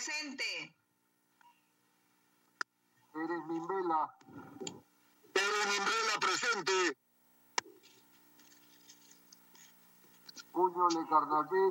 presente. 0.00 0.74
Eres 3.14 3.44
Mimbela. 3.48 4.16
Eres 5.34 5.66
Mimbela, 5.72 6.18
presente. 6.20 6.96
Puño 10.52 10.88
Le 10.88 11.08
Carnaté. 11.08 11.62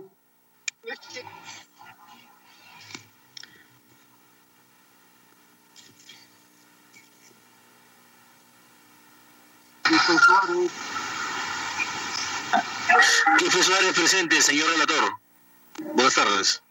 Quispe 9.84 10.18
Suárez. 10.20 10.72
Quispe 13.40 13.64
Suárez, 13.64 13.94
presente, 13.96 14.42
señor 14.42 14.70
relator. 14.70 15.20
Buenas 15.96 16.14
tardes. 16.14 16.69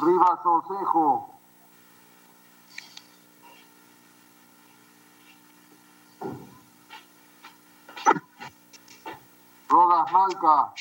Rivas 0.00 0.38
Osejo. 0.44 1.34
Rodas 9.68 10.12
Malca. 10.12 10.72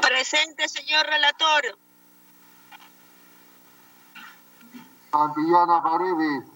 Presente, 0.00 0.68
señor 0.68 1.06
relator. 1.06 1.78
Santillana 5.10 5.82
Paredes. 5.82 6.55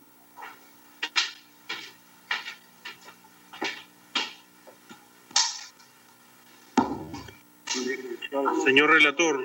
Señor 8.64 8.90
relator, 8.90 9.44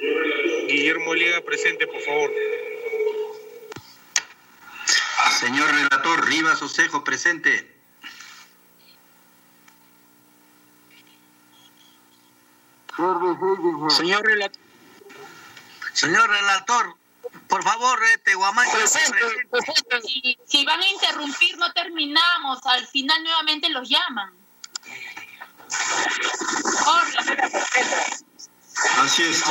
Guillermo 0.67 1.15
Liga 1.15 1.41
presente, 1.41 1.87
por 1.87 2.01
favor. 2.01 2.31
Señor 5.39 5.71
relator, 5.71 6.25
Rivas 6.27 6.61
Osejo 6.61 7.03
presente. 7.03 7.75
Señor 13.89 14.23
relator. 14.23 14.61
Señor 15.93 16.29
relator, 16.29 16.95
por 17.47 17.63
favor, 17.63 17.99
este 18.13 18.35
Guamán. 18.35 18.67
Presente, 18.71 19.17
Si, 20.03 20.37
si 20.45 20.65
van 20.65 20.79
a 20.81 20.87
interrumpir, 20.87 21.57
no 21.57 21.71
terminamos. 21.73 22.63
Al 22.65 22.85
final 22.87 23.23
nuevamente 23.23 23.69
los 23.69 23.89
llaman. 23.89 24.31
Así 28.97 29.23
es. 29.23 29.43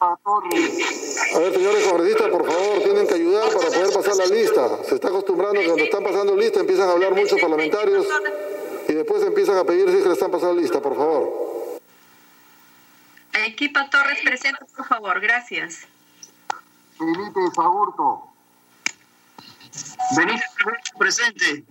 A 0.00 1.38
ver, 1.38 1.54
señores 1.54 1.86
congresistas, 1.86 2.30
por 2.30 2.46
favor, 2.46 2.82
tienen 2.82 3.06
que 3.06 3.14
ayudar 3.14 3.48
para 3.48 3.68
poder 3.68 3.92
pasar 3.92 4.16
la 4.16 4.26
lista. 4.26 4.84
Se 4.84 4.94
está 4.96 5.08
acostumbrando 5.08 5.60
que 5.60 5.66
cuando 5.66 5.84
están 5.84 6.04
pasando 6.04 6.36
lista 6.36 6.60
empiezan 6.60 6.88
a 6.88 6.92
hablar 6.92 7.14
muchos 7.14 7.40
parlamentarios 7.40 8.06
y 8.88 8.92
después 8.92 9.22
empiezan 9.22 9.56
a 9.58 9.64
pedir 9.64 9.88
si 9.90 9.96
es 9.96 10.02
que 10.02 10.08
le 10.08 10.14
están 10.14 10.30
pasando 10.30 10.60
lista, 10.60 10.80
por 10.80 10.96
favor. 10.96 11.46
Equipo 13.46 13.80
Torres 13.90 14.18
presente, 14.24 14.64
por 14.76 14.86
favor. 14.86 15.20
Gracias. 15.20 15.86
Felipe 16.98 17.40
Saburto. 17.54 18.28
Benítez 20.16 20.44
presente. 20.98 21.64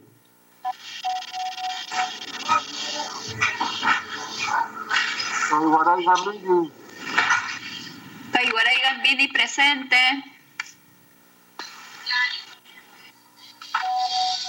Taiwaray 8.36 8.82
Gambini. 8.82 8.82
Taiwaray 8.82 8.82
Gambini 8.82 9.28
presente. 9.30 9.96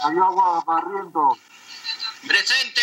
Ayagua 0.05 0.61
Barriento. 0.67 1.39
Presente. 2.27 2.83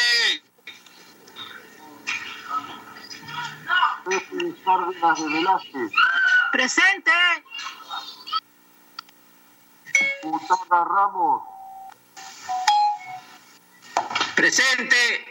Pepe 4.05 4.55
Cárdenas 4.63 5.19
de 5.19 5.27
Velázquez. 5.27 5.91
Presente. 6.53 7.11
Gustavo 10.23 10.85
Ramos. 10.85 11.43
Presente. 14.35 15.25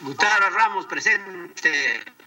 Gustavo 0.00 0.50
Ramos, 0.50 0.86
presente. 0.86 2.17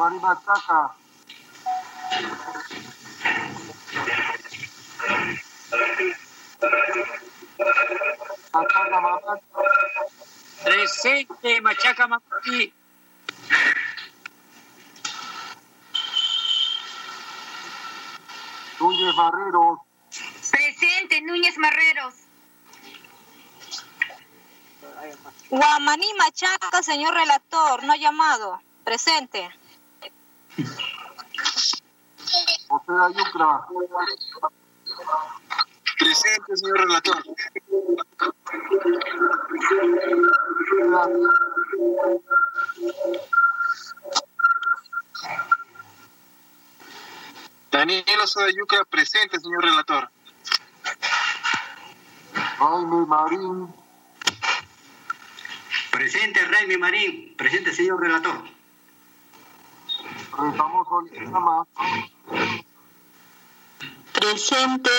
Omar 0.00 0.12
Machaca. 0.12 0.94
Machaca 8.54 9.00
Mamá. 9.02 9.40
Presente, 10.64 11.60
Machaca 11.60 12.06
Mamati. 12.06 12.72
Núñez 18.80 19.16
Barreros. 19.16 19.78
Presente, 20.50 21.20
Núñez 21.20 21.58
Marreros. 21.58 22.14
Guamaní 25.50 26.14
Machaca, 26.14 26.82
señor 26.82 27.12
relator, 27.12 27.84
no 27.84 27.92
ha 27.92 27.96
llamado. 27.98 28.62
Presente. 28.82 29.59
José 32.68 32.92
Ayucra. 33.06 33.66
Presente, 35.98 36.56
señor 36.56 36.78
relator. 36.78 37.22
Daniel 47.70 48.20
Osoda 48.22 48.50
Yucra, 48.50 48.84
presente, 48.84 49.38
señor 49.40 49.64
relator. 49.64 50.10
Jaime 52.58 53.06
Marín. 53.06 53.74
Presente, 55.90 56.44
Raimi 56.44 56.76
Marín. 56.76 57.36
Presente, 57.36 57.72
señor 57.72 58.00
relator. 58.00 58.59
Lizama. 60.40 61.66
Presente. 64.12 64.90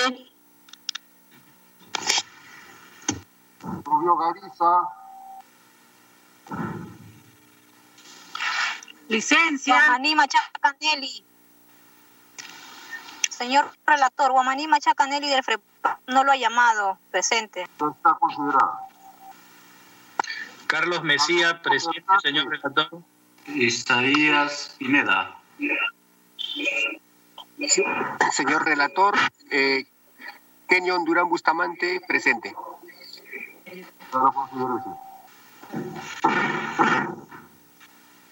Rubio 3.84 4.17
Gariza. 4.17 4.82
Licencia. 9.09 9.76
Guamaní 9.76 10.16
Machaca 10.16 10.76
Nelly. 10.82 11.26
Señor 13.29 13.72
relator, 13.85 14.32
Guamaní 14.32 14.67
Machaca 14.67 15.08
Nelly 15.08 15.29
del 15.29 15.43
FREPA 15.43 15.99
no 16.08 16.23
lo 16.23 16.32
ha 16.32 16.38
llamado. 16.38 16.97
Presente. 17.09 17.64
Está 17.64 18.14
considerado. 18.20 18.79
Carlos 20.67 21.03
Mesía, 21.03 21.61
presente, 21.61 22.02
señor 22.22 22.47
relator. 22.47 23.03
Isaías 23.47 24.76
Pineda. 24.78 25.35
Señor 28.34 28.66
relator, 28.66 29.16
eh, 29.52 29.85
Kenyon 30.67 31.05
Durán 31.05 31.29
Bustamante, 31.29 32.02
presente. 32.08 32.55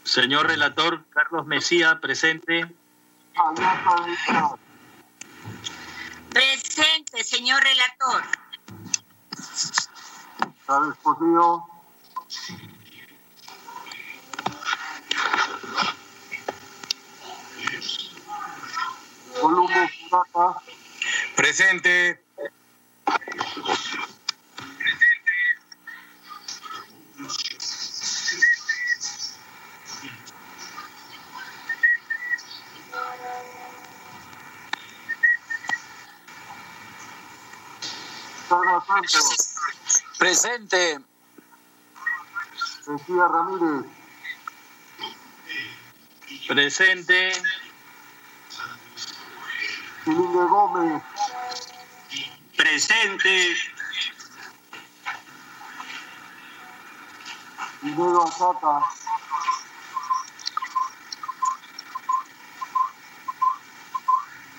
Señor 0.03 0.47
relator, 0.47 1.06
Carlos 1.11 1.45
Mesía, 1.45 2.00
presente. 2.01 2.65
Presente, 6.33 7.23
señor 7.23 7.61
relator. 7.63 8.23
Chávez. 10.65 10.95
Columbo 19.39 19.74
Presente. 21.36 22.19
Presente. 40.18 41.00
Ramírez. 42.88 43.85
Presente. 46.47 47.31
Silinge 50.09 50.44
Gómez, 50.47 51.03
Presente. 52.57 53.56
Pinedo 57.79 58.23
Azaca, 58.23 58.83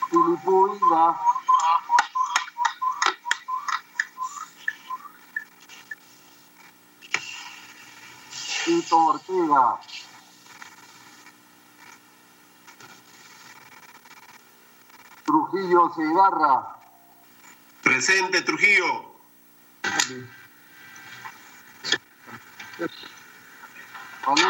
Filipú 0.08 0.69
Inga, 0.69 1.20
Tito 8.64 8.97
Ortega, 8.97 9.81
Trujillo 15.61 15.93
Segarra, 15.95 16.77
Presente, 17.83 18.41
Trujillo. 18.41 19.12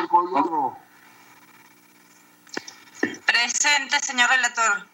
Collado, 0.08 0.76
Presente, 3.26 4.00
señor 4.00 4.30
relator. 4.30 4.86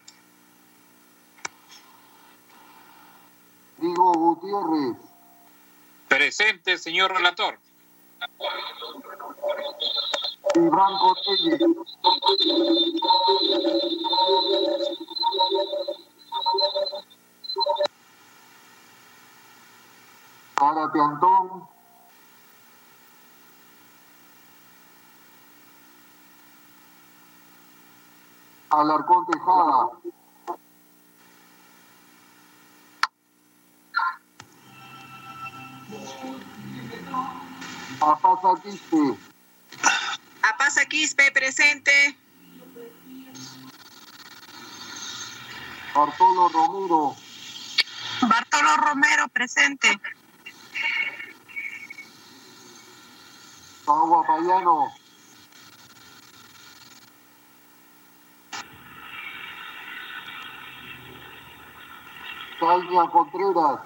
Diego 3.77 4.13
Gutiérrez, 4.15 4.97
Presente, 6.09 6.79
señor 6.79 7.13
relator. 7.13 7.59
y 10.55 10.61
Branco 10.61 11.15
Telles. 11.25 11.61
Zárate 20.59 21.01
Antón, 21.01 21.69
Alarcón 28.71 29.27
Tejada, 29.27 29.91
Apaza 38.01 38.61
Quispe, 38.63 39.19
Apasa 40.43 40.85
Quispe, 40.87 41.31
presente. 41.33 42.17
Bartolo 45.97 46.51
Romero, 46.51 47.17
Bartolo 48.21 48.77
Romero, 48.77 49.29
presente. 49.29 49.99
Agua 53.87 54.27
Payano, 54.27 54.93
Caña 62.61 63.11
Contreras, 63.11 63.81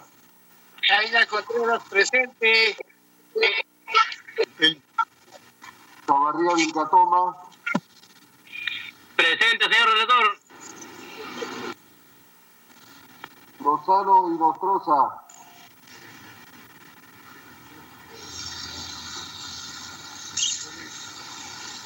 Caída 0.88 1.26
Contreras, 1.26 1.82
presente. 1.88 2.76
Chavarría 6.08 6.54
Vilcatoma, 6.56 7.36
Presente, 9.14 9.64
señor 9.64 9.88
relator. 9.90 10.39
Lozano 13.62 14.34
y 14.34 14.38
Nostroza, 14.38 15.22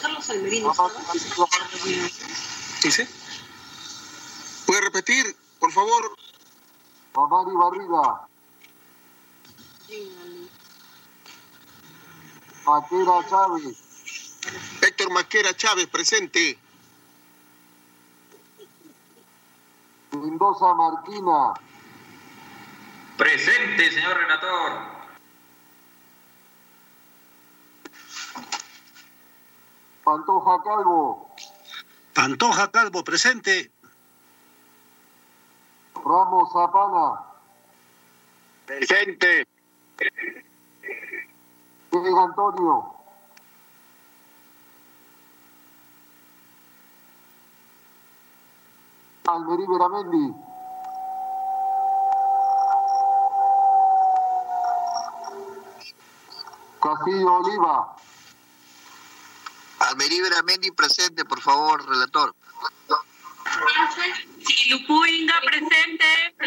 Carlos 0.01 0.31
Almerino. 0.31 0.73
¿Dice? 2.83 3.09
¿Puede 4.67 4.81
repetir, 4.83 5.37
por 5.59 5.73
favor? 5.73 6.17
Mamari 7.15 7.57
Barriga, 7.57 8.29
Maquera 12.67 13.29
Chávez, 13.29 13.77
Héctor 14.81 15.13
Masquera 15.13 15.57
Chávez, 15.57 15.87
presente. 15.89 16.59
Mendoza 20.45 20.75
Marquina, 20.75 21.55
Presente, 23.17 23.91
señor 23.93 24.15
relator. 24.15 24.73
Pantoja 30.05 30.63
Calvo, 30.63 31.35
Pantoja 32.13 32.71
Calvo, 32.71 33.03
presente. 33.03 33.73
Ramos 35.95 36.53
Zapana, 36.53 37.23
Presente. 38.67 39.47
Diego 41.91 42.21
Antonio, 42.21 42.94
Almerí 49.35 49.67
Veramendi, 49.67 50.33
Castillo 56.81 57.33
Oliva, 57.39 57.97
Almerí 59.81 60.21
Veramendi 60.21 60.71
presente, 60.71 61.25
por 61.25 61.41
favor, 61.41 61.85
relator. 61.85 62.33
Lupuinga, 64.71 65.35
presente. 65.41 66.47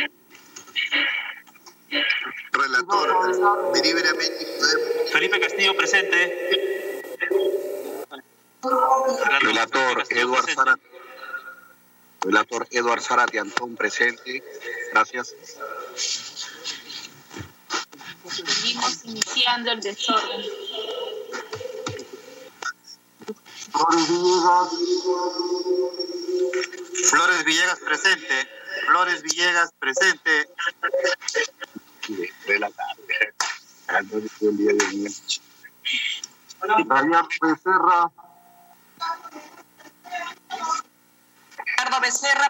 Relator, 2.54 3.12
Almerí 3.66 3.94
Veramendi, 3.94 4.46
Felipe 5.12 5.40
Castillo, 5.42 5.76
presente. 5.76 7.02
Relator, 9.42 10.04
Eduard 10.10 10.50
Zárate. 10.56 10.87
Relator, 12.28 12.68
Eduard 12.72 13.02
Zárate 13.02 13.40
Antón, 13.40 13.78
presente. 13.78 14.44
Gracias. 14.92 15.34
Seguimos 18.26 19.06
iniciando 19.06 19.72
el 19.72 19.80
desorden. 19.80 20.46
Flores 23.72 24.08
Villegas, 24.10 24.70
Flores 27.10 27.44
Villegas, 27.46 27.80
presente. 27.80 28.50
Flores 28.88 29.22
Villegas, 29.24 29.70
presente. 29.80 30.50
Relator. 32.46 32.86
Dariano 33.88 34.22
Becerra, 36.60 36.84
Galiardo 36.86 37.30
Becerra, 37.42 38.12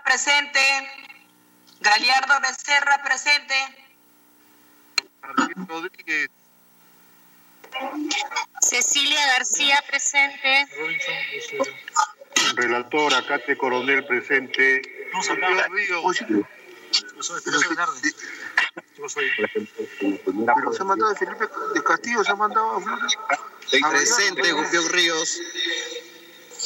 presente. 0.03 0.59
Galiardo 1.79 2.33
Becerra, 2.41 3.01
presente. 3.03 3.55
Rodríguez, 5.67 6.29
Cecilia 8.61 9.25
García, 9.27 9.83
presente. 9.87 10.67
Relator 12.55 13.13
Acate 13.13 13.57
Coronel 13.57 14.05
presente. 14.05 14.81
Pero 20.55 20.73
se 20.73 20.81
ha 20.81 20.85
mandado 20.85 21.13
de 21.13 21.19
Felipe 21.19 21.45
de 21.73 21.83
Castillo, 21.83 22.23
se 22.23 22.31
ha 22.31 22.35
mandado 22.35 22.77
a 22.77 22.81
Flores. 22.81 23.17
Presente, 23.91 24.51
Gupión 24.53 24.89
Ríos. 24.89 25.39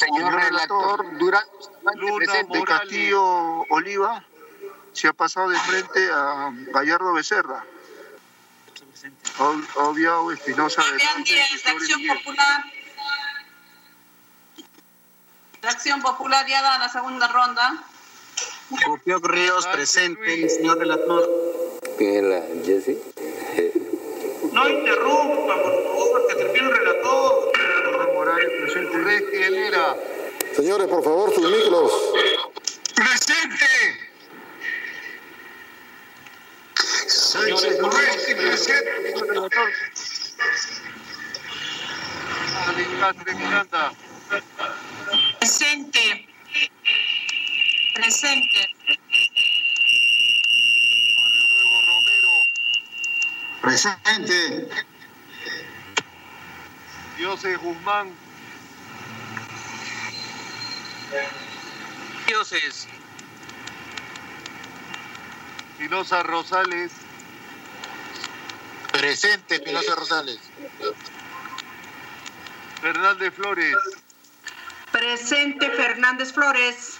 Señor 0.02 0.34
relator, 0.34 1.18
Durán, 1.20 1.46
Luna 1.94 2.26
presente. 2.26 2.58
de 2.58 2.64
Castillo 2.64 3.22
Oliva 3.70 4.26
se 4.94 5.08
ha 5.08 5.14
pasado 5.14 5.50
de 5.50 5.60
frente 5.60 6.10
a 6.12 6.50
Gallardo 6.74 7.14
Becerra. 7.14 7.64
Ha 9.38 9.84
obviado 9.84 10.32
Espinosa 10.32 10.82
de 10.84 11.04
Acción 11.04 12.02
Popular. 12.08 12.64
De 15.62 15.68
Acción 15.68 16.02
Popular 16.02 16.48
ya 16.48 16.64
da 16.64 16.80
la 16.80 16.90
segunda 16.90 17.28
ronda. 17.28 17.84
Gupión 18.88 19.24
Ríos, 19.24 19.68
presente. 19.68 20.50
Señor 20.50 20.80
relator. 20.80 21.30
¿Quién 22.00 22.16
es 22.16 22.24
la 22.24 22.66
Jessie? 22.66 22.98
No 24.52 24.68
interrumpa, 24.68 25.62
por 25.62 25.84
favor, 25.84 26.28
que 26.28 26.36
termine 26.36 26.70
el 26.70 26.76
relator. 26.76 27.51
Presente. 28.36 28.98
Urresti 28.98 29.38
Helera. 29.38 29.96
Señores, 30.56 30.88
por 30.88 31.04
favor, 31.04 31.34
sus 31.34 31.50
micros. 31.50 31.92
Presente. 32.96 33.66
Señores, 37.08 37.80
Urresti 37.82 38.36
presente. 38.36 39.14
Alejandro 42.68 43.36
Miranda. 43.36 43.94
Presente. 45.40 46.28
Presente. 47.96 48.76
Presente. 53.62 54.91
Dioses 57.22 57.56
Guzmán. 57.60 58.12
Dioses. 62.26 62.88
Espinosa 65.74 66.24
Rosales. 66.24 66.92
Presente, 68.92 69.54
Espinosa 69.54 69.94
Rosales. 69.94 70.40
Fernández 72.82 73.36
Flores. 73.36 73.78
Presente 74.92 75.70
Fernández 75.70 76.34
Flores. 76.34 77.00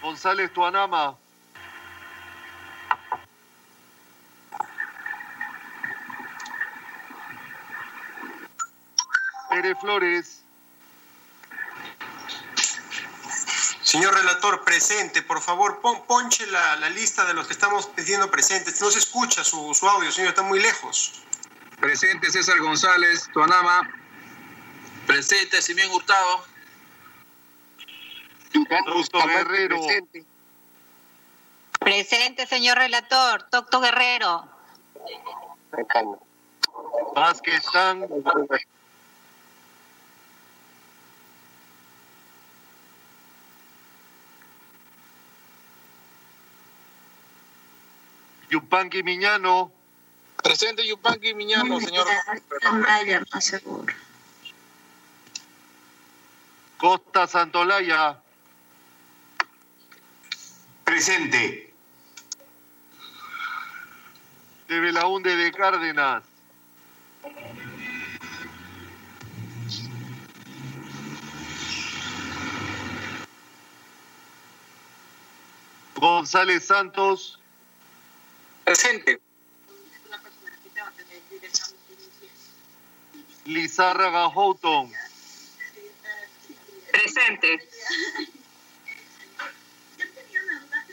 González 0.00 0.50
Tuanama. 0.54 1.18
Pérez 9.56 9.78
Flores. 9.80 10.42
Señor 13.80 14.12
relator, 14.12 14.62
presente, 14.64 15.22
por 15.22 15.40
favor, 15.40 15.80
pon- 15.80 16.04
ponche 16.06 16.46
la, 16.48 16.76
la 16.76 16.90
lista 16.90 17.24
de 17.24 17.32
los 17.32 17.46
que 17.46 17.54
estamos 17.54 17.86
pidiendo 17.86 18.30
presentes. 18.30 18.78
No 18.82 18.90
se 18.90 18.98
escucha 18.98 19.42
su, 19.44 19.72
su 19.72 19.88
audio, 19.88 20.12
señor, 20.12 20.30
está 20.30 20.42
muy 20.42 20.60
lejos. 20.60 21.22
Presente 21.80 22.30
César 22.30 22.58
González, 22.60 23.30
Tuanama. 23.32 23.88
Presente 25.06 25.62
Simón 25.62 25.90
Hurtado. 25.92 26.44
Augusto 28.88 29.18
Guerrero. 29.26 29.80
Presente, 31.78 32.46
señor 32.46 32.76
relator. 32.76 33.44
Tocto 33.50 33.80
Guerrero. 33.80 34.46
Vázquez 37.14 37.64
San. 37.72 38.06
Yupanqui 48.56 49.02
Miñano. 49.02 49.70
Presente 50.42 50.86
Yupanqui 50.86 51.34
Miñano, 51.34 51.78
señor. 51.78 52.06
Costa 56.78 57.26
Santolaya. 57.26 58.18
Presente. 60.84 61.74
De 64.68 64.80
Belaunde 64.80 65.36
de 65.36 65.52
Cárdenas. 65.52 66.22
González 75.96 76.64
Santos. 76.64 77.38
Presente. 78.66 79.20
Lizárraga 83.44 84.26
Houghton. 84.26 84.92
Presente. 86.90 87.68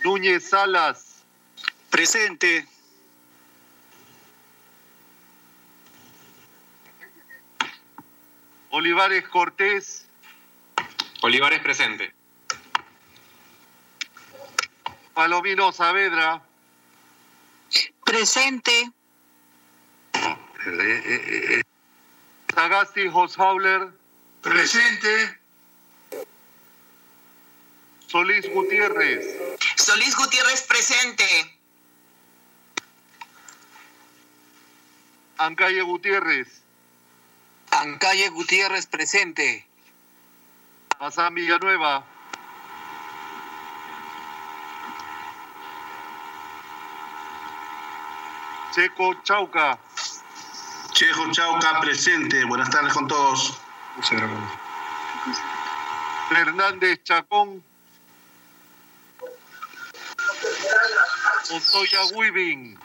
Núñez 0.04 0.48
Salas. 0.48 1.24
Presente. 1.90 2.68
Olivares 8.70 9.28
Cortés. 9.30 10.06
Olivares 11.24 11.60
presente. 11.60 12.14
Palomino 15.16 15.72
Saavedra. 15.72 16.53
Presente. 18.14 18.92
Sagasti 22.54 23.08
Hosfauler. 23.08 23.90
Presente. 24.44 25.40
Solís 28.06 28.46
Gutiérrez. 28.54 29.26
Solís 29.78 30.16
Gutiérrez 30.16 30.62
presente. 30.62 31.26
Ancalle 35.40 35.82
Gutiérrez. 35.82 36.62
Ancalle 37.72 38.30
Gutiérrez 38.30 38.86
presente. 38.86 39.66
Bazán 41.00 41.34
Villanueva. 41.34 42.13
Checo 48.74 49.14
Chauca. 49.24 49.78
Chejo 50.94 51.32
Chauca, 51.32 51.80
presente. 51.80 52.44
Buenas 52.46 52.72
tardes 52.72 52.92
con 52.92 53.08
todos. 53.08 53.60
Fernández 56.30 57.04
Chacón. 57.04 57.64
Montoya 61.52 62.06
Weaving. 62.16 62.80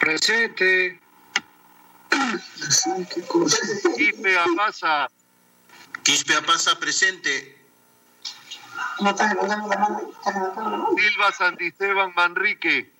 Presente. 0.00 1.00
Ipe 3.98 4.38
Apasa. 4.38 5.10
Quispe 6.02 6.34
Apasa, 6.34 6.78
presente. 6.78 7.58
Silva 10.96 11.32
Santisteban 11.32 12.14
Manrique. 12.14 12.95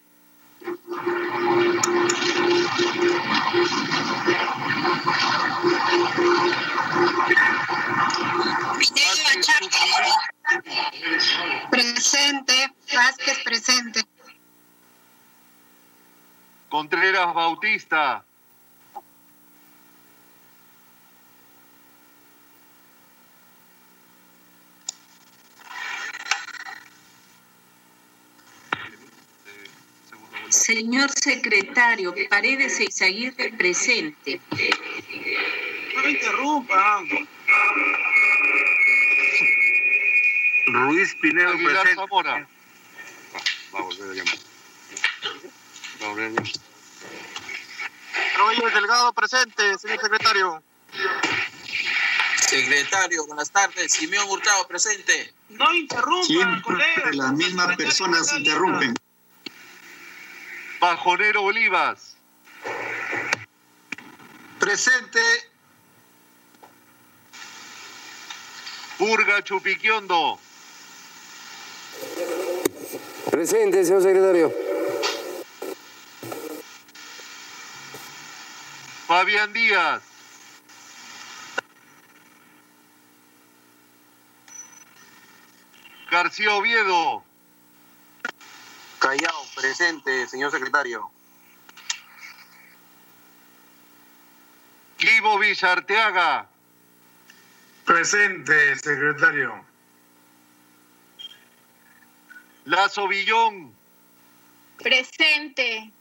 Presente. 11.70 12.72
Vázquez 12.92 13.38
presente. 13.44 14.04
Contreras 16.68 17.32
Bautista. 17.32 18.25
Señor 30.48 31.10
secretario, 31.10 32.14
Paredes 32.28 32.78
Eizaguirre 32.80 33.52
presente. 33.52 34.40
No 35.94 36.02
me 36.02 36.10
interrumpa. 36.10 37.02
Ruiz 40.68 41.14
Pinedo 41.20 41.50
Aguilar 41.50 41.82
presente. 41.82 41.94
Zamora. 41.94 42.48
Va 43.74 43.78
a 43.78 43.82
volver 43.82 44.10
a 44.10 44.14
llamar. 44.14 44.38
Va 46.02 46.06
a 46.06 46.08
volver 46.08 46.26
a 46.26 46.28
llamar. 46.30 46.52
Roger 48.38 48.72
Delgado 48.74 49.12
presente, 49.12 49.78
señor 49.78 50.00
secretario. 50.00 50.62
Secretario, 52.40 53.26
buenas 53.26 53.50
tardes. 53.50 53.92
Simeón 53.92 54.28
Hurtado 54.28 54.66
presente. 54.68 55.32
No 55.48 55.74
interrumpa, 55.74 56.62
colega. 56.62 57.10
las 57.12 57.32
mismas 57.32 57.76
personas 57.76 58.32
interrumpen. 58.36 58.94
Pajonero 60.78 61.42
Olivas. 61.42 62.16
Presente. 64.58 65.20
Purga 68.98 69.42
Chupiquiondo. 69.42 70.38
Presente, 73.30 73.84
señor 73.84 74.02
secretario. 74.02 74.52
Fabián 79.06 79.52
Díaz. 79.52 80.02
García 86.10 86.54
Oviedo. 86.54 87.22
Callao, 89.06 89.46
presente, 89.54 90.26
señor 90.26 90.50
secretario. 90.50 91.08
Ivo 94.98 95.38
Villarteaga. 95.38 96.48
Presente, 97.84 98.74
secretario. 98.74 99.64
Lazo 102.64 103.06
Villón. 103.06 103.72
Presente. 104.78 105.92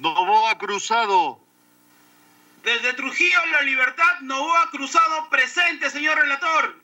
Novoa 0.00 0.56
Cruzado. 0.56 1.39
Desde 2.62 2.92
Trujillo, 2.92 3.38
La 3.52 3.62
Libertad, 3.62 4.20
Novoa 4.20 4.68
Cruzado, 4.70 5.30
presente, 5.30 5.88
señor 5.90 6.18
relator. 6.18 6.76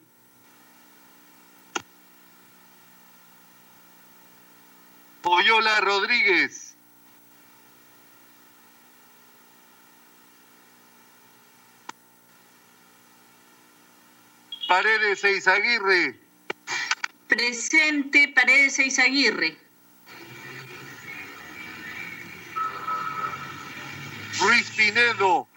Oyola 5.23 5.80
Rodríguez. 5.80 6.75
Paredes 14.66 15.25
Eizaguirre. 15.25 16.18
Presente 17.28 18.33
Paredes 18.35 18.78
Eizaguirre. 18.78 19.65
Ruiz 24.38 24.70
Pinedo. 24.76 25.48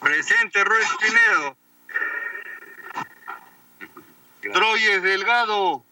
Presente, 0.00 0.64
Ruiz 0.64 0.88
Pinedo. 0.98 1.56
Troyes 4.52 5.02
Delgado. 5.02 5.84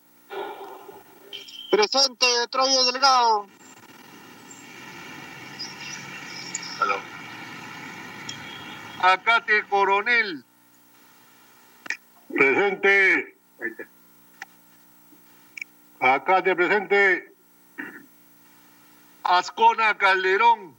Presente, 1.71 2.27
Troyes 2.51 2.87
Delgado. 2.93 3.47
Aló. 6.81 7.01
Acate 9.03 9.65
Coronel. 9.69 10.48
Presente. 12.39 13.37
Acate 15.99 16.55
presente. 16.55 17.33
Ascona 19.25 19.99
Calderón. 19.99 20.77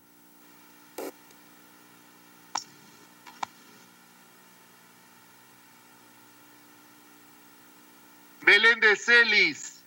Meléndez 8.46 9.04
Celis. 9.04 9.82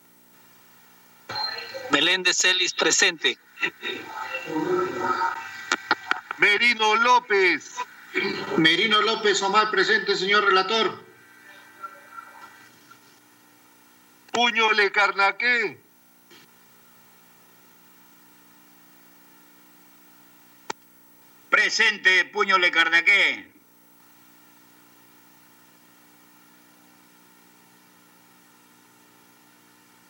Meléndez 1.90 2.36
Celis 2.36 2.74
presente. 2.74 3.38
Merino 6.36 6.96
López. 6.96 7.76
Merino 8.58 9.00
López 9.00 9.40
Omar, 9.40 9.70
presente, 9.70 10.14
señor 10.16 10.44
relator. 10.44 11.11
Puño 14.32 14.72
Le 14.72 14.90
Carnaqué. 14.90 15.78
Presente, 21.50 22.24
Puño 22.32 22.56
Le 22.56 22.70
Carnaqué. 22.70 23.52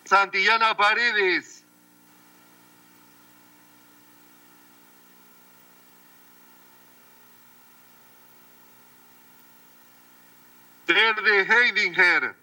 Santillana 0.04 0.76
Paredes. 0.76 1.64
Verde 10.86 11.46
Heidinger. 11.48 12.41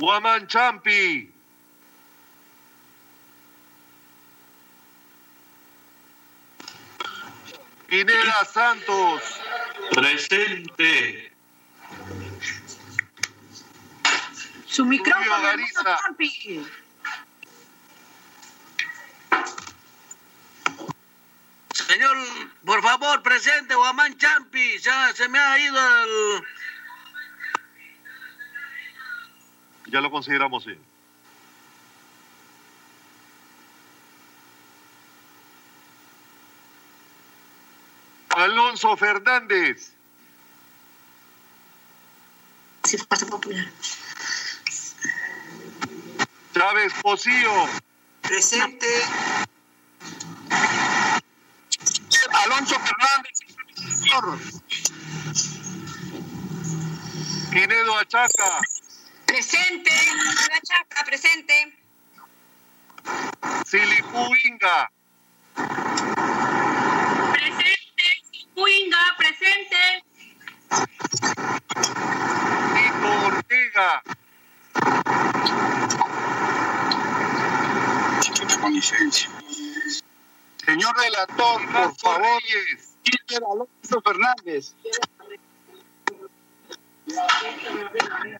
Guaman 0.00 0.46
Champi. 0.48 1.30
Pineda 7.86 8.44
Santos. 8.46 9.20
Presente. 9.92 11.30
Su 14.64 14.86
micrófono, 14.86 15.42
Gariza. 15.42 15.80
hermano 15.80 15.98
Champi. 16.00 16.66
Señor, 21.74 22.16
por 22.64 22.82
favor, 22.82 23.22
presente, 23.22 23.74
Guamán 23.74 24.16
Champi. 24.16 24.78
Ya 24.78 25.12
se 25.12 25.28
me 25.28 25.38
ha 25.38 25.58
ido 25.58 25.76
el... 26.04 26.42
Ya 29.90 30.00
lo 30.00 30.10
consideramos, 30.10 30.62
sí. 30.64 30.76
Alonso 38.28 38.96
Fernández. 38.96 39.92
Sí, 42.84 42.96
pasa 43.08 43.26
popular. 43.26 43.66
Chávez 46.54 46.92
Pocillo. 47.02 47.68
Presente. 48.22 48.86
Alonso 52.32 52.76
Fernández. 52.78 53.40
Pinedo 57.50 57.98
Achaca. 57.98 58.60
Presente, 59.30 59.92
la 60.50 60.60
chaca, 60.60 61.04
presente. 61.04 61.78
Silipú 63.64 64.26
Inga. 64.44 64.90
Presente. 67.32 68.02
Huinga, 68.56 68.98
presente. 69.16 70.04
Tito 72.74 73.26
Ortega. 73.26 74.02
Señor 80.66 80.96
relator, 80.98 81.72
por 81.72 81.96
favor, 81.98 82.42
Alonso 83.52 84.02
Fernández. 84.02 84.74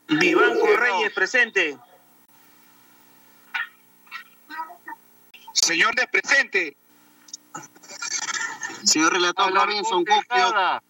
Vivanco 0.08 0.66
Reyes, 0.76 1.12
presente. 1.12 1.78
Señor 5.52 5.94
de 5.94 6.06
presente. 6.08 6.76
Señor 8.84 9.12
relator, 9.12 9.52
Robinson 9.52 10.04
Cupio. 10.04 10.82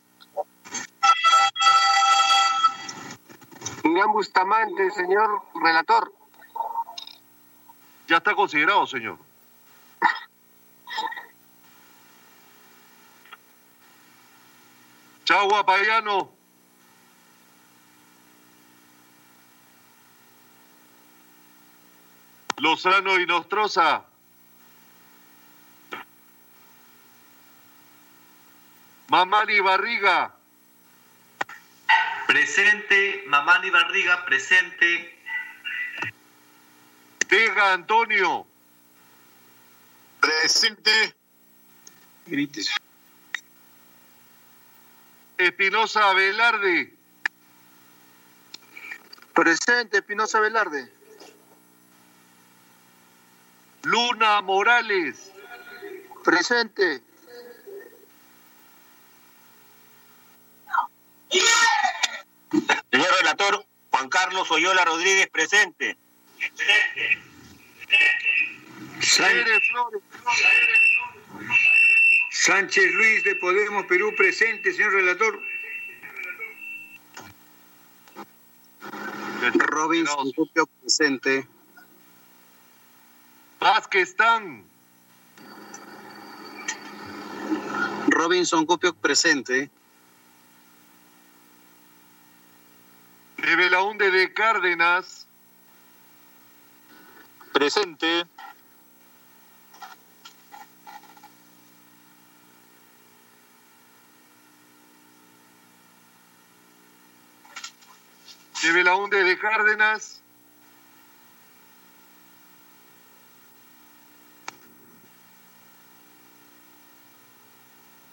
Julián 3.83 4.13
Bustamante, 4.13 4.91
señor 4.93 5.43
relator. 5.63 6.13
Ya 8.09 8.19
está 8.19 8.35
considerado, 8.35 8.87
señor. 8.87 9.19
Chagua 15.25 15.65
Payano. 15.65 16.40
Lozano 22.61 23.19
y 23.19 23.27
Nostroza. 23.27 24.05
Mamani 29.09 29.61
Barriga. 29.61 30.35
Presente. 32.27 33.25
Mamani 33.27 33.71
Barriga, 33.71 34.25
presente. 34.27 35.19
Vega 37.29 37.73
Antonio. 37.73 38.47
Presente. 40.21 41.15
Grites. 42.27 42.71
Espinosa 45.39 46.13
Velarde. 46.13 46.95
Presente, 49.33 49.97
Espinosa 49.97 50.41
Velarde. 50.41 51.00
Luna 53.83 54.41
Morales. 54.43 55.33
Presente. 56.25 57.03
Señor 62.91 63.09
relator, 63.21 63.65
Juan 63.91 64.09
Carlos 64.09 64.51
Oyola 64.51 64.85
Rodríguez, 64.85 65.29
presente. 65.31 65.97
Sánchez 72.31 72.93
Luis 72.95 73.25
de 73.25 73.37
Podemos 73.37 73.87
Perú, 73.87 74.13
presente, 74.17 74.73
señor 74.73 74.93
relator. 74.93 75.41
Robinson 79.55 80.33
presente. 80.83 81.47
Tan. 84.17 84.65
Robinson 88.09 88.65
Cupio, 88.65 88.95
presente. 88.95 89.71
De 93.37 93.57
Belaunde 93.57 94.11
de 94.11 94.33
Cárdenas. 94.33 95.27
Presente. 97.53 98.27
De 108.63 108.73
Belaunde 108.73 109.23
de 109.23 109.39
Cárdenas. 109.39 110.20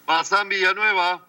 Bazán 0.07 0.47
Villanueva. 0.47 1.21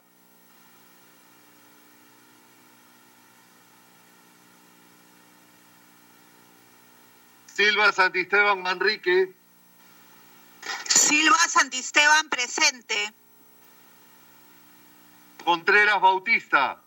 Silva 7.46 7.90
Santisteban 7.90 8.62
Manrique. 8.62 9.34
Silva 10.86 11.38
Santisteban 11.48 12.28
presente. 12.28 13.12
Contreras 15.44 16.00
Bautista. 16.00 16.80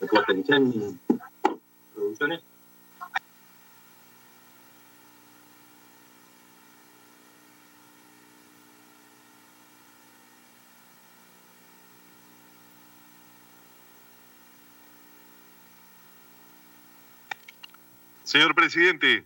Atención, 0.00 1.00
producciones. 1.94 2.40
Señor 18.24 18.54
presidente, 18.54 19.24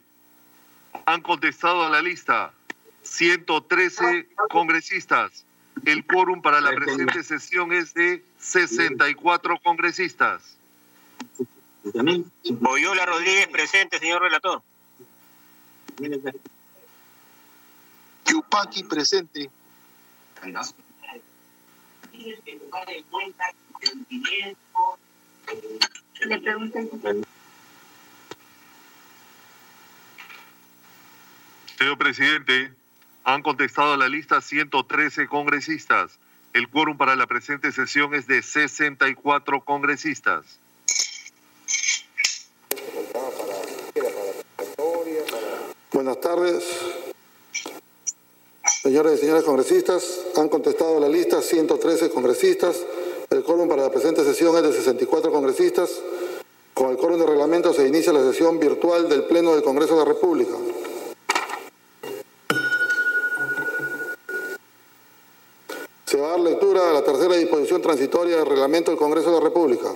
han 1.06 1.22
contestado 1.22 1.85
a 1.85 1.90
la 1.90 2.00
lista 2.00 2.52
113 3.02 4.28
congresistas. 4.50 5.44
El 5.85 6.04
quórum 6.06 6.42
para 6.42 6.61
la 6.61 6.70
presente 6.72 7.24
sesión 7.24 7.72
es 7.72 7.94
de 7.94 8.22
64 8.38 9.59
congresistas. 9.64 10.60
Oyola 11.83 13.07
Rodríguez, 13.07 13.49
presente, 13.49 13.99
señor 13.99 14.23
relator. 14.23 14.62
Yupaki, 18.27 18.85
presente. 18.85 19.51
Le 26.27 26.40
pregunté. 26.40 26.88
Señor 31.79 31.97
presidente, 31.97 32.75
han 33.25 33.43
contestado 33.43 33.95
a 33.95 33.97
la 33.97 34.09
lista 34.09 34.43
113 34.43 35.27
congresistas. 35.29 36.19
El 36.53 36.69
quórum 36.69 36.99
para 36.99 37.16
la 37.16 37.27
presente 37.27 37.73
sesión 37.73 38.14
es 38.14 38.27
de 38.27 38.43
64 38.43 39.64
congresistas. 39.64 40.60
Buenas 45.92 46.20
tardes. 46.20 46.62
Señores 48.83 49.18
y 49.18 49.22
señores 49.22 49.42
congresistas, 49.42 50.20
han 50.37 50.48
contestado 50.48 51.00
la 51.00 51.09
lista 51.09 51.42
113 51.42 52.11
congresistas. 52.11 52.76
El 53.29 53.42
quórum 53.42 53.68
para 53.68 53.83
la 53.83 53.90
presente 53.90 54.22
sesión 54.22 54.57
es 54.57 54.62
de 54.62 54.72
64 54.72 55.33
congresistas. 55.33 55.90
Con 56.74 56.90
el 56.90 56.96
quórum 56.96 57.18
de 57.18 57.26
reglamento 57.26 57.74
se 57.74 57.88
inicia 57.88 58.12
la 58.12 58.22
sesión 58.22 58.61
virtual 58.61 59.09
del 59.09 59.24
Pleno 59.24 59.53
del 59.53 59.64
Congreso 59.64 59.94
de 59.94 59.98
la 59.98 60.05
República. 60.05 60.53
Se 66.07 66.16
va 66.18 66.29
a 66.29 66.31
dar 66.31 66.40
lectura 66.40 66.88
a 66.88 66.92
la 66.92 67.03
tercera 67.03 67.35
disposición 67.35 67.83
transitoria 67.83 68.37
del 68.37 68.46
reglamento 68.46 68.92
del 68.92 68.98
Congreso 68.98 69.31
de 69.31 69.38
la 69.38 69.42
República. 69.42 69.92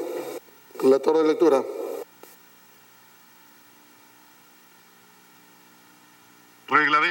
Relator 0.80 1.18
de 1.18 1.24
lectura. 1.28 1.64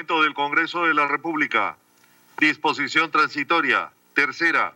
Del 0.03 0.33
Congreso 0.33 0.83
de 0.83 0.93
la 0.93 1.07
República. 1.07 1.77
Disposición 2.37 3.09
transitoria. 3.09 3.89
Tercera. 4.13 4.73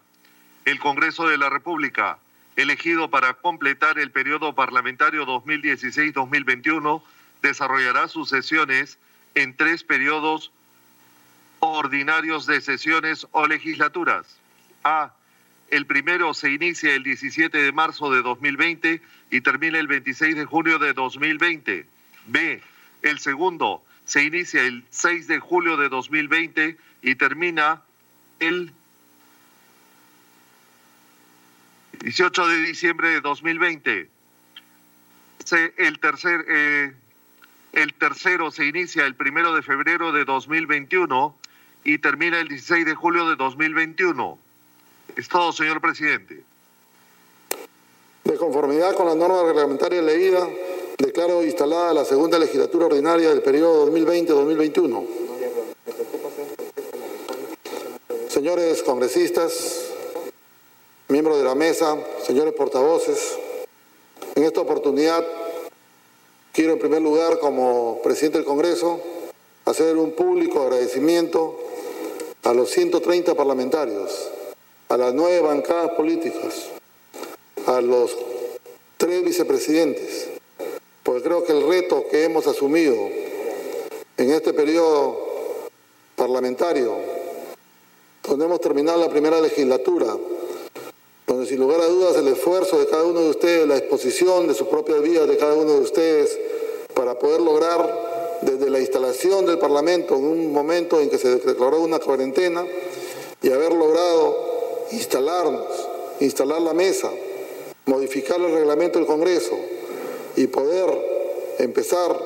El 0.63 0.79
Congreso 0.79 1.27
de 1.27 1.37
la 1.37 1.49
República, 1.49 2.17
elegido 2.55 3.09
para 3.09 3.33
completar 3.33 3.99
el 3.99 4.09
periodo 4.09 4.55
parlamentario 4.55 5.25
2016-2021, 5.25 7.01
desarrollará 7.41 8.07
sus 8.07 8.29
sesiones 8.29 8.97
en 9.35 9.53
tres 9.57 9.83
periodos 9.83 10.53
ordinarios 11.59 12.45
de 12.45 12.61
sesiones 12.61 13.27
o 13.31 13.47
legislaturas. 13.47 14.25
A. 14.85 15.11
El 15.69 15.85
primero 15.85 16.33
se 16.33 16.51
inicia 16.51 16.95
el 16.95 17.03
17 17.03 17.57
de 17.57 17.71
marzo 17.73 18.09
de 18.11 18.21
2020 18.21 19.01
y 19.29 19.41
termina 19.41 19.77
el 19.77 19.87
26 19.87 20.37
de 20.37 20.45
junio 20.45 20.79
de 20.79 20.93
2020. 20.93 21.85
B. 22.27 22.63
El 23.01 23.19
segundo 23.19 23.83
se 24.07 24.23
inicia 24.23 24.61
el 24.63 24.83
6 24.89 25.27
de 25.27 25.37
julio 25.39 25.77
de 25.77 25.89
2020 25.89 26.77
y 27.03 27.15
termina 27.15 27.83
el 28.39 28.71
18 31.99 32.47
de 32.47 32.57
diciembre 32.61 33.09
de 33.09 33.21
2020. 33.21 34.09
Se- 35.43 35.73
el, 35.77 35.99
tercer, 35.99 36.45
eh, 36.47 36.93
el 37.73 37.93
tercero 37.95 38.49
se 38.51 38.65
inicia 38.65 39.05
el 39.05 39.15
primero 39.15 39.53
de 39.53 39.61
febrero 39.61 40.11
de 40.13 40.23
2021 40.25 41.35
y 41.83 41.97
termina 41.97 42.39
el 42.39 42.47
16 42.47 42.85
de 42.85 42.95
julio 42.95 43.27
de 43.29 43.35
2021. 43.35 44.39
Es 45.17 45.27
todo, 45.27 45.51
señor 45.51 45.81
presidente. 45.81 46.43
De 48.23 48.35
conformidad 48.37 48.95
con 48.95 49.07
la 49.07 49.15
norma 49.15 49.43
reglamentaria 49.43 50.01
leída, 50.01 50.47
declaro 50.97 51.43
instalada 51.43 51.93
la 51.93 52.05
segunda 52.05 52.39
legislatura 52.39 52.87
ordinaria 52.87 53.29
del 53.29 53.41
periodo 53.41 53.87
2020-2021. 53.91 55.05
Señores 58.29 58.83
congresistas, 58.83 59.85
miembros 61.07 61.37
de 61.37 61.43
la 61.43 61.55
mesa, 61.55 61.97
señores 62.25 62.53
portavoces, 62.53 63.37
en 64.35 64.43
esta 64.43 64.61
oportunidad 64.61 65.25
quiero 66.51 66.73
en 66.73 66.79
primer 66.79 67.01
lugar, 67.01 67.39
como 67.39 68.01
presidente 68.03 68.39
del 68.39 68.45
Congreso, 68.45 68.99
hacer 69.65 69.95
un 69.97 70.13
público 70.13 70.61
agradecimiento 70.61 71.59
a 72.43 72.53
los 72.53 72.71
130 72.71 73.35
parlamentarios, 73.35 74.29
a 74.89 74.97
las 74.97 75.13
nueve 75.13 75.41
bancadas 75.41 75.91
políticas, 75.91 76.69
a 77.67 77.81
los 77.81 78.17
tres 78.97 79.23
vicepresidentes, 79.23 80.29
porque 81.07 81.23
creo 81.23 81.41
que 81.45 81.53
el 81.53 81.65
reto 81.65 82.05
que 82.11 82.25
hemos 82.25 82.47
asumido 82.47 82.97
en 84.17 84.29
este 84.29 84.51
periodo 84.51 85.17
parlamentario, 86.17 86.97
donde 88.27 88.43
hemos 88.43 88.59
terminado 88.59 88.99
la 88.99 89.09
primera 89.09 89.39
legislatura, 89.39 90.17
donde 91.25 91.45
sin 91.45 91.61
lugar 91.61 91.79
a 91.79 91.85
dudas 91.85 92.17
el 92.17 92.27
esfuerzo 92.27 92.77
de 92.77 92.87
cada 92.87 93.05
uno 93.05 93.21
de 93.21 93.29
ustedes, 93.29 93.65
la 93.65 93.77
exposición 93.77 94.49
de 94.49 94.53
sus 94.53 94.67
propias 94.67 95.01
vidas 95.01 95.29
de 95.29 95.37
cada 95.37 95.53
uno 95.53 95.75
de 95.75 95.79
ustedes 95.79 96.37
para 96.93 97.17
poder 97.17 97.39
lograr 97.39 98.39
desde 98.41 98.69
la 98.69 98.81
instalación 98.81 99.45
del 99.45 99.59
Parlamento 99.59 100.17
en 100.17 100.25
un 100.25 100.51
momento 100.51 100.99
en 100.99 101.09
que 101.09 101.17
se 101.17 101.37
declaró 101.37 101.79
una 101.79 101.99
cuarentena 101.99 102.65
y 103.41 103.49
haber 103.49 103.71
logrado 103.71 104.87
instalarnos, 104.91 105.87
instalar 106.19 106.61
la 106.61 106.73
mesa, 106.73 107.09
modificar 107.85 108.41
el 108.41 108.51
reglamento 108.51 108.99
del 108.99 109.07
Congreso 109.07 109.57
y 110.37 110.47
poder 110.47 110.87
empezar 111.59 112.17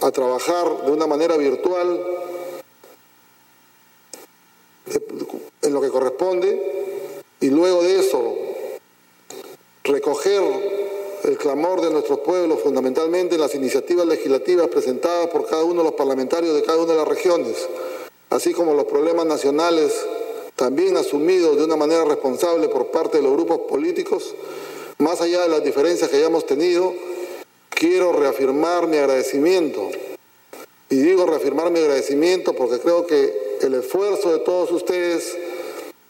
a 0.00 0.10
trabajar 0.12 0.86
de 0.86 0.92
una 0.92 1.06
manera 1.06 1.36
virtual 1.36 2.00
en 5.62 5.74
lo 5.74 5.80
que 5.80 5.90
corresponde 5.90 7.02
y 7.40 7.50
luego 7.50 7.82
de 7.82 7.98
eso 7.98 8.34
recoger 9.82 10.42
el 11.24 11.36
clamor 11.36 11.80
de 11.80 11.90
nuestros 11.90 12.20
pueblos, 12.20 12.60
fundamentalmente 12.62 13.34
en 13.34 13.40
las 13.40 13.54
iniciativas 13.56 14.06
legislativas 14.06 14.68
presentadas 14.68 15.26
por 15.28 15.46
cada 15.48 15.64
uno 15.64 15.82
de 15.82 15.88
los 15.88 15.94
parlamentarios 15.94 16.54
de 16.54 16.62
cada 16.62 16.78
una 16.78 16.92
de 16.92 16.98
las 16.98 17.08
regiones, 17.08 17.68
así 18.30 18.52
como 18.52 18.74
los 18.74 18.84
problemas 18.84 19.26
nacionales 19.26 19.92
también 20.54 20.96
asumidos 20.96 21.56
de 21.56 21.64
una 21.64 21.76
manera 21.76 22.04
responsable 22.04 22.68
por 22.68 22.86
parte 22.92 23.16
de 23.18 23.24
los 23.24 23.32
grupos 23.32 23.60
políticos, 23.68 24.34
más 24.98 25.20
allá 25.20 25.42
de 25.42 25.48
las 25.48 25.64
diferencias 25.64 26.08
que 26.08 26.16
hayamos 26.16 26.46
tenido, 26.46 26.94
quiero 27.76 28.12
reafirmar 28.12 28.88
mi 28.88 28.96
agradecimiento. 28.96 29.90
Y 30.88 30.96
digo 30.96 31.26
reafirmar 31.26 31.70
mi 31.70 31.78
agradecimiento 31.78 32.54
porque 32.54 32.80
creo 32.80 33.06
que 33.06 33.58
el 33.60 33.74
esfuerzo 33.74 34.32
de 34.32 34.38
todos 34.40 34.72
ustedes 34.72 35.36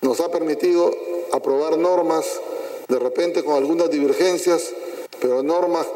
nos 0.00 0.20
ha 0.20 0.30
permitido 0.30 0.94
aprobar 1.32 1.76
normas, 1.76 2.24
de 2.88 2.98
repente 2.98 3.42
con 3.42 3.54
algunas 3.54 3.90
divergencias, 3.90 4.72
pero 5.20 5.42
normas 5.42 5.86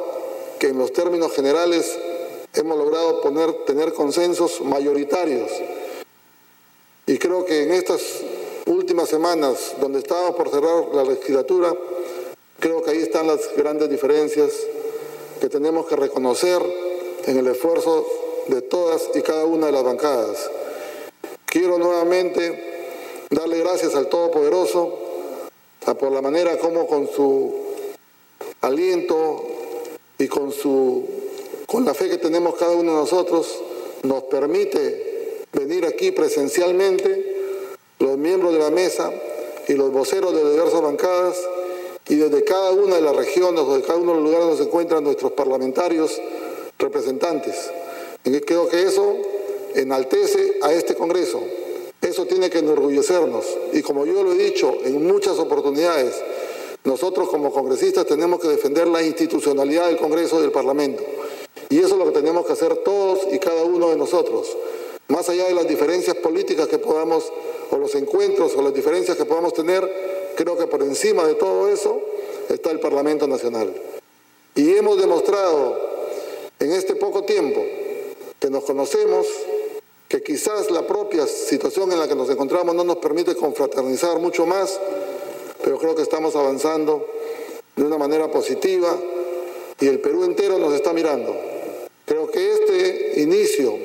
que 0.58 0.68
en 0.68 0.78
los 0.78 0.92
términos 0.92 1.32
generales 1.32 1.96
hemos 2.54 2.76
logrado 2.76 3.20
poner, 3.20 3.52
tener 3.64 3.92
consensos 3.92 4.60
mayoritarios. 4.62 5.50
Y 7.06 7.18
creo 7.18 7.44
que 7.44 7.62
en 7.62 7.72
estas 7.72 8.00
últimas 8.66 9.08
semanas, 9.08 9.74
donde 9.80 10.00
estábamos 10.00 10.34
por 10.34 10.50
cerrar 10.50 10.86
la 10.94 11.04
legislatura, 11.04 11.72
creo 12.58 12.82
que 12.82 12.90
ahí 12.90 13.02
están 13.02 13.26
las 13.26 13.54
grandes 13.56 13.88
diferencias 13.88 14.50
que 15.40 15.48
tenemos 15.48 15.86
que 15.86 15.96
reconocer 15.96 16.62
en 17.26 17.38
el 17.38 17.46
esfuerzo 17.48 18.06
de 18.48 18.62
todas 18.62 19.10
y 19.14 19.22
cada 19.22 19.44
una 19.44 19.66
de 19.66 19.72
las 19.72 19.82
bancadas. 19.82 20.50
Quiero 21.46 21.78
nuevamente 21.78 23.26
darle 23.30 23.58
gracias 23.58 23.94
al 23.94 24.08
Todopoderoso 24.08 24.98
por 25.98 26.12
la 26.12 26.22
manera 26.22 26.56
como 26.58 26.86
con 26.86 27.08
su 27.08 27.52
aliento 28.60 29.44
y 30.18 30.28
con, 30.28 30.52
su, 30.52 31.08
con 31.66 31.84
la 31.84 31.94
fe 31.94 32.08
que 32.08 32.18
tenemos 32.18 32.54
cada 32.54 32.72
uno 32.72 32.92
de 32.92 32.98
nosotros 32.98 33.60
nos 34.02 34.24
permite 34.24 35.46
venir 35.52 35.84
aquí 35.86 36.12
presencialmente 36.12 37.66
los 37.98 38.16
miembros 38.16 38.52
de 38.52 38.60
la 38.60 38.70
mesa 38.70 39.12
y 39.66 39.74
los 39.74 39.90
voceros 39.90 40.34
de 40.34 40.52
diversas 40.52 40.80
bancadas 40.80 41.36
y 42.10 42.16
desde 42.16 42.42
cada 42.42 42.72
una 42.72 42.96
de 42.96 43.02
las 43.02 43.14
regiones 43.14 43.62
o 43.62 43.76
de 43.76 43.82
cada 43.82 43.96
uno 43.96 44.10
de 44.10 44.16
los 44.16 44.24
lugares 44.24 44.46
donde 44.46 44.62
se 44.64 44.68
encuentran 44.68 45.04
nuestros 45.04 45.30
parlamentarios 45.30 46.20
representantes. 46.76 47.70
Y 48.24 48.40
creo 48.40 48.68
que 48.68 48.82
eso 48.82 49.16
enaltece 49.76 50.58
a 50.60 50.72
este 50.72 50.96
Congreso. 50.96 51.40
Eso 52.02 52.26
tiene 52.26 52.50
que 52.50 52.58
enorgullecernos. 52.58 53.44
Y 53.72 53.82
como 53.82 54.06
yo 54.06 54.24
lo 54.24 54.32
he 54.32 54.38
dicho 54.38 54.76
en 54.84 55.06
muchas 55.06 55.38
oportunidades, 55.38 56.20
nosotros 56.82 57.28
como 57.28 57.52
congresistas 57.52 58.06
tenemos 58.06 58.40
que 58.40 58.48
defender 58.48 58.88
la 58.88 59.02
institucionalidad 59.04 59.86
del 59.86 59.96
Congreso 59.96 60.40
y 60.40 60.42
del 60.42 60.50
Parlamento. 60.50 61.04
Y 61.68 61.78
eso 61.78 61.90
es 61.90 61.96
lo 61.96 62.06
que 62.06 62.18
tenemos 62.18 62.44
que 62.44 62.54
hacer 62.54 62.78
todos 62.78 63.20
y 63.30 63.38
cada 63.38 63.62
uno 63.62 63.90
de 63.90 63.96
nosotros. 63.96 64.48
Más 65.06 65.28
allá 65.28 65.46
de 65.46 65.54
las 65.54 65.68
diferencias 65.68 66.16
políticas 66.16 66.66
que 66.66 66.78
podamos, 66.78 67.32
o 67.70 67.76
los 67.76 67.94
encuentros 67.94 68.56
o 68.56 68.62
las 68.62 68.74
diferencias 68.74 69.16
que 69.16 69.24
podamos 69.24 69.52
tener, 69.54 70.19
creo 70.40 70.56
que 70.56 70.66
por 70.66 70.82
encima 70.82 71.26
de 71.26 71.34
todo 71.34 71.68
eso 71.68 72.00
está 72.48 72.70
el 72.70 72.80
Parlamento 72.80 73.26
Nacional. 73.28 73.74
Y 74.54 74.72
hemos 74.72 74.98
demostrado 74.98 75.78
en 76.58 76.72
este 76.72 76.94
poco 76.94 77.24
tiempo 77.24 77.62
que 78.38 78.48
nos 78.48 78.64
conocemos, 78.64 79.26
que 80.08 80.22
quizás 80.22 80.70
la 80.70 80.86
propia 80.86 81.26
situación 81.26 81.92
en 81.92 81.98
la 81.98 82.08
que 82.08 82.14
nos 82.14 82.30
encontramos 82.30 82.74
no 82.74 82.84
nos 82.84 82.96
permite 82.96 83.34
confraternizar 83.34 84.18
mucho 84.18 84.46
más, 84.46 84.80
pero 85.62 85.78
creo 85.78 85.94
que 85.94 86.00
estamos 86.00 86.34
avanzando 86.34 87.06
de 87.76 87.82
una 87.82 87.98
manera 87.98 88.30
positiva 88.30 88.96
y 89.78 89.88
el 89.88 90.00
Perú 90.00 90.24
entero 90.24 90.58
nos 90.58 90.72
está 90.72 90.94
mirando. 90.94 91.36
Creo 92.06 92.30
que 92.30 92.52
este 92.52 93.20
inicio 93.20 93.76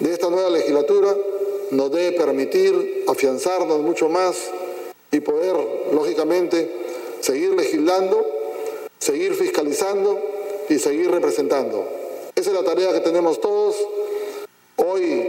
de 0.00 0.12
esta 0.12 0.28
nueva 0.28 0.50
legislatura 0.50 1.16
nos 1.70 1.90
debe 1.90 2.12
permitir 2.12 3.04
afianzarnos 3.08 3.80
mucho 3.80 4.10
más 4.10 4.36
y 5.16 5.20
poder, 5.20 5.56
lógicamente, 5.92 6.70
seguir 7.20 7.54
legislando, 7.54 8.24
seguir 8.98 9.34
fiscalizando 9.34 10.20
y 10.68 10.78
seguir 10.78 11.10
representando. 11.10 11.88
Esa 12.34 12.50
es 12.50 12.56
la 12.56 12.64
tarea 12.64 12.92
que 12.92 13.00
tenemos 13.00 13.40
todos. 13.40 13.76
Hoy 14.76 15.24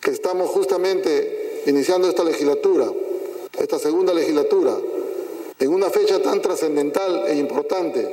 que 0.00 0.10
estamos 0.10 0.50
justamente 0.50 1.62
iniciando 1.66 2.08
esta 2.08 2.22
legislatura, 2.22 2.86
esta 3.58 3.78
segunda 3.78 4.14
legislatura, 4.14 4.76
en 5.58 5.72
una 5.72 5.90
fecha 5.90 6.22
tan 6.22 6.40
trascendental 6.40 7.24
e 7.26 7.34
importante 7.34 8.06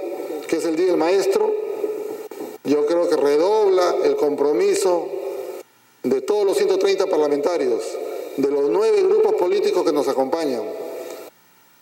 que 0.47 0.57
es 0.57 0.65
el 0.65 0.75
Día 0.75 0.87
del 0.87 0.97
Maestro, 0.97 1.53
yo 2.63 2.85
creo 2.85 3.07
que 3.07 3.17
redobla 3.17 3.97
el 4.03 4.15
compromiso 4.15 5.07
de 6.03 6.21
todos 6.21 6.45
los 6.45 6.57
130 6.57 7.05
parlamentarios, 7.07 7.83
de 8.37 8.51
los 8.51 8.69
nueve 8.69 9.03
grupos 9.03 9.35
políticos 9.35 9.83
que 9.83 9.91
nos 9.91 10.07
acompañan 10.07 10.63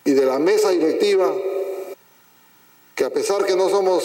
y 0.03 0.11
de 0.11 0.25
la 0.25 0.39
mesa 0.39 0.69
directiva, 0.69 1.33
que 2.95 3.05
a 3.05 3.09
pesar 3.09 3.45
que 3.45 3.55
no 3.55 3.69
somos 3.69 4.03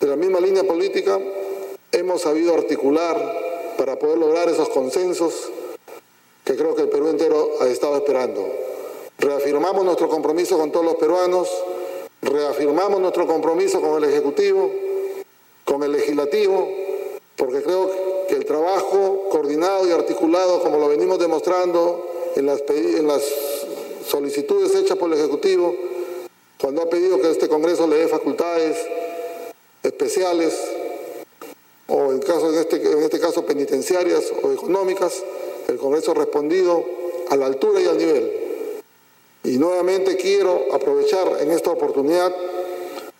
de 0.00 0.06
la 0.06 0.16
misma 0.16 0.40
línea 0.40 0.64
política, 0.64 1.18
hemos 1.92 2.22
sabido 2.22 2.54
articular 2.54 3.16
para 3.76 3.98
poder 3.98 4.18
lograr 4.18 4.48
esos 4.48 4.68
consensos 4.68 5.50
que 6.44 6.56
creo 6.56 6.74
que 6.74 6.82
el 6.82 6.88
Perú 6.88 7.08
entero 7.08 7.50
ha 7.60 7.66
estado 7.66 7.96
esperando. 7.96 8.46
Reafirmamos 9.18 9.84
nuestro 9.84 10.08
compromiso 10.08 10.56
con 10.56 10.70
todos 10.70 10.84
los 10.86 10.94
peruanos, 10.96 11.48
reafirmamos 12.22 13.00
nuestro 13.00 13.26
compromiso 13.26 13.80
con 13.80 14.02
el 14.02 14.08
Ejecutivo, 14.08 14.70
con 15.64 15.82
el 15.82 15.92
Legislativo, 15.92 16.68
porque 17.36 17.62
creo 17.62 18.17
que 18.28 18.36
el 18.36 18.44
trabajo 18.44 19.28
coordinado 19.30 19.88
y 19.88 19.92
articulado, 19.92 20.60
como 20.62 20.78
lo 20.78 20.88
venimos 20.88 21.18
demostrando 21.18 22.06
en 22.36 22.46
las, 22.46 22.62
en 22.68 23.06
las 23.06 23.22
solicitudes 24.06 24.74
hechas 24.74 24.96
por 24.98 25.10
el 25.10 25.18
Ejecutivo, 25.18 25.74
cuando 26.60 26.82
ha 26.82 26.90
pedido 26.90 27.20
que 27.20 27.30
este 27.30 27.48
Congreso 27.48 27.86
le 27.86 27.96
dé 27.96 28.08
facultades 28.08 28.76
especiales, 29.82 30.54
o 31.86 32.12
en, 32.12 32.20
caso, 32.20 32.50
en, 32.52 32.58
este, 32.58 32.76
en 32.76 33.02
este 33.02 33.18
caso 33.18 33.46
penitenciarias 33.46 34.24
o 34.42 34.52
económicas, 34.52 35.24
el 35.68 35.78
Congreso 35.78 36.10
ha 36.10 36.14
respondido 36.14 36.84
a 37.30 37.36
la 37.36 37.46
altura 37.46 37.80
y 37.80 37.86
al 37.86 37.96
nivel. 37.96 38.32
Y 39.44 39.56
nuevamente 39.56 40.16
quiero 40.16 40.66
aprovechar 40.72 41.38
en 41.40 41.50
esta 41.50 41.70
oportunidad 41.70 42.34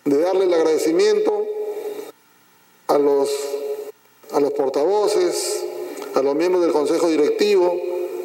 de 0.05 0.17
darle 0.19 0.45
el 0.45 0.53
agradecimiento 0.53 1.45
a 2.87 2.97
los, 2.97 3.29
a 4.31 4.39
los 4.39 4.51
portavoces, 4.53 5.63
a 6.15 6.21
los 6.21 6.35
miembros 6.35 6.63
del 6.63 6.71
Consejo 6.71 7.09
Directivo, 7.09 7.79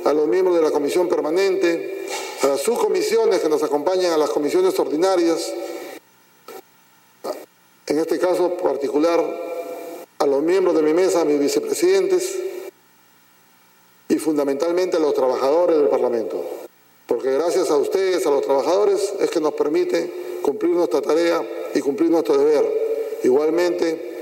a 0.04 0.12
los 0.12 0.26
miembros 0.28 0.56
de 0.56 0.62
la 0.62 0.70
Comisión 0.70 1.08
Permanente, 1.08 2.06
a 2.42 2.48
las 2.48 2.60
subcomisiones 2.60 3.40
que 3.40 3.48
nos 3.48 3.62
acompañan 3.62 4.12
a 4.12 4.18
las 4.18 4.30
comisiones 4.30 4.78
ordinarias, 4.78 5.52
en 7.86 7.98
este 7.98 8.18
caso 8.18 8.54
particular 8.56 9.22
a 10.18 10.26
los 10.26 10.42
miembros 10.42 10.74
de 10.74 10.82
mi 10.82 10.94
mesa, 10.94 11.22
a 11.22 11.24
mis 11.24 11.38
vicepresidentes 11.38 12.38
y 14.08 14.16
fundamentalmente 14.16 14.96
a 14.96 15.00
los 15.00 15.14
trabajadores 15.14 15.76
del 15.76 15.88
Parlamento. 15.88 16.44
Porque 17.06 17.32
gracias 17.32 17.70
a 17.70 17.76
ustedes, 17.76 18.26
a 18.26 18.30
los 18.30 18.42
trabajadores, 18.42 19.14
es 19.20 19.30
que 19.30 19.40
nos 19.40 19.54
permite 19.54 20.40
cumplir 20.42 20.72
nuestra 20.72 21.02
tarea 21.02 21.46
y 21.74 21.80
cumplir 21.80 22.10
nuestro 22.10 22.38
deber. 22.38 22.64
Igualmente, 23.22 24.13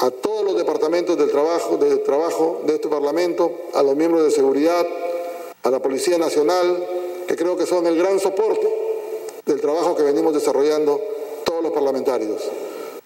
a 0.00 0.10
todos 0.10 0.44
los 0.44 0.56
departamentos 0.56 1.18
del 1.18 1.30
trabajo, 1.30 1.76
del 1.76 2.02
trabajo 2.02 2.62
de 2.66 2.76
este 2.76 2.88
Parlamento, 2.88 3.52
a 3.74 3.82
los 3.82 3.94
miembros 3.94 4.24
de 4.24 4.30
seguridad, 4.30 4.86
a 5.62 5.70
la 5.70 5.78
Policía 5.80 6.16
Nacional, 6.16 6.86
que 7.28 7.36
creo 7.36 7.54
que 7.56 7.66
son 7.66 7.86
el 7.86 7.98
gran 7.98 8.18
soporte 8.18 8.66
del 9.44 9.60
trabajo 9.60 9.94
que 9.94 10.02
venimos 10.02 10.32
desarrollando 10.32 10.98
todos 11.44 11.62
los 11.62 11.72
parlamentarios. 11.72 12.42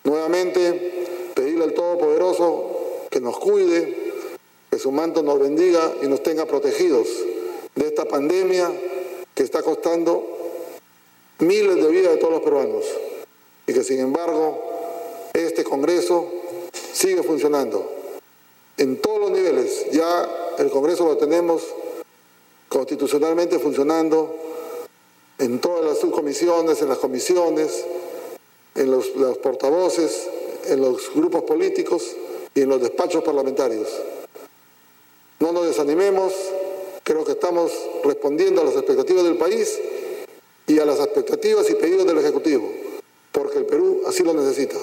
Nuevamente, 0.05 1.33
pedirle 1.35 1.65
al 1.65 1.75
Todopoderoso 1.75 2.71
que 3.11 3.21
nos 3.21 3.39
cuide, 3.39 4.13
que 4.71 4.79
su 4.79 4.93
manto 4.93 5.25
nos 5.25 5.41
bendiga 5.41 5.93
y 6.01 6.07
nos 6.07 6.23
tenga 6.23 6.47
protegidos 6.47 7.09
de 7.75 7.89
esta 7.89 8.05
pandemia 8.05 8.71
que 9.35 9.43
está 9.43 9.63
costando 9.63 10.25
miles 11.41 11.75
de 11.75 11.89
vidas 11.89 12.13
de 12.13 12.19
todos 12.19 12.35
los 12.35 12.43
peruanos 12.43 12.85
y 13.67 13.73
que 13.73 13.83
sin 13.83 13.99
embargo 13.99 14.63
este 15.33 15.65
Congreso 15.65 16.44
sigue 16.95 17.23
funcionando 17.23 17.91
en 18.79 19.01
todos 19.01 19.21
los 19.21 19.31
niveles. 19.33 19.87
Ya 19.93 20.29
el 20.59 20.71
Congreso 20.71 21.05
lo 21.05 21.19
tenemos 21.19 21.63
constitucionalmente 22.69 23.59
funcionando 23.59 24.35
en 25.39 25.59
todas 25.61 25.85
las 25.85 25.99
subcomisiones, 25.99 26.81
en 26.81 26.89
las 26.89 26.99
comisiones, 26.99 27.85
en 28.75 28.91
los, 28.91 29.15
los 29.17 29.39
portavoces, 29.39 30.29
en 30.67 30.81
los 30.81 31.13
grupos 31.15 31.43
políticos 31.43 32.17
y 32.55 32.63
en 32.63 32.69
los 32.69 32.81
despachos 32.81 33.23
parlamentarios. 33.25 33.89
No 35.41 35.53
nos 35.53 35.67
desanimemos, 35.67 36.33
creo 37.03 37.25
que 37.25 37.33
estamos 37.33 37.73
respondiendo 38.05 38.63
a 38.63 38.65
las 38.65 38.77
expectativas 38.77 39.25
del 39.25 39.37
país 39.37 39.79
y 40.67 40.79
a 40.79 40.85
las 40.85 40.99
expectativas 41.01 41.69
y 41.71 41.75
pedidos 41.75 42.07
del 42.07 42.19
Ejecutivo, 42.19 42.71
porque 43.33 43.59
el 43.59 43.67
Perú 43.67 44.03
así 44.07 44.23
lo 44.23 44.33
necesita. 44.33 44.79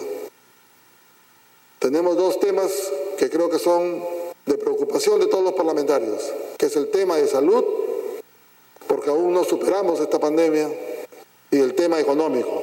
Tenemos 1.81 2.15
dos 2.15 2.39
temas 2.39 2.71
que 3.17 3.27
creo 3.31 3.49
que 3.49 3.57
son 3.57 4.05
de 4.45 4.55
preocupación 4.55 5.19
de 5.19 5.25
todos 5.25 5.43
los 5.43 5.53
parlamentarios, 5.53 6.31
que 6.55 6.67
es 6.67 6.75
el 6.75 6.91
tema 6.91 7.17
de 7.17 7.27
salud, 7.27 7.65
porque 8.85 9.09
aún 9.09 9.33
no 9.33 9.43
superamos 9.43 9.99
esta 9.99 10.19
pandemia, 10.19 10.69
y 11.49 11.57
el 11.57 11.73
tema 11.73 11.99
económico, 11.99 12.61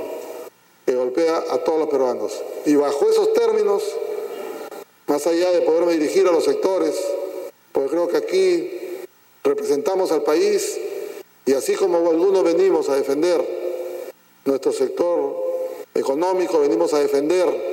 que 0.87 0.95
golpea 0.95 1.47
a 1.51 1.59
todos 1.65 1.81
los 1.81 1.89
peruanos. 1.89 2.41
Y 2.65 2.77
bajo 2.77 3.11
esos 3.11 3.33
términos, 3.33 3.83
más 5.09 5.27
allá 5.27 5.51
de 5.51 5.63
poderme 5.63 5.95
dirigir 5.95 6.29
a 6.29 6.31
los 6.31 6.45
sectores, 6.45 6.95
porque 7.73 7.91
creo 7.91 8.07
que 8.07 8.19
aquí 8.19 8.71
representamos 9.43 10.13
al 10.13 10.23
país 10.23 10.79
y 11.45 11.55
así 11.55 11.75
como 11.75 12.09
algunos 12.09 12.45
venimos 12.45 12.89
a 12.89 12.95
defender 12.95 13.45
nuestro 14.45 14.71
sector 14.73 15.35
económico, 15.93 16.61
venimos 16.61 16.95
a 16.95 17.01
defender 17.01 17.68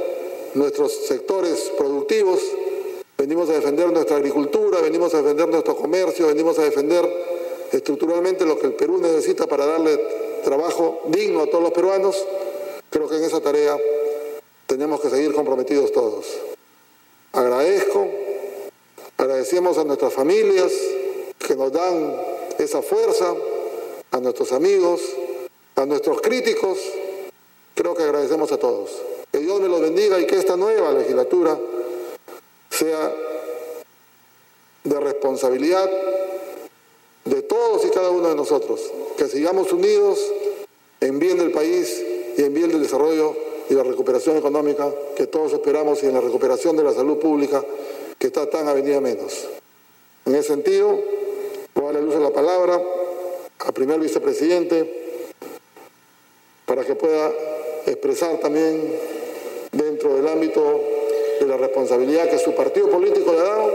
nuestros 0.56 0.92
sectores 0.92 1.72
productivos, 1.78 2.40
venimos 3.18 3.50
a 3.50 3.54
defender 3.54 3.92
nuestra 3.92 4.18
agricultura, 4.18 4.82
venimos 4.82 5.14
a 5.14 5.22
defender 5.22 5.48
nuestro 5.48 5.76
comercio, 5.76 6.28
venimos 6.28 6.58
a 6.60 6.64
defender 6.64 7.08
estructuralmente 7.72 8.46
lo 8.46 8.58
que 8.58 8.68
el 8.68 8.74
Perú 8.74 8.98
necesita 9.00 9.48
para 9.48 9.66
darle 9.66 9.98
trabajo 10.44 11.02
digno 11.08 11.42
a 11.42 11.48
todos 11.48 11.64
los 11.64 11.74
peruanos, 11.74 12.26
creo 12.90 13.10
que 13.10 13.18
en 13.18 13.24
esa 13.24 13.42
tarea 13.42 13.78
tenemos 14.68 15.02
que 15.02 15.10
seguir 15.10 15.34
comprometidos 15.34 15.92
todos. 15.92 16.26
Agradezco, 17.34 18.08
agradecemos 19.18 19.78
a 19.78 19.84
nuestras 19.84 20.14
familias 20.14 20.72
que 21.38 21.56
nos 21.56 21.72
dan 21.72 22.16
esa 22.58 22.82
fuerza, 22.82 23.34
a 24.12 24.20
nuestros 24.20 24.54
amigos, 24.54 25.02
a 25.76 25.86
nuestros 25.86 26.22
críticos, 26.22 26.80
creo 27.74 27.94
que 27.94 28.04
agradecemos 28.04 28.52
a 28.54 28.58
todos. 28.58 29.15
Que 29.36 29.42
Dios 29.42 29.60
me 29.60 29.68
los 29.68 29.82
bendiga 29.82 30.18
y 30.18 30.26
que 30.26 30.38
esta 30.38 30.56
nueva 30.56 30.94
legislatura 30.94 31.60
sea 32.70 33.14
de 34.82 35.00
responsabilidad 35.02 35.92
de 37.26 37.42
todos 37.42 37.84
y 37.84 37.90
cada 37.90 38.12
uno 38.12 38.30
de 38.30 38.36
nosotros, 38.36 38.80
que 39.18 39.28
sigamos 39.28 39.74
unidos 39.74 40.20
en 41.02 41.20
bien 41.20 41.38
del 41.38 41.52
país 41.52 42.02
y 42.38 42.44
en 42.44 42.54
bien 42.54 42.70
del 42.70 42.82
desarrollo 42.82 43.36
y 43.70 43.74
la 43.74 43.84
recuperación 43.84 44.38
económica 44.38 44.90
que 45.18 45.28
todos 45.28 45.52
esperamos 45.52 46.02
y 46.02 46.06
en 46.06 46.14
la 46.14 46.22
recuperación 46.22 46.78
de 46.78 46.84
la 46.84 46.94
salud 46.94 47.20
pública 47.20 47.62
que 48.18 48.28
está 48.28 48.50
tan 48.50 48.70
avenida 48.70 49.02
menos. 49.02 49.50
En 50.26 50.34
ese 50.34 50.48
sentido, 50.48 50.98
voy 51.74 51.84
a 51.84 51.88
darle 51.88 52.04
luz 52.04 52.16
a 52.16 52.20
la 52.22 52.32
palabra 52.32 52.82
al 53.60 53.74
primer 53.74 54.00
vicepresidente 54.00 55.28
para 56.66 56.86
que 56.86 56.96
pueda 56.96 57.34
expresar 57.86 58.40
también 58.40 59.16
del 60.14 60.28
ámbito 60.28 60.62
de 61.40 61.46
la 61.48 61.58
responsabilidad 61.58 62.30
que 62.30 62.40
su 62.40 62.54
partido 62.54 62.90
político 62.90 63.34
le 63.34 63.40
ha 63.40 63.44
dado 63.44 63.72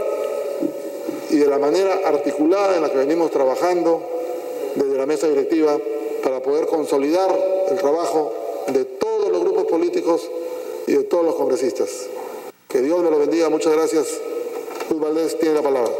y 1.29 1.37
de 1.37 1.47
la 1.47 1.59
manera 1.59 2.01
articulada 2.05 2.75
en 2.75 2.81
la 2.81 2.89
que 2.89 2.97
venimos 2.97 3.31
trabajando 3.31 4.01
desde 4.75 4.97
la 4.97 5.05
mesa 5.05 5.27
directiva 5.27 5.77
para 6.23 6.41
poder 6.41 6.65
consolidar 6.67 7.29
el 7.69 7.77
trabajo 7.77 8.33
de 8.67 8.85
todos 8.85 9.29
los 9.31 9.41
grupos 9.41 9.65
políticos 9.65 10.29
y 10.87 10.93
de 10.93 11.03
todos 11.03 11.25
los 11.25 11.35
congresistas. 11.35 12.07
Que 12.67 12.81
Dios 12.81 13.01
me 13.01 13.11
lo 13.11 13.19
bendiga. 13.19 13.49
Muchas 13.49 13.73
gracias. 13.73 14.07
Luz 14.89 14.99
Valdés 14.99 15.37
tiene 15.39 15.55
la 15.55 15.61
palabra. 15.61 15.91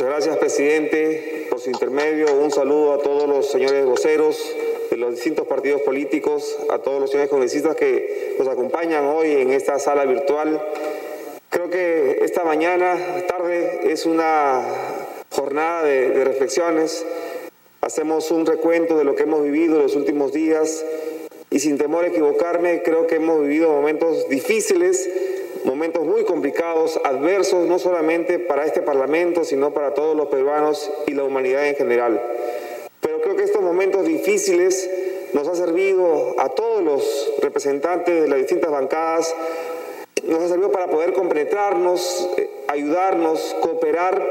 Muchas 0.00 0.14
gracias, 0.14 0.36
presidente. 0.38 1.46
Por 1.50 1.60
su 1.60 1.68
intermedio, 1.68 2.34
un 2.34 2.50
saludo 2.50 2.94
a 2.94 3.02
todos 3.02 3.28
los 3.28 3.50
señores 3.50 3.84
voceros 3.84 4.42
de 4.90 4.96
los 4.96 5.10
distintos 5.10 5.46
partidos 5.46 5.82
políticos, 5.82 6.56
a 6.70 6.78
todos 6.78 7.02
los 7.02 7.10
señores 7.10 7.28
congresistas 7.28 7.76
que 7.76 8.34
nos 8.38 8.48
acompañan 8.48 9.04
hoy 9.04 9.32
en 9.32 9.50
esta 9.50 9.78
sala 9.78 10.06
virtual. 10.06 10.58
Creo 11.50 11.68
que 11.68 12.20
esta 12.22 12.44
mañana, 12.44 12.96
tarde, 13.28 13.92
es 13.92 14.06
una 14.06 14.62
jornada 15.32 15.82
de, 15.82 16.24
reflexiones. 16.24 17.04
Hacemos 17.82 18.30
un 18.30 18.46
recuento 18.46 18.96
de 18.96 19.04
lo 19.04 19.14
que 19.16 19.24
hemos 19.24 19.42
vivido 19.42 19.78
los 19.78 19.96
últimos 19.96 20.32
días 20.32 20.82
y 21.50 21.58
sin 21.58 21.76
temor 21.76 22.04
a 22.04 22.08
equivocarme, 22.08 22.82
creo 22.82 23.06
que 23.06 23.16
hemos 23.16 23.42
vivido 23.42 23.68
momentos 23.68 24.30
difíciles, 24.30 25.10
momentos 25.64 26.04
muy 26.04 26.24
complicados, 26.24 27.00
adversos, 27.04 27.66
no 27.66 27.78
solamente 27.78 28.38
para 28.38 28.64
este 28.64 28.82
Parlamento, 28.82 29.44
sino 29.44 29.72
para 29.72 29.94
todos 29.94 30.16
los 30.16 30.28
peruanos 30.28 30.90
y 31.06 31.14
la 31.14 31.24
humanidad 31.24 31.66
en 31.66 31.76
general. 31.76 32.20
Pero 33.00 33.20
creo 33.20 33.36
que 33.36 33.44
estos 33.44 33.62
momentos 33.62 34.04
difíciles 34.04 34.88
nos 35.32 35.48
ha 35.48 35.54
servido 35.54 36.34
a 36.38 36.48
todos 36.50 36.82
los 36.82 37.32
representantes 37.40 38.22
de 38.22 38.28
las 38.28 38.38
distintas 38.38 38.70
bancadas, 38.70 39.34
nos 40.24 40.42
ha 40.42 40.48
servido 40.48 40.70
para 40.70 40.88
poder 40.88 41.12
compenetrarnos, 41.12 42.28
eh, 42.36 42.50
ayudarnos, 42.68 43.56
cooperar 43.60 44.26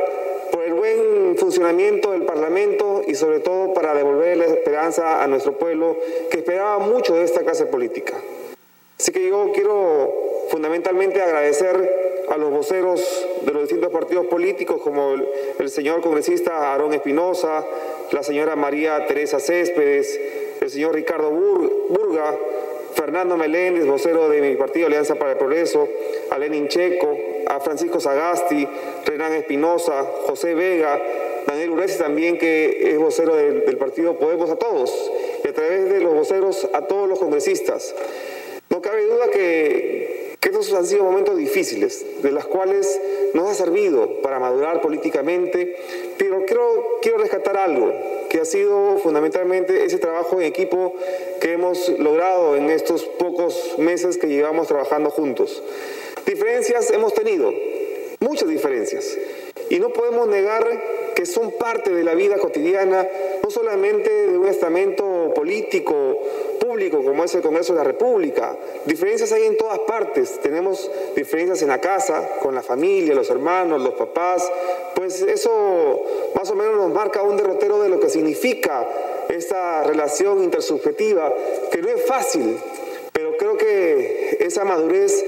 por 0.52 0.63
el 0.63 0.74
buen 0.74 1.38
funcionamiento 1.38 2.12
del 2.12 2.24
Parlamento 2.24 3.02
y 3.08 3.15
sobre 3.15 3.39
todo 3.39 3.74
para 3.74 3.94
devolver 3.94 4.38
la 4.38 4.46
esperanza 4.46 5.24
a 5.24 5.28
nuestro 5.28 5.58
pueblo 5.58 5.98
que 6.30 6.39
esperaba 6.39 6.80
mucho 6.80 7.15
de 7.15 7.24
esta 7.24 7.42
clase 7.42 7.65
política. 7.65 8.13
Así 9.00 9.14
que 9.14 9.30
yo 9.30 9.52
quiero 9.54 10.14
fundamentalmente 10.50 11.22
agradecer 11.22 12.26
a 12.28 12.38
los 12.38 12.52
voceros 12.52 13.02
de 13.44 13.54
los 13.54 13.62
distintos 13.63 13.94
partidos 13.94 14.26
políticos, 14.26 14.82
como 14.84 15.13
el, 15.58 15.69
señor 15.69 16.02
congresista 16.02 16.73
Aarón 16.73 16.94
Espinosa, 16.94 17.65
la 18.12 18.23
señora 18.23 18.58
María 18.58 19.08
Teresa 19.08 19.40
Céspedes, 19.40 20.19
el 20.60 20.69
señor 20.69 20.96
Ricardo 20.96 21.32
Bur, 21.32 21.88
Burga, 21.88 22.38
Fernando 22.94 23.38
Meléndez, 23.38 23.86
vocero 23.86 24.28
de 24.28 24.42
mi 24.42 24.56
partido 24.58 24.88
Alianza 24.88 25.15
para 25.15 25.32
el 25.32 25.38
Progreso, 25.38 25.88
a 26.30 26.38
Lenin 26.38 26.67
Checo, 26.67 27.17
a 27.48 27.62
Francisco 27.62 28.02
Sagasti, 28.02 28.67
Renan 29.06 29.32
Espinosa, 29.32 30.06
José 30.28 30.54
Vega, 30.56 31.02
Daniel 31.48 31.69
Uresi 31.69 31.98
también, 31.98 32.38
que 32.38 32.92
es 32.92 33.00
vocero 33.00 33.34
del 33.38 33.78
partido 33.78 34.19
Podemos, 34.19 34.50
a 34.50 34.58
todos, 34.58 35.12
y 35.44 35.48
a 35.48 35.54
través 35.54 35.90
de 35.90 36.02
los 36.02 36.13
voceros 36.13 36.67
a 36.73 36.82
todos 36.82 37.08
los 37.08 37.17
congresistas. 37.17 37.96
No 38.80 38.84
cabe 38.84 39.04
duda 39.04 39.30
que, 39.30 40.38
que 40.40 40.48
estos 40.48 40.71
han 40.71 40.86
sido 40.86 41.04
momentos 41.04 41.36
difíciles, 41.36 42.23
de 42.23 42.32
los 42.32 42.46
cuales 42.46 42.98
nos 43.34 43.50
ha 43.50 43.54
servido 43.54 44.21
para 44.21 44.40
madurar 44.40 44.80
políticamente, 44.80 45.75
pero 46.17 46.46
quiero, 46.46 47.00
quiero 47.02 47.17
rescatar 47.17 47.58
algo, 47.58 47.92
que 48.30 48.40
ha 48.40 48.46
sido 48.46 48.98
fundamentalmente 49.00 49.84
ese 49.84 49.98
trabajo 49.98 50.40
en 50.40 50.44
equipo 50.44 50.94
que 51.42 51.52
hemos 51.52 51.90
logrado 52.00 52.56
en 52.56 52.69
estos 52.69 53.04
pocos 53.04 53.75
meses 53.80 54.17
que 54.17 54.27
llevamos 54.27 54.69
trabajando 54.69 55.10
juntos. 55.10 55.62
Diferencias 56.25 56.90
hemos 56.92 57.13
tenido, 57.13 57.52
muchas 58.21 58.48
diferencias, 58.48 59.17
y 59.69 59.80
no 59.80 59.90
podemos 59.90 60.30
negar 60.30 60.65
que 61.15 61.25
son 61.25 61.52
parte 61.52 61.90
de 61.90 62.06
la 62.06 62.15
vida 62.15 62.38
cotidiana, 62.38 63.06
no 63.44 63.52
solamente 63.52 64.10
de 64.27 64.38
un 64.38 64.48
estamento 64.48 65.09
político, 65.40 66.19
público, 66.60 67.02
como 67.02 67.23
es 67.23 67.33
el 67.33 67.42
Congreso 67.42 67.71
de 67.71 67.77
la 67.77 67.85
República. 67.85 68.58
Diferencias 68.83 69.31
hay 69.31 69.44
en 69.44 69.56
todas 69.56 69.79
partes. 69.79 70.37
Tenemos 70.42 70.92
diferencias 71.15 71.62
en 71.62 71.69
la 71.69 71.79
casa, 71.79 72.27
con 72.42 72.54
la 72.54 72.62
familia, 72.62 73.15
los 73.15 73.29
hermanos, 73.29 73.81
los 73.81 73.94
papás. 73.94 74.46
Pues 74.96 75.21
eso 75.21 76.04
más 76.35 76.52
o 76.52 76.56
menos 76.56 76.75
nos 76.75 76.92
marca 76.92 77.23
un 77.23 77.37
derrotero 77.37 77.81
de 77.81 77.87
lo 77.87 78.02
que 78.02 78.10
significa 78.10 78.85
esta 79.29 79.83
relación 79.83 80.44
intersubjetiva, 80.44 81.33
que 81.71 81.81
no 81.81 81.87
es 81.87 82.06
fácil, 82.06 82.58
pero 83.13 83.37
creo 83.37 83.56
que 83.56 84.40
esa 84.42 84.65
madurez 84.65 85.23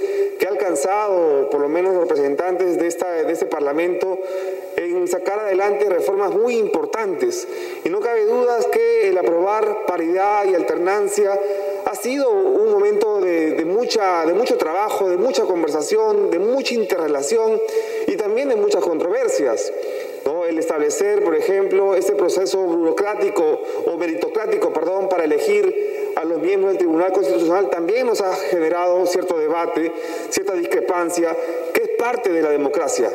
alcanzado, 0.72 1.50
por 1.50 1.60
lo 1.60 1.68
menos 1.68 1.96
representantes 1.96 2.78
de, 2.80 2.88
esta, 2.88 3.12
de 3.12 3.34
este 3.34 3.46
Parlamento, 3.46 4.18
en 4.78 4.92
en 5.02 5.08
sacar 5.08 5.40
adelante 5.40 5.90
reformas 5.90 6.32
muy 6.32 6.58
importantes. 6.58 7.48
Y 7.84 7.90
no 7.90 8.00
cabe 8.00 8.26
dudas 8.26 8.68
que 8.68 9.10
el 9.10 9.18
aprobar 9.18 9.86
paridad 9.86 10.46
y 10.46 10.56
alternancia 10.56 11.38
ha 11.86 11.96
sido 11.96 12.30
un 12.30 12.72
momento 12.72 13.20
de, 13.20 13.52
de, 13.52 13.66
mucha, 13.66 14.26
de 14.26 14.34
mucho 14.34 14.58
trabajo, 14.58 15.10
de 15.10 15.18
mucha 15.18 15.44
conversación, 15.44 16.30
de 16.30 16.40
mucha 16.40 16.74
interrelación 16.74 17.60
y 18.08 18.16
también 18.16 18.50
de 18.50 18.56
muchas 18.56 18.84
controversias. 18.84 19.74
¿no? 20.26 20.46
El 20.46 20.58
establecer, 20.60 21.24
por 21.24 21.36
ejemplo, 21.36 21.96
este 21.96 22.14
proceso 22.14 22.60
burocrático 22.60 23.60
o 23.88 23.98
meritocrático, 23.98 24.72
perdón, 24.72 25.10
para 25.10 25.24
elegir 25.24 26.01
a 26.16 26.24
los 26.24 26.42
miembros 26.42 26.72
del 26.72 26.78
Tribunal 26.80 27.12
Constitucional 27.12 27.70
también 27.70 28.08
nos 28.08 28.22
ha 28.22 28.36
generado 28.36 29.06
cierto 29.06 29.38
debate, 29.38 29.92
cierta 30.30 30.54
discrepancia, 30.54 31.36
que 31.74 31.84
es 31.84 31.90
parte 31.98 32.32
de 32.32 32.42
la 32.42 32.50
democracia. 32.50 33.12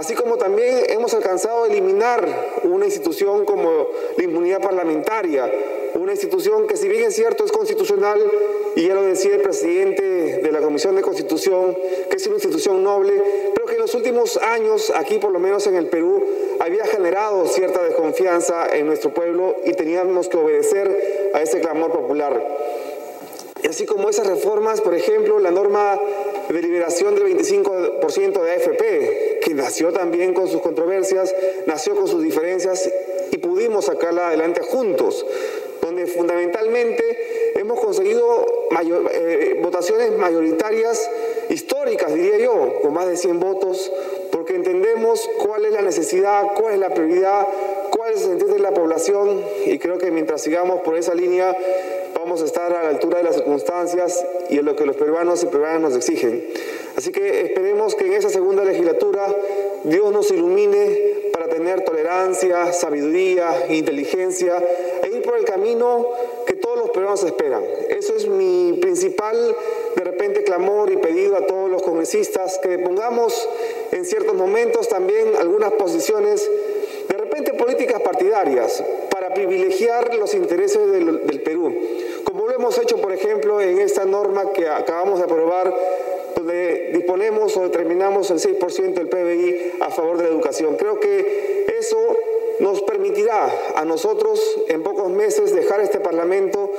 Así 0.00 0.14
como 0.14 0.38
también 0.38 0.78
hemos 0.88 1.12
alcanzado 1.12 1.64
a 1.64 1.66
eliminar 1.66 2.26
una 2.64 2.86
institución 2.86 3.44
como 3.44 3.86
la 4.16 4.24
inmunidad 4.24 4.62
parlamentaria, 4.62 5.52
una 5.92 6.12
institución 6.12 6.66
que 6.66 6.78
si 6.78 6.88
bien 6.88 7.04
es 7.04 7.14
cierto 7.14 7.44
es 7.44 7.52
constitucional, 7.52 8.18
y 8.76 8.88
ya 8.88 8.94
lo 8.94 9.02
decía 9.02 9.34
el 9.34 9.42
presidente 9.42 10.40
de 10.40 10.52
la 10.52 10.62
Comisión 10.62 10.96
de 10.96 11.02
Constitución, 11.02 11.76
que 12.08 12.16
es 12.16 12.26
una 12.26 12.36
institución 12.36 12.82
noble, 12.82 13.12
pero 13.54 13.66
que 13.66 13.74
en 13.74 13.80
los 13.80 13.94
últimos 13.94 14.38
años, 14.38 14.90
aquí 14.96 15.18
por 15.18 15.32
lo 15.32 15.38
menos 15.38 15.66
en 15.66 15.74
el 15.74 15.88
Perú, 15.88 16.24
había 16.60 16.86
generado 16.86 17.46
cierta 17.46 17.82
desconfianza 17.82 18.74
en 18.74 18.86
nuestro 18.86 19.12
pueblo 19.12 19.54
y 19.66 19.74
teníamos 19.74 20.30
que 20.30 20.38
obedecer 20.38 21.30
a 21.34 21.42
ese 21.42 21.60
clamor 21.60 21.92
popular. 21.92 22.42
Y 23.62 23.68
así 23.68 23.86
como 23.86 24.08
esas 24.08 24.26
reformas, 24.26 24.80
por 24.80 24.94
ejemplo, 24.94 25.38
la 25.38 25.50
norma 25.50 26.00
de 26.48 26.62
liberación 26.62 27.14
del 27.14 27.36
25% 27.36 28.42
de 28.42 28.52
AFP, 28.52 29.40
que 29.42 29.54
nació 29.54 29.92
también 29.92 30.34
con 30.34 30.48
sus 30.48 30.60
controversias, 30.60 31.34
nació 31.66 31.94
con 31.94 32.08
sus 32.08 32.22
diferencias 32.22 32.90
y 33.30 33.38
pudimos 33.38 33.86
sacarla 33.86 34.28
adelante 34.28 34.60
juntos, 34.62 35.24
donde 35.80 36.06
fundamentalmente 36.06 37.52
hemos 37.56 37.80
conseguido 37.80 38.46
eh, 39.12 39.60
votaciones 39.62 40.12
mayoritarias 40.16 41.10
históricas, 41.48 42.14
diría 42.14 42.38
yo, 42.38 42.80
con 42.82 42.94
más 42.94 43.06
de 43.06 43.16
100 43.16 43.40
votos, 43.40 43.92
porque 44.30 44.54
entendemos 44.54 45.28
cuál 45.38 45.64
es 45.66 45.72
la 45.72 45.82
necesidad, 45.82 46.44
cuál 46.54 46.74
es 46.74 46.80
la 46.80 46.94
prioridad, 46.94 47.46
cuál 47.90 48.12
es 48.12 48.22
el 48.22 48.28
sentir 48.28 48.48
de 48.48 48.58
la 48.60 48.72
población 48.72 49.44
y 49.66 49.78
creo 49.78 49.98
que 49.98 50.10
mientras 50.10 50.42
sigamos 50.42 50.80
por 50.80 50.96
esa 50.96 51.14
línea 51.14 51.56
vamos 52.20 52.42
a 52.42 52.44
estar 52.44 52.70
a 52.70 52.82
la 52.82 52.88
altura 52.90 53.18
de 53.18 53.24
las 53.24 53.36
circunstancias 53.36 54.22
y 54.50 54.56
de 54.56 54.62
lo 54.62 54.76
que 54.76 54.84
los 54.84 54.96
peruanos 54.96 55.42
y 55.42 55.46
peruanas 55.46 55.80
nos 55.80 55.96
exigen. 55.96 56.46
Así 56.94 57.12
que 57.12 57.46
esperemos 57.46 57.94
que 57.94 58.06
en 58.06 58.12
esa 58.12 58.28
segunda 58.28 58.62
legislatura 58.62 59.34
Dios 59.84 60.12
nos 60.12 60.30
ilumine 60.30 61.30
para 61.32 61.48
tener 61.48 61.82
tolerancia, 61.82 62.74
sabiduría, 62.74 63.66
inteligencia 63.70 64.62
e 65.02 65.08
ir 65.08 65.22
por 65.22 65.38
el 65.38 65.46
camino 65.46 66.06
que 66.46 66.56
todos 66.56 66.78
los 66.78 66.90
peruanos 66.90 67.24
esperan. 67.24 67.64
Eso 67.88 68.14
es 68.14 68.28
mi 68.28 68.78
principal, 68.82 69.56
de 69.96 70.04
repente, 70.04 70.44
clamor 70.44 70.92
y 70.92 70.98
pedido 70.98 71.36
a 71.36 71.46
todos 71.46 71.70
los 71.70 71.80
congresistas, 71.80 72.58
que 72.58 72.78
pongamos 72.80 73.48
en 73.92 74.04
ciertos 74.04 74.34
momentos 74.34 74.88
también 74.90 75.36
algunas 75.38 75.72
posiciones, 75.72 76.46
de 77.08 77.16
repente 77.16 77.54
políticas 77.54 78.02
partidarias, 78.02 78.84
privilegiar 79.34 80.14
los 80.14 80.34
intereses 80.34 80.90
del, 80.90 81.26
del 81.26 81.40
Perú 81.42 81.74
como 82.30 82.46
lo 82.46 82.54
hemos 82.54 82.78
hecho, 82.78 82.98
por 82.98 83.12
ejemplo, 83.12 83.60
en 83.60 83.80
esta 83.80 84.04
norma 84.04 84.52
que 84.52 84.68
acabamos 84.68 85.18
de 85.18 85.24
aprobar, 85.24 85.74
donde 86.36 86.90
disponemos 86.92 87.56
o 87.56 87.62
determinamos 87.62 88.30
el 88.30 88.38
6% 88.38 88.94
del 88.94 89.08
PBI 89.08 89.72
a 89.80 89.90
favor 89.90 90.16
de 90.16 90.24
la 90.24 90.30
educación. 90.30 90.76
Creo 90.76 91.00
que 91.00 91.66
eso 91.78 91.98
nos 92.60 92.82
permitirá 92.82 93.52
a 93.74 93.84
nosotros 93.84 94.40
en 94.68 94.82
pocos 94.82 95.10
meses 95.10 95.54
dejar 95.54 95.80
este 95.80 95.98
Parlamento 95.98 96.70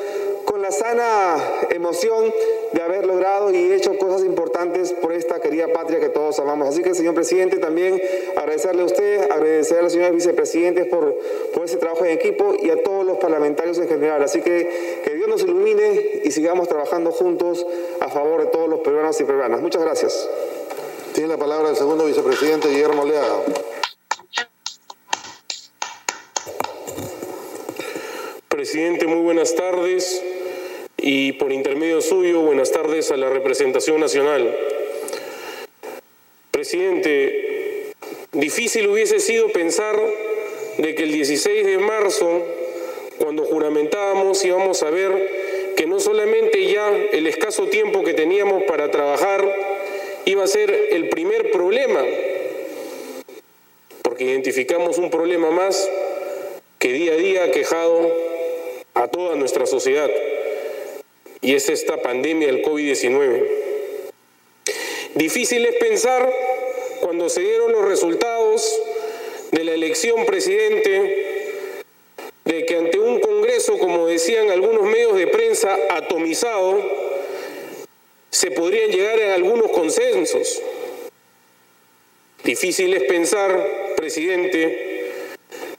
con 0.46 0.62
la 0.62 0.72
sana 0.72 1.38
emoción 1.70 2.34
de 2.72 2.82
haber 2.82 3.06
logrado 3.06 3.52
y 3.52 3.72
hecho 3.72 3.98
cosas 3.98 4.24
importantes 4.24 4.94
por 4.94 5.12
esta 5.12 5.39
querida 5.39 5.68
patria 5.68 6.00
que 6.00 6.10
todos 6.10 6.39
amamos. 6.39 6.70
Así 6.70 6.82
que, 6.82 6.96
señor 6.96 7.14
presidente, 7.14 7.58
también 7.58 8.02
agradecerle 8.36 8.84
a 8.84 8.86
usted, 8.86 9.30
agradecer 9.30 9.80
a 9.80 9.82
los 9.84 9.92
señores 9.92 10.14
vicepresidentes 10.14 10.88
por, 10.88 11.16
por 11.54 11.66
ese 11.66 11.78
trabajo 11.78 12.06
en 12.06 12.12
equipo 12.12 12.54
y 12.60 12.70
a 12.70 12.82
todos 12.82 13.06
los 13.06 13.18
parlamentarios 13.18 13.78
en 13.78 13.88
general. 13.88 14.24
Así 14.24 14.42
que 14.42 15.02
que 15.04 15.16
Dios 15.16 15.28
nos 15.28 15.42
ilumine 15.44 16.22
y 16.24 16.32
sigamos 16.32 16.68
trabajando 16.68 17.12
juntos 17.12 17.66
a 18.00 18.10
favor 18.10 18.42
de 18.42 18.48
todos 18.48 18.70
los 18.70 18.80
peruanos 18.80 19.20
y 19.20 19.24
peruanas. 19.24 19.62
Muchas 19.62 19.82
gracias. 19.82 20.30
Tiene 21.14 21.30
la 21.30 21.38
palabra 21.38 21.70
el 21.70 21.76
segundo 21.76 22.06
vicepresidente 22.06 22.70
Guillermo 22.70 23.06
Leaga. 23.06 23.44
Presidente, 28.62 29.07
muy 29.07 29.22
buenas 29.22 29.55
tardes 29.55 30.24
y 30.95 31.32
por 31.32 31.51
intermedio 31.51 31.99
suyo, 31.99 32.41
buenas 32.41 32.72
tardes 32.72 33.09
a 33.09 33.18
la 33.18 33.28
representación 33.28 33.99
nacional. 33.99 34.55
Presidente, 36.51 37.95
difícil 38.34 38.88
hubiese 38.88 39.20
sido 39.20 39.47
pensar 39.49 39.99
de 40.78 40.93
que 40.93 41.01
el 41.01 41.12
16 41.12 41.66
de 41.66 41.80
marzo, 41.80 42.43
cuando 43.18 43.45
juramentábamos, 43.45 44.45
íbamos 44.45 44.84
a 44.84 44.91
ver 44.91 45.74
que 45.76 45.88
no 45.88 45.99
solamente 45.99 46.68
ya 46.68 46.88
el 47.14 47.26
escaso 47.26 47.66
tiempo 47.66 48.03
que 48.03 48.14
teníamos 48.14 48.62
para 48.66 48.91
trabajar 48.91 49.43
iba 50.26 50.43
a 50.43 50.47
ser 50.47 50.72
el 50.91 51.09
primer 51.09 51.49
problema, 51.49 52.05
porque 54.03 54.26
identificamos 54.26 54.99
un 54.99 55.09
problema 55.09 55.49
más 55.49 55.89
que 56.78 56.93
día 56.93 57.14
a 57.14 57.16
día 57.16 57.43
ha 57.45 57.51
quejado 57.51 58.31
toda 59.12 59.36
nuestra 59.36 59.66
sociedad 59.66 60.09
y 61.41 61.55
es 61.55 61.70
esta 61.70 62.01
pandemia 62.01 62.47
del 62.47 62.64
COVID-19. 62.64 63.47
Difícil 65.16 65.66
es 65.66 65.76
pensar 65.76 66.32
cuando 67.01 67.30
se 67.30 67.41
dieron 67.41 67.72
los 67.72 67.86
resultados 67.86 68.80
de 69.51 69.64
la 69.64 69.74
elección 69.74 70.26
presidente 70.26 71.32
de 72.45 72.66
que 72.66 72.76
ante 72.78 72.99
un 72.99 73.20
Congreso, 73.20 73.78
como 73.78 74.07
decían 74.07 74.49
algunos 74.49 74.84
medios 74.84 75.18
de 75.18 75.28
prensa, 75.28 75.78
atomizado, 75.89 76.82
se 78.30 78.51
podrían 78.51 78.91
llegar 78.91 79.22
a 79.22 79.36
algunos 79.36 79.72
consensos. 79.72 80.62
Difícil 82.43 82.93
es 82.93 83.03
pensar, 83.03 83.93
presidente, 83.97 84.91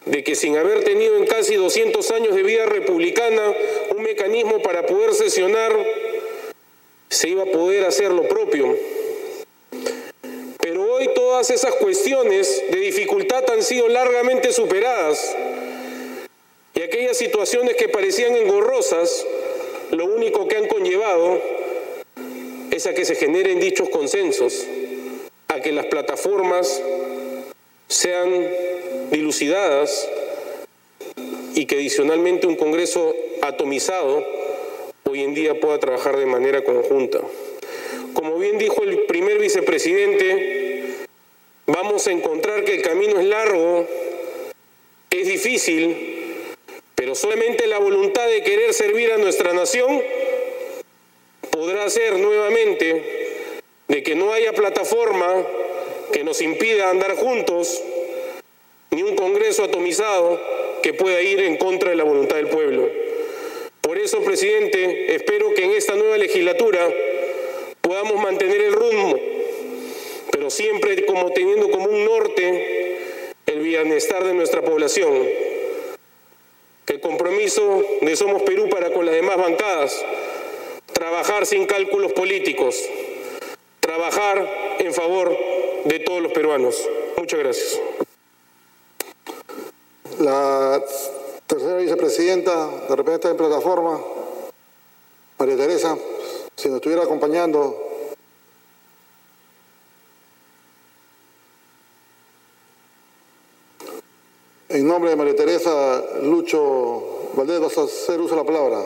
de 0.07 0.24
que 0.24 0.34
sin 0.34 0.57
haber 0.57 0.84
tenido 0.84 1.16
en 1.16 1.26
casi 1.26 1.55
200 1.55 2.11
años 2.11 2.34
de 2.34 2.42
vida 2.42 2.66
republicana 2.66 3.55
un 3.96 4.03
mecanismo 4.03 4.62
para 4.62 4.86
poder 4.86 5.14
sesionar, 5.14 5.72
se 7.09 7.28
iba 7.28 7.42
a 7.44 7.46
poder 7.46 7.84
hacer 7.84 8.11
lo 8.11 8.28
propio. 8.28 8.76
Pero 10.59 10.94
hoy 10.94 11.09
todas 11.14 11.50
esas 11.50 11.74
cuestiones 11.74 12.62
de 12.70 12.78
dificultad 12.78 13.48
han 13.50 13.62
sido 13.62 13.88
largamente 13.88 14.53
superadas 14.53 15.34
y 16.74 16.82
aquellas 16.82 17.18
situaciones 17.18 17.76
que 17.76 17.88
parecían 17.88 18.34
engorrosas, 18.34 19.26
lo 19.90 20.07
único 20.07 20.48
que 20.48 20.57
han 20.57 20.68
conllevado 20.68 21.40
es 22.70 22.86
a 22.86 22.94
que 22.94 23.05
se 23.05 23.14
generen 23.14 23.61
dichos 23.61 23.90
consensos, 23.90 24.66
a 25.48 25.61
que 25.61 25.72
las 25.72 25.86
plataformas 25.86 26.80
sean 27.88 28.71
dilucidadas 29.12 30.08
y 31.54 31.66
que 31.66 31.76
adicionalmente 31.76 32.46
un 32.46 32.56
Congreso 32.56 33.14
atomizado 33.42 34.26
hoy 35.04 35.22
en 35.22 35.34
día 35.34 35.60
pueda 35.60 35.78
trabajar 35.78 36.16
de 36.16 36.26
manera 36.26 36.64
conjunta. 36.64 37.20
Como 38.14 38.38
bien 38.38 38.58
dijo 38.58 38.82
el 38.82 39.04
primer 39.04 39.38
vicepresidente, 39.38 41.06
vamos 41.66 42.06
a 42.06 42.12
encontrar 42.12 42.64
que 42.64 42.76
el 42.76 42.82
camino 42.82 43.20
es 43.20 43.26
largo, 43.26 43.86
es 45.10 45.26
difícil, 45.26 46.46
pero 46.94 47.14
solamente 47.14 47.66
la 47.66 47.78
voluntad 47.78 48.26
de 48.26 48.42
querer 48.42 48.72
servir 48.72 49.12
a 49.12 49.18
nuestra 49.18 49.52
nación 49.52 50.02
podrá 51.50 51.84
hacer 51.84 52.18
nuevamente 52.18 53.42
de 53.88 54.02
que 54.02 54.14
no 54.14 54.32
haya 54.32 54.52
plataforma 54.52 55.46
que 56.12 56.24
nos 56.24 56.40
impida 56.40 56.88
andar 56.88 57.14
juntos 57.16 57.82
ni 58.93 59.03
un 59.03 59.16
Congreso 59.16 59.64
atomizado 59.64 60.40
que 60.82 60.95
pueda 60.95 61.20
ir 61.20 61.40
en 61.40 61.57
contra 61.57 61.90
de 61.90 61.97
la 61.97 62.05
voluntad 62.05 62.36
del 62.36 62.49
pueblo. 62.49 62.88
Por 63.80 63.99
eso, 63.99 64.22
presidente, 64.22 65.14
espero 65.14 65.53
que 65.55 65.64
en 65.64 65.72
esta 65.72 65.95
nueva 65.95 66.18
legislatura 66.18 66.88
podamos 67.80 68.22
mantener 68.22 68.61
el 68.61 68.72
rumbo, 68.72 69.18
pero 70.30 70.51
siempre 70.51 71.05
como 71.05 71.30
teniendo 71.32 71.70
como 71.70 71.86
un 71.86 72.05
norte 72.05 72.99
el 73.47 73.61
bienestar 73.61 74.24
de 74.24 74.34
nuestra 74.34 74.62
población. 74.62 75.26
El 76.86 77.01
compromiso 77.01 77.82
de 78.03 78.16
Somos 78.16 78.43
Perú 78.43 78.68
para 78.68 78.93
con 78.93 79.07
las 79.07 79.14
demás 79.14 79.38
bancadas, 79.38 80.05
trabajar 80.93 81.47
sin 81.47 81.64
cálculos 81.66 82.12
políticos, 82.12 82.78
trabajar 83.80 84.76
en 84.78 84.93
favor 84.93 85.36
de 85.84 85.99
todos 86.01 86.22
los 86.22 86.32
peruanos. 86.32 86.76
Muchas 87.16 87.38
gracias. 87.38 87.80
La 90.18 90.82
tercera 91.46 91.76
vicepresidenta, 91.76 92.68
de 92.88 92.96
repente 92.96 93.28
en 93.28 93.36
plataforma, 93.36 94.00
María 95.38 95.56
Teresa, 95.56 95.96
si 96.54 96.68
nos 96.68 96.76
estuviera 96.76 97.04
acompañando. 97.04 97.88
En 104.68 104.86
nombre 104.86 105.10
de 105.10 105.16
María 105.16 105.36
Teresa, 105.36 106.02
Lucho 106.22 107.30
Valdés, 107.34 107.60
vas 107.60 107.78
a 107.78 107.82
hacer 107.82 108.20
uso 108.20 108.34
de 108.34 108.40
la 108.40 108.46
palabra. 108.46 108.78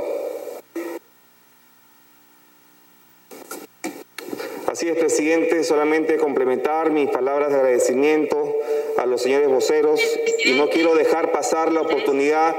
Así 4.66 4.88
es, 4.88 4.98
presidente, 4.98 5.64
solamente 5.64 6.18
complementar 6.18 6.90
mis 6.90 7.08
palabras 7.10 7.50
de 7.50 7.56
agradecimiento 7.56 8.55
a 8.96 9.06
los 9.06 9.22
señores 9.22 9.48
voceros 9.48 10.00
y 10.44 10.52
no 10.52 10.68
quiero 10.68 10.94
dejar 10.94 11.32
pasar 11.32 11.72
la 11.72 11.82
oportunidad 11.82 12.54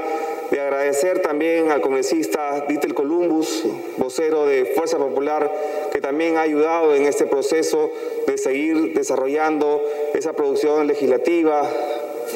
de 0.50 0.60
agradecer 0.60 1.20
también 1.20 1.70
al 1.70 1.80
congresista 1.80 2.64
Dieter 2.68 2.94
Columbus, 2.94 3.64
vocero 3.98 4.46
de 4.46 4.64
Fuerza 4.74 4.96
Popular, 4.96 5.52
que 5.92 6.00
también 6.00 6.36
ha 6.36 6.42
ayudado 6.42 6.94
en 6.94 7.04
este 7.04 7.26
proceso 7.26 7.90
de 8.26 8.38
seguir 8.38 8.94
desarrollando 8.94 9.82
esa 10.14 10.32
producción 10.32 10.86
legislativa, 10.86 11.68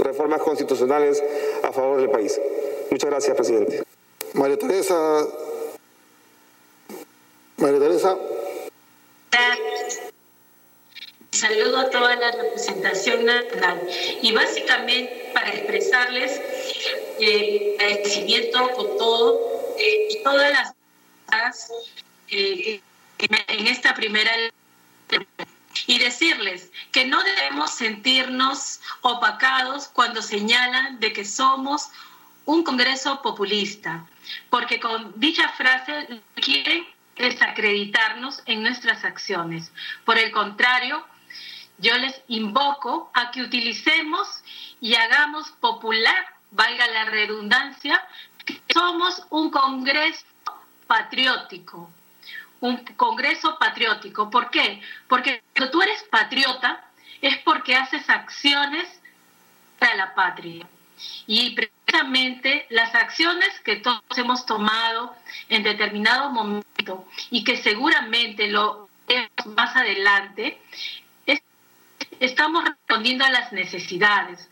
reformas 0.01 0.43
constitucionales 0.43 1.23
a 1.63 1.73
favor 1.73 2.01
del 2.01 2.11
país. 2.11 2.41
Muchas 2.91 3.11
gracias, 3.11 3.35
presidente. 3.37 3.83
María 4.35 4.59
Teresa. 4.59 5.27
María 7.57 7.79
Teresa. 7.79 8.19
Saludo 11.33 11.79
a 11.79 11.91
toda 11.91 12.15
la 12.17 12.31
representación 12.31 13.25
nacional 13.25 13.81
y 14.21 14.33
básicamente 14.33 15.31
para 15.33 15.49
expresarles 15.49 16.41
eh, 17.21 17.77
agradecimiento 17.81 18.71
con 18.73 18.99
todo 18.99 19.41
eh, 19.79 20.09
y 20.11 20.23
todas 20.23 20.53
las 21.31 21.71
eh, 22.29 22.83
en 23.19 23.67
esta 23.67 23.95
primera 23.95 24.31
y 25.87 25.99
decirles 25.99 26.71
que 26.93 27.07
no 27.07 27.23
debemos 27.23 27.71
sentirnos 27.71 28.81
opacados 29.01 29.89
cuando 29.89 30.21
señalan 30.21 31.01
de 31.01 31.15
que 31.15 31.25
somos 31.25 31.89
un 32.45 32.63
Congreso 32.63 33.23
populista, 33.23 34.05
porque 34.51 34.81
con 34.81 35.19
dicha 35.19 35.49
frase 35.51 36.21
quieren 36.35 36.87
desacreditarnos 37.17 38.43
en 38.47 38.63
nuestras 38.63 39.05
acciones. 39.05 39.71
Por 40.05 40.19
el 40.19 40.31
contrario, 40.31 41.05
yo 41.83 41.99
les 41.99 42.15
invoco 42.29 43.11
a 43.13 43.33
que 43.33 43.43
utilicemos 43.43 44.43
y 44.81 44.95
hagamos 44.95 45.51
popular, 45.61 46.25
valga 46.53 46.87
la 46.87 47.07
redundancia, 47.07 48.01
que 48.47 48.63
somos 48.73 49.27
un 49.31 49.51
Congreso 49.51 50.25
patriótico, 50.87 51.91
un 52.61 52.77
Congreso 52.97 53.59
patriótico. 53.59 54.31
¿Por 54.31 54.51
qué? 54.51 54.81
Porque 55.09 55.43
cuando 55.57 55.73
tú 55.73 55.83
eres 55.83 56.05
patriota 56.05 56.85
es 57.21 57.37
porque 57.39 57.75
haces 57.75 58.09
acciones 58.09 58.89
para 59.81 59.97
la 59.97 60.15
patria. 60.15 60.67
Y 61.27 61.57
precisamente 61.57 62.67
las 62.71 62.95
acciones 62.95 63.49
que 63.65 63.77
todos 63.77 64.03
hemos 64.17 64.47
tomado 64.47 65.17
en 65.49 65.65
determinado 65.65 66.31
momento 66.31 67.09
y 67.31 67.43
que 67.43 67.57
seguramente 67.57 68.47
lo 68.47 68.89
más 69.57 69.75
adelante, 69.77 70.61
estamos 72.23 72.65
respondiendo 72.65 73.25
a 73.25 73.31
las 73.31 73.53
necesidades. 73.53 74.49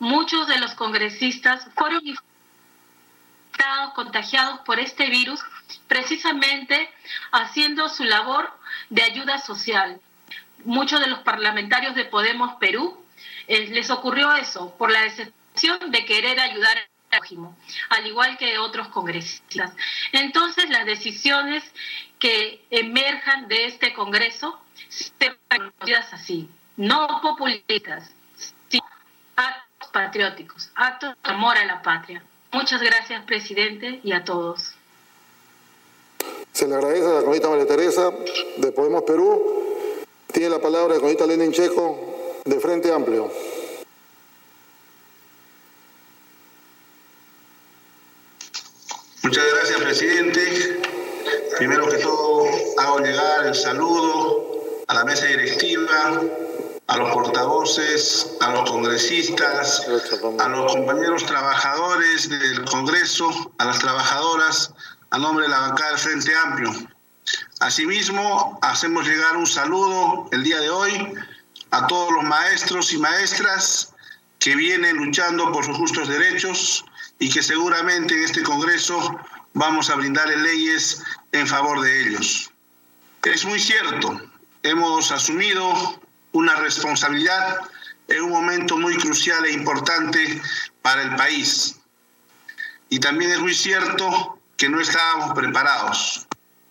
Muchos 0.00 0.48
de 0.48 0.58
los 0.58 0.74
congresistas 0.74 1.68
fueron 1.76 2.00
infectados, 2.04 3.94
contagiados 3.94 4.60
por 4.60 4.80
este 4.80 5.08
virus, 5.08 5.40
precisamente 5.86 6.90
haciendo 7.30 7.88
su 7.88 8.02
labor 8.02 8.50
de 8.90 9.02
ayuda 9.02 9.38
social. 9.38 10.00
Muchos 10.64 11.00
de 11.00 11.06
los 11.06 11.20
parlamentarios 11.20 11.94
de 11.94 12.04
Podemos 12.06 12.54
Perú 12.56 13.04
eh, 13.46 13.68
les 13.68 13.90
ocurrió 13.90 14.34
eso 14.34 14.76
por 14.76 14.90
la 14.90 15.02
desesperación 15.02 15.92
de 15.92 16.04
querer 16.04 16.40
ayudar 16.40 16.76
al 16.76 16.88
prójimo, 17.10 17.56
al 17.90 18.06
igual 18.06 18.36
que 18.36 18.58
otros 18.58 18.88
congresistas. 18.88 19.72
Entonces, 20.10 20.68
las 20.70 20.86
decisiones 20.86 21.62
que 22.18 22.64
emerjan 22.70 23.46
de 23.46 23.66
este 23.66 23.92
Congreso 23.92 24.60
sean 24.88 25.36
conocidas 25.48 26.12
así, 26.12 26.48
no 26.82 27.06
populistas, 27.22 28.10
sino 28.68 28.84
actos 29.36 29.88
patrióticos, 29.92 30.68
actos 30.74 31.10
de 31.10 31.30
amor 31.30 31.56
a 31.56 31.64
la 31.64 31.80
patria. 31.80 32.24
Muchas 32.50 32.82
gracias, 32.82 33.22
presidente, 33.24 34.00
y 34.02 34.12
a 34.12 34.24
todos. 34.24 34.74
Se 36.52 36.66
le 36.66 36.74
agradece 36.74 37.06
a 37.06 37.14
la 37.14 37.20
congresista 37.20 37.50
María 37.50 37.66
Teresa 37.66 38.10
de 38.56 38.72
Podemos 38.72 39.04
Perú. 39.04 40.04
Tiene 40.32 40.50
la 40.50 40.60
palabra 40.60 40.94
el 40.94 41.00
congresista 41.00 41.26
Lenin 41.26 41.52
Checo 41.52 42.42
de 42.44 42.58
Frente 42.58 42.92
Amplio. 42.92 43.30
Muchas 49.22 49.44
gracias, 49.54 49.80
presidente. 49.80 50.82
Primero 51.58 51.88
que 51.88 51.98
todo, 51.98 52.44
hago 52.78 52.98
llegar 52.98 53.46
el 53.46 53.54
saludo 53.54 54.84
a 54.88 54.94
la 54.94 55.04
mesa 55.04 55.26
directiva, 55.26 56.20
a 56.92 56.96
los 56.98 57.10
portavoces, 57.14 58.36
a 58.40 58.50
los 58.50 58.70
congresistas, 58.70 59.86
a 60.38 60.48
los 60.48 60.72
compañeros 60.72 61.24
trabajadores 61.24 62.28
del 62.28 62.66
Congreso, 62.66 63.30
a 63.56 63.64
las 63.64 63.78
trabajadoras, 63.78 64.74
a 65.08 65.16
nombre 65.16 65.44
de 65.44 65.50
la 65.50 65.60
bancada 65.60 65.92
del 65.92 65.98
Frente 65.98 66.36
Amplio. 66.36 66.70
Asimismo, 67.60 68.58
hacemos 68.60 69.08
llegar 69.08 69.38
un 69.38 69.46
saludo 69.46 70.28
el 70.32 70.44
día 70.44 70.60
de 70.60 70.68
hoy 70.68 71.14
a 71.70 71.86
todos 71.86 72.12
los 72.12 72.24
maestros 72.24 72.92
y 72.92 72.98
maestras 72.98 73.94
que 74.38 74.54
vienen 74.54 74.96
luchando 74.96 75.50
por 75.50 75.64
sus 75.64 75.78
justos 75.78 76.08
derechos 76.08 76.84
y 77.18 77.30
que 77.30 77.42
seguramente 77.42 78.12
en 78.12 78.24
este 78.24 78.42
Congreso 78.42 79.00
vamos 79.54 79.88
a 79.88 79.94
brindarles 79.94 80.42
leyes 80.42 81.02
en 81.32 81.46
favor 81.46 81.80
de 81.80 82.08
ellos. 82.08 82.50
Es 83.24 83.46
muy 83.46 83.60
cierto, 83.60 84.20
hemos 84.62 85.10
asumido 85.10 86.01
una 86.32 86.56
responsabilidad 86.56 87.58
en 88.08 88.22
un 88.22 88.30
momento 88.30 88.76
muy 88.76 88.96
crucial 88.96 89.44
e 89.44 89.52
importante 89.52 90.40
para 90.82 91.02
el 91.02 91.16
país. 91.16 91.76
Y 92.88 92.98
también 92.98 93.30
es 93.30 93.40
muy 93.40 93.54
cierto 93.54 94.38
que 94.56 94.68
no 94.68 94.80
estábamos 94.80 95.34
preparados. 95.34 96.26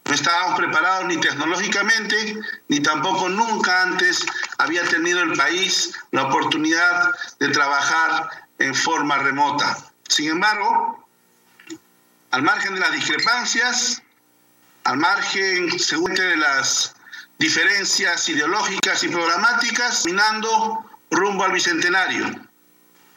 No 0.06 0.14
estábamos 0.14 0.60
preparados 0.60 1.06
ni 1.06 1.18
tecnológicamente, 1.18 2.38
ni 2.68 2.80
tampoco 2.80 3.30
nunca 3.30 3.84
antes 3.84 4.26
había 4.58 4.84
tenido 4.86 5.22
el 5.22 5.34
país 5.34 5.94
la 6.12 6.24
oportunidad 6.24 7.12
de 7.40 7.50
trabajar 7.50 8.30
en 8.60 8.76
forma 8.76 9.18
remota. 9.20 9.78
Sin 10.08 10.30
embargo, 10.30 11.08
al 12.32 12.44
margen 12.44 12.74
de 12.74 12.80
las 12.82 12.92
discrepancias, 12.92 14.02
al 14.84 14.98
margen, 14.98 15.80
según 15.80 16.14
de 16.14 16.38
las 16.38 16.96
diferencias 17.42 18.30
ideológicas 18.30 19.04
y 19.04 19.08
programáticas, 19.08 20.04
caminando 20.04 20.86
rumbo 21.10 21.44
al 21.44 21.52
bicentenario. 21.52 22.40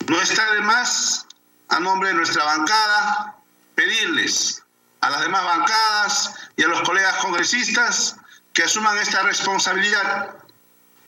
No 0.09 0.21
está 0.21 0.51
de 0.55 0.61
más, 0.63 1.27
a 1.69 1.79
nombre 1.79 2.09
de 2.09 2.15
nuestra 2.15 2.43
bancada, 2.43 3.37
pedirles 3.75 4.63
a 5.03 5.11
las 5.11 5.21
demás 5.21 5.45
bancadas 5.45 6.35
y 6.57 6.63
a 6.63 6.69
los 6.69 6.81
colegas 6.89 7.17
congresistas 7.17 8.17
que 8.55 8.63
asuman 8.63 8.97
esta 8.97 9.23
responsabilidad 9.25 10.37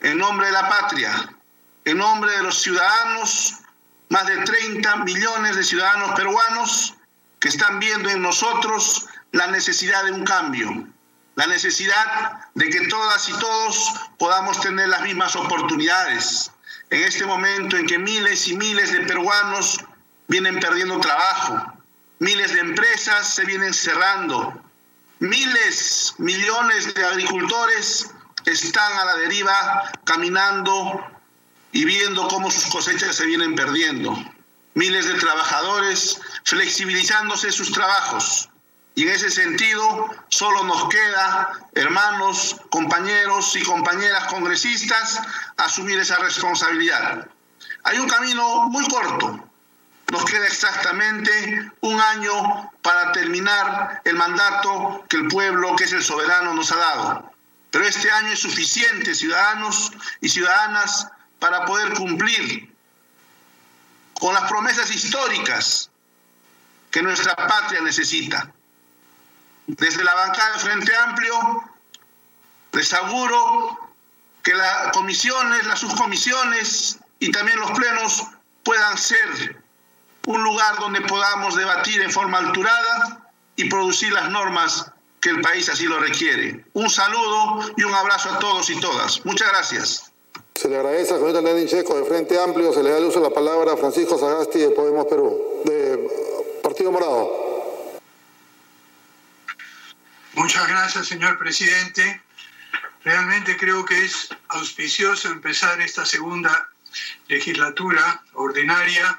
en 0.03 0.19
nombre 0.19 0.49
de 0.49 0.53
la 0.53 0.69
patria, 0.69 1.31
en 1.87 1.97
nombre 1.97 2.31
de 2.33 2.43
los 2.43 2.61
ciudadanos, 2.61 3.55
más 4.11 4.27
de 4.27 4.37
30 4.43 4.97
millones 4.97 5.57
de 5.57 5.65
ciudadanos 5.65 6.15
peruanos 6.17 6.95
que 7.41 7.49
están 7.49 7.79
viendo 7.79 8.11
en 8.11 8.21
nosotros 8.21 9.07
la 9.33 9.47
necesidad 9.47 10.05
de 10.05 10.13
un 10.13 10.25
cambio, 10.25 10.87
la 11.37 11.47
necesidad 11.47 12.49
de 12.55 12.69
que 12.69 12.89
todas 12.89 13.29
y 13.29 13.33
todos 13.35 13.95
podamos 14.19 14.61
tener 14.61 14.89
las 14.89 15.03
mismas 15.03 15.37
oportunidades. 15.37 16.51
En 16.91 17.05
este 17.05 17.27
momento 17.27 17.77
en 17.77 17.87
que 17.87 17.99
miles 17.99 18.49
y 18.49 18.57
miles 18.57 18.93
de 18.93 19.01
peruanos 19.01 19.81
vienen 20.29 20.59
perdiendo 20.59 20.99
trabajo, 20.99 21.73
miles 22.19 22.55
de 22.55 22.61
empresas 22.61 23.35
se 23.35 23.45
vienen 23.45 23.75
cerrando, 23.75 24.63
miles, 25.19 26.15
millones 26.19 26.95
de 26.95 27.05
agricultores 27.05 28.11
están 28.47 28.93
a 28.99 29.05
la 29.05 29.17
deriva 29.17 29.93
caminando 30.05 31.05
y 31.73 31.85
viendo 31.85 32.29
cómo 32.29 32.51
sus 32.51 32.65
cosechas 32.67 33.15
se 33.15 33.27
vienen 33.27 33.55
perdiendo. 33.55 34.17
Miles 34.73 35.07
de 35.07 35.15
trabajadores 35.15 36.19
flexibilizándose 36.45 37.53
sus 37.53 37.73
trabajos. 37.73 38.49
Y 38.97 39.03
en 39.03 39.11
ese 39.11 39.31
sentido, 39.31 40.09
solo 40.29 40.65
nos 40.65 40.89
queda, 40.89 41.53
hermanos, 41.75 42.57
compañeros 42.71 43.55
y 43.55 43.63
compañeras 43.63 44.25
congresistas, 44.25 45.21
asumir 45.59 45.99
esa 45.99 46.17
responsabilidad. 46.17 47.29
Hay 47.85 47.99
un 47.99 48.09
camino 48.09 48.71
muy 48.71 48.89
corto, 48.89 49.47
nos 50.11 50.25
queda 50.25 50.47
exactamente 50.47 51.71
un 51.83 52.01
año 52.01 52.71
para 52.81 53.13
terminar 53.13 54.01
el 54.05 54.17
mandato 54.17 55.05
que 55.11 55.19
el 55.19 55.29
pueblo, 55.29 55.77
que 55.77 55.85
es 55.85 55.93
el 55.93 56.03
soberano, 56.03 56.55
nos 56.55 56.73
ha 56.73 56.77
dado. 56.77 57.33
Pero 57.71 57.85
este 57.85 58.11
año 58.11 58.33
es 58.33 58.41
suficiente, 58.41 59.15
ciudadanos 59.15 59.93
y 60.23 60.31
ciudadanas, 60.31 61.09
para 61.39 61.67
poder 61.67 61.93
cumplir 61.93 62.75
con 64.19 64.33
las 64.33 64.49
promesas 64.49 64.91
históricas 64.91 65.91
que 66.91 67.03
nuestra 67.03 67.37
patria 67.37 67.83
necesita. 67.83 68.51
Desde 69.67 70.05
la 70.05 70.15
bancada 70.15 70.53
de 70.55 70.59
Frente 70.61 70.97
Amplio, 70.97 71.65
les 72.73 72.93
aseguro 72.93 73.79
que 74.43 74.55
las 74.55 74.93
comisiones, 74.93 75.67
las 75.67 75.81
subcomisiones 75.81 76.99
y 77.19 77.33
también 77.33 77.59
los 77.59 77.73
plenos 77.73 78.27
puedan 78.63 78.97
ser 78.97 79.61
un 80.27 80.43
lugar 80.43 80.79
donde 80.79 81.01
podamos 81.01 81.57
debatir 81.57 82.03
en 82.03 82.11
forma 82.11 82.39
alturada 82.39 83.31
y 83.57 83.69
producir 83.69 84.13
las 84.13 84.31
normas 84.31 84.87
que 85.21 85.31
el 85.31 85.41
país 85.41 85.69
así 85.69 85.85
lo 85.87 85.99
requiere. 85.99 86.65
Un 86.75 86.91
saludo 86.91 87.73
y 87.77 87.83
un 87.83 87.95
abrazo 87.95 88.31
a 88.31 88.39
todos 88.39 88.71
y 88.71 88.79
todas. 88.79 89.25
Muchas 89.25 89.49
gracias. 89.49 90.13
Se 90.55 90.69
le 90.69 90.77
agradece 90.77 91.15
a 91.15 91.19
señor 91.19 91.43
Lenin 91.43 91.67
Checo 91.67 91.97
de 91.97 92.05
Frente 92.05 92.41
Amplio, 92.41 92.73
se 92.73 92.83
le 92.83 92.91
da 92.91 92.99
el 92.99 93.05
uso 93.05 93.21
de 93.21 93.29
la 93.29 93.35
palabra 93.35 93.73
a 93.73 93.77
Francisco 93.77 94.19
Sagasti 94.19 94.59
de 94.59 94.71
Podemos 94.71 95.07
Perú, 95.07 95.63
de 95.65 96.61
Partido 96.63 96.93
Morado. 96.93 97.46
Muchas 100.37 100.69
gracias, 100.69 101.07
señor 101.07 101.39
presidente. 101.39 102.21
Realmente 103.03 103.57
creo 103.57 103.87
que 103.87 104.05
es 104.05 104.29
auspicioso 104.49 105.29
empezar 105.29 105.81
esta 105.81 106.05
segunda 106.05 106.69
legislatura 107.27 108.23
ordinaria 108.35 109.19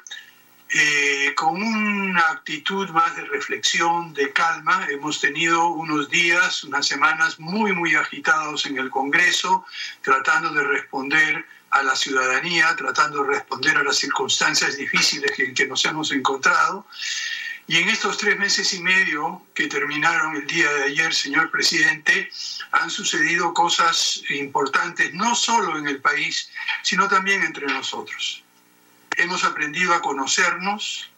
eh, 0.70 1.34
con 1.36 1.59
una 1.59 2.22
actitud 2.22 2.88
más 2.89 3.15
de 3.15 3.26
reflexión, 3.26 4.13
de 4.13 4.32
calma. 4.32 4.86
Hemos 4.91 5.20
tenido 5.20 5.70
unos 5.70 6.07
días, 6.11 6.63
unas 6.63 6.86
semanas 6.86 7.39
muy, 7.39 7.74
muy 7.74 7.95
agitados 7.95 8.68
en 8.68 8.78
el 8.78 8.91
Congreso, 8.91 9.65
tratando 10.03 10.53
de 10.53 10.63
responder 10.65 11.43
a 11.72 11.82
la 11.82 11.95
ciudadanía, 11.95 12.76
tratando 12.76 13.24
de 13.24 13.30
responder 13.30 13.76
a 13.76 13.84
las 13.84 13.97
circunstancias 13.97 14.78
difíciles 14.78 15.32
en 15.39 15.55
que 15.55 15.65
nos 15.65 15.84
hemos 15.86 16.11
encontrado. 16.11 16.86
Y 17.68 17.78
en 17.78 17.89
estos 17.89 18.18
tres 18.18 18.39
meses 18.39 18.74
y 18.74 18.82
medio 18.82 19.45
que 19.53 19.68
terminaron 19.68 20.38
el 20.38 20.47
día 20.47 20.72
de 20.72 20.84
ayer, 20.86 21.13
señor 21.13 21.51
presidente, 21.51 22.30
han 22.72 22.89
sucedido 22.89 23.53
cosas 23.53 24.22
importantes, 24.30 25.13
no 25.13 25.36
solo 25.36 25.78
en 25.78 25.88
el 25.88 25.99
país, 26.01 26.49
sino 26.82 27.09
también 27.09 27.43
entre 27.43 27.68
nosotros 27.68 28.43
hemos 29.18 29.43
aprendido 29.43 29.93
a 29.93 30.01
conocernos, 30.01 31.09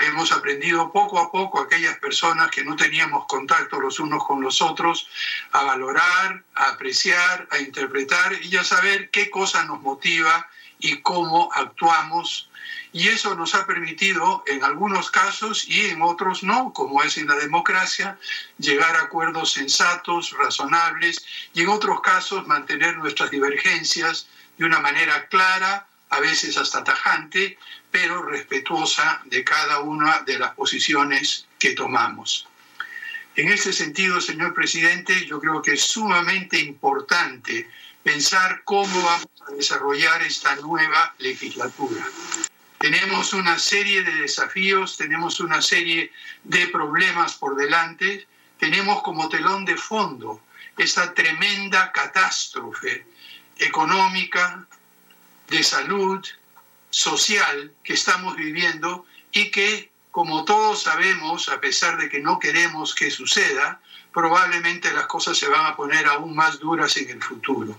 hemos 0.00 0.30
aprendido 0.32 0.92
poco 0.92 1.18
a 1.18 1.30
poco 1.30 1.60
aquellas 1.60 1.98
personas 1.98 2.50
que 2.50 2.64
no 2.64 2.76
teníamos 2.76 3.26
contacto 3.26 3.80
los 3.80 3.98
unos 3.98 4.24
con 4.24 4.40
los 4.40 4.62
otros, 4.62 5.08
a 5.52 5.64
valorar, 5.64 6.42
a 6.54 6.64
apreciar, 6.70 7.48
a 7.50 7.58
interpretar 7.58 8.32
y 8.42 8.56
a 8.56 8.64
saber 8.64 9.10
qué 9.10 9.28
cosa 9.28 9.64
nos 9.64 9.80
motiva 9.80 10.48
y 10.78 11.02
cómo 11.02 11.50
actuamos. 11.52 12.48
Y 12.92 13.08
eso 13.08 13.34
nos 13.34 13.54
ha 13.54 13.66
permitido, 13.66 14.42
en 14.46 14.64
algunos 14.64 15.10
casos 15.10 15.68
y 15.68 15.86
en 15.86 16.00
otros 16.00 16.42
no, 16.42 16.72
como 16.72 17.02
es 17.02 17.18
en 17.18 17.26
la 17.26 17.36
democracia, 17.36 18.18
llegar 18.58 18.96
a 18.96 19.02
acuerdos 19.02 19.52
sensatos, 19.52 20.34
razonables 20.38 21.24
y 21.52 21.62
en 21.62 21.68
otros 21.68 22.00
casos 22.00 22.46
mantener 22.46 22.96
nuestras 22.96 23.30
divergencias 23.30 24.26
de 24.56 24.64
una 24.64 24.80
manera 24.80 25.28
clara, 25.28 25.86
a 26.10 26.20
veces 26.20 26.56
hasta 26.56 26.82
tajante, 26.82 27.58
pero 27.90 28.22
respetuosa 28.22 29.20
de 29.26 29.44
cada 29.44 29.80
una 29.80 30.20
de 30.20 30.38
las 30.38 30.54
posiciones 30.54 31.46
que 31.58 31.74
tomamos. 31.74 32.46
En 33.36 33.48
este 33.48 33.72
sentido, 33.72 34.20
señor 34.20 34.54
presidente, 34.54 35.26
yo 35.26 35.38
creo 35.40 35.62
que 35.62 35.74
es 35.74 35.82
sumamente 35.82 36.58
importante 36.58 37.68
pensar 38.02 38.62
cómo 38.64 39.02
vamos 39.02 39.28
a 39.46 39.52
desarrollar 39.52 40.22
esta 40.22 40.56
nueva 40.56 41.14
legislatura. 41.18 42.04
Tenemos 42.78 43.32
una 43.32 43.58
serie 43.58 44.02
de 44.02 44.14
desafíos, 44.14 44.96
tenemos 44.96 45.40
una 45.40 45.60
serie 45.60 46.12
de 46.44 46.68
problemas 46.68 47.34
por 47.34 47.56
delante, 47.56 48.26
tenemos 48.58 49.02
como 49.02 49.28
telón 49.28 49.64
de 49.64 49.76
fondo 49.76 50.40
esta 50.76 51.12
tremenda 51.12 51.90
catástrofe 51.90 53.04
económica, 53.58 54.64
de 55.48 55.62
salud 55.62 56.24
social 56.90 57.72
que 57.82 57.94
estamos 57.94 58.36
viviendo 58.36 59.06
y 59.32 59.50
que, 59.50 59.90
como 60.10 60.44
todos 60.44 60.82
sabemos, 60.82 61.48
a 61.48 61.60
pesar 61.60 61.98
de 61.98 62.08
que 62.08 62.20
no 62.20 62.38
queremos 62.38 62.94
que 62.94 63.10
suceda, 63.10 63.80
probablemente 64.12 64.92
las 64.92 65.06
cosas 65.06 65.36
se 65.36 65.48
van 65.48 65.66
a 65.66 65.76
poner 65.76 66.06
aún 66.06 66.34
más 66.34 66.58
duras 66.58 66.96
en 66.96 67.10
el 67.10 67.22
futuro. 67.22 67.78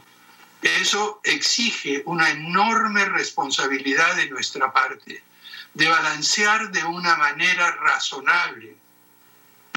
Eso 0.62 1.22
exige 1.24 2.04
una 2.06 2.30
enorme 2.30 3.06
responsabilidad 3.06 4.16
de 4.16 4.30
nuestra 4.30 4.72
parte, 4.74 5.24
de 5.74 5.88
balancear 5.88 6.72
de 6.72 6.84
una 6.84 7.16
manera 7.16 7.72
razonable 7.78 8.76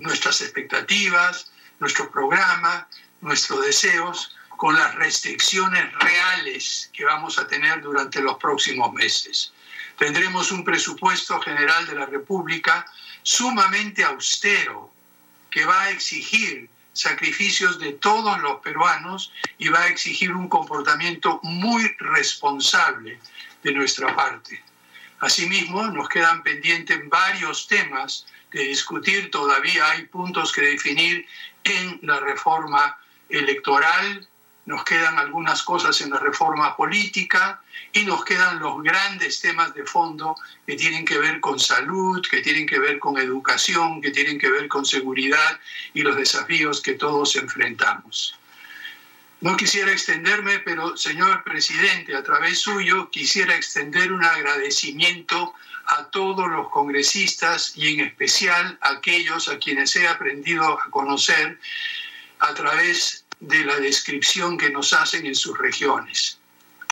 nuestras 0.00 0.40
expectativas, 0.40 1.50
nuestro 1.78 2.10
programa, 2.10 2.88
nuestros 3.20 3.64
deseos, 3.64 4.34
con 4.56 4.76
las 4.76 4.94
restricciones 4.94 5.92
reales 5.94 6.90
que 6.92 7.04
vamos 7.04 7.38
a 7.38 7.46
tener 7.46 7.80
durante 7.80 8.20
los 8.20 8.36
próximos 8.38 8.92
meses. 8.92 9.52
Tendremos 9.98 10.52
un 10.52 10.64
presupuesto 10.64 11.40
general 11.40 11.86
de 11.86 11.96
la 11.96 12.06
República 12.06 12.86
sumamente 13.22 14.04
austero 14.04 14.92
que 15.50 15.64
va 15.64 15.82
a 15.82 15.90
exigir 15.90 16.68
sacrificios 16.92 17.78
de 17.78 17.92
todos 17.92 18.40
los 18.40 18.60
peruanos 18.60 19.32
y 19.58 19.68
va 19.68 19.82
a 19.82 19.88
exigir 19.88 20.32
un 20.32 20.48
comportamiento 20.48 21.40
muy 21.42 21.94
responsable 21.98 23.18
de 23.62 23.72
nuestra 23.72 24.14
parte. 24.14 24.62
Asimismo, 25.20 25.86
nos 25.86 26.08
quedan 26.08 26.42
pendientes 26.42 26.98
varios 27.08 27.66
temas 27.68 28.26
de 28.50 28.64
discutir, 28.64 29.30
todavía 29.30 29.90
hay 29.90 30.06
puntos 30.06 30.52
que 30.52 30.62
definir 30.62 31.26
en 31.64 32.00
la 32.02 32.20
reforma 32.20 32.98
electoral 33.28 34.28
nos 34.64 34.84
quedan 34.84 35.18
algunas 35.18 35.62
cosas 35.62 36.00
en 36.00 36.10
la 36.10 36.18
reforma 36.18 36.76
política 36.76 37.60
y 37.92 38.04
nos 38.04 38.24
quedan 38.24 38.60
los 38.60 38.82
grandes 38.82 39.40
temas 39.40 39.74
de 39.74 39.84
fondo 39.84 40.36
que 40.66 40.76
tienen 40.76 41.04
que 41.04 41.18
ver 41.18 41.40
con 41.40 41.58
salud, 41.58 42.24
que 42.30 42.40
tienen 42.42 42.66
que 42.66 42.78
ver 42.78 42.98
con 42.98 43.18
educación, 43.18 44.00
que 44.00 44.10
tienen 44.10 44.38
que 44.38 44.50
ver 44.50 44.68
con 44.68 44.84
seguridad 44.84 45.58
y 45.94 46.02
los 46.02 46.16
desafíos 46.16 46.80
que 46.80 46.94
todos 46.94 47.34
enfrentamos. 47.36 48.38
No 49.40 49.56
quisiera 49.56 49.90
extenderme, 49.90 50.60
pero 50.60 50.96
señor 50.96 51.42
presidente, 51.42 52.14
a 52.14 52.22
través 52.22 52.60
suyo 52.60 53.10
quisiera 53.10 53.56
extender 53.56 54.12
un 54.12 54.24
agradecimiento 54.24 55.52
a 55.86 56.04
todos 56.10 56.48
los 56.48 56.68
congresistas 56.68 57.72
y 57.76 57.94
en 57.94 58.06
especial 58.06 58.78
a 58.80 58.90
aquellos 58.90 59.48
a 59.48 59.58
quienes 59.58 59.96
he 59.96 60.06
aprendido 60.06 60.78
a 60.80 60.88
conocer 60.90 61.58
a 62.38 62.54
través 62.54 63.21
de 63.42 63.64
la 63.64 63.76
descripción 63.80 64.56
que 64.56 64.70
nos 64.70 64.92
hacen 64.92 65.26
en 65.26 65.34
sus 65.34 65.58
regiones. 65.58 66.38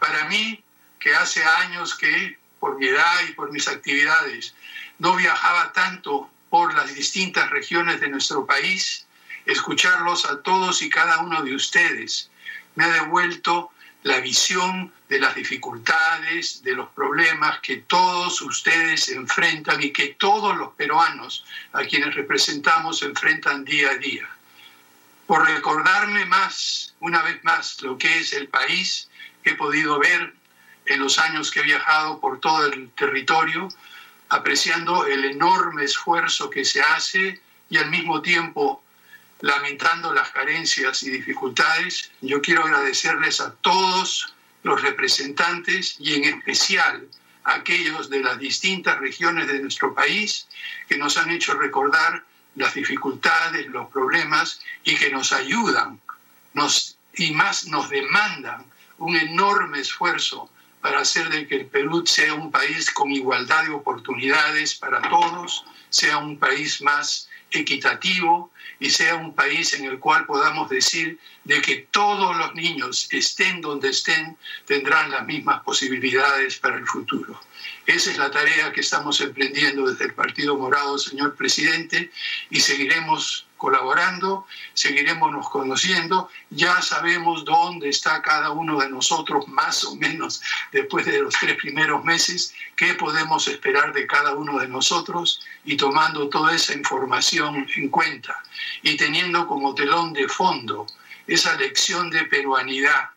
Para 0.01 0.25
mí, 0.25 0.63
que 0.99 1.15
hace 1.15 1.45
años 1.45 1.95
que, 1.95 2.39
por 2.59 2.77
mi 2.77 2.89
edad 2.89 3.21
y 3.29 3.33
por 3.35 3.53
mis 3.53 3.69
actividades, 3.69 4.53
no 4.99 5.15
viajaba 5.15 5.73
tanto 5.73 6.29
por 6.51 6.75
las 6.75 6.93
distintas 6.93 7.49
regiones 7.51 8.01
de 8.01 8.09
nuestro 8.09 8.47
país, 8.47 9.07
escucharlos 9.47 10.25
a 10.25 10.43
todos 10.43 10.83
y 10.83 10.91
cada 10.91 11.21
uno 11.21 11.41
de 11.43 11.55
ustedes 11.55 12.31
me 12.75 12.85
ha 12.85 12.89
devuelto 12.89 13.71
la 14.03 14.19
visión 14.19 14.93
de 15.09 15.21
las 15.21 15.37
dificultades, 15.37 16.65
de 16.65 16.75
los 16.75 16.89
problemas 16.91 17.61
que 17.61 17.77
todos 17.77 18.43
ustedes 18.43 19.09
enfrentan 19.09 19.81
y 19.81 19.93
que 19.93 20.17
todos 20.19 20.57
los 20.57 20.73
peruanos 20.75 21.45
a 21.73 21.85
quienes 21.85 22.17
representamos 22.17 23.03
enfrentan 23.03 23.65
día 23.65 23.91
a 23.91 23.97
día 23.97 24.29
por 25.31 25.47
recordarme 25.47 26.25
más, 26.25 26.93
una 26.99 27.23
vez 27.23 27.39
más, 27.45 27.81
lo 27.83 27.97
que 27.97 28.19
es 28.19 28.33
el 28.33 28.49
país 28.49 29.09
que 29.45 29.51
he 29.51 29.55
podido 29.55 29.97
ver 30.01 30.35
en 30.87 30.99
los 30.99 31.21
años 31.21 31.53
que 31.53 31.61
he 31.61 31.63
viajado 31.63 32.19
por 32.19 32.41
todo 32.41 32.67
el 32.67 32.91
territorio, 32.99 33.69
apreciando 34.29 35.07
el 35.07 35.25
enorme 35.25 35.85
esfuerzo 35.85 36.51
que 36.51 36.65
se 36.65 36.81
hace 36.81 37.41
y 37.69 37.77
al 37.77 37.93
mismo 37.93 38.21
tiempo 38.23 38.83
lamentando 39.41 40.13
las 40.13 40.31
carencias 40.31 41.05
y 41.05 41.11
dificultades, 41.11 42.11
yo 42.23 42.43
quiero 42.43 42.65
agradecerles 42.65 43.41
a 43.41 43.55
todos 43.55 44.35
los 44.65 44.83
representantes 44.83 45.95
y 46.01 46.15
en 46.15 46.25
especial 46.25 47.07
a 47.45 47.55
aquellos 47.55 48.11
de 48.11 48.25
las 48.25 48.37
distintas 48.41 48.99
regiones 48.99 49.47
de 49.47 49.61
nuestro 49.61 49.95
país 49.95 50.49
que 50.89 50.99
nos 50.99 51.17
han 51.17 51.31
hecho 51.31 51.55
recordar 51.55 52.25
las 52.57 52.75
dificultades, 52.75 53.67
los 53.67 53.89
problemas 53.89 54.61
y 54.85 54.97
que 54.97 55.11
nos 55.11 55.33
ayudan 55.33 56.01
nos, 56.53 56.99
y 57.15 57.33
más 57.33 57.67
nos 57.67 57.89
demandan 57.89 58.65
un 58.99 59.17
enorme 59.17 59.81
esfuerzo 59.81 60.51
para 60.81 61.01
hacer 61.01 61.29
de 61.29 61.47
que 61.47 61.57
el 61.57 61.67
Perú 61.67 62.05
sea 62.07 62.35
un 62.35 62.51
país 62.51 62.91
con 62.91 63.11
igualdad 63.11 63.65
de 63.65 63.71
oportunidades 63.71 64.75
para 64.75 65.01
todos, 65.09 65.65
sea 65.91 66.19
un 66.19 66.39
país 66.39 66.83
más 66.83 67.30
equitativo 67.51 68.51
y 68.79 68.91
sea 68.91 69.17
un 69.17 69.35
país 69.35 69.75
en 69.75 69.85
el 69.85 69.99
cual 69.99 70.25
podamos 70.27 70.69
decir 70.71 71.19
de 71.45 71.61
que 71.61 71.89
todos 71.91 72.37
los 72.37 72.55
niños, 72.55 73.09
estén 73.11 73.61
donde 73.61 73.91
estén, 73.91 74.37
tendrán 74.67 75.11
las 75.11 75.27
mismas 75.27 75.63
posibilidades 75.63 76.59
para 76.59 76.77
el 76.77 76.87
futuro. 76.87 77.41
Esa 77.87 78.11
es 78.11 78.19
la 78.19 78.31
tarea 78.31 78.73
que 78.73 78.81
estamos 78.81 79.21
emprendiendo 79.21 79.91
desde 79.91 80.07
el 80.07 80.15
Partido 80.15 80.57
Morado, 80.57 80.97
señor 80.99 81.35
presidente, 81.35 82.11
y 82.49 82.61
seguiremos 82.61 83.47
colaborando, 83.61 84.47
seguiremos 84.73 85.49
conociendo, 85.51 86.31
ya 86.49 86.81
sabemos 86.81 87.45
dónde 87.45 87.91
está 87.91 88.23
cada 88.23 88.51
uno 88.53 88.81
de 88.81 88.89
nosotros, 88.89 89.47
más 89.49 89.85
o 89.85 89.95
menos 89.97 90.41
después 90.73 91.05
de 91.05 91.21
los 91.21 91.35
tres 91.39 91.57
primeros 91.57 92.03
meses, 92.03 92.55
qué 92.75 92.95
podemos 92.95 93.47
esperar 93.49 93.93
de 93.93 94.07
cada 94.07 94.33
uno 94.35 94.59
de 94.59 94.67
nosotros 94.67 95.43
y 95.65 95.77
tomando 95.77 96.31
toda 96.31 96.55
esa 96.55 96.73
información 96.73 97.69
en 97.77 97.91
cuenta 97.91 98.43
y 98.83 98.97
teniendo 98.97 99.47
como 99.47 99.75
telón 99.75 100.15
de 100.15 100.27
fondo 100.27 100.87
esa 101.27 101.55
lección 101.57 102.09
de 102.09 102.25
peruanidad 102.25 103.11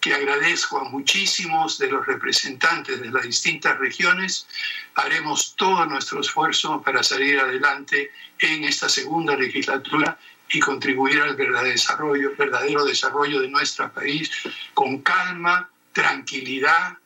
que 0.00 0.12
agradezco 0.12 0.78
a 0.78 0.84
muchísimos 0.84 1.78
de 1.78 1.88
los 1.88 2.06
representantes 2.06 3.00
de 3.00 3.10
las 3.10 3.22
distintas 3.22 3.78
regiones, 3.78 4.46
haremos 4.94 5.56
todo 5.56 5.86
nuestro 5.86 6.20
esfuerzo 6.20 6.82
para 6.82 7.02
salir 7.02 7.40
adelante 7.40 8.10
en 8.52 8.64
esta 8.64 8.88
segunda 8.88 9.36
legislatura 9.36 10.18
y 10.50 10.60
contribuir 10.60 11.20
al 11.20 11.34
verdadero 11.36 11.70
desarrollo, 11.70 12.32
verdadero 12.36 12.84
desarrollo 12.84 13.40
de 13.40 13.48
nuestro 13.48 13.90
país 13.92 14.30
con 14.74 14.98
calma, 14.98 15.70
tranquilidad, 15.92 16.98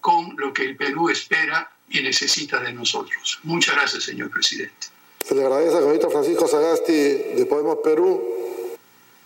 con 0.00 0.34
lo 0.36 0.52
que 0.52 0.64
el 0.64 0.76
Perú 0.76 1.08
espera 1.08 1.70
y 1.88 2.00
necesita 2.02 2.60
de 2.60 2.72
nosotros. 2.72 3.40
Muchas 3.44 3.74
gracias, 3.76 4.04
señor 4.04 4.30
presidente. 4.30 4.88
Se 5.24 5.34
le 5.34 5.42
agradece 5.42 5.76
al 5.76 5.82
señorito 5.82 6.10
Francisco 6.10 6.48
Sagasti 6.48 6.92
de 6.92 7.46
Podemos 7.48 7.78
Perú, 7.82 8.76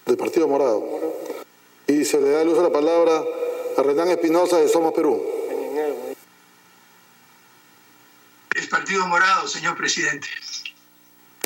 del 0.04 0.16
Partido 0.16 0.46
Morado. 0.46 0.84
Y 1.86 2.04
se 2.04 2.20
le 2.20 2.30
da 2.30 2.42
el 2.42 2.48
uso 2.48 2.58
de 2.58 2.68
la 2.68 2.72
palabra 2.72 3.22
a 3.76 3.82
Renán 3.82 4.08
Espinosa 4.10 4.58
de 4.58 4.68
Somos 4.68 4.92
Perú. 4.92 5.22
Es 8.54 8.66
Partido 8.68 9.06
Morado, 9.06 9.46
señor 9.48 9.76
presidente. 9.76 10.28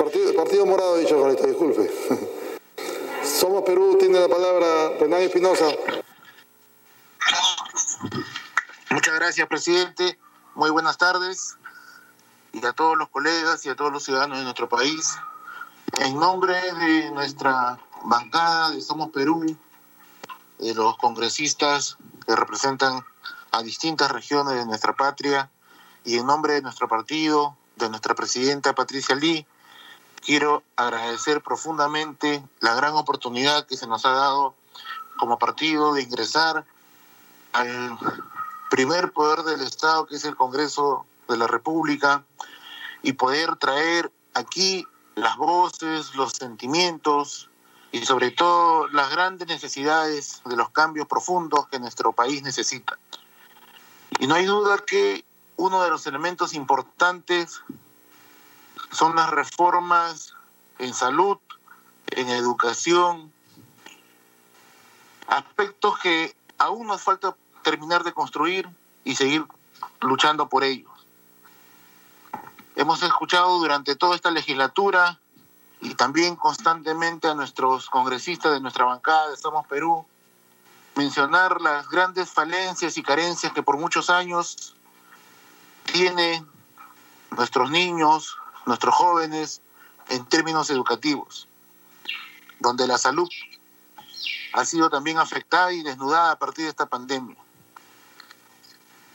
Partido, 0.01 0.35
partido 0.35 0.65
Morado, 0.65 0.97
dicho 0.97 1.15
ahorita, 1.15 1.47
disculpe. 1.47 1.93
Somos 3.23 3.65
Perú, 3.65 3.99
tiene 4.01 4.19
la 4.19 4.29
palabra 4.29 4.97
Renán 4.99 5.21
Espinosa. 5.21 5.67
Muchas 8.89 9.15
gracias, 9.15 9.47
presidente. 9.47 10.19
Muy 10.55 10.71
buenas 10.71 10.97
tardes. 10.97 11.59
Y 12.55 12.65
a 12.65 12.73
todos 12.73 12.97
los 12.97 13.11
colegas 13.11 13.67
y 13.67 13.69
a 13.69 13.77
todos 13.77 13.93
los 13.93 14.03
ciudadanos 14.03 14.39
de 14.39 14.45
nuestro 14.45 14.71
país. 14.71 15.19
En 15.99 16.19
nombre 16.19 16.55
de 16.55 17.11
nuestra 17.11 17.79
bancada 18.03 18.71
de 18.71 18.81
Somos 18.81 19.11
Perú, 19.11 19.55
de 20.61 20.75
los 20.75 20.97
congresistas 20.97 21.99
que 22.27 22.35
representan 22.35 23.05
a 23.51 23.63
distintas 23.63 24.11
regiones 24.11 24.55
de 24.55 24.65
nuestra 24.65 24.95
patria 24.95 25.51
y 26.07 26.17
en 26.17 26.25
nombre 26.25 26.55
de 26.55 26.63
nuestro 26.63 26.89
partido, 26.89 27.55
de 27.77 27.91
nuestra 27.91 28.15
presidenta 28.15 28.75
Patricia 28.75 29.15
Lee, 29.15 29.47
quiero 30.25 30.63
agradecer 30.77 31.43
profundamente 31.43 32.43
la 32.61 32.75
gran 32.75 32.95
oportunidad 32.95 33.67
que 33.67 33.77
se 33.77 33.87
nos 33.87 34.05
ha 34.05 34.11
dado 34.11 34.55
como 35.19 35.39
partido 35.39 35.95
de 35.95 36.03
ingresar 36.03 36.65
al 37.53 37.99
primer 38.71 39.13
poder 39.13 39.43
del 39.43 39.61
Estado, 39.63 40.07
que 40.07 40.17
es 40.17 40.25
el 40.25 40.37
Congreso 40.37 41.05
de 41.29 41.37
la 41.37 41.47
República, 41.47 42.25
y 43.03 43.13
poder 43.15 43.57
traer 43.57 44.11
aquí 44.35 44.87
las 45.17 45.37
voces, 45.37 46.15
los 46.15 46.33
sentimientos, 46.33 47.51
y 47.93 48.05
sobre 48.07 48.31
todo 48.31 48.89
las 48.89 49.11
grandes 49.11 49.49
necesidades 49.49 50.43
de 50.45 50.57
los 50.57 50.71
cambios 50.71 51.07
profundos 51.09 51.69
que 51.69 51.81
nuestro 51.81 52.13
país 52.13 52.43
necesita. 52.43 52.99
Y 54.19 54.27
no 54.27 54.37
hay 54.37 54.47
duda 54.47 54.79
que 54.79 55.25
uno 55.57 55.83
de 55.83 55.91
los 55.91 56.07
elementos 56.07 56.55
importantes 56.55 57.61
son 58.91 59.17
las 59.17 59.31
reformas 59.31 60.35
en 60.79 60.95
salud, 60.95 61.39
en 62.11 62.29
educación, 62.29 63.33
aspectos 65.27 65.99
que 65.99 66.35
aún 66.59 66.87
nos 66.87 67.03
falta 67.03 67.37
terminar 67.63 68.05
de 68.05 68.13
construir 68.13 68.69
y 69.05 69.15
seguir 69.15 69.45
luchando 70.01 70.49
por 70.49 70.65
ellos. 70.65 70.91
Hemos 72.77 73.03
escuchado 73.03 73.59
durante 73.59 73.95
toda 73.97 74.17
esta 74.17 74.31
legislatura 74.31 75.19
y 75.81 75.95
también 75.95 76.37
constantemente 76.37 77.29
a 77.29 77.35
nuestros 77.35 77.89
congresistas 77.89 78.53
de 78.53 78.61
nuestra 78.61 78.85
bancada 78.85 79.31
de 79.31 79.37
Somos 79.37 79.67
Perú, 79.67 80.05
mencionar 80.97 81.61
las 81.61 81.89
grandes 81.89 82.31
falencias 82.31 82.97
y 82.99 83.03
carencias 83.03 83.53
que 83.53 83.63
por 83.63 83.79
muchos 83.79 84.11
años 84.11 84.75
tienen 85.93 86.47
nuestros 87.31 87.71
niños, 87.71 88.37
nuestros 88.71 88.95
jóvenes 88.95 89.63
en 90.11 90.25
términos 90.27 90.71
educativos, 90.71 91.49
donde 92.61 92.87
la 92.87 92.99
salud 92.99 93.29
ha 94.53 94.65
sido 94.65 94.89
también 94.91 95.19
afectada 95.19 95.73
y 95.73 95.83
desnudada 95.83 96.31
a 96.31 96.39
partir 96.39 96.65
de 96.65 96.71
esta 96.71 96.87
pandemia. 96.87 97.37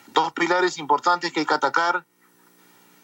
Dos 0.08 0.34
pilares 0.34 0.78
importantes 0.78 1.32
que 1.32 1.40
hay 1.40 1.46
que 1.46 1.54
atacar 1.54 2.06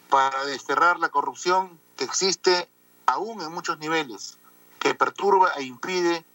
para 0.10 0.43
desterrar 0.43 0.99
la 0.99 1.08
corrupción 1.08 1.80
que 1.95 2.04
existe 2.04 2.70
aún 3.06 3.41
en 3.41 3.54
muchos 3.54 3.80
niveles, 3.80 4.38
que 4.80 4.93
perturba 4.93 5.54
e 5.54 5.64
impide 5.64 6.26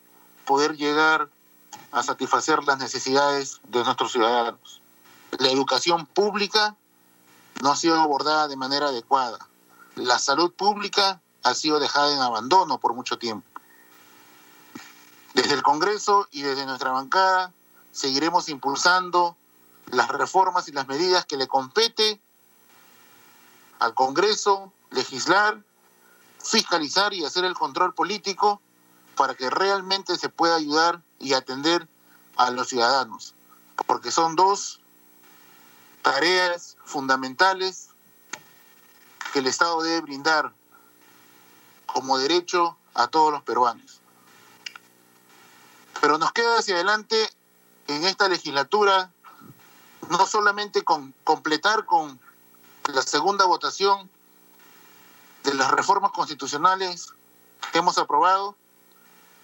poder 0.46 0.78
llegar 0.78 1.28
a 1.92 2.02
satisfacer 2.02 2.64
las 2.64 2.78
necesidades 2.78 3.60
de 3.68 3.84
nuestros 3.84 4.12
ciudadanos. 4.12 4.80
La 5.38 5.50
educación 5.50 6.06
pública 6.06 6.74
no 7.60 7.70
ha 7.70 7.76
sido 7.76 8.00
abordada 8.00 8.48
de 8.48 8.56
manera 8.56 8.88
adecuada. 8.88 9.38
La 9.96 10.18
salud 10.18 10.52
pública 10.52 11.20
ha 11.42 11.54
sido 11.54 11.80
dejada 11.80 12.12
en 12.12 12.20
abandono 12.20 12.78
por 12.78 12.94
mucho 12.94 13.18
tiempo. 13.18 13.48
Desde 15.32 15.54
el 15.54 15.62
Congreso 15.62 16.28
y 16.30 16.42
desde 16.42 16.66
nuestra 16.66 16.90
bancada 16.90 17.52
seguiremos 17.92 18.48
impulsando 18.48 19.36
las 19.90 20.08
reformas 20.08 20.68
y 20.68 20.72
las 20.72 20.86
medidas 20.86 21.24
que 21.24 21.36
le 21.36 21.48
compete 21.48 22.20
al 23.78 23.94
Congreso 23.94 24.72
legislar 24.90 25.62
fiscalizar 26.42 27.12
y 27.14 27.24
hacer 27.24 27.44
el 27.44 27.54
control 27.54 27.94
político 27.94 28.60
para 29.16 29.34
que 29.34 29.50
realmente 29.50 30.16
se 30.16 30.28
pueda 30.28 30.56
ayudar 30.56 31.02
y 31.18 31.32
atender 31.32 31.88
a 32.36 32.50
los 32.50 32.68
ciudadanos, 32.68 33.34
porque 33.86 34.10
son 34.10 34.36
dos 34.36 34.80
tareas 36.02 36.76
fundamentales 36.84 37.85
que 39.32 39.40
el 39.40 39.46
Estado 39.46 39.82
debe 39.82 40.00
brindar 40.00 40.52
como 41.86 42.18
derecho 42.18 42.76
a 42.94 43.08
todos 43.08 43.32
los 43.32 43.42
peruanos. 43.42 44.00
Pero 46.00 46.18
nos 46.18 46.32
queda 46.32 46.58
hacia 46.58 46.74
adelante 46.74 47.16
en 47.88 48.04
esta 48.04 48.28
legislatura 48.28 49.10
no 50.10 50.26
solamente 50.26 50.82
con 50.82 51.14
completar 51.24 51.84
con 51.84 52.20
la 52.92 53.02
segunda 53.02 53.44
votación 53.44 54.08
de 55.44 55.54
las 55.54 55.70
reformas 55.70 56.12
constitucionales 56.12 57.12
que 57.72 57.78
hemos 57.78 57.98
aprobado, 57.98 58.56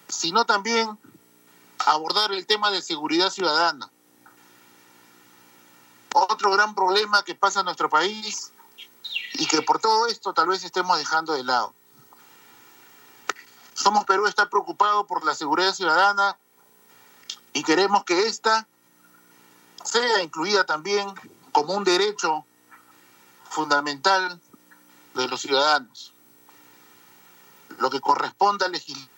sino 0.08 0.44
también 0.44 0.98
abordar 1.86 2.32
el 2.32 2.46
tema 2.46 2.70
de 2.70 2.82
seguridad 2.82 3.30
ciudadana. 3.30 3.90
Otro 6.14 6.52
gran 6.52 6.74
problema 6.74 7.24
que 7.24 7.34
pasa 7.34 7.60
en 7.60 7.66
nuestro 7.66 7.88
país 7.88 8.51
y 9.34 9.46
que 9.46 9.62
por 9.62 9.80
todo 9.80 10.06
esto 10.06 10.32
tal 10.32 10.48
vez 10.48 10.64
estemos 10.64 10.98
dejando 10.98 11.32
de 11.32 11.44
lado. 11.44 11.72
Somos 13.74 14.04
Perú 14.04 14.26
está 14.26 14.48
preocupado 14.48 15.06
por 15.06 15.24
la 15.24 15.34
seguridad 15.34 15.74
ciudadana 15.74 16.36
y 17.52 17.62
queremos 17.62 18.04
que 18.04 18.26
esta 18.26 18.66
sea 19.84 20.22
incluida 20.22 20.64
también 20.64 21.12
como 21.52 21.74
un 21.74 21.84
derecho 21.84 22.44
fundamental 23.48 24.40
de 25.14 25.28
los 25.28 25.40
ciudadanos. 25.40 26.12
Lo 27.78 27.90
que 27.90 28.00
corresponde 28.00 28.66
a 28.66 28.68
legislar 28.68 29.08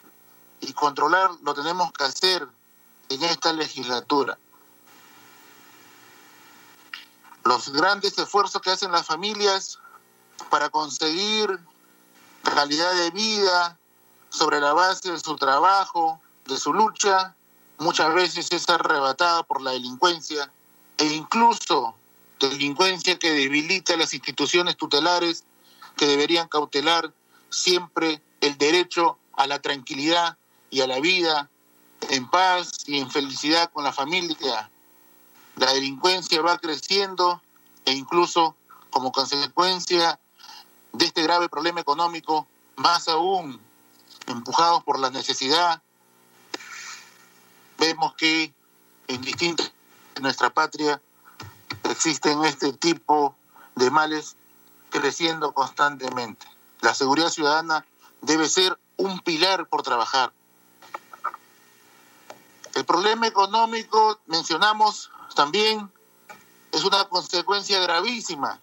y 0.60 0.72
controlar 0.72 1.30
lo 1.42 1.54
tenemos 1.54 1.92
que 1.92 2.04
hacer 2.04 2.48
en 3.08 3.22
esta 3.22 3.52
legislatura. 3.52 4.38
Los 7.44 7.70
grandes 7.70 8.16
esfuerzos 8.16 8.62
que 8.62 8.70
hacen 8.70 8.90
las 8.90 9.06
familias 9.06 9.78
para 10.50 10.70
conseguir 10.70 11.58
calidad 12.42 12.94
de 12.94 13.10
vida 13.10 13.78
sobre 14.28 14.60
la 14.60 14.72
base 14.72 15.12
de 15.12 15.18
su 15.18 15.36
trabajo, 15.36 16.20
de 16.46 16.56
su 16.56 16.72
lucha, 16.72 17.34
muchas 17.78 18.14
veces 18.14 18.48
es 18.52 18.68
arrebatada 18.68 19.42
por 19.42 19.62
la 19.62 19.72
delincuencia 19.72 20.50
e 20.98 21.06
incluso 21.06 21.94
delincuencia 22.38 23.18
que 23.18 23.32
debilita 23.32 23.96
las 23.96 24.14
instituciones 24.14 24.76
tutelares 24.76 25.44
que 25.96 26.06
deberían 26.06 26.48
cautelar 26.48 27.12
siempre 27.50 28.20
el 28.40 28.58
derecho 28.58 29.18
a 29.32 29.46
la 29.46 29.60
tranquilidad 29.60 30.36
y 30.70 30.80
a 30.80 30.86
la 30.86 31.00
vida 31.00 31.48
en 32.10 32.28
paz 32.28 32.84
y 32.86 32.98
en 32.98 33.10
felicidad 33.10 33.70
con 33.72 33.84
la 33.84 33.92
familia. 33.92 34.70
La 35.56 35.72
delincuencia 35.72 36.42
va 36.42 36.58
creciendo 36.58 37.40
e 37.84 37.92
incluso 37.92 38.56
como 38.90 39.12
consecuencia 39.12 40.18
de 40.94 41.06
este 41.06 41.22
grave 41.22 41.48
problema 41.48 41.80
económico, 41.80 42.46
más 42.76 43.08
aún 43.08 43.60
empujados 44.26 44.82
por 44.84 44.98
la 44.98 45.10
necesidad, 45.10 45.82
vemos 47.78 48.14
que 48.14 48.54
en 49.08 49.20
distintas 49.20 49.72
de 50.14 50.22
nuestra 50.22 50.50
patria 50.50 51.00
existen 51.90 52.44
este 52.44 52.72
tipo 52.72 53.34
de 53.74 53.90
males 53.90 54.36
creciendo 54.90 55.52
constantemente. 55.52 56.46
La 56.80 56.94
seguridad 56.94 57.28
ciudadana 57.28 57.84
debe 58.22 58.48
ser 58.48 58.78
un 58.96 59.18
pilar 59.20 59.66
por 59.66 59.82
trabajar. 59.82 60.32
El 62.74 62.84
problema 62.84 63.26
económico, 63.26 64.20
mencionamos 64.26 65.10
también, 65.34 65.90
es 66.70 66.84
una 66.84 67.04
consecuencia 67.08 67.80
gravísima 67.80 68.60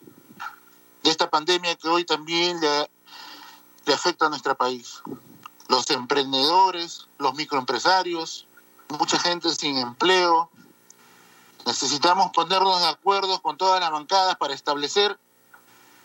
de 1.04 1.10
esta 1.10 1.30
pandemia 1.30 1.76
que 1.76 1.88
hoy 1.88 2.06
también 2.06 2.60
le, 2.62 3.94
afecta 3.94 4.28
a 4.28 4.30
nuestro 4.30 4.56
país. 4.56 5.02
Los 5.68 5.90
emprendedores, 5.90 7.08
los 7.18 7.34
microempresarios, 7.34 8.48
mucha 8.90 9.20
gente 9.20 9.54
sin 9.54 9.78
empleo. 9.78 10.50
Necesitamos 11.66 12.32
ponernos 12.32 12.82
de 12.82 12.88
acuerdo 12.88 13.42
con 13.42 13.58
todas 13.58 13.80
las 13.80 13.92
bancadas 13.92 14.38
para 14.38 14.54
establecer 14.54 15.18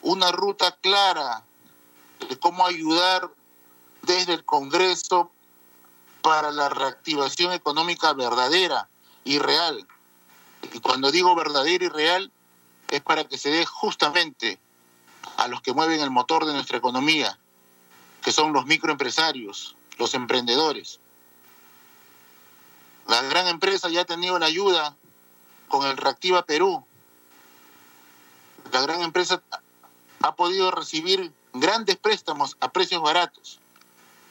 una 0.03 0.31
ruta 0.33 0.73
clara 0.81 1.43
de 2.29 2.39
cómo 2.39 2.67
ayudar 2.67 3.31
desde 4.03 4.35
el 4.35 4.45
Congreso 4.45 5.31
para 6.23 6.51
la 6.51 6.69
reactivación 6.69 7.53
económica 7.53 8.13
verdadera 8.13 8.89
y 9.25 9.39
real. 9.39 9.87
Y 10.73 10.81
cuando 10.81 11.11
digo 11.11 11.35
verdadera 11.35 11.85
y 11.85 11.89
real, 11.89 12.33
es 12.91 13.01
para 13.01 13.25
que 13.25 13.39
se 13.39 13.51
dé 13.51 13.65
justamente 13.65 14.59
a 15.37 15.49
los 15.49 15.61
que 15.61 15.73
mueven 15.73 16.01
el 16.01 16.11
motor 16.11 16.45
de 16.45 16.53
nuestra 16.53 16.79
economía, 16.79 17.39
que 18.23 18.33
son 18.33 18.53
los 18.53 18.67
microempresarios, 18.67 19.77
los 19.99 20.15
emprendedores. 20.15 21.01
La 23.07 23.23
gran 23.23 23.47
empresa 23.47 23.89
ya 23.89 24.03
ha 24.03 24.05
tenido 24.05 24.39
la 24.39 24.47
ayuda 24.47 24.97
con 25.69 25.87
el 25.87 25.97
Reactiva 25.97 26.43
Perú. 26.45 26.85
La 28.73 28.81
gran 28.81 29.03
empresa 29.03 29.43
ha 30.23 30.35
podido 30.35 30.71
recibir 30.71 31.33
grandes 31.53 31.97
préstamos 31.97 32.57
a 32.61 32.71
precios 32.71 33.03
baratos. 33.03 33.61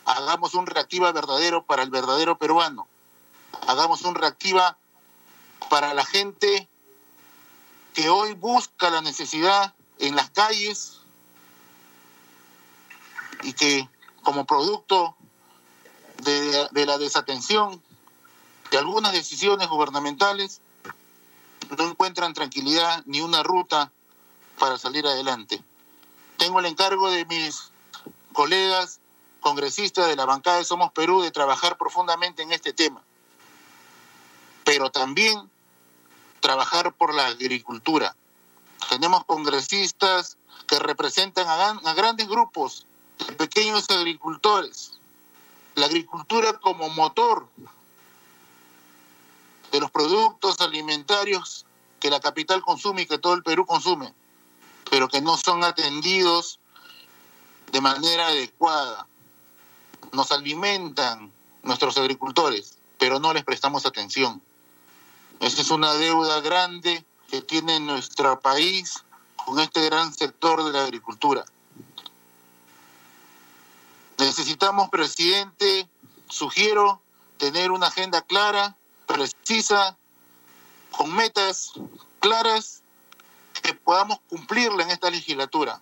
Hagamos 0.06 0.54
un 0.54 0.68
reactiva 0.68 1.12
verdadero 1.12 1.64
para 1.64 1.84
el 1.84 1.90
verdadero 1.90 2.38
peruano. 2.38 2.88
Hagamos 3.68 4.04
un 4.04 4.16
reactiva 4.16 4.78
para 5.70 5.94
la 5.94 6.06
gente 6.06 6.68
que 7.94 8.10
hoy 8.10 8.34
busca 8.34 8.90
la 8.90 9.02
necesidad 9.02 9.74
en 10.00 10.16
las 10.16 10.30
calles 10.30 11.00
y 13.44 13.54
que 13.54 13.88
como 14.24 14.46
producto 14.46 15.16
de, 16.24 16.68
de 16.72 16.86
la 16.86 16.98
desatención 16.98 17.82
de 18.72 18.78
algunas 18.78 19.14
decisiones 19.14 19.68
gubernamentales 19.68 20.62
no 21.78 21.90
encuentran 21.90 22.34
tranquilidad 22.34 23.04
ni 23.06 23.22
una 23.22 23.44
ruta 23.44 23.92
para 24.60 24.78
salir 24.78 25.06
adelante. 25.06 25.64
Tengo 26.38 26.60
el 26.60 26.66
encargo 26.66 27.10
de 27.12 27.26
mis 27.26 27.72
colegas 28.34 29.00
congresistas 29.40 30.08
de 30.08 30.16
la 30.16 30.26
bancada 30.26 30.58
de 30.58 30.66
Somos 30.66 30.92
Perú 30.92 31.22
de 31.22 31.32
trabajar 31.32 31.78
profundamente 31.78 32.44
en 32.44 32.52
este 32.52 32.74
tema, 32.74 33.02
pero 34.64 34.90
también 34.90 35.50
trabajar 36.40 36.94
por 36.94 37.14
la 37.14 37.28
agricultura. 37.28 38.16
Tenemos 38.90 39.26
congresistas 39.26 40.38
que 40.68 40.80
representan 40.80 41.48
a, 41.48 41.94
grandes 41.94 42.28
grupos 42.28 42.86
de 43.28 43.34
pequeños 43.34 43.90
agricultores. 43.90 44.94
La 45.76 45.88
agricultura 45.88 46.54
como 46.60 46.90
motor 46.90 47.48
de 49.72 49.80
los 49.80 49.92
productos 49.92 50.62
alimentarios 50.62 51.66
que 52.00 52.10
la 52.10 52.20
capital 52.20 52.62
consume 52.62 53.04
y 53.04 53.06
que 53.06 53.18
todo 53.18 53.34
el 53.34 53.44
Perú 53.44 53.66
consume, 53.66 54.14
pero 54.90 55.08
que 55.10 55.22
no 55.22 55.38
son 55.38 55.64
atendidos 55.64 56.60
de 57.72 57.82
manera 57.82 58.28
adecuada. 58.28 59.08
Nos 60.14 60.32
alimentan 60.32 61.32
nuestros 61.64 61.98
agricultores, 61.98 62.78
pero 62.98 63.20
no 63.20 63.34
les 63.34 63.44
prestamos 63.44 63.86
atención. 63.86 64.42
Esa 65.42 65.62
es 65.62 65.72
una 65.72 65.94
deuda 65.94 66.40
grande 66.40 67.04
que 67.30 67.42
tiene 67.42 67.80
nuestro 67.80 68.40
país 68.40 69.04
con 69.36 69.60
este 69.60 69.86
gran 69.86 70.14
sector 70.14 70.64
de 70.64 70.72
la 70.72 70.84
agricultura. 70.84 71.46
Necesitamos, 74.18 74.90
presidente, 74.90 75.88
sugiero 76.30 77.02
tener 77.38 77.72
una 77.72 77.88
agenda 77.88 78.22
clara 78.22 78.76
precisa, 79.06 79.98
con 80.92 81.14
metas 81.14 81.74
claras 82.20 82.82
que 83.62 83.74
podamos 83.74 84.20
cumplirla 84.30 84.84
en 84.84 84.92
esta 84.92 85.10
legislatura. 85.10 85.82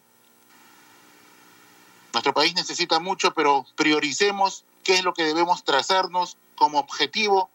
Nuestro 2.11 2.33
país 2.33 2.53
necesita 2.55 2.99
mucho, 2.99 3.33
pero 3.33 3.65
prioricemos 3.75 4.65
qué 4.83 4.95
es 4.95 5.03
lo 5.03 5.13
que 5.13 5.23
debemos 5.23 5.63
trazarnos 5.63 6.37
como 6.55 6.79
objetivo 6.79 7.49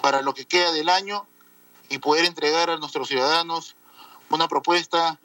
para 0.00 0.22
lo 0.22 0.34
que 0.34 0.46
queda 0.46 0.72
del 0.72 0.88
año 0.88 1.26
y 1.92 1.98
poder 1.98 2.24
entregar 2.24 2.70
a 2.70 2.78
nuestros 2.78 3.08
ciudadanos 3.08 3.76
una 4.30 4.48
propuesta 4.48 5.20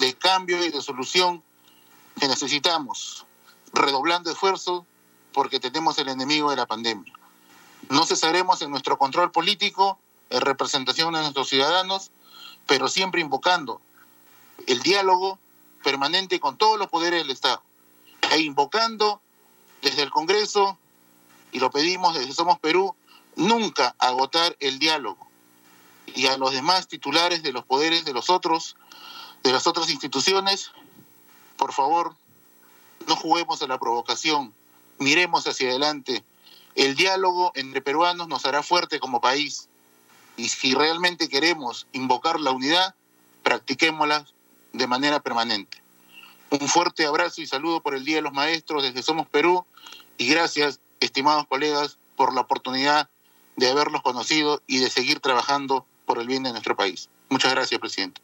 de 0.00 0.14
cambio 0.14 0.64
y 0.64 0.70
de 0.70 0.82
solución 0.82 1.44
que 2.18 2.26
necesitamos, 2.26 3.24
redoblando 3.72 4.28
esfuerzos 4.28 4.82
porque 5.32 5.60
tenemos 5.60 5.96
el 5.98 6.08
enemigo 6.08 6.50
de 6.50 6.56
la 6.56 6.66
pandemia. 6.66 7.12
No 7.88 8.04
cesaremos 8.04 8.62
en 8.62 8.72
nuestro 8.72 8.98
control 8.98 9.30
político, 9.30 9.96
en 10.28 10.40
representación 10.40 11.14
de 11.14 11.20
nuestros 11.20 11.48
ciudadanos, 11.48 12.10
pero 12.66 12.88
siempre 12.88 13.20
invocando 13.20 13.80
el 14.66 14.82
diálogo 14.82 15.38
permanente 15.84 16.40
con 16.40 16.58
todos 16.58 16.80
los 16.80 16.88
poderes 16.88 17.22
del 17.22 17.30
Estado 17.30 17.62
e 18.32 18.40
invocando 18.40 19.20
desde 19.82 20.02
el 20.02 20.10
Congreso, 20.10 20.76
y 21.52 21.60
lo 21.60 21.70
pedimos 21.70 22.14
desde 22.14 22.32
Somos 22.32 22.58
Perú, 22.58 22.96
nunca 23.36 23.94
agotar 24.00 24.56
el 24.58 24.80
diálogo 24.80 25.31
y 26.14 26.26
a 26.26 26.36
los 26.36 26.52
demás 26.52 26.88
titulares 26.88 27.42
de 27.42 27.52
los 27.52 27.64
poderes 27.64 28.04
de 28.04 28.12
los 28.12 28.30
otros, 28.30 28.76
de 29.42 29.52
las 29.52 29.66
otras 29.66 29.90
instituciones, 29.90 30.70
por 31.56 31.72
favor, 31.72 32.14
no 33.06 33.16
juguemos 33.16 33.62
a 33.62 33.66
la 33.66 33.78
provocación, 33.78 34.52
miremos 34.98 35.46
hacia 35.46 35.70
adelante, 35.70 36.24
el 36.74 36.94
diálogo 36.94 37.52
entre 37.54 37.82
peruanos 37.82 38.28
nos 38.28 38.46
hará 38.46 38.62
fuerte 38.62 39.00
como 39.00 39.20
país. 39.20 39.68
Y 40.36 40.48
si 40.48 40.74
realmente 40.74 41.28
queremos 41.28 41.86
invocar 41.92 42.40
la 42.40 42.52
unidad, 42.52 42.94
practiquémosla 43.42 44.26
de 44.72 44.86
manera 44.86 45.20
permanente. 45.20 45.82
Un 46.50 46.68
fuerte 46.68 47.04
abrazo 47.04 47.42
y 47.42 47.46
saludo 47.46 47.82
por 47.82 47.94
el 47.94 48.04
Día 48.04 48.16
de 48.16 48.22
los 48.22 48.32
Maestros 48.32 48.82
desde 48.82 49.02
Somos 49.02 49.26
Perú 49.26 49.66
y 50.16 50.26
gracias, 50.26 50.80
estimados 51.00 51.46
colegas, 51.46 51.98
por 52.16 52.34
la 52.34 52.42
oportunidad 52.42 53.08
de 53.56 53.70
haberlos 53.70 54.02
conocido 54.02 54.62
y 54.66 54.78
de 54.78 54.88
seguir 54.88 55.20
trabajando 55.20 55.86
por 56.06 56.18
el 56.18 56.26
bien 56.26 56.42
de 56.42 56.50
nuestro 56.50 56.76
país. 56.76 57.08
Muchas 57.28 57.52
gracias, 57.52 57.80
presidente. 57.80 58.20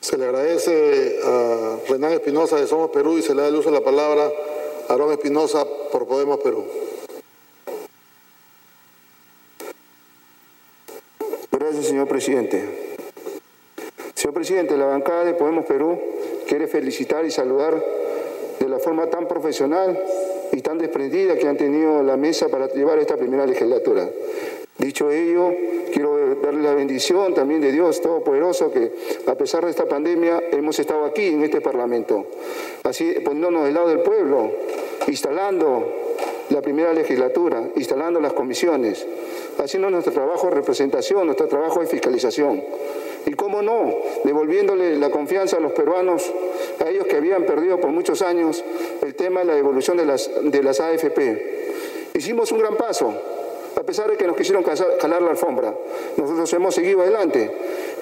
Se 0.00 0.16
le 0.16 0.24
agradece 0.24 1.18
a 1.24 1.76
Renan 1.88 2.12
Espinosa 2.12 2.56
de 2.56 2.66
Somos 2.66 2.90
Perú 2.90 3.18
y 3.18 3.22
se 3.22 3.34
le 3.34 3.42
da 3.42 3.48
el 3.48 3.56
uso 3.56 3.70
de 3.70 3.78
la 3.78 3.84
palabra 3.84 4.30
a 4.88 4.92
Aarón 4.92 5.12
Espinosa 5.12 5.66
por 5.92 6.06
Podemos 6.06 6.38
Perú. 6.40 6.64
Gracias, 11.52 11.86
señor 11.86 12.08
presidente. 12.08 12.96
Señor 14.14 14.34
presidente, 14.34 14.76
la 14.76 14.86
bancada 14.86 15.24
de 15.24 15.34
Podemos 15.34 15.66
Perú 15.66 15.98
quiere 16.48 16.66
felicitar 16.66 17.24
y 17.24 17.30
saludar 17.30 17.82
de 18.58 18.68
la 18.68 18.78
forma 18.78 19.08
tan 19.08 19.28
profesional 19.28 19.98
y 20.52 20.60
tan 20.62 20.78
desprendida 20.78 21.36
que 21.36 21.46
han 21.46 21.56
tenido 21.56 22.02
la 22.02 22.16
mesa 22.16 22.48
para 22.48 22.68
llevar 22.68 22.98
esta 22.98 23.16
primera 23.16 23.46
legislatura. 23.46 24.08
Dicho 24.80 25.10
ello, 25.10 25.52
quiero 25.92 26.36
darle 26.36 26.62
la 26.62 26.72
bendición 26.72 27.34
también 27.34 27.60
de 27.60 27.70
Dios 27.70 28.00
Todopoderoso 28.00 28.72
que 28.72 28.90
a 29.26 29.34
pesar 29.34 29.62
de 29.62 29.70
esta 29.70 29.84
pandemia 29.84 30.42
hemos 30.52 30.78
estado 30.78 31.04
aquí 31.04 31.26
en 31.26 31.44
este 31.44 31.60
Parlamento, 31.60 32.24
así 32.84 33.12
poniéndonos 33.22 33.64
del 33.64 33.74
lado 33.74 33.88
del 33.88 34.00
pueblo, 34.00 34.50
instalando 35.06 35.84
la 36.48 36.62
primera 36.62 36.94
legislatura, 36.94 37.62
instalando 37.76 38.20
las 38.20 38.32
comisiones, 38.32 39.06
haciendo 39.58 39.90
nuestro 39.90 40.14
trabajo 40.14 40.46
de 40.46 40.54
representación, 40.54 41.26
nuestro 41.26 41.46
trabajo 41.46 41.80
de 41.80 41.86
fiscalización. 41.86 42.62
Y 43.26 43.34
cómo 43.34 43.60
no, 43.60 43.94
devolviéndole 44.24 44.96
la 44.96 45.10
confianza 45.10 45.58
a 45.58 45.60
los 45.60 45.72
peruanos, 45.72 46.32
a 46.82 46.88
ellos 46.88 47.06
que 47.06 47.16
habían 47.16 47.44
perdido 47.44 47.78
por 47.78 47.90
muchos 47.90 48.22
años 48.22 48.64
el 49.02 49.14
tema 49.14 49.40
de 49.40 49.46
la 49.46 49.54
devolución 49.56 49.98
de 49.98 50.06
las, 50.06 50.30
de 50.42 50.62
las 50.62 50.80
AFP. 50.80 52.10
Hicimos 52.14 52.50
un 52.50 52.60
gran 52.60 52.76
paso, 52.76 53.14
a 53.80 53.82
pesar 53.82 54.10
de 54.10 54.18
que 54.18 54.26
nos 54.26 54.36
quisieron 54.36 54.62
calar 54.62 55.22
la 55.22 55.30
alfombra. 55.30 55.74
Nosotros 56.18 56.52
hemos 56.52 56.74
seguido 56.74 57.00
adelante 57.00 57.50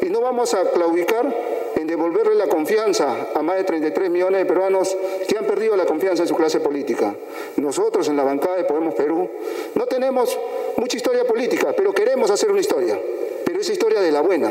y 0.02 0.06
no 0.06 0.20
vamos 0.20 0.52
a 0.54 0.68
claudicar 0.72 1.32
en 1.76 1.86
devolverle 1.86 2.34
la 2.34 2.48
confianza 2.48 3.28
a 3.32 3.42
más 3.42 3.58
de 3.58 3.64
33 3.64 4.10
millones 4.10 4.40
de 4.40 4.46
peruanos 4.46 4.96
que 5.28 5.38
han 5.38 5.44
perdido 5.44 5.76
la 5.76 5.86
confianza 5.86 6.24
en 6.24 6.28
su 6.28 6.34
clase 6.34 6.58
política. 6.58 7.14
Nosotros 7.58 8.08
en 8.08 8.16
la 8.16 8.24
bancada 8.24 8.56
de 8.56 8.64
Podemos 8.64 8.94
Perú 8.94 9.30
no 9.76 9.86
tenemos 9.86 10.36
mucha 10.76 10.96
historia 10.96 11.24
política, 11.24 11.72
pero 11.76 11.92
queremos 11.92 12.28
hacer 12.32 12.50
una 12.50 12.60
historia, 12.60 12.98
pero 13.44 13.60
esa 13.60 13.72
historia 13.72 14.00
de 14.00 14.10
la 14.10 14.20
buena, 14.20 14.50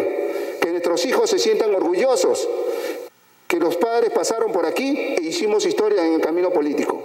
que 0.61 0.71
nuestros 0.71 1.05
hijos 1.05 1.29
se 1.29 1.39
sientan 1.39 1.75
orgullosos, 1.75 2.47
que 3.49 3.59
los 3.59 3.75
padres 3.75 4.11
pasaron 4.11 4.53
por 4.53 4.65
aquí 4.65 5.15
e 5.17 5.23
hicimos 5.23 5.65
historia 5.65 6.07
en 6.07 6.13
el 6.13 6.21
camino 6.21 6.51
político. 6.51 7.03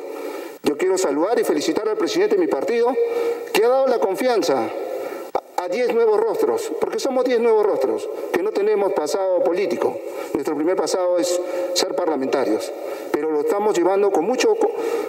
Yo 0.72 0.78
quiero 0.78 0.96
saludar 0.96 1.38
y 1.38 1.44
felicitar 1.44 1.86
al 1.86 1.98
presidente 1.98 2.36
de 2.36 2.40
mi 2.40 2.46
partido 2.46 2.96
que 3.52 3.62
ha 3.62 3.68
dado 3.68 3.86
la 3.88 3.98
confianza 3.98 4.70
a 5.58 5.68
10 5.68 5.92
nuevos 5.92 6.18
rostros, 6.18 6.72
porque 6.80 6.98
somos 6.98 7.26
10 7.26 7.40
nuevos 7.40 7.66
rostros, 7.66 8.08
que 8.32 8.42
no 8.42 8.52
tenemos 8.52 8.94
pasado 8.94 9.44
político. 9.44 9.94
Nuestro 10.32 10.56
primer 10.56 10.74
pasado 10.74 11.18
es 11.18 11.38
ser 11.74 11.94
parlamentarios, 11.94 12.72
pero 13.12 13.30
lo 13.30 13.42
estamos 13.42 13.76
llevando 13.76 14.10
con 14.10 14.24
mucho 14.24 14.56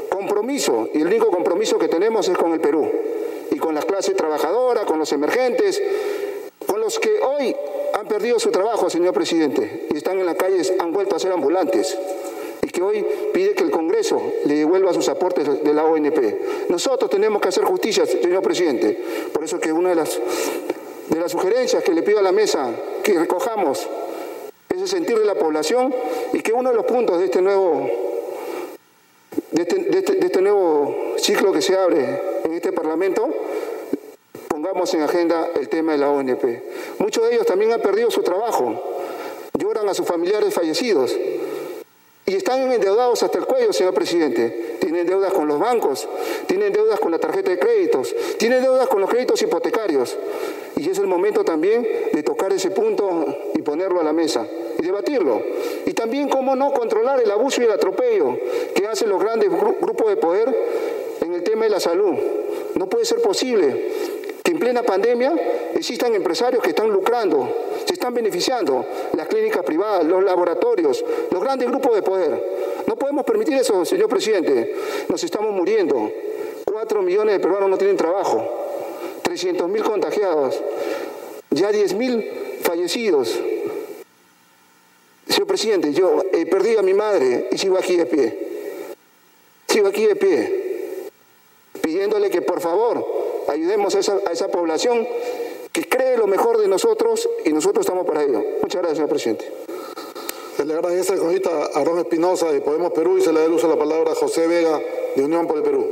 compromiso 0.09 0.89
y 0.93 0.99
el 0.99 1.07
único 1.07 1.27
compromiso 1.27 1.79
que 1.79 1.87
tenemos 1.87 2.27
es 2.27 2.37
con 2.37 2.51
el 2.51 2.59
Perú 2.59 2.91
y 3.49 3.57
con 3.57 3.73
la 3.73 3.83
clase 3.83 4.15
trabajadora, 4.15 4.83
con 4.83 4.99
los 4.99 5.13
emergentes, 5.13 5.81
con 6.67 6.81
los 6.81 6.99
que 6.99 7.21
hoy 7.21 7.55
han 7.93 8.05
perdido 8.09 8.37
su 8.37 8.51
trabajo, 8.51 8.89
señor 8.89 9.13
presidente, 9.13 9.87
y 9.91 9.95
están 9.95 10.19
en 10.19 10.25
las 10.25 10.35
calles, 10.35 10.73
han 10.77 10.91
vuelto 10.91 11.15
a 11.15 11.19
ser 11.19 11.31
ambulantes 11.31 11.97
que 12.73 12.81
hoy 12.81 13.05
pide 13.31 13.53
que 13.53 13.63
el 13.63 13.69
Congreso 13.69 14.33
le 14.45 14.55
devuelva 14.55 14.91
sus 14.93 15.07
aportes 15.07 15.63
de 15.63 15.73
la 15.73 15.85
ONP. 15.85 16.69
Nosotros 16.69 17.09
tenemos 17.09 17.39
que 17.39 17.49
hacer 17.49 17.63
justicia, 17.63 18.03
señor 18.07 18.41
presidente. 18.41 18.99
Por 19.31 19.43
eso 19.43 19.59
que 19.59 19.71
una 19.71 19.89
de 19.89 19.95
las, 19.95 20.19
de 21.07 21.19
las 21.19 21.31
sugerencias 21.31 21.83
que 21.83 21.93
le 21.93 22.01
pido 22.01 22.17
a 22.17 22.23
la 22.23 22.31
mesa 22.31 22.71
que 23.03 23.13
recojamos 23.13 23.87
es 24.69 24.81
el 24.81 24.87
sentir 24.87 25.19
de 25.19 25.25
la 25.25 25.35
población 25.35 25.93
y 26.33 26.41
que 26.41 26.51
uno 26.51 26.71
de 26.71 26.75
los 26.75 26.85
puntos 26.85 27.19
de 27.19 27.25
este 27.25 27.43
nuevo, 27.43 27.87
de 29.51 29.61
este, 29.61 29.75
de 29.75 29.99
este, 29.99 30.13
de 30.13 30.25
este 30.25 30.41
nuevo 30.41 31.13
ciclo 31.17 31.53
que 31.53 31.61
se 31.61 31.77
abre 31.77 32.21
en 32.43 32.53
este 32.53 32.71
Parlamento 32.71 33.29
pongamos 34.47 34.91
en 34.95 35.01
agenda 35.01 35.49
el 35.55 35.69
tema 35.69 35.91
de 35.91 35.99
la 35.99 36.09
ONP. 36.09 36.43
Muchos 36.97 37.23
de 37.23 37.35
ellos 37.35 37.45
también 37.45 37.71
han 37.71 37.81
perdido 37.81 38.09
su 38.09 38.23
trabajo, 38.23 38.81
lloran 39.59 39.87
a 39.89 39.93
sus 39.93 40.07
familiares 40.07 40.51
fallecidos 40.51 41.15
y 42.25 42.35
están 42.35 42.71
endeudados 42.71 43.21
hasta 43.21 43.37
el 43.37 43.45
cuello, 43.45 43.73
señor 43.73 43.93
presidente. 43.93 44.77
Tienen 44.79 45.05
deudas 45.05 45.33
con 45.33 45.47
los 45.47 45.59
bancos, 45.59 46.07
tienen 46.47 46.71
deudas 46.71 46.99
con 46.99 47.11
la 47.11 47.19
tarjeta 47.19 47.51
de 47.51 47.59
créditos, 47.59 48.15
tienen 48.37 48.63
deudas 48.63 48.87
con 48.87 49.01
los 49.01 49.09
créditos 49.09 49.41
hipotecarios. 49.41 50.15
Y 50.77 50.89
es 50.89 50.97
el 50.99 51.07
momento 51.07 51.43
también 51.43 51.85
de 52.13 52.23
tocar 52.23 52.53
ese 52.53 52.71
punto 52.71 53.25
y 53.55 53.61
ponerlo 53.61 53.99
a 53.99 54.03
la 54.03 54.13
mesa 54.13 54.47
y 54.79 54.83
debatirlo. 54.83 55.41
Y 55.85 55.93
también 55.93 56.29
cómo 56.29 56.55
no 56.55 56.71
controlar 56.71 57.19
el 57.19 57.29
abuso 57.29 57.61
y 57.61 57.65
el 57.65 57.71
atropello 57.71 58.37
que 58.73 58.87
hacen 58.87 59.09
los 59.09 59.19
grandes 59.19 59.49
grupos 59.49 60.07
de 60.07 60.15
poder 60.15 60.55
en 61.21 61.33
el 61.33 61.43
tema 61.43 61.65
de 61.65 61.71
la 61.71 61.79
salud. 61.79 62.15
No 62.75 62.87
puede 62.87 63.05
ser 63.05 63.21
posible 63.21 63.91
plena 64.63 64.81
pandemia 64.81 65.35
existan 65.75 66.15
empresarios 66.15 66.63
que 66.63 66.69
están 66.69 66.89
lucrando, 66.89 67.53
se 67.85 67.95
están 67.95 68.13
beneficiando, 68.13 68.85
las 69.13 69.27
clínicas 69.27 69.61
privadas, 69.65 70.05
los 70.05 70.23
laboratorios, 70.23 71.03
los 71.29 71.43
grandes 71.43 71.67
grupos 71.67 71.95
de 71.95 72.01
poder. 72.01 72.83
No 72.87 72.95
podemos 72.95 73.25
permitir 73.25 73.55
eso, 73.55 73.83
señor 73.83 74.07
presidente. 74.07 74.73
Nos 75.09 75.21
estamos 75.21 75.51
muriendo. 75.51 76.09
Cuatro 76.63 77.01
millones 77.01 77.33
de 77.33 77.39
peruanos 77.41 77.69
no 77.69 77.77
tienen 77.77 77.97
trabajo, 77.97 78.41
300 79.23 79.67
mil 79.67 79.83
contagiados, 79.83 80.57
ya 81.49 81.69
10 81.69 81.93
mil 81.95 82.31
fallecidos. 82.61 83.37
Señor 85.27 85.47
presidente, 85.47 85.91
yo 85.91 86.23
he 86.31 86.45
perdido 86.45 86.79
a 86.79 86.83
mi 86.83 86.93
madre 86.93 87.49
y 87.51 87.57
sigo 87.57 87.77
aquí 87.77 87.97
de 87.97 88.05
pie. 88.05 88.39
Sigo 89.67 89.89
aquí 89.89 90.05
de 90.05 90.15
pie, 90.15 91.09
pidiéndole 91.81 92.29
que 92.29 92.41
por 92.41 92.61
favor 92.61 93.22
ayudemos 93.49 93.95
a 93.95 93.99
esa, 93.99 94.17
a 94.27 94.31
esa 94.31 94.49
población 94.49 95.07
que 95.71 95.87
cree 95.89 96.17
lo 96.17 96.27
mejor 96.27 96.59
de 96.59 96.67
nosotros 96.67 97.27
y 97.45 97.51
nosotros 97.51 97.85
estamos 97.85 98.05
para 98.05 98.23
ello. 98.23 98.43
Muchas 98.61 98.81
gracias, 98.81 98.97
señor 98.97 99.09
presidente. 99.09 99.51
Se 100.55 100.65
le 100.65 100.73
agradece 100.75 101.13
a 101.13 101.79
Aarón 101.79 101.99
Espinosa 101.99 102.51
de 102.51 102.61
Podemos 102.61 102.91
Perú 102.93 103.17
y 103.17 103.21
se 103.21 103.33
le 103.33 103.39
da 103.39 103.45
el 103.45 103.53
uso 103.53 103.65
a 103.65 103.71
la 103.71 103.79
palabra 103.79 104.11
a 104.11 104.15
José 104.15 104.47
Vega 104.47 104.79
de 105.15 105.23
Unión 105.23 105.47
por 105.47 105.57
el 105.57 105.63
Perú. 105.63 105.91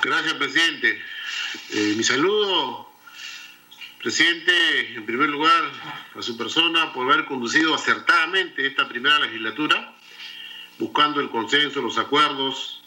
Gracias, 0.00 0.34
presidente. 0.34 0.98
Eh, 1.72 1.94
mi 1.96 2.04
saludo, 2.04 2.86
presidente, 4.00 4.52
en 4.94 5.06
primer 5.06 5.28
lugar, 5.30 5.62
a 6.14 6.22
su 6.22 6.36
persona 6.36 6.92
por 6.92 7.10
haber 7.10 7.24
conducido 7.24 7.74
acertadamente 7.74 8.66
esta 8.66 8.86
primera 8.86 9.18
legislatura 9.18 9.93
buscando 10.78 11.20
el 11.20 11.30
consenso, 11.30 11.80
los 11.80 11.98
acuerdos, 11.98 12.82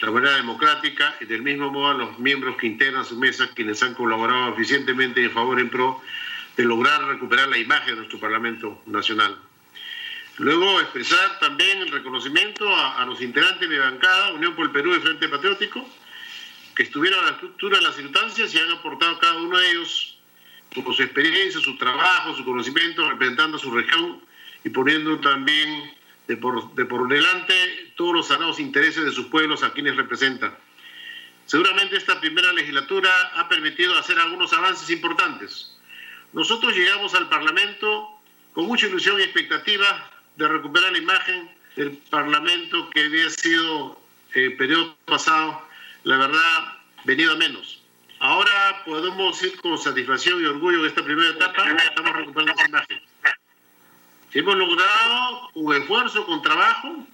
la 0.00 0.10
manera 0.10 0.36
democrática 0.36 1.16
y 1.20 1.24
del 1.24 1.42
mismo 1.42 1.70
modo 1.70 1.90
a 1.90 1.94
los 1.94 2.18
miembros 2.18 2.56
que 2.56 2.66
integran 2.66 3.04
su 3.04 3.16
mesa, 3.16 3.50
quienes 3.54 3.82
han 3.82 3.94
colaborado 3.94 4.54
eficientemente 4.54 5.22
en 5.22 5.30
favor 5.30 5.60
en 5.60 5.70
pro 5.70 6.00
de 6.56 6.64
lograr 6.64 7.04
recuperar 7.04 7.48
la 7.48 7.58
imagen 7.58 7.90
de 7.90 7.96
nuestro 7.96 8.18
Parlamento 8.18 8.82
Nacional. 8.86 9.36
Luego 10.38 10.80
expresar 10.80 11.38
también 11.38 11.78
el 11.78 11.90
reconocimiento 11.90 12.68
a, 12.74 13.02
a 13.02 13.06
los 13.06 13.20
integrantes 13.22 13.68
de 13.68 13.78
bancada, 13.78 14.32
Unión 14.32 14.54
por 14.54 14.66
el 14.66 14.72
Perú 14.72 14.94
y 14.94 15.00
Frente 15.00 15.28
Patriótico, 15.28 15.86
que 16.74 16.82
estuvieron 16.82 17.20
a 17.20 17.28
la 17.28 17.32
estructura 17.32 17.78
de 17.78 17.84
las 17.84 17.94
circunstancias 17.94 18.54
y 18.54 18.58
han 18.58 18.70
aportado 18.70 19.18
cada 19.18 19.38
uno 19.38 19.56
de 19.56 19.70
ellos 19.70 20.18
con 20.74 20.92
su 20.92 21.02
experiencia, 21.02 21.58
su 21.60 21.76
trabajo, 21.78 22.36
su 22.36 22.44
conocimiento, 22.44 23.08
representando 23.08 23.56
a 23.56 23.60
su 23.60 23.70
región 23.70 24.20
y 24.62 24.68
poniendo 24.68 25.18
también 25.20 25.95
de 26.28 26.36
por, 26.36 26.74
de 26.74 26.84
por 26.84 27.08
delante 27.08 27.92
todos 27.96 28.14
los 28.14 28.28
sagrados 28.28 28.58
intereses 28.58 29.04
de 29.04 29.12
sus 29.12 29.26
pueblos 29.26 29.62
a 29.62 29.72
quienes 29.72 29.96
representan. 29.96 30.54
Seguramente 31.46 31.96
esta 31.96 32.20
primera 32.20 32.52
legislatura 32.52 33.10
ha 33.34 33.48
permitido 33.48 33.96
hacer 33.96 34.18
algunos 34.18 34.52
avances 34.52 34.90
importantes. 34.90 35.76
Nosotros 36.32 36.74
llegamos 36.74 37.14
al 37.14 37.28
Parlamento 37.28 38.20
con 38.52 38.66
mucha 38.66 38.86
ilusión 38.86 39.20
y 39.20 39.22
expectativa 39.22 40.10
de 40.36 40.48
recuperar 40.48 40.92
la 40.92 40.98
imagen 40.98 41.48
del 41.76 41.92
Parlamento 42.10 42.90
que 42.90 43.04
había 43.04 43.30
sido 43.30 44.00
el 44.34 44.52
eh, 44.52 44.56
periodo 44.56 44.96
pasado, 45.04 45.62
la 46.04 46.16
verdad, 46.18 46.78
venido 47.04 47.32
a 47.32 47.36
menos. 47.36 47.80
Ahora 48.18 48.82
podemos 48.84 49.40
ir 49.42 49.56
con 49.60 49.78
satisfacción 49.78 50.42
y 50.42 50.46
orgullo 50.46 50.82
de 50.82 50.88
esta 50.88 51.04
primera 51.04 51.30
etapa, 51.30 51.64
estamos 51.70 52.12
recuperando 52.12 52.54
esa 52.54 52.68
imagen. 52.68 53.00
Hemos 54.32 54.56
logrado 54.56 55.50
un 55.54 55.74
esfuerzo 55.74 56.26
con 56.26 56.42
trabajo 56.42 57.06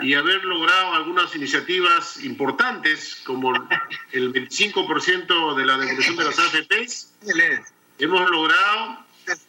y 0.00 0.14
haber 0.14 0.44
logrado 0.44 0.94
algunas 0.94 1.34
iniciativas 1.34 2.22
importantes 2.22 3.16
como 3.26 3.54
el 4.12 4.32
25% 4.32 5.54
de 5.56 5.66
la 5.66 5.78
devolución 5.78 6.16
de 6.16 6.24
las 6.24 6.38
AFPs. 6.38 7.12
Hemos 7.98 8.30
logrado 8.30 8.98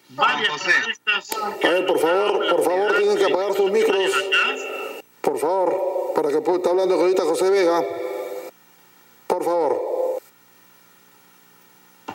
varias 0.10 0.50
propuestas. 0.64 1.38
A 1.64 1.70
ver, 1.70 1.86
por 1.86 2.00
favor, 2.00 2.50
por 2.50 2.64
favor, 2.64 2.98
tienen 2.98 3.18
que 3.18 3.26
apagar 3.26 3.54
sus 3.54 3.72
micros. 3.72 4.12
Por 5.22 5.40
favor, 5.40 6.14
para 6.16 6.30
que 6.30 6.38
está 6.38 6.70
hablando 6.70 6.96
ahorita 6.96 7.24
José 7.24 7.50
Vega. 7.50 7.84
Por 9.28 9.44
favor. 9.44 10.20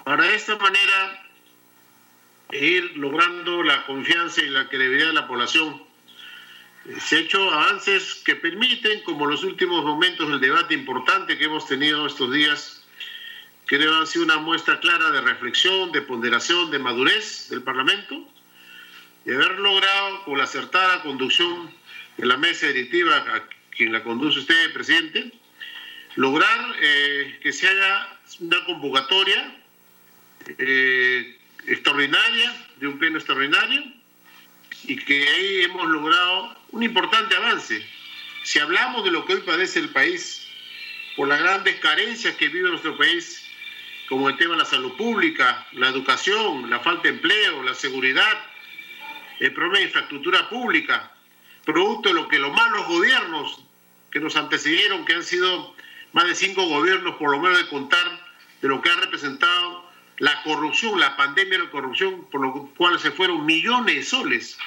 Para 0.05 0.31
esta 0.35 0.57
manera 0.57 1.24
ir 2.59 2.97
logrando 2.97 3.63
la 3.63 3.85
confianza 3.87 4.43
y 4.43 4.49
la 4.49 4.69
credibilidad 4.69 5.09
de 5.09 5.15
la 5.15 5.27
población. 5.27 5.83
Se 7.01 7.17
han 7.17 7.23
hecho 7.25 7.51
avances 7.51 8.23
que 8.25 8.37
permiten, 8.37 9.01
como 9.03 9.27
los 9.27 9.43
últimos 9.43 9.85
momentos 9.85 10.29
del 10.29 10.41
debate 10.41 10.75
importante 10.75 11.39
que 11.39 11.45
hemos 11.45 11.67
tenido 11.67 12.07
estos 12.07 12.33
días, 12.33 12.85
creo 13.67 13.97
han 13.97 14.07
sido 14.07 14.25
una 14.25 14.39
muestra 14.39 14.79
clara 14.81 15.11
de 15.11 15.21
reflexión, 15.23 15.93
de 15.93 16.03
ponderación, 16.03 16.71
de 16.71 16.79
madurez 16.79 17.49
del 17.49 17.63
Parlamento, 17.63 18.29
y 19.25 19.33
haber 19.33 19.59
logrado 19.59 20.25
con 20.25 20.39
la 20.39 20.45
acertada 20.45 21.03
conducción 21.03 21.71
de 22.19 22.27
la 22.27 22.37
mesa 22.37 22.67
directiva, 22.67 23.17
a 23.17 23.43
quien 23.71 23.93
la 23.93 24.03
conduce 24.05 24.41
usted, 24.41 24.73
presidente, 24.73 25.33
lograr 26.17 26.77
eh, 26.81 27.39
que 27.43 27.53
se 27.53 27.67
haga 27.67 28.19
una 28.41 28.65
convocatoria 28.67 29.57
eh, 30.59 31.34
extraordinaria, 31.67 32.55
de 32.77 32.89
un 32.89 32.99
pleno 32.99 33.19
extraordinario, 33.19 33.85
y 34.85 34.97
que 34.97 35.29
ahí 35.29 35.65
hemos 35.65 35.89
logrado 35.89 36.57
un 36.73 36.83
importante 36.83 37.35
avance. 37.37 37.85
Si 38.43 38.59
hablamos 38.59 39.05
de 39.05 39.11
lo 39.11 39.25
que 39.25 39.35
hoy 39.35 39.41
padece 39.41 39.79
el 39.79 39.91
país, 39.91 40.47
por 41.17 41.29
las 41.29 41.41
grandes 41.41 41.77
carencias 41.77 42.35
que 42.37 42.49
vive 42.49 42.69
nuestro 42.69 42.97
país, 42.97 43.45
como 44.09 44.29
el 44.29 44.37
tema 44.37 44.53
de 44.53 44.59
la 44.59 44.65
salud 44.65 44.93
pública, 44.97 45.67
la 45.73 45.89
educación, 45.89 46.69
la 46.69 46.81
falta 46.81 47.05
de 47.05 47.11
empleo, 47.11 47.63
la 47.63 47.75
seguridad, 47.75 48.39
el 49.41 49.53
problema 49.53 49.79
de 49.79 49.85
infraestructura 49.85 50.49
pública, 50.49 51.13
producto 51.65 52.11
de 52.11 52.15
lo 52.15 52.29
que 52.29 52.39
los 52.39 52.53
malos 52.53 52.87
gobiernos 52.87 53.61
que 54.11 54.21
nos 54.21 54.37
antecedieron, 54.37 55.05
que 55.05 55.15
han 55.15 55.25
sido 55.25 55.75
más 56.13 56.25
de 56.25 56.35
cinco 56.35 56.67
gobiernos, 56.67 57.17
por 57.17 57.31
lo 57.31 57.41
menos 57.41 57.59
de 57.59 57.69
contar, 57.69 58.07
de 58.61 58.69
lo 58.69 58.81
que 58.81 58.91
ha 58.91 58.97
representado 58.97 59.84
la 60.19 60.43
corrupción, 60.43 60.99
la 61.01 61.17
pandemia 61.17 61.59
de 61.59 61.65
la 61.65 61.71
corrupción, 61.71 62.27
por 62.31 62.41
lo 62.41 62.53
cual 62.77 62.99
se 62.99 63.11
fueron 63.11 63.45
millones 63.45 63.97
de 63.97 64.03
soles 64.03 64.59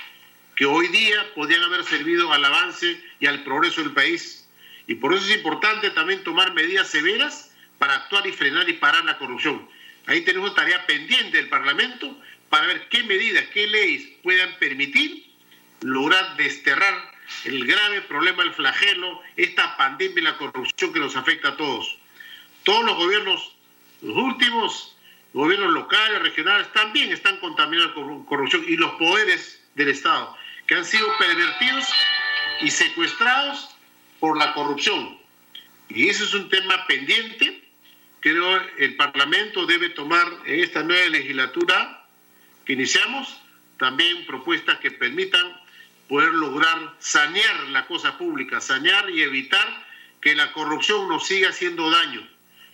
que 0.56 0.66
hoy 0.66 0.88
día 0.88 1.34
podían 1.36 1.64
haber 1.64 1.84
servido 1.84 2.34
al 2.34 2.44
avance 2.44 3.00
y 3.20 3.28
al 3.28 3.44
progreso 3.44 3.82
del 3.82 3.94
país. 3.94 4.48
Y 4.88 4.96
por 4.96 5.14
eso 5.14 5.26
es 5.26 5.38
importante 5.38 5.92
también 5.92 6.24
tomar 6.24 6.54
medidas 6.54 6.90
severas 6.90 7.54
para 7.78 7.96
actuar 7.96 8.26
y 8.26 8.32
frenar 8.32 8.68
y 8.68 8.74
parar 8.74 9.06
la 9.06 9.18
corrupción. 9.18 9.68
Ahí 10.08 10.22
tenemos 10.22 10.56
tarea 10.56 10.86
pendiente 10.88 11.38
del 11.38 11.50
Parlamento 11.50 12.18
para 12.50 12.66
ver 12.68 12.88
qué 12.90 13.04
medidas, 13.04 13.46
qué 13.54 13.68
leyes 13.68 14.08
puedan 14.24 14.58
permitir 14.58 15.28
lograr 15.82 16.38
desterrar 16.38 17.18
el 17.44 17.68
grave 17.68 18.02
problema 18.02 18.44
del 18.44 18.54
flagelo, 18.54 19.22
esta 19.36 19.76
pandemia 19.78 20.22
y 20.22 20.24
la 20.24 20.38
corrupción 20.38 20.94
que 20.94 21.00
nos 21.00 21.16
afecta 21.16 21.50
a 21.50 21.58
todos. 21.58 21.98
Todos 22.64 22.86
los 22.86 22.96
gobiernos, 22.96 23.54
los 24.02 24.16
últimos, 24.16 24.97
gobiernos 25.34 25.74
locales, 25.74 26.22
regionales, 26.22 26.72
también 26.74 27.12
están 27.12 27.38
contaminados 27.38 27.94
con 27.94 28.26
corrupción 28.26 28.64
y 28.68 28.78
los 28.78 28.92
poderes 28.94 29.62
del 29.76 29.90
Estado, 29.90 30.36
que 30.66 30.76
han 30.76 30.86
sido 30.86 31.08
pervertidos 31.18 31.86
y 32.62 32.72
secuestrados 32.72 33.70
por 34.20 34.38
la 34.38 34.54
corrupción. 34.54 35.18
Y 35.90 36.10
ese 36.10 36.24
es 36.24 36.34
un 36.34 36.50
tema 36.50 36.86
pendiente 36.88 37.68
creo 38.20 38.62
el 38.78 38.96
Parlamento 38.96 39.66
debe 39.66 39.90
tomar 39.90 40.28
en 40.46 40.60
esta 40.60 40.84
nueva 40.84 41.08
legislatura 41.10 42.06
que 42.66 42.74
iniciamos 42.74 43.40
también 43.78 44.26
propuestas 44.26 44.80
que 44.80 44.92
permitan 44.92 45.62
poder 46.10 46.34
lograr 46.34 46.96
sanear 47.00 47.70
la 47.70 47.86
cosa 47.86 48.18
pública, 48.18 48.60
sanear 48.60 49.10
y 49.10 49.24
evitar 49.24 49.86
que 50.22 50.36
la 50.36 50.52
corrupción 50.52 51.08
nos 51.08 51.28
siga 51.28 51.50
haciendo 51.50 51.90
daño 51.90 52.28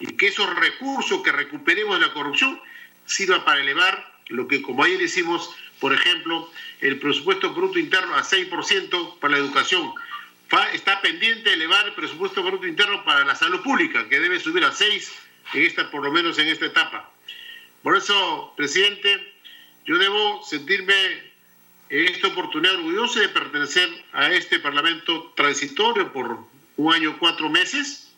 y 0.04 0.18
que 0.18 0.28
esos 0.28 0.54
recursos 0.56 1.24
que 1.24 1.32
recuperemos 1.32 1.98
de 1.98 2.08
la 2.08 2.14
corrupción 2.14 2.60
sirva 3.06 3.46
para 3.46 3.62
elevar 3.62 4.14
lo 4.28 4.50
que 4.50 4.62
como 4.62 4.84
ayer 4.84 5.02
hicimos, 5.02 5.50
por 5.80 5.94
ejemplo, 5.94 6.52
el 6.82 7.00
presupuesto 7.00 7.54
bruto 7.54 7.80
interno 7.80 8.14
a 8.14 8.22
6% 8.22 9.20
para 9.20 9.38
la 9.38 9.40
educación. 9.40 9.94
Está 10.74 11.02
pendiente 11.02 11.54
elevar 11.54 11.86
el 11.88 11.94
presupuesto 11.94 12.44
bruto 12.44 12.68
interno 12.68 13.06
para 13.06 13.24
la 13.24 13.34
salud 13.34 13.62
pública, 13.62 14.10
que 14.10 14.20
debe 14.20 14.42
subir 14.42 14.66
a 14.66 14.74
6 14.74 15.14
en 15.54 15.64
esta, 15.64 15.90
por 15.90 16.04
lo 16.04 16.12
menos 16.12 16.38
en 16.38 16.50
esta 16.50 16.66
etapa. 16.66 17.10
Por 17.82 17.96
eso, 17.96 18.54
presidente, 18.58 19.34
yo 19.86 19.98
debo 19.98 20.44
sentirme 20.44 20.94
en 21.90 22.08
esta 22.08 22.28
oportunidad 22.28 22.76
orgulloso 22.76 23.22
de 23.22 23.30
pertenecer 23.30 23.90
a 24.12 24.34
este 24.34 24.60
Parlamento 24.60 25.32
transitorio 25.38 26.12
por 26.12 26.40
un 26.76 26.94
año, 26.94 27.18
cuatro 27.20 27.50
meses, 27.50 28.13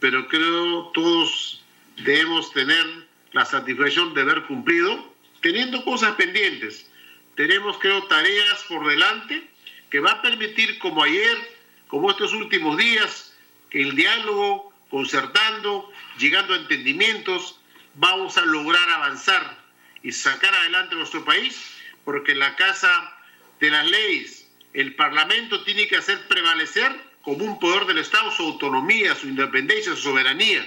pero 0.00 0.28
creo 0.28 0.88
todos 0.94 1.62
debemos 1.96 2.52
tener 2.52 2.86
la 3.32 3.44
satisfacción 3.44 4.14
de 4.14 4.22
haber 4.22 4.44
cumplido, 4.44 5.14
teniendo 5.40 5.84
cosas 5.84 6.14
pendientes. 6.16 6.86
Tenemos, 7.34 7.78
creo, 7.78 8.04
tareas 8.04 8.64
por 8.68 8.86
delante 8.86 9.48
que 9.90 10.00
va 10.00 10.12
a 10.12 10.22
permitir, 10.22 10.78
como 10.78 11.02
ayer, 11.02 11.36
como 11.88 12.10
estos 12.10 12.32
últimos 12.32 12.76
días, 12.76 13.34
que 13.70 13.82
el 13.82 13.94
diálogo 13.94 14.72
concertando, 14.90 15.90
llegando 16.18 16.54
a 16.54 16.58
entendimientos, 16.58 17.58
vamos 17.94 18.38
a 18.38 18.42
lograr 18.42 18.88
avanzar 18.90 19.58
y 20.02 20.12
sacar 20.12 20.54
adelante 20.54 20.94
nuestro 20.94 21.24
país, 21.24 21.60
porque 22.04 22.34
la 22.34 22.56
Casa 22.56 23.16
de 23.60 23.70
las 23.70 23.86
Leyes, 23.86 24.48
el 24.72 24.94
Parlamento 24.94 25.62
tiene 25.64 25.88
que 25.88 25.96
hacer 25.96 26.26
prevalecer 26.28 27.07
como 27.28 27.44
un 27.44 27.58
poder 27.58 27.84
del 27.84 27.98
Estado 27.98 28.30
su 28.30 28.42
autonomía, 28.42 29.14
su 29.14 29.28
independencia, 29.28 29.94
su 29.94 30.00
soberanía. 30.00 30.66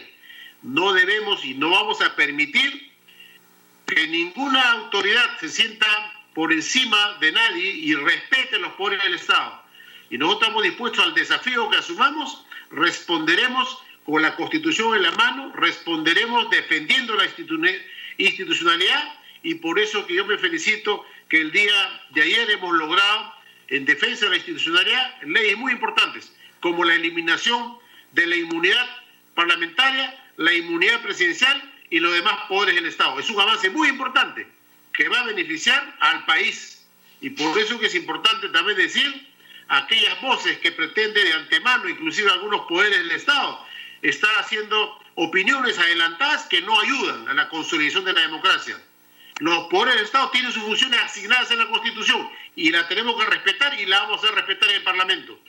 No 0.61 0.93
debemos 0.93 1.43
y 1.43 1.55
no 1.55 1.71
vamos 1.71 2.01
a 2.01 2.15
permitir 2.15 2.91
que 3.87 4.07
ninguna 4.07 4.73
autoridad 4.73 5.39
se 5.39 5.49
sienta 5.49 5.87
por 6.35 6.53
encima 6.53 7.17
de 7.19 7.31
nadie 7.31 7.65
y 7.65 7.95
respete 7.95 8.59
los 8.59 8.73
poderes 8.73 9.03
del 9.03 9.15
Estado. 9.15 9.59
Y 10.11 10.19
nosotros 10.19 10.43
estamos 10.43 10.63
dispuestos 10.63 11.03
al 11.03 11.15
desafío 11.15 11.67
que 11.71 11.77
asumamos, 11.77 12.45
responderemos 12.69 13.79
con 14.05 14.21
la 14.21 14.35
Constitución 14.35 14.95
en 14.95 15.01
la 15.01 15.11
mano, 15.13 15.51
responderemos 15.55 16.47
defendiendo 16.51 17.15
la 17.15 17.25
institucionalidad 18.17 19.15
y 19.41 19.55
por 19.55 19.79
eso 19.79 20.05
que 20.05 20.13
yo 20.13 20.25
me 20.27 20.37
felicito 20.37 21.07
que 21.27 21.41
el 21.41 21.51
día 21.51 22.03
de 22.11 22.21
ayer 22.21 22.51
hemos 22.51 22.71
logrado 22.77 23.33
en 23.69 23.83
defensa 23.83 24.25
de 24.25 24.31
la 24.31 24.37
institucionalidad 24.37 25.21
leyes 25.23 25.57
muy 25.57 25.71
importantes, 25.71 26.31
como 26.61 26.85
la 26.85 26.95
eliminación 26.95 27.77
de 28.13 28.27
la 28.27 28.37
inmunidad 28.37 28.87
parlamentaria, 29.35 30.17
la 30.37 30.53
inmunidad 30.53 31.01
presidencial 31.01 31.61
y 31.89 31.99
los 31.99 32.13
demás 32.13 32.35
poderes 32.47 32.75
del 32.75 32.85
Estado. 32.85 33.19
Es 33.19 33.29
un 33.29 33.39
avance 33.41 33.69
muy 33.69 33.89
importante 33.89 34.47
que 34.93 35.09
va 35.09 35.19
a 35.19 35.25
beneficiar 35.25 35.95
al 35.99 36.25
país. 36.25 36.85
Y 37.19 37.31
por 37.31 37.57
eso 37.59 37.79
que 37.79 37.87
es 37.87 37.95
importante 37.95 38.49
también 38.49 38.77
decir 38.77 39.27
aquellas 39.67 40.19
voces 40.21 40.57
que 40.59 40.71
pretenden 40.71 41.23
de 41.23 41.33
antemano, 41.33 41.87
inclusive 41.89 42.31
algunos 42.31 42.61
poderes 42.67 42.99
del 42.99 43.11
Estado, 43.11 43.65
está 44.01 44.27
haciendo 44.39 44.99
opiniones 45.15 45.77
adelantadas 45.77 46.45
que 46.45 46.61
no 46.61 46.79
ayudan 46.79 47.27
a 47.27 47.33
la 47.33 47.49
consolidación 47.49 48.05
de 48.05 48.13
la 48.13 48.21
democracia. 48.21 48.79
Los 49.39 49.67
poderes 49.67 49.95
del 49.95 50.05
Estado 50.05 50.29
tienen 50.31 50.51
sus 50.51 50.63
funciones 50.63 50.99
asignadas 51.01 51.51
en 51.51 51.59
la 51.59 51.67
Constitución 51.67 52.29
y 52.55 52.69
la 52.69 52.87
tenemos 52.87 53.15
que 53.19 53.29
respetar 53.29 53.79
y 53.79 53.85
la 53.85 54.01
vamos 54.01 54.23
a 54.23 54.31
respetar 54.31 54.69
en 54.69 54.75
el 54.75 54.83
Parlamento. 54.83 55.39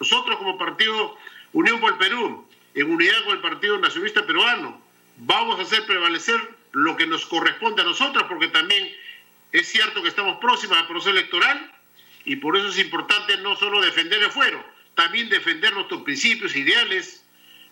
Nosotros 0.00 0.36
como 0.38 0.58
Partido 0.58 1.16
Unión 1.52 1.80
por 1.80 1.92
el 1.92 1.98
Perú, 1.98 2.46
en 2.74 2.90
unidad 2.90 3.24
con 3.24 3.34
el 3.34 3.40
Partido 3.40 3.78
Nacionalista 3.78 4.26
Peruano, 4.26 4.80
vamos 5.16 5.58
a 5.58 5.62
hacer 5.62 5.84
prevalecer 5.86 6.40
lo 6.72 6.96
que 6.96 7.06
nos 7.06 7.26
corresponde 7.26 7.82
a 7.82 7.84
nosotros 7.84 8.24
porque 8.28 8.48
también 8.48 8.92
es 9.52 9.68
cierto 9.68 10.02
que 10.02 10.08
estamos 10.08 10.38
próximos 10.38 10.76
al 10.76 10.86
proceso 10.86 11.10
electoral 11.10 11.72
y 12.24 12.36
por 12.36 12.56
eso 12.56 12.68
es 12.68 12.78
importante 12.78 13.36
no 13.38 13.56
solo 13.56 13.80
defender 13.80 14.22
el 14.22 14.30
fuero, 14.30 14.62
también 14.94 15.28
defender 15.28 15.72
nuestros 15.72 16.02
principios, 16.02 16.54
ideales, 16.54 17.24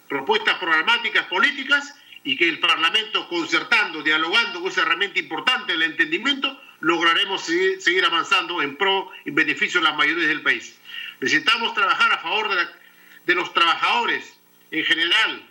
propuestas 0.08 0.56
programáticas 0.58 1.26
políticas 1.26 1.94
y 2.24 2.36
que 2.36 2.48
el 2.48 2.58
Parlamento, 2.58 3.28
concertando, 3.28 4.02
dialogando 4.02 4.60
con 4.60 4.70
esa 4.70 4.82
herramienta 4.82 5.18
importante, 5.18 5.74
el 5.74 5.82
entendimiento, 5.82 6.60
lograremos 6.80 7.42
seguir, 7.42 8.04
avanzando 8.04 8.62
en 8.62 8.76
pro 8.76 9.10
y 9.24 9.30
beneficio 9.30 9.80
de 9.80 9.84
las 9.84 9.96
mayorías 9.96 10.28
del 10.28 10.42
país. 10.42 10.76
Necesitamos 11.20 11.74
trabajar 11.74 12.12
a 12.12 12.18
favor 12.18 12.54
de, 12.54 12.66
de 13.26 13.34
los 13.34 13.52
trabajadores 13.52 14.36
en 14.70 14.84
general, 14.84 15.42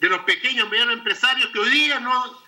de 0.00 0.08
los 0.08 0.20
pequeños 0.20 0.66
y 0.66 0.70
medianos 0.70 0.94
empresarios 0.94 1.48
que 1.50 1.58
hoy 1.58 1.70
día 1.70 2.00
no, 2.00 2.40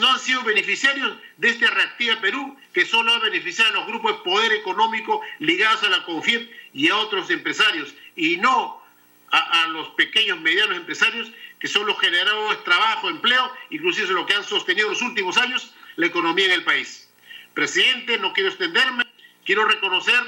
no 0.00 0.08
han 0.08 0.18
sido 0.18 0.42
beneficiarios 0.42 1.16
de 1.36 1.48
esta 1.48 1.70
reactiva 1.70 2.20
Perú, 2.20 2.56
que 2.72 2.84
solo 2.84 3.12
ha 3.12 3.18
beneficiado 3.20 3.70
a 3.70 3.74
los 3.74 3.86
grupos 3.86 4.16
de 4.16 4.24
poder 4.24 4.52
económico 4.52 5.20
ligados 5.38 5.82
a 5.82 5.90
la 5.90 6.04
CONFIEP 6.04 6.50
y 6.72 6.88
a 6.88 6.96
otros 6.96 7.30
empresarios, 7.30 7.94
y 8.16 8.36
no 8.36 8.82
a, 9.30 9.66
los 9.68 9.88
pequeños, 9.90 10.40
medianos 10.40 10.76
empresarios, 10.76 11.30
que 11.58 11.66
son 11.66 11.86
los 11.86 11.98
generadores 11.98 12.58
de 12.58 12.64
trabajo, 12.64 13.08
empleo, 13.08 13.52
inclusive 13.70 14.12
lo 14.12 14.26
que 14.26 14.34
han 14.34 14.44
sostenido 14.44 14.88
los 14.88 15.02
últimos 15.02 15.36
años 15.38 15.72
la 15.96 16.06
economía 16.06 16.46
en 16.46 16.52
el 16.52 16.64
país. 16.64 17.08
Presidente, 17.52 18.18
no 18.18 18.32
quiero 18.32 18.50
extenderme, 18.50 19.04
quiero 19.44 19.64
reconocer 19.64 20.22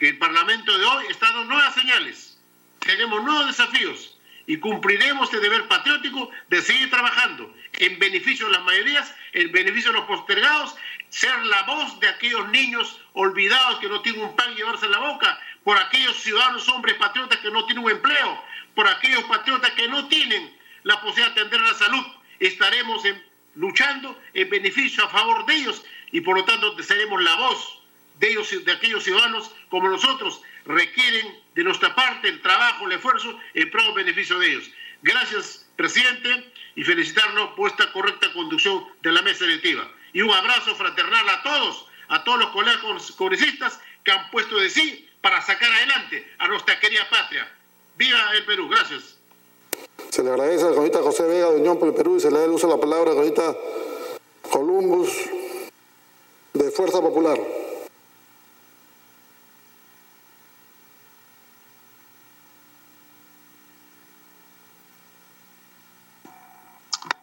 que 0.00 0.08
el 0.08 0.18
Parlamento 0.18 0.78
de 0.78 0.84
hoy 0.86 1.04
está 1.10 1.26
dando 1.26 1.44
nuevas 1.44 1.74
señales, 1.74 2.38
tenemos 2.78 3.22
nuevos 3.22 3.48
desafíos 3.48 4.16
y 4.46 4.56
cumpliremos 4.56 5.28
este 5.28 5.40
deber 5.40 5.68
patriótico 5.68 6.30
de 6.48 6.62
seguir 6.62 6.88
trabajando 6.88 7.54
en 7.74 7.98
beneficio 7.98 8.46
de 8.46 8.52
las 8.52 8.62
mayorías, 8.62 9.14
en 9.34 9.52
beneficio 9.52 9.92
de 9.92 9.98
los 9.98 10.06
postergados, 10.06 10.74
ser 11.10 11.38
la 11.44 11.64
voz 11.64 12.00
de 12.00 12.08
aquellos 12.08 12.48
niños 12.48 12.98
olvidados 13.12 13.78
que 13.80 13.90
no 13.90 14.00
tienen 14.00 14.22
un 14.22 14.34
pan 14.34 14.54
llevarse 14.54 14.86
en 14.86 14.92
la 14.92 15.00
boca, 15.00 15.38
por 15.64 15.76
aquellos 15.76 16.16
ciudadanos 16.16 16.66
hombres 16.70 16.96
patriotas 16.96 17.38
que 17.40 17.50
no 17.50 17.66
tienen 17.66 17.84
un 17.84 17.90
empleo, 17.90 18.42
por 18.74 18.88
aquellos 18.88 19.24
patriotas 19.24 19.70
que 19.72 19.86
no 19.86 20.08
tienen 20.08 20.50
la 20.84 20.98
posibilidad 21.02 21.34
de 21.34 21.40
atender 21.42 21.60
la 21.60 21.74
salud. 21.74 22.06
Estaremos 22.38 23.02
luchando 23.54 24.18
en 24.32 24.48
beneficio 24.48 25.04
a 25.04 25.10
favor 25.10 25.44
de 25.44 25.56
ellos 25.56 25.84
y 26.10 26.22
por 26.22 26.38
lo 26.38 26.44
tanto 26.46 26.74
seremos 26.82 27.22
la 27.22 27.34
voz 27.34 27.79
de 28.20 28.28
ellos, 28.28 28.64
de 28.64 28.72
aquellos 28.72 29.02
ciudadanos 29.02 29.50
como 29.70 29.88
nosotros 29.88 30.42
requieren 30.66 31.40
de 31.54 31.64
nuestra 31.64 31.94
parte 31.94 32.28
el 32.28 32.40
trabajo, 32.42 32.86
el 32.86 32.92
esfuerzo 32.92 33.36
en 33.54 33.70
pro 33.70 33.94
beneficio 33.94 34.38
de 34.38 34.46
ellos. 34.46 34.70
Gracias, 35.02 35.66
presidente, 35.76 36.52
y 36.76 36.84
felicitarnos 36.84 37.50
por 37.56 37.70
esta 37.70 37.90
correcta 37.92 38.32
conducción 38.32 38.84
de 39.02 39.12
la 39.12 39.22
mesa 39.22 39.44
directiva. 39.44 39.90
Y 40.12 40.20
un 40.20 40.30
abrazo 40.30 40.74
fraternal 40.76 41.28
a 41.28 41.42
todos, 41.42 41.86
a 42.08 42.22
todos 42.22 42.40
los 42.40 42.50
colegas 42.50 43.12
congresistas 43.12 43.80
que 44.04 44.12
han 44.12 44.30
puesto 44.30 44.58
de 44.58 44.68
sí 44.68 45.08
para 45.22 45.40
sacar 45.40 45.72
adelante 45.72 46.30
a 46.38 46.48
nuestra 46.48 46.78
querida 46.78 47.08
patria. 47.08 47.50
¡Viva 47.96 48.18
el 48.34 48.44
Perú! 48.44 48.68
Gracias. 48.68 49.16
Se 50.10 50.22
le 50.22 50.30
agradece 50.30 50.64
a 50.64 50.68
la 50.68 50.72
cronista 50.72 51.02
José 51.02 51.22
Vega 51.24 51.50
de 51.50 51.56
Unión 51.56 51.78
por 51.78 51.88
el 51.88 51.94
Perú 51.94 52.16
y 52.16 52.20
se 52.20 52.30
le 52.30 52.38
da 52.38 52.44
el 52.44 52.50
uso 52.50 52.66
de 52.66 52.74
la 52.74 52.80
palabra 52.80 53.12
a 53.12 53.14
la 53.14 53.20
cronista 53.20 53.56
Columbus 54.50 55.10
de 56.52 56.70
Fuerza 56.70 57.00
Popular. 57.00 57.59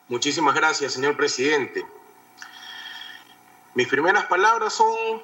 Muchísimas 0.10 0.56
gracias, 0.56 0.94
señor 0.94 1.18
presidente. 1.18 1.86
Mis 3.74 3.90
primeras 3.90 4.24
palabras 4.28 4.72
son 4.72 5.22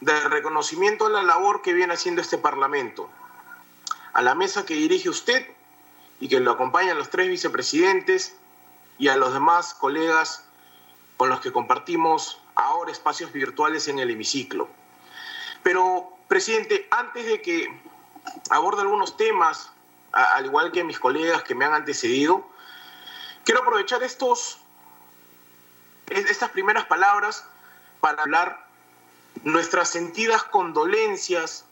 de 0.00 0.28
reconocimiento 0.28 1.06
a 1.06 1.10
la 1.10 1.24
labor 1.24 1.60
que 1.60 1.72
viene 1.72 1.94
haciendo 1.94 2.22
este 2.22 2.38
Parlamento, 2.38 3.10
a 4.12 4.22
la 4.22 4.36
mesa 4.36 4.64
que 4.64 4.74
dirige 4.74 5.08
usted 5.08 5.44
y 6.20 6.28
que 6.28 6.38
lo 6.38 6.52
acompañan 6.52 6.96
los 6.96 7.10
tres 7.10 7.28
vicepresidentes 7.28 8.36
y 8.96 9.08
a 9.08 9.16
los 9.16 9.32
demás 9.32 9.74
colegas 9.74 10.44
con 11.16 11.28
los 11.28 11.40
que 11.40 11.50
compartimos 11.50 12.40
ahora 12.54 12.92
espacios 12.92 13.32
virtuales 13.32 13.88
en 13.88 13.98
el 13.98 14.10
hemiciclo. 14.10 14.68
Pero, 15.64 16.16
presidente, 16.28 16.86
antes 16.92 17.26
de 17.26 17.42
que 17.42 17.66
aborde 18.50 18.82
algunos 18.82 19.16
temas, 19.16 19.72
al 20.12 20.46
igual 20.46 20.70
que 20.70 20.84
mis 20.84 21.00
colegas 21.00 21.42
que 21.42 21.56
me 21.56 21.64
han 21.64 21.74
antecedido, 21.74 22.48
quiero 23.46 23.60
aprovechar 23.60 24.02
estos, 24.02 24.58
estas 26.08 26.50
primeras 26.50 26.84
palabras 26.86 27.44
para 28.00 28.22
hablar 28.22 28.66
nuestras 29.44 29.88
sentidas 29.88 30.42
condolencias 30.42 31.64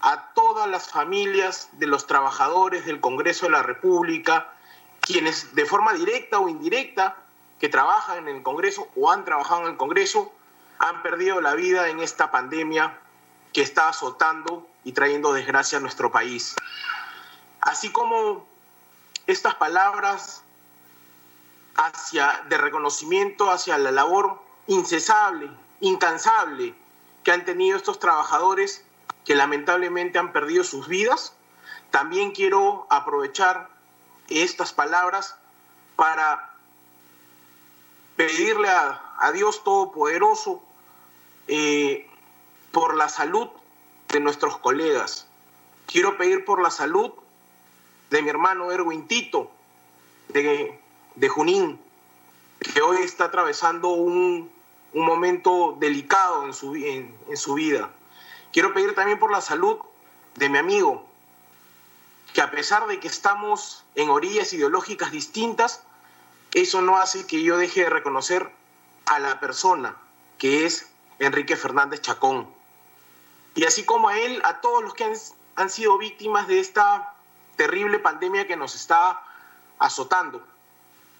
a 0.00 0.32
todas 0.34 0.68
las 0.68 0.90
familias 0.90 1.68
de 1.72 1.86
los 1.86 2.06
trabajadores 2.08 2.84
del 2.84 3.00
Congreso 3.00 3.46
de 3.46 3.52
la 3.52 3.62
República, 3.62 4.52
quienes 5.00 5.54
de 5.54 5.64
forma 5.64 5.92
directa 5.94 6.40
o 6.40 6.48
indirecta 6.48 7.16
que 7.60 7.68
trabajan 7.68 8.28
en 8.28 8.36
el 8.36 8.42
Congreso 8.42 8.88
o 8.96 9.10
han 9.10 9.24
trabajado 9.24 9.62
en 9.62 9.68
el 9.68 9.76
Congreso 9.76 10.32
han 10.80 11.00
perdido 11.02 11.40
la 11.40 11.54
vida 11.54 11.88
en 11.88 12.00
esta 12.00 12.32
pandemia 12.32 12.98
que 13.52 13.62
está 13.62 13.88
azotando 13.88 14.68
y 14.82 14.92
trayendo 14.92 15.32
desgracia 15.32 15.78
a 15.78 15.80
nuestro 15.80 16.10
país. 16.10 16.56
Así 17.60 17.92
como 17.92 18.46
estas 19.28 19.54
palabras 19.54 20.43
hacia, 21.76 22.44
de 22.48 22.58
reconocimiento 22.58 23.50
hacia 23.50 23.78
la 23.78 23.90
labor 23.90 24.40
incesable, 24.66 25.50
incansable 25.80 26.74
que 27.22 27.32
han 27.32 27.44
tenido 27.44 27.76
estos 27.76 27.98
trabajadores 27.98 28.84
que 29.24 29.34
lamentablemente 29.34 30.18
han 30.18 30.32
perdido 30.32 30.64
sus 30.64 30.88
vidas, 30.88 31.32
también 31.90 32.32
quiero 32.32 32.86
aprovechar 32.90 33.70
estas 34.28 34.72
palabras 34.72 35.36
para 35.96 36.54
pedirle 38.16 38.68
a, 38.68 39.00
Dios 39.32 39.64
Todopoderoso 39.64 40.62
eh, 41.48 42.06
por 42.72 42.94
la 42.94 43.08
salud 43.08 43.48
de 44.08 44.20
nuestros 44.20 44.58
colegas. 44.58 45.26
Quiero 45.86 46.18
pedir 46.18 46.44
por 46.44 46.60
la 46.60 46.70
salud 46.70 47.12
de 48.10 48.20
mi 48.20 48.28
hermano 48.28 48.70
Erwin 48.70 49.08
Tito, 49.08 49.50
de, 50.28 50.78
de 51.14 51.28
Junín, 51.28 51.80
que 52.72 52.80
hoy 52.80 52.98
está 53.02 53.24
atravesando 53.24 53.88
un, 53.88 54.50
un 54.94 55.04
momento 55.04 55.76
delicado 55.78 56.44
en 56.44 56.54
su, 56.54 56.74
en, 56.76 57.36
su 57.36 57.54
vida. 57.54 57.90
Quiero 58.52 58.72
pedir 58.72 58.94
también 58.94 59.18
por 59.18 59.30
la 59.30 59.40
salud 59.40 59.78
de 60.36 60.48
mi 60.48 60.58
amigo, 60.58 61.04
que 62.32 62.40
a 62.40 62.50
pesar 62.50 62.86
de 62.86 63.00
que 63.00 63.08
estamos 63.08 63.84
en 63.96 64.08
orillas 64.08 64.52
ideológicas 64.52 65.10
distintas, 65.10 65.82
eso 66.52 66.80
no 66.80 66.96
hace 66.96 67.26
que 67.26 67.42
yo 67.42 67.58
deje 67.58 67.82
de 67.82 67.90
reconocer 67.90 68.50
a 69.06 69.18
la 69.18 69.40
persona 69.40 69.96
que 70.38 70.64
es 70.64 70.88
Enrique 71.18 71.56
Fernández 71.56 72.00
Chacón. 72.00 72.48
Y 73.56 73.64
así 73.64 73.84
como 73.84 74.08
a 74.08 74.18
él, 74.18 74.40
a 74.44 74.60
todos 74.60 74.82
los 74.82 74.94
que 74.94 75.04
han, 75.04 75.14
han 75.56 75.70
sido 75.70 75.98
víctimas 75.98 76.48
de 76.48 76.60
esta 76.60 77.14
terrible 77.56 77.98
pandemia 77.98 78.46
que 78.46 78.56
nos 78.56 78.74
está 78.74 79.22
azotando. 79.78 80.44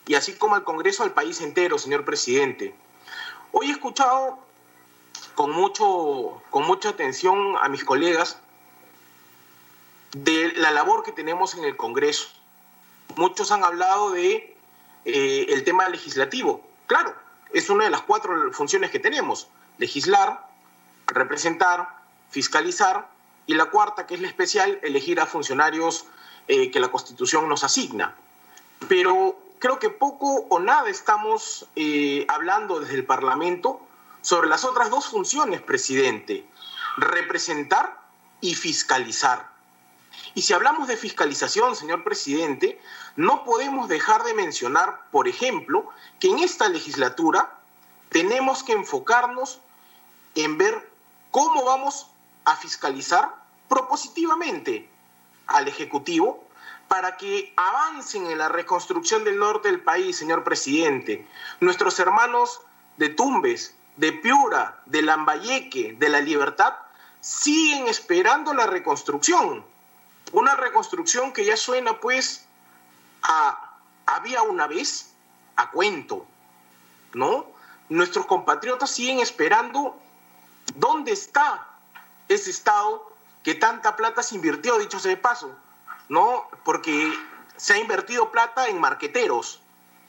Y 0.06 0.14
así 0.14 0.34
como 0.34 0.54
al 0.54 0.64
Congreso, 0.64 1.02
al 1.02 1.12
país 1.12 1.40
entero, 1.40 1.78
señor 1.78 2.04
presidente. 2.04 2.74
Hoy 3.52 3.68
he 3.68 3.72
escuchado 3.72 4.38
con, 5.34 5.50
mucho, 5.50 6.42
con 6.50 6.66
mucha 6.66 6.90
atención 6.90 7.56
a 7.60 7.68
mis 7.68 7.84
colegas 7.84 8.38
de 10.12 10.52
la 10.56 10.70
labor 10.70 11.02
que 11.02 11.12
tenemos 11.12 11.54
en 11.54 11.64
el 11.64 11.76
Congreso. 11.76 12.28
Muchos 13.16 13.50
han 13.50 13.64
hablado 13.64 14.10
de 14.10 14.56
eh, 15.04 15.62
tema 15.64 15.88
legislativo. 15.88 16.66
Claro, 16.86 17.14
es 17.52 17.70
una 17.70 17.84
de 17.84 17.90
las 17.90 18.02
cuatro 18.02 18.52
funciones 18.52 18.90
que 18.90 18.98
tenemos. 18.98 19.48
Legislar, 19.78 20.46
representar, 21.06 21.88
fiscalizar 22.30 23.08
y 23.46 23.54
la 23.54 23.66
cuarta, 23.66 24.06
que 24.06 24.14
es 24.14 24.20
la 24.20 24.28
especial, 24.28 24.78
elegir 24.82 25.20
a 25.20 25.26
funcionarios 25.26 26.04
eh, 26.48 26.70
que 26.70 26.80
la 26.80 26.88
Constitución 26.88 27.48
nos 27.48 27.64
asigna. 27.64 28.14
Pero 28.88 29.38
creo 29.64 29.78
que 29.78 29.88
poco 29.88 30.44
o 30.50 30.58
nada 30.58 30.90
estamos 30.90 31.66
eh, 31.74 32.26
hablando 32.28 32.80
desde 32.80 32.96
el 32.96 33.06
Parlamento 33.06 33.80
sobre 34.20 34.50
las 34.50 34.62
otras 34.62 34.90
dos 34.90 35.06
funciones, 35.06 35.62
presidente, 35.62 36.44
representar 36.98 37.98
y 38.42 38.56
fiscalizar. 38.56 39.48
Y 40.34 40.42
si 40.42 40.52
hablamos 40.52 40.86
de 40.86 40.98
fiscalización, 40.98 41.76
señor 41.76 42.04
presidente, 42.04 42.78
no 43.16 43.42
podemos 43.42 43.88
dejar 43.88 44.22
de 44.24 44.34
mencionar, 44.34 45.00
por 45.10 45.28
ejemplo, 45.28 45.88
que 46.20 46.28
en 46.28 46.40
esta 46.40 46.68
legislatura 46.68 47.56
tenemos 48.10 48.64
que 48.64 48.72
enfocarnos 48.72 49.60
en 50.34 50.58
ver 50.58 50.92
cómo 51.30 51.64
vamos 51.64 52.08
a 52.44 52.54
fiscalizar 52.56 53.34
propositivamente 53.70 54.90
al 55.46 55.68
Ejecutivo 55.68 56.43
para 56.88 57.16
que 57.16 57.52
avancen 57.56 58.26
en 58.26 58.38
la 58.38 58.48
reconstrucción 58.48 59.24
del 59.24 59.38
norte 59.38 59.68
del 59.68 59.80
país, 59.80 60.16
señor 60.16 60.44
presidente. 60.44 61.26
Nuestros 61.60 61.98
hermanos 61.98 62.60
de 62.96 63.08
Tumbes, 63.08 63.74
de 63.96 64.12
Piura, 64.12 64.82
de 64.86 65.02
Lambayeque, 65.02 65.96
de 65.98 66.08
La 66.08 66.20
Libertad, 66.20 66.74
siguen 67.20 67.88
esperando 67.88 68.52
la 68.52 68.66
reconstrucción. 68.66 69.64
Una 70.32 70.56
reconstrucción 70.56 71.32
que 71.32 71.44
ya 71.44 71.56
suena 71.56 72.00
pues 72.00 72.44
a 73.22 73.64
había 74.06 74.42
una 74.42 74.66
vez, 74.66 75.12
a 75.56 75.70
cuento, 75.70 76.26
¿no? 77.14 77.46
Nuestros 77.88 78.26
compatriotas 78.26 78.90
siguen 78.90 79.20
esperando 79.20 79.98
dónde 80.74 81.12
está 81.12 81.66
ese 82.28 82.50
Estado 82.50 83.12
que 83.42 83.54
tanta 83.54 83.96
plata 83.96 84.22
se 84.22 84.34
invirtió, 84.34 84.78
dicho 84.78 84.98
sea 84.98 85.10
de 85.10 85.16
paso, 85.16 85.54
¿no? 86.08 86.48
Porque 86.64 87.12
se 87.56 87.74
ha 87.74 87.78
invertido 87.78 88.30
plata 88.30 88.68
en 88.68 88.80
marqueteros 88.80 89.60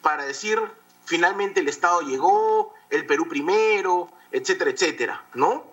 para 0.01 0.26
decir 0.26 0.59
finalmente 1.05 1.59
el 1.59 1.67
Estado 1.67 2.01
llegó, 2.01 2.73
el 2.89 3.05
Perú 3.05 3.27
primero, 3.27 4.09
etcétera, 4.31 4.72
etcétera, 4.72 5.23
¿no? 5.34 5.63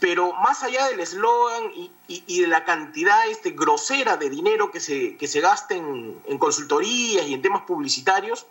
Pero 0.00 0.32
más 0.32 0.62
allá 0.62 0.86
del 0.88 1.00
eslogan 1.00 1.70
y, 1.74 1.90
y, 2.08 2.24
y, 2.26 2.40
de 2.40 2.46
la 2.46 2.64
cantidad 2.64 3.28
este, 3.28 3.50
grosera 3.50 4.16
de 4.16 4.30
dinero 4.30 4.70
que 4.70 4.80
se, 4.80 5.16
que 5.16 5.28
se 5.28 5.40
gasta 5.40 5.74
en, 5.74 6.20
en 6.24 6.38
consultorías 6.38 7.26
y 7.26 7.34
en 7.34 7.42
temas 7.42 7.62
publicitarios, 7.62 8.46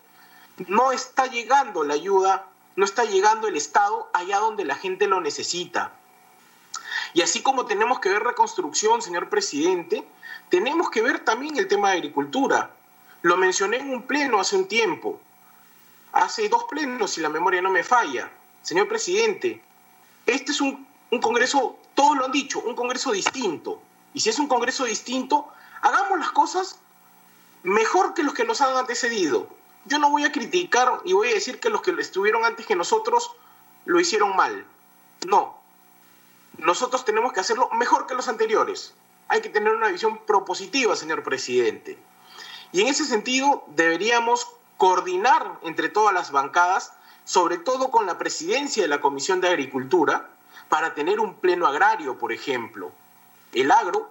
no 0.67 0.91
está 0.91 1.25
llegando 1.25 1.83
la 1.83 1.95
ayuda, 1.95 2.47
no 2.75 2.85
está 2.85 3.03
llegando 3.03 3.47
el 3.47 3.57
Estado 3.57 4.09
allá 4.13 4.37
donde 4.39 4.63
la 4.63 4.75
gente 4.75 5.07
lo 5.07 5.21
necesita. 5.21 5.93
Y 7.13 7.21
así 7.21 7.41
como 7.41 7.65
tenemos 7.65 7.99
que 7.99 8.09
ver 8.09 8.23
reconstrucción, 8.23 9.01
señor 9.01 9.29
presidente, 9.29 10.05
tenemos 10.49 10.89
que 10.89 11.01
ver 11.01 11.19
también 11.19 11.57
el 11.57 11.67
tema 11.67 11.89
de 11.89 11.97
agricultura. 11.97 12.71
Lo 13.21 13.37
mencioné 13.37 13.77
en 13.77 13.89
un 13.89 14.03
pleno 14.03 14.39
hace 14.39 14.55
un 14.55 14.67
tiempo, 14.67 15.19
hace 16.11 16.49
dos 16.49 16.65
plenos, 16.65 17.11
si 17.11 17.21
la 17.21 17.29
memoria 17.29 17.61
no 17.61 17.69
me 17.69 17.83
falla. 17.83 18.31
Señor 18.61 18.87
presidente, 18.87 19.61
este 20.25 20.51
es 20.51 20.61
un, 20.61 20.87
un 21.11 21.21
Congreso, 21.21 21.77
todos 21.95 22.17
lo 22.17 22.25
han 22.25 22.31
dicho, 22.31 22.59
un 22.59 22.75
Congreso 22.75 23.11
distinto. 23.11 23.81
Y 24.13 24.21
si 24.21 24.29
es 24.29 24.39
un 24.39 24.47
Congreso 24.47 24.85
distinto, 24.85 25.47
hagamos 25.81 26.19
las 26.19 26.31
cosas 26.31 26.77
mejor 27.63 28.13
que 28.13 28.23
los 28.23 28.33
que 28.33 28.45
nos 28.45 28.61
han 28.61 28.75
antecedido. 28.75 29.47
Yo 29.85 29.99
no 29.99 30.09
voy 30.09 30.23
a 30.23 30.31
criticar 30.31 31.01
y 31.05 31.13
voy 31.13 31.29
a 31.29 31.33
decir 31.33 31.59
que 31.59 31.69
los 31.69 31.81
que 31.81 31.91
estuvieron 31.99 32.45
antes 32.45 32.65
que 32.65 32.75
nosotros 32.75 33.31
lo 33.85 33.99
hicieron 33.99 34.35
mal. 34.35 34.65
No. 35.27 35.57
Nosotros 36.57 37.05
tenemos 37.05 37.33
que 37.33 37.39
hacerlo 37.39 37.69
mejor 37.71 38.07
que 38.07 38.15
los 38.15 38.27
anteriores. 38.27 38.93
Hay 39.29 39.41
que 39.41 39.49
tener 39.49 39.73
una 39.73 39.89
visión 39.89 40.17
propositiva, 40.25 40.95
señor 40.95 41.23
presidente. 41.23 41.97
Y 42.71 42.81
en 42.81 42.87
ese 42.87 43.05
sentido 43.05 43.63
deberíamos 43.67 44.47
coordinar 44.77 45.59
entre 45.63 45.89
todas 45.89 46.13
las 46.13 46.31
bancadas, 46.31 46.93
sobre 47.25 47.57
todo 47.57 47.91
con 47.91 48.05
la 48.05 48.17
presidencia 48.17 48.83
de 48.83 48.89
la 48.89 49.01
Comisión 49.01 49.39
de 49.39 49.49
Agricultura, 49.49 50.29
para 50.67 50.93
tener 50.93 51.19
un 51.19 51.35
pleno 51.35 51.67
agrario, 51.67 52.17
por 52.17 52.31
ejemplo. 52.31 52.91
El 53.53 53.71
agro 53.71 54.09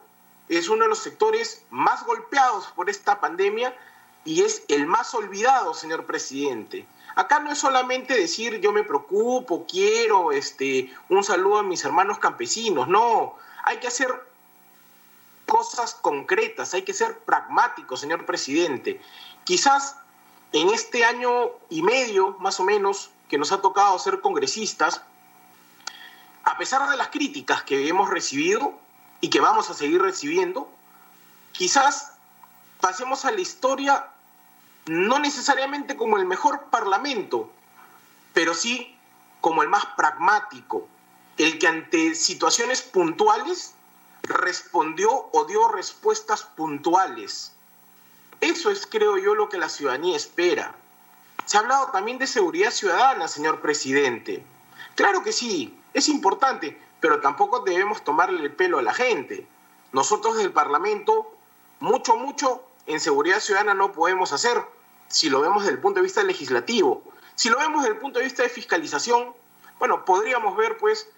es 0.48 0.68
uno 0.68 0.84
de 0.84 0.88
los 0.88 0.98
sectores 0.98 1.62
más 1.70 2.04
golpeados 2.04 2.66
por 2.68 2.88
esta 2.88 3.20
pandemia 3.20 3.76
y 4.24 4.42
es 4.42 4.62
el 4.68 4.86
más 4.86 5.14
olvidado, 5.14 5.74
señor 5.74 6.04
presidente. 6.04 6.86
Acá 7.14 7.40
no 7.40 7.50
es 7.50 7.58
solamente 7.58 8.14
decir 8.14 8.60
yo 8.60 8.72
me 8.72 8.84
preocupo, 8.84 9.66
quiero 9.66 10.32
este, 10.32 10.92
un 11.08 11.24
saludo 11.24 11.58
a 11.58 11.62
mis 11.62 11.84
hermanos 11.84 12.18
campesinos, 12.18 12.88
no, 12.88 13.36
hay 13.64 13.78
que 13.78 13.88
hacer 13.88 14.27
cosas 15.48 15.94
concretas, 15.94 16.74
hay 16.74 16.82
que 16.82 16.92
ser 16.92 17.18
pragmáticos, 17.20 18.00
señor 18.00 18.26
presidente. 18.26 19.00
Quizás 19.44 19.96
en 20.52 20.68
este 20.68 21.04
año 21.04 21.50
y 21.70 21.82
medio, 21.82 22.36
más 22.38 22.60
o 22.60 22.64
menos, 22.64 23.10
que 23.28 23.38
nos 23.38 23.50
ha 23.50 23.60
tocado 23.60 23.98
ser 23.98 24.20
congresistas, 24.20 25.02
a 26.44 26.56
pesar 26.58 26.88
de 26.88 26.96
las 26.96 27.08
críticas 27.08 27.62
que 27.62 27.88
hemos 27.88 28.10
recibido 28.10 28.78
y 29.20 29.30
que 29.30 29.40
vamos 29.40 29.70
a 29.70 29.74
seguir 29.74 30.00
recibiendo, 30.00 30.70
quizás 31.52 32.12
pasemos 32.80 33.24
a 33.24 33.30
la 33.30 33.40
historia 33.40 34.06
no 34.86 35.18
necesariamente 35.18 35.96
como 35.96 36.18
el 36.18 36.26
mejor 36.26 36.66
parlamento, 36.70 37.50
pero 38.34 38.54
sí 38.54 38.96
como 39.40 39.62
el 39.62 39.68
más 39.68 39.84
pragmático, 39.96 40.88
el 41.38 41.58
que 41.58 41.68
ante 41.68 42.14
situaciones 42.14 42.82
puntuales 42.82 43.74
respondió 44.22 45.28
o 45.32 45.44
dio 45.46 45.68
respuestas 45.68 46.42
puntuales. 46.42 47.52
Eso 48.40 48.70
es, 48.70 48.86
creo 48.86 49.18
yo, 49.18 49.34
lo 49.34 49.48
que 49.48 49.58
la 49.58 49.68
ciudadanía 49.68 50.16
espera. 50.16 50.74
Se 51.44 51.56
ha 51.56 51.60
hablado 51.60 51.90
también 51.90 52.18
de 52.18 52.26
seguridad 52.26 52.70
ciudadana, 52.70 53.26
señor 53.26 53.60
presidente. 53.60 54.44
Claro 54.94 55.22
que 55.22 55.32
sí, 55.32 55.78
es 55.94 56.08
importante, 56.08 56.78
pero 57.00 57.20
tampoco 57.20 57.60
debemos 57.60 58.04
tomarle 58.04 58.42
el 58.42 58.52
pelo 58.52 58.78
a 58.78 58.82
la 58.82 58.92
gente. 58.92 59.46
Nosotros 59.92 60.36
del 60.36 60.52
Parlamento, 60.52 61.34
mucho, 61.80 62.16
mucho 62.16 62.62
en 62.86 63.00
seguridad 63.00 63.40
ciudadana 63.40 63.74
no 63.74 63.92
podemos 63.92 64.32
hacer 64.32 64.62
si 65.08 65.30
lo 65.30 65.40
vemos 65.40 65.62
desde 65.62 65.76
el 65.76 65.80
punto 65.80 66.00
de 66.00 66.04
vista 66.04 66.22
legislativo. 66.22 67.02
Si 67.34 67.48
lo 67.48 67.58
vemos 67.58 67.82
desde 67.82 67.94
el 67.94 68.00
punto 68.00 68.18
de 68.18 68.26
vista 68.26 68.42
de 68.42 68.48
fiscalización, 68.48 69.34
bueno, 69.78 70.04
podríamos 70.04 70.56
ver 70.56 70.76
pues 70.76 71.08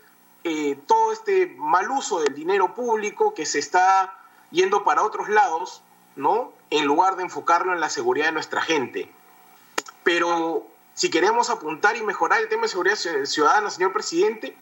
eh, 0.45 0.79
todo 0.87 1.13
este 1.13 1.55
mal 1.59 1.91
uso 1.91 2.21
del 2.21 2.35
dinero 2.35 2.75
público 2.75 3.35
que 3.35 3.47
se 3.47 3.59
está 3.59 4.17
yendo 4.51 4.85
para 4.85 5.03
otros 5.03 5.29
lados, 5.29 5.83
¿no? 6.17 6.53
En 6.71 6.87
lugar 6.87 7.17
de 7.17 7.25
enfocarlo 7.25 7.73
en 7.73 7.81
la 7.81 7.91
seguridad 7.91 8.27
de 8.27 8.33
nuestra 8.33 8.63
gente. 8.63 9.11
Pero 10.03 10.67
si 10.95 11.11
queremos 11.11 11.51
apuntar 11.51 11.97
y 11.97 12.03
mejorar 12.03 12.41
el 12.41 12.49
tema 12.49 12.63
de 12.63 12.69
seguridad 12.69 12.97
ciudadana, 13.25 13.71
señor 13.71 13.93
presidente, 13.93 14.57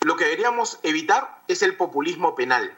lo 0.00 0.16
que 0.16 0.24
deberíamos 0.24 0.78
evitar 0.82 1.38
es 1.48 1.62
el 1.62 1.76
populismo 1.76 2.34
penal. 2.34 2.72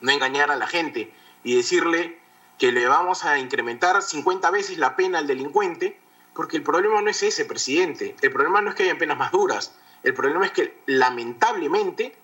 No 0.00 0.10
engañar 0.10 0.50
a 0.50 0.56
la 0.56 0.66
gente 0.66 1.12
y 1.42 1.56
decirle 1.56 2.18
que 2.58 2.72
le 2.72 2.86
vamos 2.86 3.24
a 3.24 3.38
incrementar 3.38 4.00
50 4.02 4.50
veces 4.50 4.78
la 4.78 4.96
pena 4.96 5.18
al 5.18 5.26
delincuente, 5.26 5.98
porque 6.34 6.56
el 6.56 6.62
problema 6.62 7.00
no 7.00 7.10
es 7.10 7.22
ese, 7.22 7.44
presidente. 7.44 8.16
El 8.22 8.32
problema 8.32 8.60
no 8.60 8.70
es 8.70 8.76
que 8.76 8.84
hayan 8.84 8.98
penas 8.98 9.18
más 9.18 9.32
duras. 9.32 9.72
El 10.04 10.14
problema 10.14 10.46
es 10.46 10.52
que 10.52 10.80
lamentablemente 10.86 12.16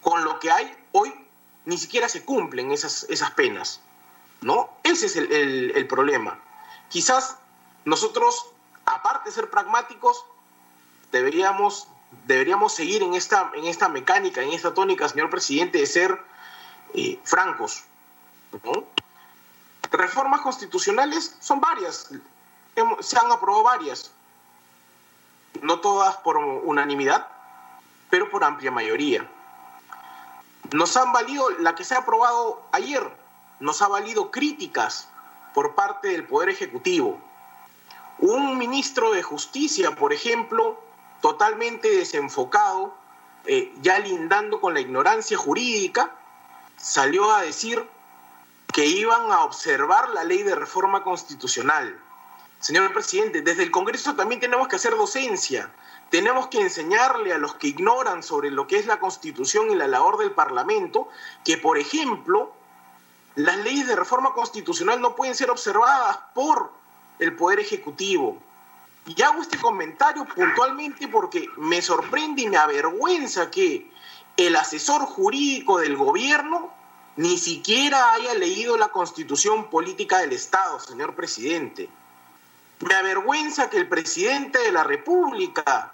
con 0.00 0.24
lo 0.24 0.40
que 0.40 0.50
hay 0.50 0.74
hoy 0.92 1.12
ni 1.66 1.76
siquiera 1.76 2.08
se 2.08 2.24
cumplen 2.24 2.72
esas, 2.72 3.04
esas 3.10 3.30
penas. 3.32 3.80
¿no? 4.40 4.70
Ese 4.82 5.06
es 5.06 5.16
el, 5.16 5.72
el, 5.74 5.86
problema. 5.86 6.38
Quizás 6.88 7.36
nosotros, 7.84 8.46
aparte 8.86 9.28
de 9.28 9.34
ser 9.34 9.50
pragmáticos, 9.50 10.24
deberíamos, 11.12 11.88
deberíamos 12.26 12.74
seguir 12.74 13.02
en 13.02 13.14
esta, 13.14 13.50
en 13.54 13.66
esta 13.66 13.88
mecánica, 13.88 14.42
en 14.42 14.52
esta 14.52 14.72
tónica, 14.72 15.08
señor 15.08 15.28
presidente, 15.28 15.78
de 15.78 15.86
ser 15.86 16.18
eh, 16.94 17.18
francos. 17.24 17.84
Reformas 19.90 20.40
constitucionales 20.40 21.36
son 21.40 21.60
varias, 21.60 22.10
se 23.00 23.18
han 23.18 23.30
aprobado 23.32 23.64
varias, 23.64 24.12
no 25.62 25.80
todas 25.80 26.16
por 26.18 26.36
unanimidad, 26.36 27.26
pero 28.10 28.30
por 28.30 28.44
amplia 28.44 28.70
mayoría. 28.70 29.28
Nos 30.72 30.96
han 30.96 31.12
valido, 31.12 31.48
la 31.60 31.74
que 31.74 31.84
se 31.84 31.94
ha 31.94 31.98
aprobado 31.98 32.62
ayer, 32.72 33.10
nos 33.60 33.82
ha 33.82 33.88
valido 33.88 34.30
críticas 34.30 35.08
por 35.54 35.74
parte 35.74 36.08
del 36.08 36.24
Poder 36.24 36.50
Ejecutivo. 36.50 37.20
Un 38.18 38.58
ministro 38.58 39.12
de 39.12 39.22
Justicia, 39.22 39.94
por 39.94 40.12
ejemplo, 40.12 40.80
totalmente 41.20 41.88
desenfocado, 41.88 42.94
eh, 43.44 43.72
ya 43.80 43.98
lindando 43.98 44.60
con 44.60 44.74
la 44.74 44.80
ignorancia 44.80 45.36
jurídica, 45.36 46.12
salió 46.76 47.32
a 47.32 47.42
decir 47.42 47.88
que 48.72 48.86
iban 48.86 49.32
a 49.32 49.44
observar 49.44 50.10
la 50.10 50.24
ley 50.24 50.42
de 50.42 50.54
reforma 50.54 51.02
constitucional. 51.02 51.98
Señor 52.60 52.92
presidente, 52.92 53.42
desde 53.42 53.62
el 53.62 53.70
Congreso 53.70 54.14
también 54.14 54.40
tenemos 54.40 54.66
que 54.68 54.76
hacer 54.76 54.96
docencia. 54.96 55.70
Tenemos 56.10 56.48
que 56.48 56.60
enseñarle 56.60 57.32
a 57.32 57.38
los 57.38 57.54
que 57.54 57.68
ignoran 57.68 58.22
sobre 58.22 58.50
lo 58.50 58.66
que 58.66 58.78
es 58.78 58.86
la 58.86 58.98
Constitución 58.98 59.70
y 59.70 59.76
la 59.76 59.86
labor 59.86 60.18
del 60.18 60.32
Parlamento 60.32 61.08
que, 61.44 61.58
por 61.58 61.78
ejemplo, 61.78 62.52
las 63.36 63.58
leyes 63.58 63.86
de 63.86 63.94
reforma 63.94 64.32
constitucional 64.32 65.00
no 65.00 65.14
pueden 65.14 65.34
ser 65.34 65.50
observadas 65.50 66.18
por 66.34 66.72
el 67.20 67.36
Poder 67.36 67.60
Ejecutivo. 67.60 68.38
Y 69.06 69.22
hago 69.22 69.40
este 69.40 69.58
comentario 69.58 70.24
puntualmente 70.24 71.06
porque 71.08 71.46
me 71.56 71.80
sorprende 71.80 72.42
y 72.42 72.48
me 72.48 72.56
avergüenza 72.56 73.50
que 73.50 73.90
el 74.36 74.56
asesor 74.56 75.02
jurídico 75.02 75.78
del 75.78 75.96
gobierno 75.96 76.72
ni 77.16 77.38
siquiera 77.38 78.12
haya 78.12 78.34
leído 78.34 78.76
la 78.76 78.88
constitución 78.88 79.70
política 79.70 80.18
del 80.18 80.32
Estado, 80.32 80.80
señor 80.80 81.14
presidente. 81.14 81.88
Me 82.80 82.94
avergüenza 82.94 83.70
que 83.70 83.78
el 83.78 83.88
presidente 83.88 84.58
de 84.58 84.72
la 84.72 84.84
República 84.84 85.92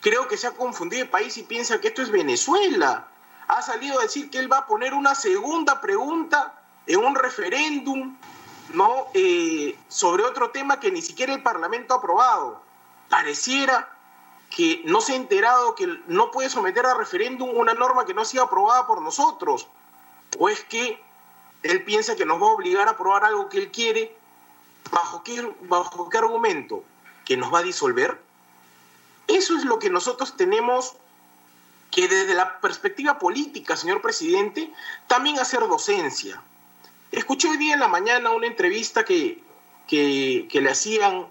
creo 0.00 0.28
que 0.28 0.36
se 0.36 0.46
ha 0.46 0.52
confundido 0.52 1.04
de 1.04 1.10
país 1.10 1.36
y 1.36 1.42
piensa 1.42 1.80
que 1.80 1.88
esto 1.88 2.02
es 2.02 2.10
Venezuela. 2.10 3.08
Ha 3.48 3.62
salido 3.62 3.98
a 3.98 4.02
decir 4.02 4.30
que 4.30 4.38
él 4.38 4.50
va 4.50 4.58
a 4.58 4.66
poner 4.66 4.94
una 4.94 5.14
segunda 5.14 5.80
pregunta 5.80 6.54
en 6.86 7.04
un 7.04 7.14
referéndum 7.14 8.16
¿no? 8.72 9.08
Eh, 9.14 9.78
sobre 9.88 10.24
otro 10.24 10.50
tema 10.50 10.80
que 10.80 10.90
ni 10.90 11.02
siquiera 11.02 11.34
el 11.34 11.42
Parlamento 11.42 11.94
ha 11.94 11.98
aprobado. 11.98 12.62
Pareciera 13.08 13.88
que 14.50 14.82
no 14.84 15.00
se 15.00 15.12
ha 15.12 15.16
enterado 15.16 15.74
que 15.74 15.86
no 16.06 16.30
puede 16.30 16.48
someter 16.48 16.86
a 16.86 16.94
referéndum 16.94 17.50
una 17.56 17.74
norma 17.74 18.04
que 18.04 18.14
no 18.14 18.22
ha 18.22 18.24
sido 18.24 18.44
aprobada 18.44 18.86
por 18.86 19.02
nosotros. 19.02 19.68
¿O 20.38 20.48
es 20.48 20.62
que 20.64 21.02
él 21.62 21.84
piensa 21.84 22.16
que 22.16 22.24
nos 22.24 22.40
va 22.40 22.46
a 22.46 22.50
obligar 22.50 22.88
a 22.88 22.92
aprobar 22.92 23.24
algo 23.24 23.48
que 23.48 23.58
él 23.58 23.70
quiere? 23.70 24.16
¿Bajo 24.90 25.22
qué, 25.22 25.54
bajo 25.62 26.08
qué 26.08 26.18
argumento? 26.18 26.84
¿Que 27.24 27.36
nos 27.36 27.52
va 27.52 27.60
a 27.60 27.62
disolver? 27.62 28.20
Eso 29.26 29.56
es 29.56 29.64
lo 29.64 29.78
que 29.78 29.90
nosotros 29.90 30.36
tenemos 30.36 30.96
que 31.90 32.08
desde 32.08 32.34
la 32.34 32.60
perspectiva 32.60 33.18
política, 33.18 33.76
señor 33.76 34.02
presidente, 34.02 34.70
también 35.06 35.38
hacer 35.38 35.60
docencia. 35.60 36.42
Escuché 37.12 37.48
hoy 37.48 37.56
día 37.56 37.74
en 37.74 37.80
la 37.80 37.88
mañana 37.88 38.30
una 38.30 38.48
entrevista 38.48 39.04
que, 39.04 39.40
que, 39.86 40.48
le 40.52 40.70
hacían 40.70 41.28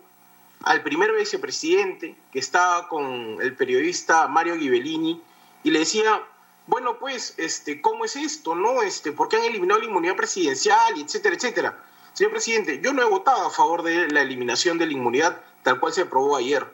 al 0.64 0.82
primer 0.82 1.12
vicepresidente, 1.12 2.16
que 2.32 2.40
estaba 2.40 2.88
con 2.88 3.42
el 3.42 3.56
periodista 3.56 4.28
Mario 4.30 4.56
Ghibellini, 4.56 5.22
y 5.64 5.72
le 5.72 5.80
decía, 5.80 6.24
bueno, 6.68 6.98
pues, 6.98 7.34
este, 7.38 7.82
¿cómo 7.82 8.06
es 8.06 8.16
esto? 8.16 8.56
¿No? 8.56 8.82
Este, 8.82 9.12
¿Por 9.12 9.28
qué 9.28 9.36
han 9.36 9.44
eliminado 9.44 9.82
la 9.82 9.88
inmunidad 9.88 10.16
presidencial? 10.16 10.98
Etcétera, 10.98 11.36
etcétera. 11.36 11.84
Señor 12.14 12.32
presidente, 12.32 12.80
yo 12.84 12.94
no 12.94 13.02
he 13.02 13.10
votado 13.10 13.48
a 13.48 13.50
favor 13.50 13.82
de 13.82 14.08
la 14.10 14.22
eliminación 14.22 14.78
de 14.78 14.86
la 14.86 14.94
inmunidad 14.94 15.42
tal 15.64 15.80
cual 15.80 15.94
se 15.94 16.02
aprobó 16.02 16.36
ayer. 16.36 16.68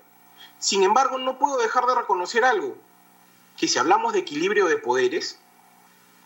Sin 0.57 0.83
embargo, 0.83 1.17
no 1.17 1.39
puedo 1.39 1.57
dejar 1.57 1.85
de 1.85 1.95
reconocer 1.95 2.43
algo, 2.43 2.75
que 3.57 3.67
si 3.67 3.79
hablamos 3.79 4.13
de 4.13 4.19
equilibrio 4.19 4.67
de 4.67 4.77
poderes, 4.77 5.39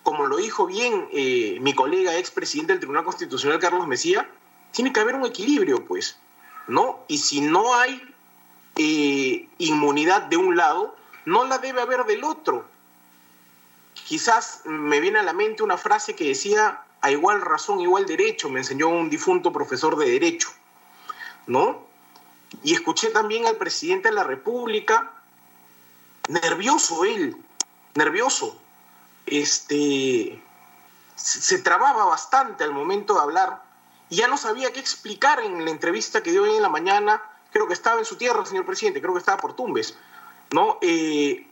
como 0.01 0.25
lo 0.25 0.37
dijo 0.37 0.65
bien 0.65 1.07
eh, 1.13 1.59
mi 1.61 1.73
colega 1.73 2.17
expresidente 2.17 2.73
del 2.73 2.79
Tribunal 2.79 3.05
Constitucional, 3.05 3.59
Carlos 3.59 3.87
Mesía, 3.87 4.27
tiene 4.71 4.91
que 4.91 4.99
haber 4.99 5.15
un 5.15 5.25
equilibrio, 5.25 5.85
pues, 5.85 6.17
¿no? 6.67 7.03
Y 7.07 7.19
si 7.19 7.41
no 7.41 7.75
hay 7.75 8.01
eh, 8.77 9.47
inmunidad 9.59 10.23
de 10.23 10.37
un 10.37 10.57
lado, 10.57 10.95
no 11.25 11.45
la 11.45 11.59
debe 11.59 11.81
haber 11.81 12.05
del 12.05 12.23
otro. 12.23 12.65
Quizás 14.13 14.61
me 14.65 14.99
viene 14.99 15.17
a 15.17 15.23
la 15.23 15.33
mente 15.33 15.63
una 15.63 15.75
frase 15.75 16.15
que 16.15 16.27
decía, 16.27 16.83
a 17.01 17.09
igual 17.09 17.41
razón, 17.41 17.79
igual 17.79 18.05
derecho, 18.05 18.47
me 18.47 18.59
enseñó 18.59 18.89
un 18.89 19.09
difunto 19.09 19.51
profesor 19.51 19.97
de 19.97 20.07
derecho, 20.07 20.49
¿no? 21.47 21.87
Y 22.61 22.75
escuché 22.75 23.09
también 23.09 23.47
al 23.47 23.55
presidente 23.55 24.09
de 24.09 24.13
la 24.13 24.23
República, 24.23 25.11
nervioso 26.29 27.05
él, 27.05 27.35
nervioso, 27.95 28.55
este, 29.25 30.39
se 31.15 31.57
trababa 31.63 32.05
bastante 32.05 32.63
al 32.63 32.71
momento 32.71 33.15
de 33.15 33.21
hablar 33.21 33.63
y 34.11 34.17
ya 34.17 34.27
no 34.27 34.37
sabía 34.37 34.71
qué 34.71 34.79
explicar 34.79 35.39
en 35.39 35.65
la 35.65 35.71
entrevista 35.71 36.21
que 36.21 36.29
dio 36.29 36.43
hoy 36.43 36.55
en 36.55 36.61
la 36.61 36.69
mañana, 36.69 37.19
creo 37.51 37.67
que 37.67 37.73
estaba 37.73 37.97
en 37.97 38.05
su 38.05 38.15
tierra, 38.15 38.45
señor 38.45 38.67
presidente, 38.67 39.01
creo 39.01 39.13
que 39.13 39.21
estaba 39.21 39.41
por 39.41 39.55
Tumbes, 39.55 39.97
¿no? 40.51 40.77
Eh, 40.83 41.47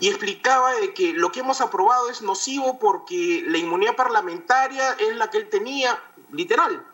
y 0.00 0.08
explicaba 0.08 0.72
de 0.74 0.94
que 0.94 1.12
lo 1.12 1.30
que 1.30 1.40
hemos 1.40 1.60
aprobado 1.60 2.08
es 2.08 2.22
nocivo 2.22 2.78
porque 2.78 3.44
la 3.46 3.58
inmunidad 3.58 3.96
parlamentaria 3.96 4.92
es 4.94 5.14
la 5.16 5.28
que 5.28 5.36
él 5.36 5.50
tenía, 5.50 6.02
literal. 6.32 6.84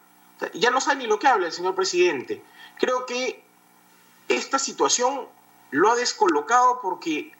Ya 0.55 0.71
no 0.71 0.81
sabe 0.81 0.97
ni 0.97 1.07
lo 1.07 1.19
que 1.19 1.29
habla 1.29 1.47
el 1.47 1.53
señor 1.53 1.77
presidente. 1.77 2.43
Creo 2.79 3.07
que 3.07 3.43
esta 4.29 4.59
situación 4.59 5.29
lo 5.71 5.91
ha 5.91 5.95
descolocado 5.95 6.81
porque 6.83 7.33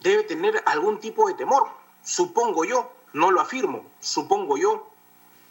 debe 0.00 0.22
tener 0.22 0.62
algún 0.66 0.98
tipo 0.98 1.28
de 1.28 1.34
temor, 1.34 1.68
supongo 2.02 2.64
yo, 2.64 2.90
no 3.12 3.30
lo 3.30 3.40
afirmo, 3.40 3.84
supongo 4.00 4.56
yo. 4.56 4.88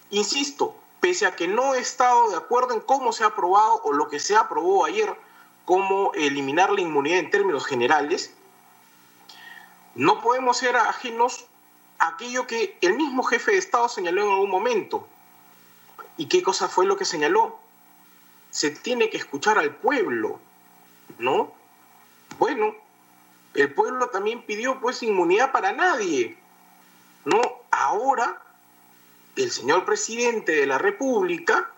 Insisto, 0.10 0.76
pese 1.02 1.28
a 1.28 1.36
que 1.36 1.48
no 1.48 1.76
he 1.76 1.80
estado 1.80 2.32
de 2.32 2.38
acuerdo 2.38 2.74
en 2.74 2.80
cómo 2.80 3.14
se 3.14 3.24
ha 3.24 3.28
aprobado 3.28 3.82
o 3.84 3.94
lo 3.94 4.08
que 4.08 4.20
se 4.20 4.36
aprobó 4.36 4.86
ayer, 4.86 5.16
cómo 5.66 6.12
eliminar 6.16 6.72
la 6.72 6.82
inmunidad 6.82 7.20
en 7.20 7.30
términos 7.30 7.66
generales, 7.66 8.35
no 9.96 10.22
podemos 10.22 10.58
ser 10.58 10.76
ajenos 10.76 11.46
a 12.00 12.10
aquello 12.10 12.46
que 12.48 12.78
el 12.82 12.96
mismo 12.96 13.24
jefe 13.24 13.52
de 13.52 13.58
Estado 13.58 13.90
señaló 13.90 14.24
en 14.24 14.30
algún 14.30 14.50
momento. 14.50 15.08
¿Y 16.18 16.28
qué 16.28 16.44
cosa 16.44 16.68
fue 16.68 16.86
lo 16.86 16.98
que 16.98 17.06
señaló? 17.06 17.58
Se 18.52 18.72
tiene 18.72 19.10
que 19.10 19.18
escuchar 19.18 19.58
al 19.58 19.76
pueblo, 19.76 20.40
¿no? 21.18 21.54
Bueno, 22.38 22.76
el 23.54 23.74
pueblo 23.74 24.10
también 24.10 24.44
pidió 24.44 24.80
pues 24.80 25.02
inmunidad 25.02 25.52
para 25.52 25.72
nadie, 25.72 26.38
¿no? 27.24 27.42
Ahora 27.72 28.42
el 29.36 29.52
señor 29.52 29.86
presidente 29.86 30.54
de 30.54 30.66
la 30.66 30.78
República 30.78 31.70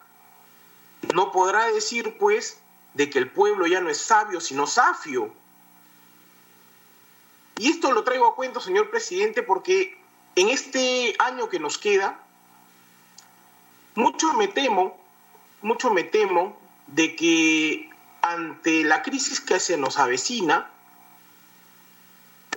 no 1.13 1.31
podrá 1.31 1.67
decir 1.67 2.17
pues 2.17 2.59
de 2.93 3.09
que 3.09 3.19
el 3.19 3.29
pueblo 3.29 3.67
ya 3.67 3.81
no 3.81 3.89
es 3.89 3.99
sabio, 3.99 4.41
sino 4.41 4.65
safio. 4.65 5.31
Y 7.57 7.69
esto 7.69 7.91
lo 7.91 8.03
traigo 8.03 8.27
a 8.27 8.35
cuento, 8.35 8.59
señor 8.59 8.89
presidente, 8.89 9.41
porque 9.41 9.97
en 10.35 10.49
este 10.49 11.15
año 11.17 11.49
que 11.49 11.59
nos 11.59 11.77
queda, 11.77 12.19
mucho 13.95 14.33
me 14.33 14.47
temo, 14.47 14.95
mucho 15.63 15.89
me 15.89 16.03
temo 16.03 16.55
de 16.85 17.15
que 17.15 17.89
ante 18.21 18.83
la 18.83 19.01
crisis 19.01 19.41
que 19.41 19.59
se 19.59 19.77
nos 19.77 19.97
avecina, 19.97 20.69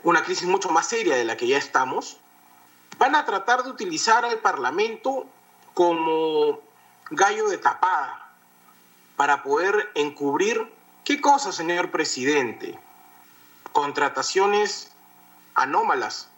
una 0.02 0.22
crisis 0.22 0.47
mucho 0.47 0.68
más 0.68 0.89
seria 0.89 1.16
de 1.16 1.24
la 1.24 1.36
que 1.36 1.47
ya 1.47 1.56
estamos, 1.56 2.18
van 2.98 3.14
a 3.14 3.24
tratar 3.24 3.62
de 3.62 3.70
utilizar 3.70 4.24
al 4.27 4.39
Parlamento 4.39 5.27
como 5.72 6.60
gallo 7.10 7.48
de 7.48 7.56
tapada 7.56 8.31
para 9.16 9.43
poder 9.43 9.90
encubrir 9.94 10.70
qué 11.05 11.20
cosa, 11.20 11.52
señor 11.52 11.90
presidente, 11.90 12.78
contrataciones 13.72 14.90
anómalas, 15.61 16.28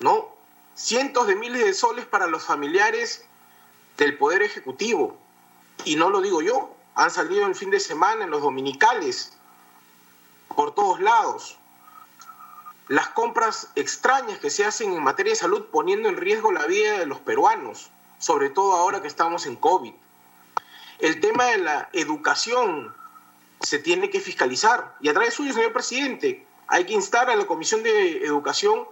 ¿no? 0.00 0.28
Cientos 0.74 1.26
de 1.26 1.36
miles 1.36 1.64
de 1.64 1.74
soles 1.74 2.06
para 2.06 2.26
los 2.26 2.44
familiares 2.44 3.24
del 3.96 4.18
Poder 4.18 4.42
Ejecutivo. 4.42 5.16
Y 5.84 5.96
no 5.96 6.10
lo 6.10 6.20
digo 6.20 6.42
yo, 6.42 6.74
han 6.94 7.10
salido 7.10 7.46
el 7.46 7.54
fin 7.54 7.70
de 7.70 7.80
semana 7.80 8.24
en 8.24 8.30
los 8.30 8.42
dominicales, 8.42 9.32
por 10.54 10.74
todos 10.74 11.00
lados. 11.00 11.58
Las 12.88 13.08
compras 13.08 13.70
extrañas 13.76 14.38
que 14.38 14.50
se 14.50 14.64
hacen 14.64 14.92
en 14.92 15.02
materia 15.02 15.32
de 15.32 15.38
salud 15.38 15.66
poniendo 15.72 16.08
en 16.08 16.16
riesgo 16.16 16.52
la 16.52 16.66
vida 16.66 16.98
de 16.98 17.06
los 17.06 17.18
peruanos, 17.20 17.90
sobre 18.18 18.50
todo 18.50 18.74
ahora 18.74 19.00
que 19.00 19.08
estamos 19.08 19.46
en 19.46 19.56
COVID. 19.56 19.94
El 20.98 21.20
tema 21.20 21.46
de 21.46 21.58
la 21.58 21.88
educación 21.92 22.94
se 23.60 23.78
tiene 23.78 24.10
que 24.10 24.20
fiscalizar. 24.20 24.94
Y 25.00 25.08
a 25.08 25.12
través 25.12 25.34
suyo, 25.34 25.52
señor 25.52 25.72
presidente, 25.72 26.46
hay 26.68 26.84
que 26.84 26.94
instar 26.94 27.30
a 27.30 27.36
la 27.36 27.46
Comisión 27.46 27.82
de 27.82 28.24
Educación 28.24 28.84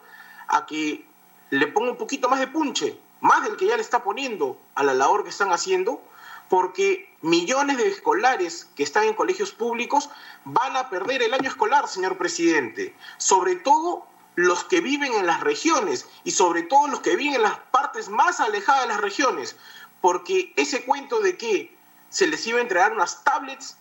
a 0.48 0.66
que 0.66 1.04
le 1.50 1.66
ponga 1.66 1.90
un 1.90 1.96
poquito 1.96 2.28
más 2.28 2.40
de 2.40 2.46
punche, 2.46 2.98
más 3.20 3.44
del 3.44 3.56
que 3.56 3.66
ya 3.66 3.76
le 3.76 3.82
está 3.82 4.02
poniendo 4.02 4.58
a 4.74 4.82
la 4.82 4.94
labor 4.94 5.24
que 5.24 5.30
están 5.30 5.52
haciendo, 5.52 6.02
porque 6.48 7.08
millones 7.22 7.78
de 7.78 7.88
escolares 7.88 8.68
que 8.76 8.82
están 8.82 9.04
en 9.04 9.14
colegios 9.14 9.52
públicos 9.52 10.10
van 10.44 10.76
a 10.76 10.90
perder 10.90 11.22
el 11.22 11.34
año 11.34 11.48
escolar, 11.48 11.88
señor 11.88 12.18
presidente. 12.18 12.94
Sobre 13.16 13.56
todo 13.56 14.06
los 14.34 14.64
que 14.64 14.80
viven 14.80 15.12
en 15.14 15.26
las 15.26 15.40
regiones 15.40 16.06
y 16.24 16.32
sobre 16.32 16.62
todo 16.62 16.88
los 16.88 17.00
que 17.00 17.16
viven 17.16 17.36
en 17.36 17.42
las 17.42 17.58
partes 17.70 18.08
más 18.08 18.40
alejadas 18.40 18.82
de 18.82 18.88
las 18.88 19.00
regiones, 19.00 19.56
porque 20.00 20.52
ese 20.56 20.84
cuento 20.84 21.20
de 21.20 21.36
que 21.36 21.74
se 22.10 22.26
les 22.26 22.46
iba 22.46 22.58
a 22.58 22.62
entregar 22.62 22.92
unas 22.92 23.24
tablets, 23.24 23.76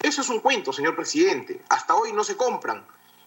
eso 0.00 0.22
es 0.22 0.28
un 0.28 0.40
cuento, 0.40 0.72
señor 0.72 0.96
presidente. 0.96 1.60
Hasta 1.68 1.94
hoy 1.94 2.12
no 2.12 2.24
se 2.24 2.36
compran. 2.36 2.84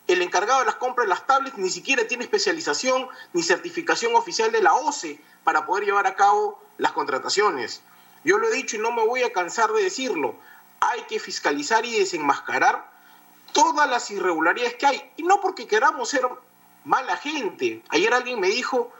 El 0.09 0.23
encargado 0.23 0.61
de 0.61 0.65
las 0.65 0.77
compras 0.77 1.05
de 1.05 1.09
las 1.09 1.27
tablets 1.27 1.59
ni 1.59 1.69
siquiera 1.69 2.07
tiene 2.07 2.23
especialización 2.23 3.07
ni 3.31 3.43
certificación 3.43 4.15
oficial 4.15 4.51
de 4.51 4.63
la 4.63 4.73
OCE 4.73 5.21
para 5.43 5.67
poder 5.67 5.85
llevar 5.85 6.07
a 6.07 6.15
cabo 6.15 6.59
las 6.79 6.93
contrataciones. 6.93 7.83
Yo 8.23 8.39
lo 8.39 8.47
he 8.47 8.55
dicho 8.55 8.75
y 8.75 8.79
no 8.79 8.91
me 8.91 9.05
voy 9.05 9.21
a 9.21 9.31
cansar 9.31 9.71
de 9.71 9.83
decirlo. 9.83 10.33
Hay 10.79 11.03
que 11.03 11.19
fiscalizar 11.19 11.85
y 11.85 11.99
desenmascarar 11.99 12.89
todas 13.53 13.87
las 13.87 14.09
irregularidades 14.09 14.73
que 14.77 14.87
hay. 14.87 15.11
Y 15.15 15.21
no 15.21 15.41
porque 15.41 15.67
queramos 15.67 16.09
ser 16.09 16.27
mala 16.85 17.15
gente. 17.17 17.83
Ayer 17.89 18.11
alguien 18.11 18.39
me 18.39 18.47
dijo, 18.47 18.91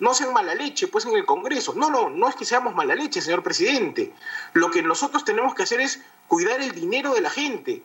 no 0.00 0.14
sean 0.14 0.32
mala 0.32 0.54
leche, 0.54 0.88
pues 0.88 1.04
en 1.04 1.14
el 1.14 1.26
Congreso. 1.26 1.74
No, 1.74 1.90
no, 1.90 2.08
no 2.08 2.26
es 2.26 2.36
que 2.36 2.46
seamos 2.46 2.74
mala 2.74 2.94
leche, 2.94 3.20
señor 3.20 3.42
presidente. 3.42 4.14
Lo 4.54 4.70
que 4.70 4.82
nosotros 4.82 5.26
tenemos 5.26 5.54
que 5.54 5.64
hacer 5.64 5.82
es 5.82 6.00
cuidar 6.26 6.62
el 6.62 6.72
dinero 6.72 7.12
de 7.12 7.20
la 7.20 7.28
gente. 7.28 7.82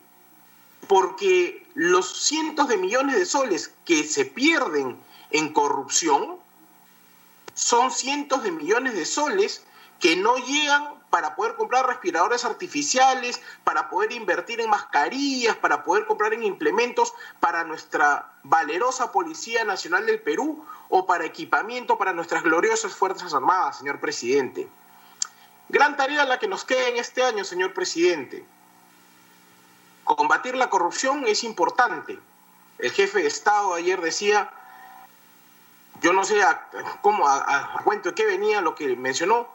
Porque 0.89 1.65
los 1.75 2.25
cientos 2.25 2.67
de 2.67 2.75
millones 2.75 3.15
de 3.15 3.25
soles 3.25 3.71
que 3.85 4.03
se 4.03 4.25
pierden 4.25 4.97
en 5.31 5.53
corrupción 5.53 6.39
son 7.53 7.91
cientos 7.91 8.43
de 8.43 8.51
millones 8.51 8.95
de 8.95 9.05
soles 9.05 9.63
que 9.99 10.17
no 10.17 10.35
llegan 10.37 10.99
para 11.09 11.35
poder 11.35 11.55
comprar 11.55 11.87
respiradores 11.87 12.45
artificiales, 12.45 13.41
para 13.63 13.89
poder 13.89 14.11
invertir 14.11 14.61
en 14.61 14.69
mascarillas, 14.69 15.55
para 15.55 15.83
poder 15.83 16.05
comprar 16.05 16.33
en 16.33 16.43
implementos 16.43 17.13
para 17.39 17.63
nuestra 17.63 18.33
valerosa 18.43 19.11
Policía 19.11 19.63
Nacional 19.63 20.05
del 20.05 20.21
Perú 20.21 20.65
o 20.89 21.05
para 21.05 21.25
equipamiento 21.25 21.97
para 21.97 22.13
nuestras 22.13 22.43
gloriosas 22.43 22.95
Fuerzas 22.95 23.33
Armadas, 23.33 23.77
señor 23.77 23.99
presidente. 23.99 24.67
Gran 25.69 25.95
tarea 25.97 26.25
la 26.25 26.39
que 26.39 26.47
nos 26.47 26.63
queda 26.63 26.87
en 26.87 26.97
este 26.97 27.23
año, 27.23 27.43
señor 27.43 27.73
presidente. 27.73 28.43
Combatir 30.15 30.55
la 30.55 30.71
corrupción 30.71 31.27
es 31.27 31.43
importante. 31.43 32.17
El 32.79 32.91
jefe 32.91 33.19
de 33.19 33.27
Estado 33.27 33.75
ayer 33.75 34.01
decía, 34.01 34.49
yo 36.01 36.13
no 36.13 36.23
sé 36.23 36.41
a, 36.41 36.67
cómo, 37.01 37.27
cuento 37.83 38.09
de 38.09 38.15
qué 38.15 38.25
venía 38.25 38.59
lo 38.59 38.73
que 38.73 38.95
mencionó, 38.95 39.47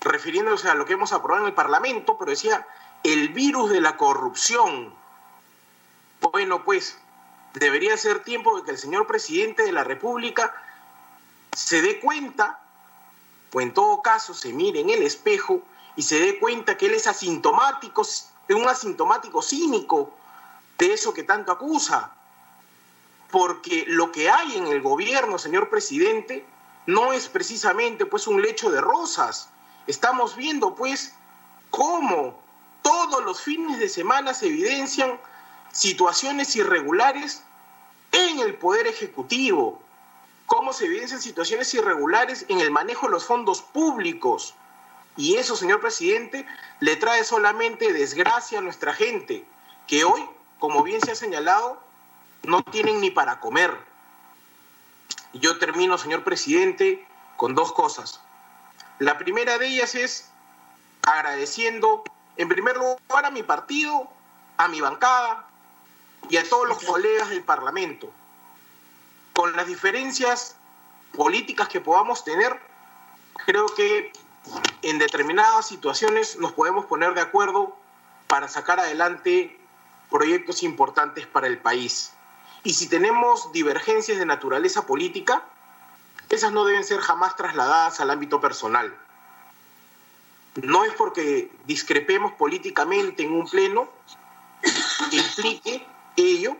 refiriéndose 0.00 0.68
a 0.68 0.76
lo 0.76 0.86
que 0.86 0.92
hemos 0.92 1.12
aprobado 1.12 1.42
en 1.42 1.48
el 1.48 1.54
Parlamento, 1.54 2.16
pero 2.16 2.30
decía 2.30 2.64
el 3.02 3.30
virus 3.30 3.70
de 3.70 3.80
la 3.80 3.96
corrupción. 3.96 4.94
Bueno, 6.20 6.62
pues 6.62 6.96
debería 7.54 7.96
ser 7.96 8.22
tiempo 8.22 8.56
de 8.56 8.64
que 8.64 8.70
el 8.70 8.78
señor 8.78 9.04
presidente 9.08 9.64
de 9.64 9.72
la 9.72 9.82
República 9.82 10.54
se 11.52 11.82
dé 11.82 11.98
cuenta, 11.98 12.60
o 13.52 13.60
en 13.60 13.74
todo 13.74 14.00
caso 14.02 14.32
se 14.32 14.52
mire 14.52 14.78
en 14.78 14.90
el 14.90 15.02
espejo 15.02 15.60
y 15.96 16.02
se 16.02 16.20
dé 16.20 16.38
cuenta 16.38 16.76
que 16.76 16.86
él 16.86 16.94
es 16.94 17.08
asintomático, 17.08 18.04
un 18.54 18.68
asintomático 18.68 19.42
cínico 19.42 20.12
de 20.78 20.92
eso 20.92 21.12
que 21.12 21.22
tanto 21.22 21.52
acusa. 21.52 22.12
Porque 23.30 23.84
lo 23.88 24.10
que 24.10 24.30
hay 24.30 24.56
en 24.56 24.66
el 24.68 24.80
gobierno, 24.80 25.38
señor 25.38 25.68
presidente, 25.68 26.46
no 26.86 27.12
es 27.12 27.28
precisamente 27.28 28.06
pues 28.06 28.26
un 28.26 28.40
lecho 28.40 28.70
de 28.70 28.80
rosas 28.80 29.50
estamos 29.88 30.36
viendo 30.36 30.74
pues 30.74 31.14
cómo 31.70 32.38
todos 32.82 33.24
los 33.24 33.40
fines 33.40 33.80
de 33.80 33.88
semana 33.88 34.32
se 34.34 34.46
evidencian 34.46 35.18
situaciones 35.72 36.54
irregulares 36.54 37.42
en 38.12 38.38
el 38.38 38.54
Poder 38.54 38.86
Ejecutivo, 38.86 39.82
cómo 40.46 40.72
se 40.72 40.86
evidencian 40.86 41.20
situaciones 41.20 41.72
irregulares 41.74 42.44
en 42.48 42.60
el 42.60 42.70
manejo 42.70 43.06
de 43.06 43.12
los 43.12 43.24
fondos 43.24 43.62
públicos. 43.62 44.54
Y 45.18 45.34
eso, 45.34 45.56
señor 45.56 45.80
presidente, 45.80 46.46
le 46.78 46.94
trae 46.94 47.24
solamente 47.24 47.92
desgracia 47.92 48.60
a 48.60 48.62
nuestra 48.62 48.94
gente, 48.94 49.44
que 49.88 50.04
hoy, 50.04 50.24
como 50.60 50.84
bien 50.84 51.00
se 51.00 51.10
ha 51.10 51.16
señalado, 51.16 51.82
no 52.44 52.62
tienen 52.62 53.00
ni 53.00 53.10
para 53.10 53.40
comer. 53.40 53.76
Yo 55.32 55.58
termino, 55.58 55.98
señor 55.98 56.22
presidente, 56.22 57.04
con 57.36 57.56
dos 57.56 57.72
cosas. 57.72 58.20
La 59.00 59.18
primera 59.18 59.58
de 59.58 59.66
ellas 59.66 59.96
es 59.96 60.30
agradeciendo, 61.02 62.04
en 62.36 62.48
primer 62.48 62.76
lugar, 62.76 63.24
a 63.24 63.32
mi 63.32 63.42
partido, 63.42 64.08
a 64.56 64.68
mi 64.68 64.80
bancada 64.80 65.48
y 66.28 66.36
a 66.36 66.48
todos 66.48 66.68
los 66.68 66.78
colegas 66.84 67.30
del 67.30 67.42
Parlamento. 67.42 68.08
Con 69.32 69.56
las 69.56 69.66
diferencias 69.66 70.54
políticas 71.16 71.66
que 71.66 71.80
podamos 71.80 72.22
tener, 72.22 72.60
creo 73.44 73.66
que 73.74 74.12
en 74.82 74.98
determinadas 74.98 75.66
situaciones 75.66 76.38
nos 76.38 76.52
podemos 76.52 76.86
poner 76.86 77.14
de 77.14 77.20
acuerdo 77.20 77.76
para 78.26 78.48
sacar 78.48 78.80
adelante 78.80 79.58
proyectos 80.10 80.62
importantes 80.62 81.26
para 81.26 81.46
el 81.46 81.58
país. 81.58 82.12
Y 82.64 82.74
si 82.74 82.88
tenemos 82.88 83.52
divergencias 83.52 84.18
de 84.18 84.26
naturaleza 84.26 84.86
política, 84.86 85.42
esas 86.28 86.52
no 86.52 86.64
deben 86.64 86.84
ser 86.84 87.00
jamás 87.00 87.36
trasladadas 87.36 88.00
al 88.00 88.10
ámbito 88.10 88.40
personal. 88.40 88.94
No 90.62 90.84
es 90.84 90.92
porque 90.94 91.50
discrepemos 91.66 92.32
políticamente 92.32 93.22
en 93.22 93.32
un 93.32 93.48
pleno 93.48 93.88
que 95.10 95.16
implique 95.16 95.86
ello 96.16 96.56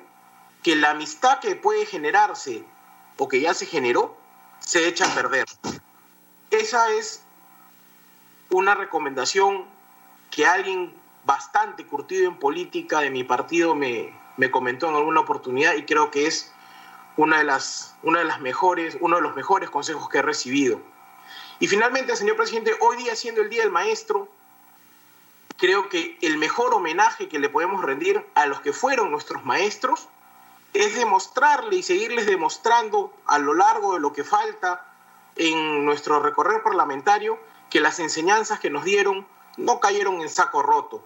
que 0.63 0.77
la 0.77 0.91
amistad 0.91 1.41
que 1.41 1.57
puede 1.57 1.85
generarse 1.87 2.65
o 3.17 3.29
que 3.29 3.41
ya 3.41 3.55
se 3.55 3.67
generó 3.67 4.17
se 4.61 4.87
echa 4.87 5.11
a 5.11 5.15
perder. 5.15 5.47
Esa 6.51 6.91
es 6.93 7.23
una 8.51 8.75
recomendación 8.75 9.65
que 10.31 10.47
alguien 10.47 10.95
bastante 11.25 11.87
curtido 11.87 12.29
en 12.29 12.39
política 12.39 13.01
de 13.01 13.11
mi 13.11 13.25
partido 13.25 13.75
me, 13.75 14.13
me 14.37 14.51
comentó 14.51 14.89
en 14.89 14.97
alguna 14.97 15.21
oportunidad 15.21 15.75
y 15.75 15.85
creo 15.85 16.11
que 16.11 16.27
es 16.27 16.53
una 17.17 17.39
de 17.39 17.45
las, 17.45 17.97
una 18.03 18.21
de 18.21 18.25
las 18.25 18.41
mejores, 18.41 18.97
uno 19.01 19.17
de 19.17 19.23
los 19.23 19.35
mejores 19.35 19.69
consejos 19.71 20.09
que 20.09 20.19
he 20.19 20.23
recibido. 20.23 20.81
Y 21.59 21.67
finalmente, 21.67 22.15
señor 22.17 22.37
presidente, 22.37 22.75
hoy 22.81 22.97
día 22.97 23.17
siendo 23.17 23.43
el 23.43 23.51
Día 23.51 23.63
del 23.63 23.73
Maestro, 23.73 24.29
creo 25.57 25.89
que 25.89 26.17
el 26.23 26.39
mejor 26.39 26.73
homenaje 26.73 27.29
que 27.29 27.41
le 27.41 27.49
podemos 27.49 27.83
rendir 27.83 28.25
a 28.37 28.47
los 28.47 28.61
que 28.61 28.73
fueron 28.73 29.11
nuestros 29.11 29.45
maestros 29.45 30.09
es 30.73 30.95
demostrarle 30.95 31.77
y 31.77 31.83
seguirles 31.83 32.27
demostrando 32.27 33.13
a 33.27 33.39
lo 33.39 33.55
largo 33.55 33.95
de 33.95 34.01
lo 34.01 34.13
que 34.13 34.23
falta 34.23 34.87
en 35.35 35.85
nuestro 35.85 36.21
recorrer 36.21 36.63
parlamentario 36.63 37.39
que 37.71 37.81
las 37.81 37.99
enseñanzas 37.99 38.61
que 38.61 38.71
nos 38.71 38.85
dieron 38.85 39.27
no 39.57 39.81
cayeron 39.81 40.21
en 40.21 40.29
saco 40.29 40.63
roto. 40.63 41.03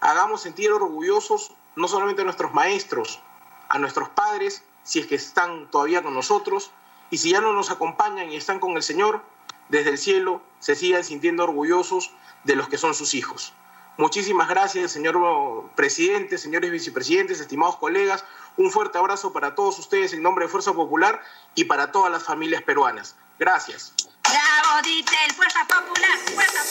Hagamos 0.00 0.42
sentir 0.42 0.70
orgullosos 0.72 1.52
no 1.76 1.88
solamente 1.88 2.22
a 2.22 2.24
nuestros 2.24 2.52
maestros, 2.54 3.20
a 3.68 3.78
nuestros 3.78 4.08
padres, 4.10 4.62
si 4.84 5.00
es 5.00 5.06
que 5.06 5.16
están 5.16 5.70
todavía 5.70 6.02
con 6.02 6.14
nosotros, 6.14 6.70
y 7.10 7.18
si 7.18 7.30
ya 7.30 7.40
no 7.40 7.52
nos 7.52 7.70
acompañan 7.70 8.30
y 8.30 8.36
están 8.36 8.60
con 8.60 8.76
el 8.76 8.82
Señor, 8.82 9.22
desde 9.68 9.90
el 9.90 9.98
cielo 9.98 10.42
se 10.60 10.74
sigan 10.74 11.04
sintiendo 11.04 11.44
orgullosos 11.44 12.12
de 12.44 12.56
los 12.56 12.68
que 12.68 12.78
son 12.78 12.94
sus 12.94 13.14
hijos. 13.14 13.52
Muchísimas 13.96 14.48
gracias, 14.48 14.90
señor 14.90 15.70
presidente, 15.76 16.36
señores 16.36 16.70
vicepresidentes, 16.72 17.38
estimados 17.38 17.76
colegas. 17.76 18.24
Un 18.56 18.72
fuerte 18.72 18.98
abrazo 18.98 19.32
para 19.32 19.54
todos 19.54 19.78
ustedes 19.78 20.12
en 20.12 20.22
nombre 20.22 20.46
de 20.46 20.50
Fuerza 20.50 20.72
Popular 20.72 21.22
y 21.54 21.64
para 21.64 21.92
todas 21.92 22.10
las 22.10 22.24
familias 22.24 22.62
peruanas. 22.62 23.14
Gracias. 23.38 23.94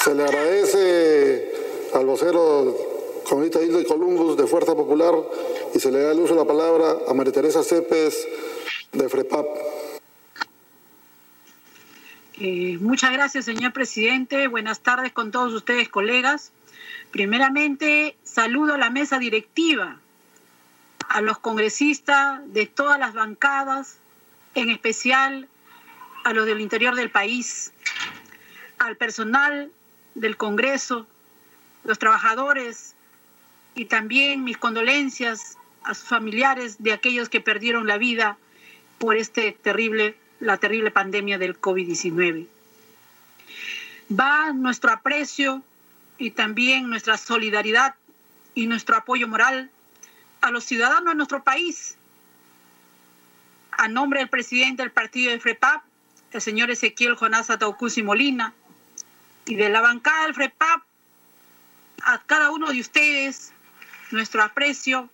Se 0.03 0.13
le 0.13 0.23
agradece 0.23 1.51
al 1.93 2.05
vocero 2.05 2.75
comunista 3.27 3.61
Hildo 3.61 3.83
Columbus 3.85 4.35
de 4.35 4.47
Fuerza 4.47 4.75
Popular 4.75 5.13
y 5.73 5.79
se 5.79 5.91
le 5.91 6.01
da 6.01 6.11
el 6.11 6.19
uso 6.19 6.33
de 6.33 6.41
la 6.41 6.45
palabra 6.45 6.97
a 7.07 7.13
María 7.13 7.31
Teresa 7.31 7.63
Cepes 7.63 8.27
de 8.91 9.07
FREPAP. 9.07 9.45
Eh, 12.39 12.77
muchas 12.81 13.13
gracias, 13.13 13.45
señor 13.45 13.71
presidente. 13.71 14.47
Buenas 14.47 14.81
tardes 14.81 15.13
con 15.13 15.31
todos 15.31 15.53
ustedes, 15.53 15.87
colegas. 15.87 16.51
Primeramente, 17.11 18.17
saludo 18.23 18.73
a 18.73 18.77
la 18.77 18.89
mesa 18.89 19.19
directiva, 19.19 19.99
a 21.07 21.21
los 21.21 21.37
congresistas 21.37 22.41
de 22.51 22.65
todas 22.65 22.99
las 22.99 23.13
bancadas, 23.13 23.97
en 24.55 24.69
especial 24.69 25.47
a 26.23 26.33
los 26.33 26.45
del 26.45 26.61
interior 26.61 26.95
del 26.95 27.09
país, 27.09 27.71
al 28.79 28.97
personal 28.97 29.71
del 30.15 30.37
Congreso, 30.37 31.07
los 31.83 31.99
trabajadores 31.99 32.95
y 33.75 33.85
también 33.85 34.43
mis 34.43 34.57
condolencias 34.57 35.57
a 35.83 35.93
sus 35.93 36.07
familiares 36.07 36.81
de 36.81 36.93
aquellos 36.93 37.29
que 37.29 37.41
perdieron 37.41 37.87
la 37.87 37.97
vida 37.97 38.37
por 38.99 39.17
este 39.17 39.51
terrible 39.51 40.15
la 40.43 40.57
terrible 40.57 40.91
pandemia 40.91 41.37
del 41.37 41.59
COVID-19. 41.59 42.47
Va 44.11 44.51
nuestro 44.51 44.91
aprecio 44.91 45.63
y 46.17 46.31
también 46.31 46.89
nuestra 46.89 47.17
solidaridad 47.17 47.95
y 48.53 48.67
nuestro 48.67 48.95
apoyo 48.95 49.27
moral 49.27 49.69
a 50.41 50.51
los 50.51 50.65
ciudadanos 50.65 51.13
de 51.13 51.15
nuestro 51.15 51.43
país. 51.43 51.95
A 53.71 53.87
nombre 53.87 54.19
del 54.19 54.29
presidente 54.29 54.83
del 54.83 54.91
partido 54.91 55.31
de 55.31 55.39
FREPAP, 55.39 55.83
el 56.33 56.41
señor 56.41 56.71
Ezequiel 56.71 57.15
Jonás 57.15 57.49
Ataucusi 57.49 58.01
Molina, 58.01 58.53
y 59.45 59.55
de 59.55 59.69
la 59.69 59.81
bancada 59.81 60.23
del 60.23 60.33
FREPAP, 60.33 60.81
a 62.03 62.21
cada 62.23 62.49
uno 62.49 62.71
de 62.71 62.79
ustedes, 62.79 63.51
nuestro 64.11 64.41
aprecio 64.43 65.09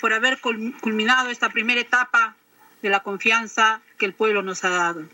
por 0.00 0.12
haber 0.12 0.40
culminado 0.40 1.30
esta 1.30 1.50
primera 1.50 1.80
etapa 1.80 2.36
de 2.82 2.88
la 2.88 3.00
confianza 3.00 3.80
que 3.98 4.06
el 4.06 4.14
pueblo 4.14 4.42
nos 4.42 4.64
ha 4.64 4.70
dado. 4.70 5.04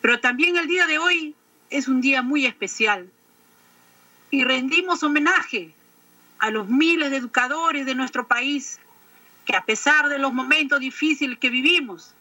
Pero 0.00 0.20
también 0.20 0.56
el 0.56 0.66
día 0.66 0.86
de 0.86 0.98
hoy 0.98 1.34
es 1.70 1.88
un 1.88 2.00
día 2.00 2.22
muy 2.22 2.46
especial 2.46 3.08
y 4.30 4.44
rendimos 4.44 5.02
homenaje 5.02 5.72
a 6.38 6.50
los 6.50 6.68
miles 6.68 7.10
de 7.10 7.18
educadores 7.18 7.86
de 7.86 7.94
nuestro 7.94 8.26
país 8.26 8.78
que 9.44 9.54
a 9.54 9.64
pesar 9.64 10.08
de 10.08 10.18
los 10.18 10.32
momentos 10.32 10.80
difíciles 10.80 11.38
que 11.38 11.50
vivimos 11.50 12.14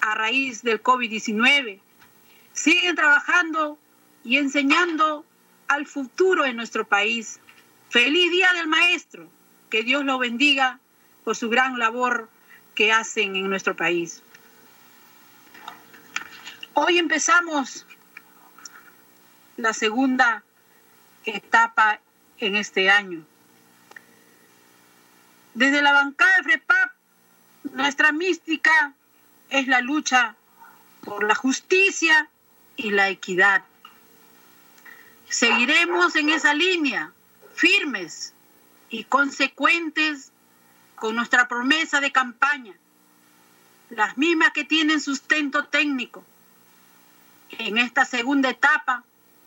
a 0.00 0.14
raíz 0.14 0.62
del 0.62 0.82
COVID-19, 0.82 1.80
siguen 2.52 2.96
trabajando 2.96 3.78
y 4.24 4.36
enseñando 4.36 5.24
al 5.68 5.86
futuro 5.86 6.44
de 6.44 6.54
nuestro 6.54 6.86
país. 6.86 7.40
Feliz 7.90 8.30
Día 8.30 8.52
del 8.54 8.66
Maestro, 8.66 9.28
que 9.70 9.82
Dios 9.82 10.04
lo 10.04 10.18
bendiga 10.18 10.78
por 11.24 11.36
su 11.36 11.48
gran 11.48 11.78
labor 11.78 12.28
que 12.74 12.92
hacen 12.92 13.36
en 13.36 13.48
nuestro 13.48 13.76
país. 13.76 14.22
Hoy 16.74 16.98
empezamos 16.98 17.86
la 19.56 19.72
segunda 19.72 20.42
etapa 21.24 22.00
en 22.38 22.56
este 22.56 22.90
año. 22.90 23.24
Desde 25.54 25.82
la 25.82 25.92
bancada 25.92 26.36
de 26.38 26.42
FREPAP, 26.44 26.92
nuestra 27.74 28.12
mística 28.12 28.94
es 29.50 29.66
la 29.66 29.80
lucha 29.80 30.36
por 31.04 31.24
la 31.24 31.34
justicia 31.34 32.28
y 32.76 32.90
la 32.90 33.08
equidad. 33.08 33.64
Seguiremos 35.28 36.16
en 36.16 36.30
esa 36.30 36.54
línea, 36.54 37.12
firmes 37.54 38.32
y 38.90 39.04
consecuentes 39.04 40.32
con 40.96 41.14
nuestra 41.14 41.48
promesa 41.48 42.00
de 42.00 42.12
campaña, 42.12 42.74
las 43.90 44.16
mismas 44.18 44.50
que 44.52 44.64
tienen 44.64 45.00
sustento 45.00 45.64
técnico. 45.64 46.24
En 47.50 47.78
esta 47.78 48.04
segunda 48.04 48.50
etapa 48.50 49.04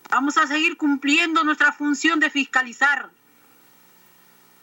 vamos 0.10 0.38
a 0.38 0.48
seguir 0.48 0.78
cumpliendo 0.78 1.44
nuestra 1.44 1.72
función 1.72 2.20
de 2.20 2.30
fiscalizar. 2.30 3.10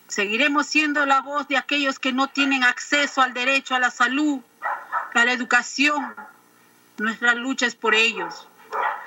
Seguiremos 0.08 0.66
siendo 0.66 1.06
la 1.06 1.20
voz 1.20 1.46
de 1.48 1.56
aquellos 1.56 1.98
que 1.98 2.12
no 2.12 2.28
tienen 2.28 2.64
acceso 2.64 3.22
al 3.22 3.32
derecho 3.32 3.74
a 3.74 3.78
la 3.78 3.90
salud, 3.90 4.40
la 5.14 5.32
educación. 5.32 6.14
Nuestra 6.98 7.34
lucha 7.34 7.66
es 7.66 7.74
por 7.74 7.94
ellos. 7.94 8.46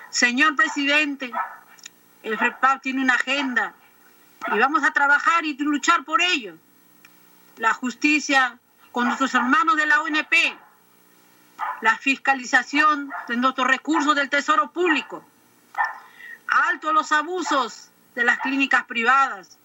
Señor 0.09 0.55
presidente, 0.55 1.31
el 2.23 2.37
FREPAP 2.37 2.81
tiene 2.81 3.01
una 3.01 3.15
agenda 3.15 3.73
y 4.53 4.59
vamos 4.59 4.83
a 4.83 4.91
trabajar 4.91 5.45
y 5.45 5.55
luchar 5.57 6.03
por 6.03 6.21
ello 6.21 6.55
la 7.57 7.73
justicia 7.73 8.57
con 8.91 9.05
nuestros 9.05 9.33
hermanos 9.33 9.75
de 9.75 9.85
la 9.85 10.01
ONP, 10.01 10.33
la 11.81 11.97
fiscalización 11.97 13.11
de 13.27 13.37
nuestros 13.37 13.67
recursos 13.67 14.15
del 14.15 14.29
Tesoro 14.29 14.71
Público, 14.71 15.23
alto 16.47 16.93
los 16.93 17.11
abusos 17.11 17.89
de 18.15 18.23
las 18.23 18.39
clínicas 18.39 18.85
privadas, 18.85 19.57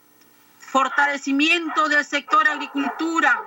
fortalecimiento 0.70 1.89
del 1.89 2.05
sector 2.05 2.47
agricultura 2.47 3.43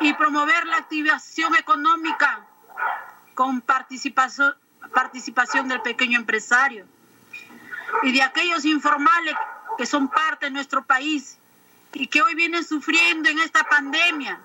y 0.00 0.12
promover 0.14 0.66
la 0.66 0.76
activación 0.76 1.54
económica 1.56 2.40
con 3.34 3.62
participación, 3.62 4.54
participación 4.92 5.68
del 5.68 5.80
pequeño 5.80 6.18
empresario 6.18 6.86
y 8.02 8.12
de 8.12 8.22
aquellos 8.22 8.64
informales 8.66 9.34
que 9.78 9.86
son 9.86 10.08
parte 10.08 10.46
de 10.46 10.50
nuestro 10.50 10.84
país 10.84 11.38
y 11.94 12.06
que 12.06 12.20
hoy 12.20 12.34
vienen 12.34 12.64
sufriendo 12.64 13.30
en 13.30 13.38
esta 13.38 13.64
pandemia. 13.64 14.38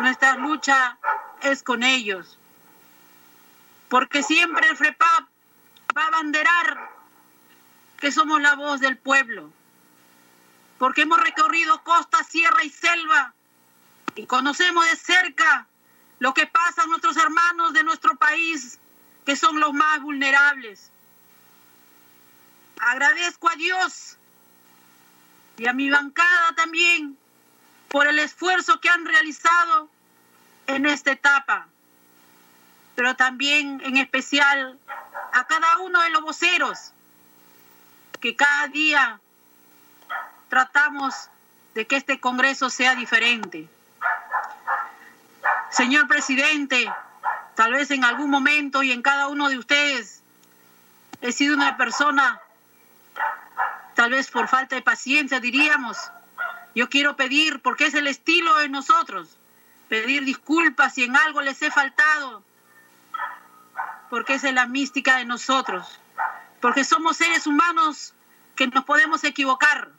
Nuestra 0.00 0.36
lucha 0.36 0.98
es 1.40 1.62
con 1.62 1.82
ellos. 1.82 2.38
Porque 3.88 4.22
siempre 4.22 4.68
el 4.68 4.76
FREPAP 4.76 5.24
va 5.96 6.02
a 6.02 6.06
abanderar 6.08 6.90
que 7.98 8.12
somos 8.12 8.40
la 8.42 8.54
voz 8.54 8.80
del 8.80 8.98
pueblo. 8.98 9.50
Porque 10.84 11.00
hemos 11.00 11.18
recorrido 11.18 11.82
costa, 11.82 12.22
sierra 12.24 12.62
y 12.62 12.68
selva 12.68 13.32
y 14.16 14.26
conocemos 14.26 14.84
de 14.84 14.96
cerca 14.96 15.66
lo 16.18 16.34
que 16.34 16.46
pasa 16.46 16.82
a 16.82 16.86
nuestros 16.86 17.16
hermanos 17.16 17.72
de 17.72 17.82
nuestro 17.82 18.14
país, 18.16 18.78
que 19.24 19.34
son 19.34 19.60
los 19.60 19.72
más 19.72 20.02
vulnerables. 20.02 20.90
Agradezco 22.78 23.48
a 23.48 23.56
Dios 23.56 24.18
y 25.56 25.66
a 25.66 25.72
mi 25.72 25.88
bancada 25.88 26.54
también 26.54 27.16
por 27.88 28.06
el 28.06 28.18
esfuerzo 28.18 28.78
que 28.82 28.90
han 28.90 29.06
realizado 29.06 29.88
en 30.66 30.84
esta 30.84 31.12
etapa, 31.12 31.66
pero 32.94 33.16
también 33.16 33.80
en 33.86 33.96
especial 33.96 34.78
a 35.32 35.46
cada 35.46 35.78
uno 35.78 36.02
de 36.02 36.10
los 36.10 36.20
voceros 36.20 36.92
que 38.20 38.36
cada 38.36 38.68
día 38.68 39.18
tratamos 40.54 41.30
de 41.74 41.84
que 41.84 41.96
este 41.96 42.20
Congreso 42.20 42.70
sea 42.70 42.94
diferente. 42.94 43.68
Señor 45.68 46.06
presidente, 46.06 46.88
tal 47.56 47.72
vez 47.72 47.90
en 47.90 48.04
algún 48.04 48.30
momento 48.30 48.84
y 48.84 48.92
en 48.92 49.02
cada 49.02 49.26
uno 49.26 49.48
de 49.48 49.58
ustedes 49.58 50.22
he 51.22 51.32
sido 51.32 51.56
una 51.56 51.76
persona, 51.76 52.40
tal 53.96 54.12
vez 54.12 54.30
por 54.30 54.46
falta 54.46 54.76
de 54.76 54.82
paciencia 54.82 55.40
diríamos, 55.40 55.98
yo 56.76 56.88
quiero 56.88 57.16
pedir, 57.16 57.60
porque 57.60 57.86
es 57.86 57.94
el 57.94 58.06
estilo 58.06 58.56
de 58.58 58.68
nosotros, 58.68 59.36
pedir 59.88 60.24
disculpas 60.24 60.94
si 60.94 61.02
en 61.02 61.16
algo 61.16 61.40
les 61.40 61.60
he 61.62 61.72
faltado, 61.72 62.44
porque 64.08 64.34
es 64.34 64.44
la 64.44 64.68
mística 64.68 65.16
de 65.16 65.24
nosotros, 65.24 65.98
porque 66.60 66.84
somos 66.84 67.16
seres 67.16 67.48
humanos 67.48 68.14
que 68.54 68.68
nos 68.68 68.84
podemos 68.84 69.24
equivocar, 69.24 69.90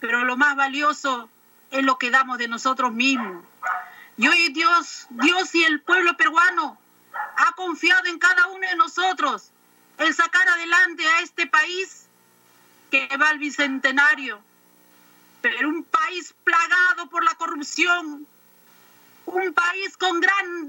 pero 0.00 0.24
lo 0.24 0.36
más 0.36 0.56
valioso 0.56 1.28
es 1.70 1.82
lo 1.82 1.98
que 1.98 2.10
damos 2.10 2.38
de 2.38 2.48
nosotros 2.48 2.92
mismos. 2.92 3.44
Y 4.16 4.28
hoy 4.28 4.48
Dios, 4.52 5.06
Dios 5.10 5.54
y 5.54 5.64
el 5.64 5.80
pueblo 5.80 6.16
peruano 6.16 6.78
ha 7.36 7.52
confiado 7.52 8.06
en 8.06 8.18
cada 8.18 8.46
uno 8.48 8.66
de 8.66 8.76
nosotros 8.76 9.50
el 9.98 10.14
sacar 10.14 10.48
adelante 10.48 11.06
a 11.06 11.20
este 11.20 11.46
país 11.46 12.06
que 12.90 13.08
va 13.16 13.30
al 13.30 13.38
bicentenario, 13.38 14.40
pero 15.40 15.68
un 15.68 15.84
país 15.84 16.34
plagado 16.44 17.08
por 17.08 17.24
la 17.24 17.34
corrupción, 17.34 18.26
un 19.26 19.52
país 19.52 19.96
con, 19.96 20.20
gran, 20.20 20.68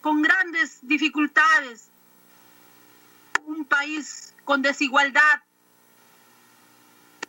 con 0.00 0.22
grandes 0.22 0.78
dificultades, 0.82 1.88
un 3.44 3.64
país 3.64 4.34
con 4.44 4.62
desigualdad, 4.62 5.42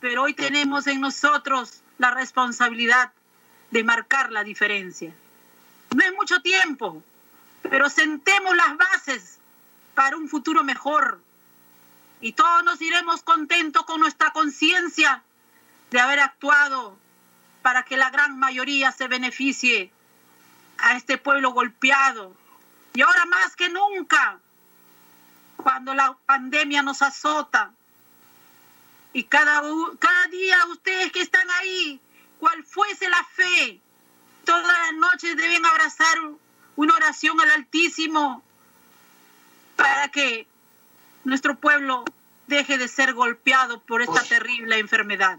pero 0.03 0.23
hoy 0.23 0.33
tenemos 0.33 0.85
en 0.87 0.99
nosotros 0.99 1.79
la 1.97 2.11
responsabilidad 2.11 3.13
de 3.71 3.85
marcar 3.85 4.33
la 4.33 4.43
diferencia. 4.43 5.15
No 5.95 6.03
es 6.03 6.13
mucho 6.13 6.41
tiempo, 6.41 7.01
pero 7.61 7.89
sentemos 7.89 8.53
las 8.53 8.75
bases 8.75 9.39
para 9.95 10.17
un 10.17 10.27
futuro 10.27 10.61
mejor. 10.61 11.21
Y 12.19 12.33
todos 12.33 12.65
nos 12.65 12.81
iremos 12.81 13.23
contentos 13.23 13.85
con 13.85 14.01
nuestra 14.01 14.31
conciencia 14.31 15.23
de 15.89 16.01
haber 16.01 16.19
actuado 16.19 16.97
para 17.61 17.83
que 17.83 17.95
la 17.95 18.09
gran 18.09 18.37
mayoría 18.37 18.91
se 18.91 19.07
beneficie 19.07 19.89
a 20.79 20.97
este 20.97 21.17
pueblo 21.17 21.51
golpeado. 21.51 22.35
Y 22.93 23.03
ahora 23.03 23.23
más 23.27 23.55
que 23.55 23.69
nunca, 23.69 24.37
cuando 25.55 25.93
la 25.93 26.17
pandemia 26.25 26.83
nos 26.83 27.01
azota, 27.01 27.71
y 29.13 29.23
cada, 29.25 29.61
cada 29.99 30.27
día 30.27 30.57
ustedes 30.71 31.11
que 31.11 31.21
están 31.21 31.47
ahí, 31.61 32.01
cual 32.39 32.63
fuese 32.63 33.07
la 33.09 33.23
fe, 33.35 33.79
todas 34.43 34.63
las 34.65 34.93
noches 34.93 35.37
deben 35.37 35.65
abrazar 35.65 36.17
una 36.75 36.95
oración 36.95 37.39
al 37.39 37.51
Altísimo 37.51 38.43
para 39.75 40.09
que 40.09 40.47
nuestro 41.23 41.55
pueblo 41.55 42.03
deje 42.47 42.77
de 42.77 42.87
ser 42.87 43.13
golpeado 43.13 43.79
por 43.81 44.01
esta 44.01 44.23
terrible 44.23 44.79
enfermedad. 44.79 45.37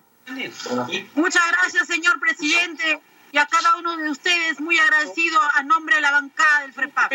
Muchas 1.15 1.43
gracias, 1.51 1.87
señor 1.87 2.19
presidente, 2.21 3.01
y 3.33 3.39
a 3.39 3.47
cada 3.47 3.77
uno 3.77 3.97
de 3.97 4.11
ustedes 4.11 4.61
muy 4.61 4.79
agradecido 4.79 5.39
a 5.55 5.63
nombre 5.65 5.97
de 5.97 6.01
la 6.01 6.13
bancada 6.13 6.61
del 6.61 6.73
FREPAP. 6.73 7.13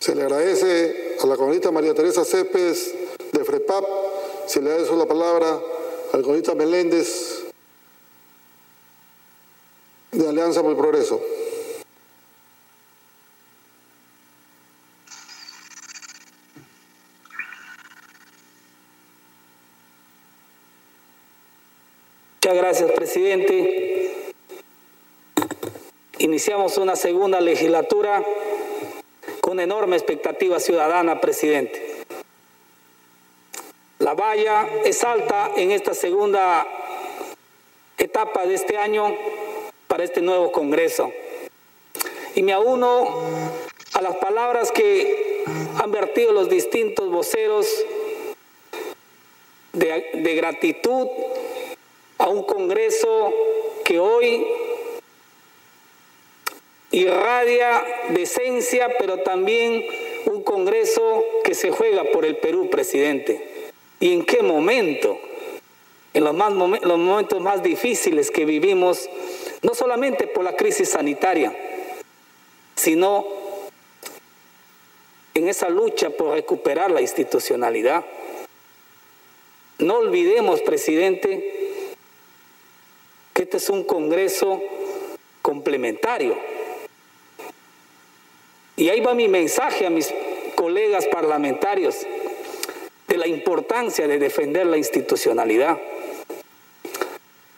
Se 0.00 0.14
le 0.14 0.22
agradece 0.22 1.18
a 1.22 1.26
la 1.26 1.36
comunista 1.36 1.70
María 1.70 1.94
Teresa 1.94 2.24
Cepes 2.24 3.07
de 3.32 3.44
FREPAP. 3.44 3.84
Se 4.46 4.60
le 4.62 4.70
da 4.70 4.96
la 4.96 5.06
palabra 5.06 5.60
al 6.12 6.22
comunista 6.22 6.54
Meléndez 6.54 7.44
de 10.12 10.28
Alianza 10.28 10.62
por 10.62 10.70
el 10.70 10.76
Progreso. 10.76 11.20
Muchas 22.40 22.56
gracias, 22.56 22.92
presidente. 22.92 24.32
Iniciamos 26.18 26.78
una 26.78 26.96
segunda 26.96 27.40
legislatura 27.40 28.24
con 29.42 29.60
enorme 29.60 29.96
expectativa 29.96 30.58
ciudadana, 30.58 31.20
presidente. 31.20 31.87
La 34.18 34.24
valla 34.24 34.68
es 34.84 35.04
alta 35.04 35.52
en 35.56 35.70
esta 35.70 35.94
segunda 35.94 36.66
etapa 37.96 38.44
de 38.46 38.54
este 38.54 38.76
año 38.76 39.16
para 39.86 40.02
este 40.02 40.22
nuevo 40.22 40.50
Congreso. 40.50 41.12
Y 42.34 42.42
me 42.42 42.52
auno 42.52 43.22
a 43.92 44.02
las 44.02 44.16
palabras 44.16 44.72
que 44.72 45.44
han 45.80 45.92
vertido 45.92 46.32
los 46.32 46.48
distintos 46.48 47.08
voceros 47.12 47.68
de, 49.72 50.10
de 50.14 50.34
gratitud 50.34 51.06
a 52.18 52.28
un 52.28 52.42
Congreso 52.42 53.32
que 53.84 54.00
hoy 54.00 54.44
irradia 56.90 57.84
decencia, 58.08 58.88
pero 58.98 59.18
también 59.18 59.86
un 60.24 60.42
Congreso 60.42 61.24
que 61.44 61.54
se 61.54 61.70
juega 61.70 62.02
por 62.02 62.24
el 62.24 62.36
Perú, 62.38 62.68
presidente. 62.68 63.57
¿Y 64.00 64.12
en 64.12 64.24
qué 64.24 64.42
momento? 64.42 65.18
En 66.14 66.24
los, 66.24 66.34
más, 66.34 66.52
los 66.52 66.98
momentos 66.98 67.40
más 67.40 67.62
difíciles 67.62 68.30
que 68.30 68.44
vivimos, 68.44 69.08
no 69.62 69.74
solamente 69.74 70.26
por 70.26 70.44
la 70.44 70.56
crisis 70.56 70.90
sanitaria, 70.90 71.54
sino 72.74 73.26
en 75.34 75.48
esa 75.48 75.68
lucha 75.68 76.10
por 76.10 76.34
recuperar 76.34 76.90
la 76.90 77.00
institucionalidad. 77.00 78.04
No 79.78 79.98
olvidemos, 79.98 80.60
presidente, 80.62 81.94
que 83.32 83.42
este 83.42 83.58
es 83.58 83.68
un 83.68 83.84
Congreso 83.84 84.60
complementario. 85.42 86.36
Y 88.76 88.88
ahí 88.88 89.00
va 89.00 89.14
mi 89.14 89.28
mensaje 89.28 89.86
a 89.86 89.90
mis 89.90 90.12
colegas 90.56 91.06
parlamentarios 91.06 92.04
la 93.18 93.26
importancia 93.26 94.08
de 94.08 94.18
defender 94.18 94.66
la 94.66 94.76
institucionalidad. 94.76 95.78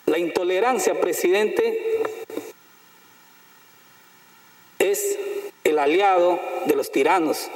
La 0.06 0.18
intolerancia, 0.18 1.00
presidente, 1.00 2.00
es 4.78 5.18
el 5.62 5.78
aliado 5.78 6.40
de 6.66 6.74
los 6.74 6.90
tiranos. 6.90 7.48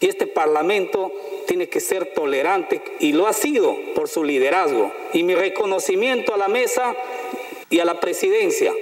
Y 0.00 0.08
este 0.08 0.26
Parlamento 0.26 1.12
tiene 1.46 1.68
que 1.68 1.80
ser 1.80 2.12
tolerante 2.14 2.82
y 3.00 3.12
lo 3.12 3.26
ha 3.26 3.32
sido 3.32 3.76
por 3.94 4.08
su 4.08 4.24
liderazgo. 4.24 4.92
Y 5.12 5.22
mi 5.22 5.34
reconocimiento 5.34 6.34
a 6.34 6.38
la 6.38 6.48
mesa 6.48 6.94
y 7.70 7.80
a 7.80 7.84
la 7.84 8.00
presidencia 8.00 8.74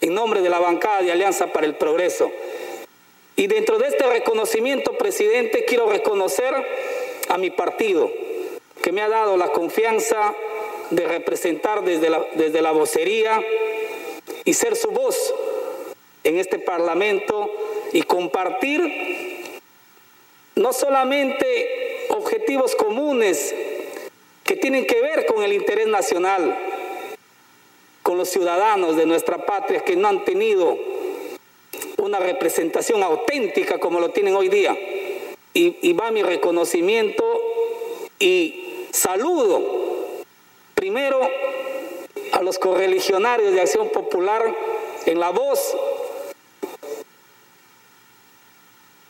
en 0.00 0.14
nombre 0.14 0.42
de 0.42 0.50
la 0.50 0.58
bancada 0.58 1.02
de 1.02 1.12
Alianza 1.12 1.52
para 1.52 1.66
el 1.66 1.76
Progreso. 1.76 2.30
Y 3.36 3.46
dentro 3.48 3.78
de 3.78 3.88
este 3.88 4.06
reconocimiento, 4.06 4.96
presidente, 4.96 5.64
quiero 5.64 5.88
reconocer 5.88 6.54
a 7.28 7.38
mi 7.38 7.50
partido, 7.50 8.10
que 8.82 8.92
me 8.92 9.02
ha 9.02 9.08
dado 9.08 9.36
la 9.36 9.48
confianza 9.48 10.34
de 10.90 11.06
representar 11.06 11.82
desde 11.84 12.10
la, 12.10 12.24
desde 12.34 12.62
la 12.62 12.70
vocería 12.70 13.42
y 14.44 14.54
ser 14.54 14.76
su 14.76 14.90
voz 14.90 15.34
en 16.22 16.38
este 16.38 16.58
Parlamento 16.58 17.50
y 17.92 18.02
compartir 18.02 19.60
no 20.54 20.72
solamente 20.72 22.06
objetivos 22.10 22.76
comunes 22.76 23.54
que 24.44 24.56
tienen 24.56 24.86
que 24.86 25.00
ver 25.00 25.26
con 25.26 25.42
el 25.42 25.52
interés 25.52 25.88
nacional, 25.88 26.56
con 28.02 28.18
los 28.18 28.28
ciudadanos 28.28 28.96
de 28.96 29.06
nuestra 29.06 29.44
patria 29.44 29.80
que 29.80 29.96
no 29.96 30.08
han 30.08 30.24
tenido 30.24 30.78
una 32.04 32.20
representación 32.20 33.02
auténtica 33.02 33.78
como 33.78 33.98
lo 33.98 34.10
tienen 34.10 34.36
hoy 34.36 34.48
día. 34.48 34.76
Y, 35.54 35.92
va 35.92 36.10
mi 36.10 36.22
reconocimiento 36.22 37.24
y 38.18 38.86
saludo 38.90 39.62
primero 40.74 41.20
a 42.32 42.42
los 42.42 42.58
correligionarios 42.58 43.52
de 43.52 43.60
Acción 43.60 43.88
Popular 43.90 44.54
en 45.06 45.20
la 45.20 45.30
voz 45.30 45.76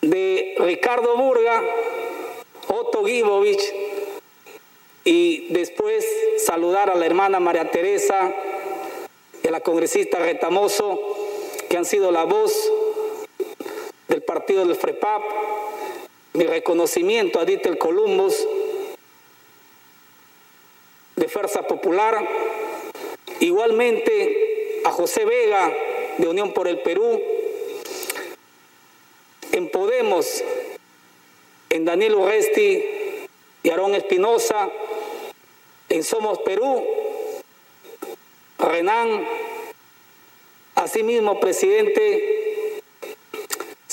de 0.01 0.55
Ricardo 0.59 1.17
Burga, 1.17 1.63
Otto 2.67 3.03
Gibovich, 3.03 3.73
y 5.03 5.47
después 5.51 6.05
saludar 6.45 6.91
a 6.91 6.95
la 6.95 7.07
hermana 7.07 7.39
María 7.39 7.71
Teresa 7.71 8.31
y 9.41 9.47
a 9.47 9.51
la 9.51 9.61
congresista 9.61 10.19
Retamoso, 10.19 10.99
que 11.69 11.77
han 11.77 11.85
sido 11.85 12.11
la 12.11 12.23
voz 12.23 12.71
partido 14.35 14.65
del 14.65 14.75
FREPAP, 14.75 15.23
mi 16.33 16.43
reconocimiento 16.43 17.39
a 17.39 17.45
Dieter 17.45 17.77
Columbus, 17.77 18.45
de 21.15 21.29
Fuerza 21.29 21.65
Popular, 21.65 22.21
igualmente 23.39 24.81
a 24.83 24.91
José 24.91 25.23
Vega, 25.23 25.73
de 26.17 26.27
Unión 26.27 26.53
por 26.53 26.67
el 26.67 26.79
Perú, 26.79 27.17
en 29.53 29.69
Podemos, 29.69 30.43
en 31.69 31.85
Daniel 31.85 32.15
Urresti 32.15 32.83
y 33.63 33.69
Aarón 33.69 33.95
Espinosa, 33.95 34.69
en 35.87 36.03
Somos 36.03 36.39
Perú, 36.39 36.85
Renan, 38.59 39.25
asimismo 40.75 41.39
presidente, 41.39 42.34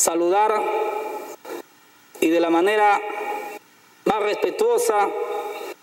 saludar 0.02 0.60
y 2.20 2.28
de 2.28 2.40
la 2.40 2.50
manera 2.50 3.00
más 4.04 4.22
respetuosa 4.22 5.08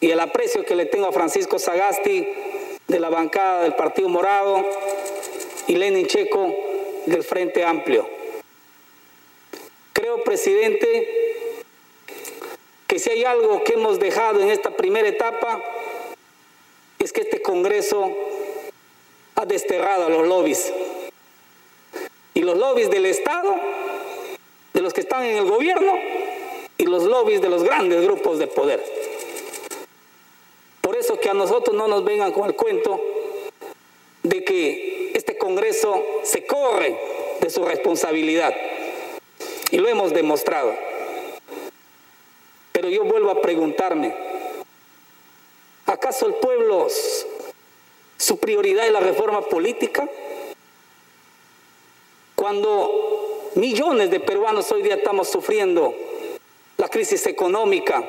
y 0.01 0.11
el 0.11 0.19
aprecio 0.19 0.65
que 0.65 0.75
le 0.75 0.85
tengo 0.85 1.07
a 1.07 1.13
Francisco 1.13 1.57
Sagasti 1.57 2.27
de 2.87 2.99
la 2.99 3.09
bancada 3.09 3.63
del 3.63 3.75
Partido 3.75 4.09
Morado 4.09 4.65
y 5.67 5.75
Lenin 5.75 6.05
Checo 6.05 6.53
del 7.05 7.23
Frente 7.23 7.63
Amplio. 7.63 8.09
Creo, 9.93 10.21
presidente, 10.25 11.63
que 12.87 12.99
si 12.99 13.11
hay 13.11 13.23
algo 13.23 13.63
que 13.63 13.73
hemos 13.73 13.99
dejado 13.99 14.41
en 14.41 14.49
esta 14.49 14.71
primera 14.71 15.07
etapa, 15.07 15.63
es 16.97 17.13
que 17.13 17.21
este 17.21 17.41
Congreso 17.41 18.13
ha 19.35 19.45
desterrado 19.45 20.07
a 20.07 20.09
los 20.09 20.27
lobbies. 20.27 20.73
Y 22.33 22.41
los 22.41 22.57
lobbies 22.57 22.89
del 22.89 23.05
Estado, 23.05 23.55
de 24.73 24.81
los 24.81 24.93
que 24.93 25.01
están 25.01 25.23
en 25.23 25.37
el 25.37 25.45
gobierno, 25.45 25.93
y 26.79 26.85
los 26.85 27.03
lobbies 27.03 27.41
de 27.41 27.49
los 27.49 27.63
grandes 27.63 28.01
grupos 28.03 28.39
de 28.39 28.47
poder. 28.47 28.83
Por 30.81 30.95
eso 30.95 31.19
que 31.19 31.29
a 31.29 31.33
nosotros 31.33 31.75
no 31.75 31.87
nos 31.87 32.05
vengan 32.05 32.31
con 32.31 32.45
el 32.45 32.55
cuento 32.55 32.99
de 34.23 34.43
que 34.43 35.11
este 35.13 35.37
Congreso 35.37 36.01
se 36.23 36.45
corre 36.45 36.97
de 37.41 37.49
su 37.49 37.65
responsabilidad. 37.65 38.55
Y 39.71 39.77
lo 39.77 39.89
hemos 39.89 40.13
demostrado. 40.13 40.73
Pero 42.71 42.87
yo 42.87 43.03
vuelvo 43.03 43.29
a 43.29 43.41
preguntarme, 43.41 44.15
¿acaso 45.85 46.27
el 46.27 46.35
pueblo, 46.35 46.87
su 48.17 48.37
prioridad 48.39 48.87
es 48.87 48.93
la 48.93 49.01
reforma 49.01 49.41
política? 49.41 50.09
Cuando 52.35 53.18
millones 53.55 54.11
de 54.11 54.19
peruanos 54.19 54.71
hoy 54.71 54.83
día 54.83 54.95
estamos 54.95 55.29
sufriendo 55.29 55.95
la 56.77 56.87
crisis 56.87 57.25
económica, 57.27 58.03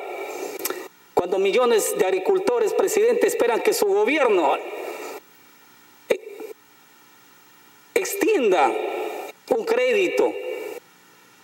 cuando 1.13 1.37
millones 1.37 1.97
de 1.97 2.05
agricultores, 2.05 2.73
presidente, 2.73 3.27
esperan 3.27 3.61
que 3.61 3.73
su 3.73 3.85
gobierno 3.85 4.57
extienda 7.93 8.71
un 9.49 9.65
crédito 9.65 10.33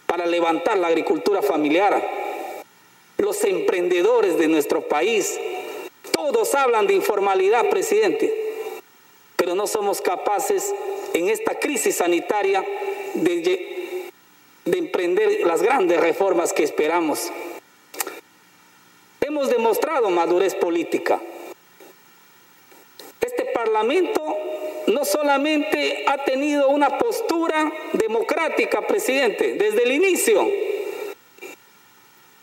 para 0.05 0.25
levantar 0.25 0.77
la 0.77 0.87
agricultura 0.87 1.41
familiar. 1.41 2.01
Los 3.17 3.43
emprendedores 3.43 4.37
de 4.37 4.47
nuestro 4.47 4.87
país, 4.87 5.39
todos 6.11 6.55
hablan 6.55 6.87
de 6.87 6.93
informalidad, 6.93 7.69
presidente, 7.69 8.33
pero 9.35 9.53
no 9.53 9.67
somos 9.67 10.01
capaces 10.01 10.73
en 11.13 11.29
esta 11.29 11.59
crisis 11.59 11.95
sanitaria 11.97 12.63
de, 13.13 13.76
de 14.67 14.77
emprender 14.77 15.45
las 15.45 15.61
grandes 15.61 15.99
reformas 15.99 16.53
que 16.53 16.63
esperamos. 16.63 17.31
Hemos 19.21 19.49
demostrado 19.49 20.09
madurez 20.09 20.55
política. 20.55 21.21
Este 23.21 23.45
Parlamento 23.45 24.21
no 24.87 25.03
solamente 25.03 26.03
ha 26.07 26.23
tenido 26.23 26.69
una 26.69 26.97
postura 26.97 27.71
democrática, 27.93 28.85
presidente, 28.87 29.53
desde 29.53 29.83
el 29.83 29.91
inicio. 29.91 30.49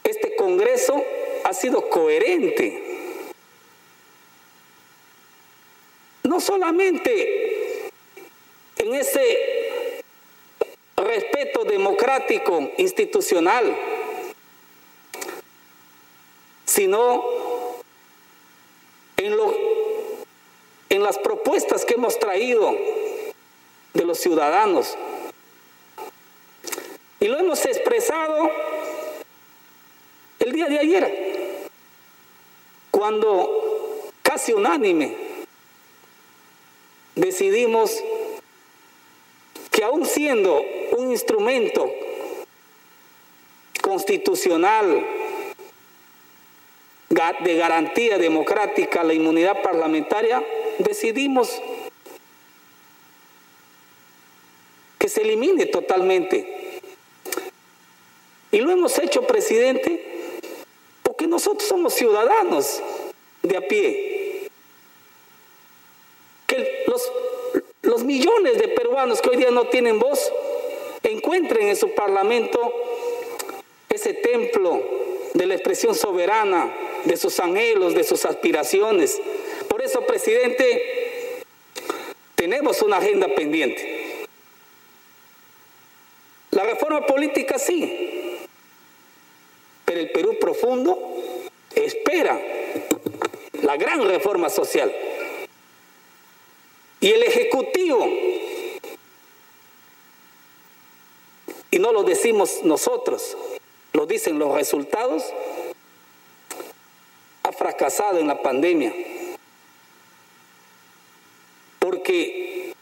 Este 0.02 0.36
Congreso 0.36 1.02
ha 1.44 1.52
sido 1.52 1.88
coherente. 1.88 2.82
No 6.22 6.40
solamente 6.40 7.90
en 8.78 8.94
ese 8.94 9.63
respeto 11.14 11.64
democrático 11.64 12.70
institucional, 12.76 13.76
sino 16.64 17.24
en, 19.16 19.36
lo, 19.36 19.54
en 20.88 21.02
las 21.02 21.18
propuestas 21.18 21.84
que 21.84 21.94
hemos 21.94 22.18
traído 22.18 22.76
de 23.92 24.04
los 24.04 24.18
ciudadanos. 24.18 24.96
Y 27.20 27.28
lo 27.28 27.38
hemos 27.38 27.64
expresado 27.64 28.50
el 30.40 30.52
día 30.52 30.66
de 30.66 30.78
ayer, 30.80 31.68
cuando 32.90 34.10
casi 34.22 34.52
unánime 34.52 35.16
decidimos 37.14 38.02
que 39.70 39.82
aún 39.82 40.06
siendo 40.06 40.64
un 40.96 41.10
instrumento 41.10 41.92
constitucional 43.82 45.04
de 47.40 47.56
garantía 47.56 48.18
democrática 48.18 49.04
la 49.04 49.14
inmunidad 49.14 49.62
parlamentaria, 49.62 50.42
decidimos 50.78 51.60
que 54.98 55.08
se 55.08 55.22
elimine 55.22 55.66
totalmente. 55.66 56.80
Y 58.50 58.58
lo 58.58 58.70
hemos 58.70 58.98
hecho, 58.98 59.26
presidente, 59.26 60.40
porque 61.02 61.26
nosotros 61.26 61.68
somos 61.68 61.94
ciudadanos 61.94 62.82
de 63.42 63.56
a 63.56 63.60
pie. 63.60 64.48
Que 66.46 66.84
los, 66.86 67.12
los 67.82 68.04
millones 68.04 68.58
de 68.58 68.68
peruanos 68.68 69.20
que 69.20 69.30
hoy 69.30 69.36
día 69.36 69.50
no 69.50 69.66
tienen 69.66 69.98
voz 69.98 70.32
encuentren 71.14 71.68
en 71.68 71.76
su 71.76 71.94
parlamento 71.94 72.72
ese 73.88 74.14
templo 74.14 74.82
de 75.34 75.46
la 75.46 75.54
expresión 75.54 75.94
soberana 75.94 76.74
de 77.04 77.16
sus 77.16 77.38
anhelos, 77.40 77.94
de 77.94 78.04
sus 78.04 78.24
aspiraciones. 78.24 79.20
Por 79.68 79.82
eso, 79.82 80.06
presidente, 80.06 81.42
tenemos 82.34 82.82
una 82.82 82.98
agenda 82.98 83.28
pendiente. 83.34 84.26
La 86.50 86.64
reforma 86.64 87.04
política 87.06 87.58
sí, 87.58 88.38
pero 89.84 90.00
el 90.00 90.10
Perú 90.10 90.38
profundo 90.40 91.16
espera 91.74 92.40
la 93.62 93.76
gran 93.76 94.06
reforma 94.06 94.48
social. 94.48 94.94
Y 97.00 97.10
el 97.10 97.22
Ejecutivo, 97.22 98.08
y 101.74 101.80
no 101.80 101.92
lo 101.92 102.04
decimos 102.04 102.60
nosotros, 102.62 103.36
lo 103.94 104.06
dicen 104.06 104.38
los 104.38 104.54
resultados, 104.54 105.24
ha 107.42 107.50
fracasado 107.50 108.20
en 108.20 108.28
la 108.28 108.40
pandemia. 108.42 108.94
Porque 111.80 112.74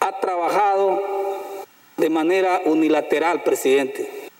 ha 0.00 0.18
trabajado 0.18 1.02
de 1.98 2.08
manera 2.08 2.62
unilateral, 2.64 3.42
presidente. 3.42 4.30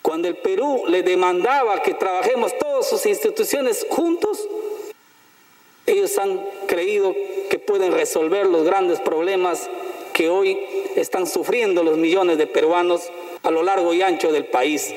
Cuando 0.00 0.28
el 0.28 0.38
Perú 0.38 0.84
le 0.88 1.02
demandaba 1.02 1.82
que 1.82 1.92
trabajemos 1.92 2.56
todas 2.58 2.88
sus 2.88 3.04
instituciones 3.04 3.86
juntos, 3.90 4.42
ellos 5.84 6.16
han 6.16 6.42
creído 6.66 7.14
que 7.50 7.58
pueden 7.58 7.92
resolver 7.92 8.46
los 8.46 8.64
grandes 8.64 9.00
problemas 9.00 9.68
que 10.14 10.30
hoy 10.30 10.58
están 10.94 11.26
sufriendo 11.26 11.82
los 11.82 11.98
millones 11.98 12.38
de 12.38 12.46
peruanos 12.46 13.02
a 13.42 13.50
lo 13.50 13.62
largo 13.62 13.92
y 13.92 14.00
ancho 14.00 14.32
del 14.32 14.46
país. 14.46 14.94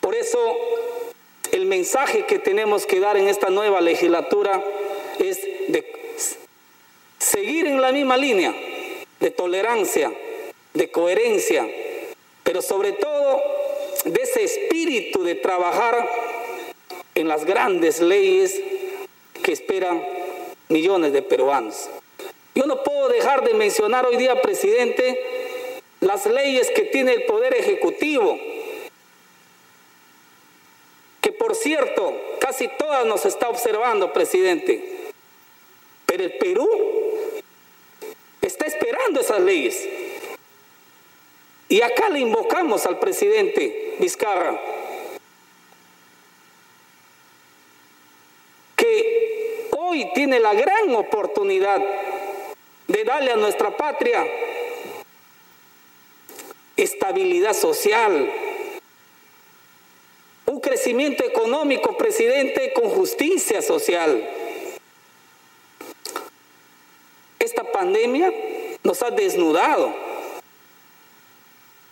Por 0.00 0.16
eso 0.16 0.38
el 1.52 1.66
mensaje 1.66 2.24
que 2.24 2.38
tenemos 2.38 2.86
que 2.86 2.98
dar 2.98 3.18
en 3.18 3.28
esta 3.28 3.50
nueva 3.50 3.82
legislatura 3.82 4.64
es 5.18 5.38
de 5.68 5.84
seguir 7.18 7.66
en 7.66 7.80
la 7.80 7.92
misma 7.92 8.16
línea 8.16 8.54
de 9.20 9.30
tolerancia, 9.30 10.10
de 10.72 10.90
coherencia, 10.90 11.68
pero 12.42 12.62
sobre 12.62 12.92
todo 12.92 13.40
de 14.06 14.22
ese 14.22 14.44
espíritu 14.44 15.22
de 15.22 15.34
trabajar 15.34 16.08
en 17.14 17.28
las 17.28 17.44
grandes 17.44 18.00
leyes 18.00 18.58
que 19.42 19.52
esperan 19.52 20.02
millones 20.68 21.12
de 21.12 21.20
peruanos. 21.20 21.90
Yo 22.54 22.66
no 22.66 22.82
puedo 22.82 23.08
dejar 23.08 23.44
de 23.44 23.54
mencionar 23.54 24.06
hoy 24.06 24.16
día, 24.16 24.42
presidente, 24.42 25.18
las 26.00 26.26
leyes 26.26 26.70
que 26.70 26.82
tiene 26.82 27.12
el 27.12 27.24
Poder 27.24 27.54
Ejecutivo, 27.54 28.38
que 31.20 31.32
por 31.32 31.54
cierto, 31.54 32.20
casi 32.40 32.68
todas 32.78 33.06
nos 33.06 33.24
está 33.24 33.48
observando, 33.48 34.12
presidente, 34.12 35.12
pero 36.04 36.24
el 36.24 36.32
Perú 36.34 36.68
está 38.42 38.66
esperando 38.66 39.20
esas 39.20 39.40
leyes. 39.40 39.88
Y 41.68 41.80
acá 41.80 42.10
le 42.10 42.18
invocamos 42.18 42.84
al 42.84 42.98
presidente 42.98 43.94
Vizcarra 43.98 44.60
que 48.76 49.68
hoy 49.70 50.10
tiene 50.12 50.38
la 50.38 50.52
gran 50.52 50.94
oportunidad 50.94 51.80
de 52.92 53.04
darle 53.04 53.32
a 53.32 53.36
nuestra 53.36 53.74
patria 53.74 54.22
estabilidad 56.76 57.54
social, 57.54 58.30
un 60.46 60.60
crecimiento 60.60 61.24
económico, 61.24 61.96
presidente, 61.96 62.72
con 62.74 62.90
justicia 62.90 63.62
social. 63.62 64.28
Esta 67.38 67.64
pandemia 67.72 68.32
nos 68.82 69.02
ha 69.02 69.10
desnudado. 69.10 69.94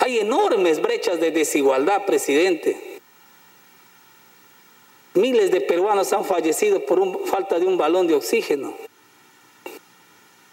Hay 0.01 0.19
enormes 0.19 0.83
brechas 0.83 1.19
de 1.19 1.31
desigualdad, 1.31 2.05
presidente. 2.05 3.01
Miles 5.15 5.51
de 5.51 5.63
peruanos 5.63 6.13
han 6.13 6.25
fallecido 6.25 6.85
por 6.85 7.27
falta 7.27 7.59
de 7.59 7.67
un 7.67 7.79
balón 7.79 8.07
de 8.07 8.15
oxígeno. 8.15 8.90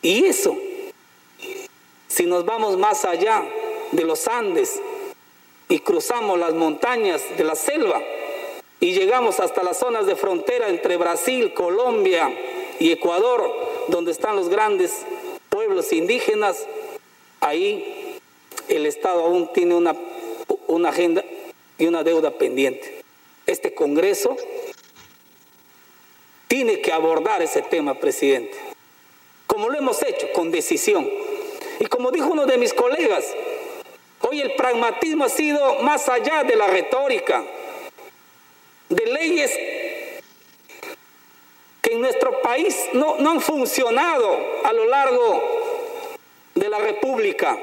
Y 0.01 0.25
eso, 0.25 0.55
si 2.07 2.25
nos 2.25 2.45
vamos 2.45 2.77
más 2.77 3.05
allá 3.05 3.43
de 3.91 4.03
los 4.03 4.27
Andes 4.27 4.79
y 5.69 5.79
cruzamos 5.79 6.37
las 6.39 6.53
montañas 6.53 7.21
de 7.37 7.43
la 7.43 7.55
selva 7.55 8.01
y 8.79 8.93
llegamos 8.93 9.39
hasta 9.39 9.63
las 9.63 9.79
zonas 9.79 10.05
de 10.05 10.15
frontera 10.15 10.69
entre 10.69 10.97
Brasil, 10.97 11.53
Colombia 11.53 12.31
y 12.79 12.91
Ecuador, 12.91 13.51
donde 13.87 14.11
están 14.11 14.35
los 14.35 14.49
grandes 14.49 15.05
pueblos 15.49 15.91
indígenas, 15.91 16.65
ahí 17.41 18.19
el 18.69 18.85
Estado 18.85 19.25
aún 19.25 19.51
tiene 19.51 19.73
una, 19.73 19.95
una 20.67 20.89
agenda 20.89 21.23
y 21.79 21.87
una 21.87 22.03
deuda 22.03 22.31
pendiente. 22.31 23.01
Este 23.47 23.73
Congreso 23.73 24.37
tiene 26.47 26.81
que 26.81 26.91
abordar 26.91 27.41
ese 27.41 27.63
tema, 27.63 27.95
presidente 27.95 28.66
como 29.57 29.69
lo 29.69 29.79
hemos 29.79 30.03
hecho, 30.03 30.31
con 30.33 30.51
decisión. 30.51 31.09
Y 31.79 31.87
como 31.87 32.11
dijo 32.11 32.27
uno 32.27 32.45
de 32.45 32.59
mis 32.59 32.75
colegas, 32.75 33.25
hoy 34.21 34.39
el 34.39 34.53
pragmatismo 34.53 35.23
ha 35.23 35.29
sido 35.29 35.79
más 35.81 36.07
allá 36.09 36.43
de 36.43 36.55
la 36.55 36.67
retórica, 36.67 37.43
de 38.87 39.05
leyes 39.07 39.51
que 41.81 41.93
en 41.93 42.01
nuestro 42.01 42.39
país 42.43 42.77
no, 42.93 43.15
no 43.17 43.31
han 43.31 43.41
funcionado 43.41 44.37
a 44.63 44.73
lo 44.73 44.85
largo 44.85 45.41
de 46.53 46.69
la 46.69 46.77
República 46.77 47.57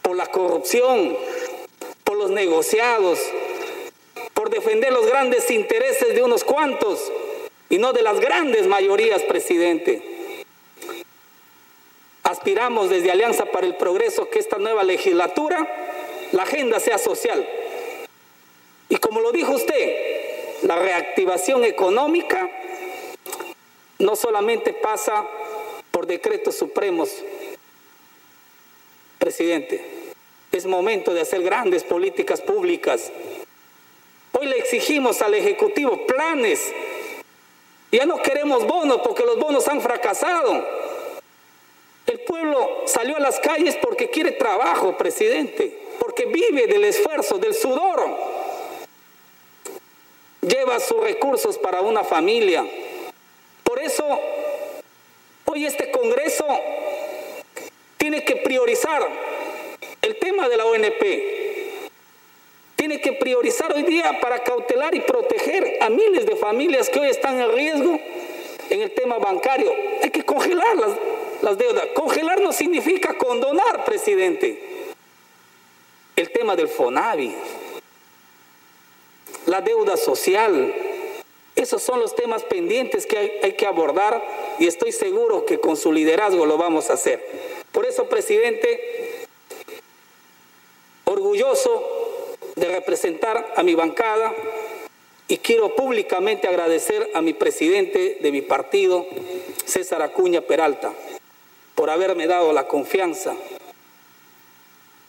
por 0.00 0.14
la 0.14 0.26
corrupción, 0.26 1.16
por 2.04 2.18
los 2.18 2.30
negociados, 2.30 3.18
por 4.32 4.48
defender 4.48 4.92
los 4.92 5.06
grandes 5.06 5.50
intereses 5.50 6.14
de 6.14 6.22
unos 6.22 6.44
cuantos 6.44 7.10
y 7.68 7.78
no 7.78 7.92
de 7.92 8.02
las 8.02 8.20
grandes 8.20 8.68
mayorías, 8.68 9.24
presidente. 9.24 10.11
Aspiramos 12.32 12.88
desde 12.88 13.10
Alianza 13.10 13.44
para 13.44 13.66
el 13.66 13.74
Progreso 13.74 14.30
que 14.30 14.38
esta 14.38 14.56
nueva 14.56 14.84
legislatura, 14.84 15.68
la 16.32 16.44
agenda 16.44 16.80
sea 16.80 16.96
social. 16.96 17.46
Y 18.88 18.96
como 18.96 19.20
lo 19.20 19.32
dijo 19.32 19.52
usted, 19.52 20.62
la 20.62 20.76
reactivación 20.76 21.62
económica 21.62 22.48
no 23.98 24.16
solamente 24.16 24.72
pasa 24.72 25.26
por 25.90 26.06
decretos 26.06 26.56
supremos, 26.56 27.10
presidente, 29.18 29.84
es 30.52 30.64
momento 30.64 31.12
de 31.12 31.20
hacer 31.20 31.42
grandes 31.42 31.84
políticas 31.84 32.40
públicas. 32.40 33.12
Hoy 34.32 34.46
le 34.46 34.56
exigimos 34.56 35.20
al 35.20 35.34
Ejecutivo 35.34 36.06
planes. 36.06 36.72
Ya 37.90 38.06
no 38.06 38.22
queremos 38.22 38.66
bonos 38.66 39.02
porque 39.04 39.22
los 39.22 39.38
bonos 39.38 39.68
han 39.68 39.82
fracasado. 39.82 40.81
Pueblo 42.32 42.84
salió 42.86 43.18
a 43.18 43.20
las 43.20 43.38
calles 43.40 43.76
porque 43.76 44.08
quiere 44.08 44.32
trabajo, 44.32 44.96
presidente, 44.96 45.70
porque 45.98 46.24
vive 46.24 46.66
del 46.66 46.82
esfuerzo, 46.84 47.36
del 47.36 47.52
sudor. 47.52 48.08
Lleva 50.40 50.80
sus 50.80 50.98
recursos 51.02 51.58
para 51.58 51.82
una 51.82 52.02
familia. 52.04 52.64
Por 53.62 53.78
eso, 53.80 54.02
hoy 55.44 55.66
este 55.66 55.90
Congreso 55.90 56.46
tiene 57.98 58.24
que 58.24 58.36
priorizar 58.36 59.06
el 60.00 60.16
tema 60.16 60.48
de 60.48 60.56
la 60.56 60.64
ONP. 60.64 61.02
Tiene 62.76 62.98
que 63.02 63.12
priorizar 63.12 63.74
hoy 63.74 63.82
día 63.82 64.20
para 64.22 64.42
cautelar 64.42 64.94
y 64.94 65.00
proteger 65.00 65.76
a 65.82 65.90
miles 65.90 66.24
de 66.24 66.36
familias 66.36 66.88
que 66.88 66.98
hoy 66.98 67.10
están 67.10 67.38
en 67.38 67.52
riesgo 67.52 68.00
en 68.70 68.80
el 68.80 68.90
tema 68.94 69.18
bancario. 69.18 69.70
Hay 70.02 70.08
que 70.08 70.24
congelarlas 70.24 70.92
las 71.42 71.58
deudas. 71.58 71.86
Congelar 71.94 72.40
no 72.40 72.52
significa 72.52 73.14
condonar, 73.18 73.84
presidente. 73.84 74.94
El 76.16 76.30
tema 76.30 76.56
del 76.56 76.68
FONAVI, 76.68 77.34
la 79.46 79.60
deuda 79.60 79.96
social, 79.96 80.74
esos 81.56 81.82
son 81.82 82.00
los 82.00 82.14
temas 82.14 82.44
pendientes 82.44 83.06
que 83.06 83.18
hay, 83.18 83.32
hay, 83.42 83.52
que 83.54 83.66
abordar 83.66 84.22
y 84.58 84.66
estoy 84.66 84.92
seguro 84.92 85.44
que 85.44 85.58
con 85.58 85.76
su 85.76 85.92
liderazgo 85.92 86.46
lo 86.46 86.56
vamos 86.56 86.90
a 86.90 86.94
hacer. 86.94 87.26
Por 87.72 87.86
eso, 87.86 88.08
presidente, 88.08 89.26
orgulloso 91.04 92.36
de 92.56 92.68
representar 92.68 93.54
a 93.56 93.62
mi 93.62 93.74
bancada 93.74 94.34
y 95.28 95.38
quiero 95.38 95.74
públicamente 95.74 96.46
agradecer 96.46 97.10
a 97.14 97.22
mi 97.22 97.32
presidente 97.32 98.18
de 98.20 98.32
mi 98.32 98.42
partido, 98.42 99.06
César 99.64 100.02
Acuña 100.02 100.42
Peralta 100.42 100.92
por 101.82 101.90
haberme 101.90 102.28
dado 102.28 102.52
la 102.52 102.68
confianza 102.68 103.34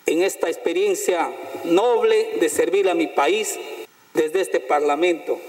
en 0.08 0.24
esta 0.24 0.50
experiencia 0.50 1.32
noble 1.66 2.38
de 2.40 2.50
servir 2.50 2.90
a 2.90 2.96
mi 2.96 3.06
país 3.06 3.60
desde 4.16 4.42
este 4.42 4.60
Parlamento. 4.60 5.40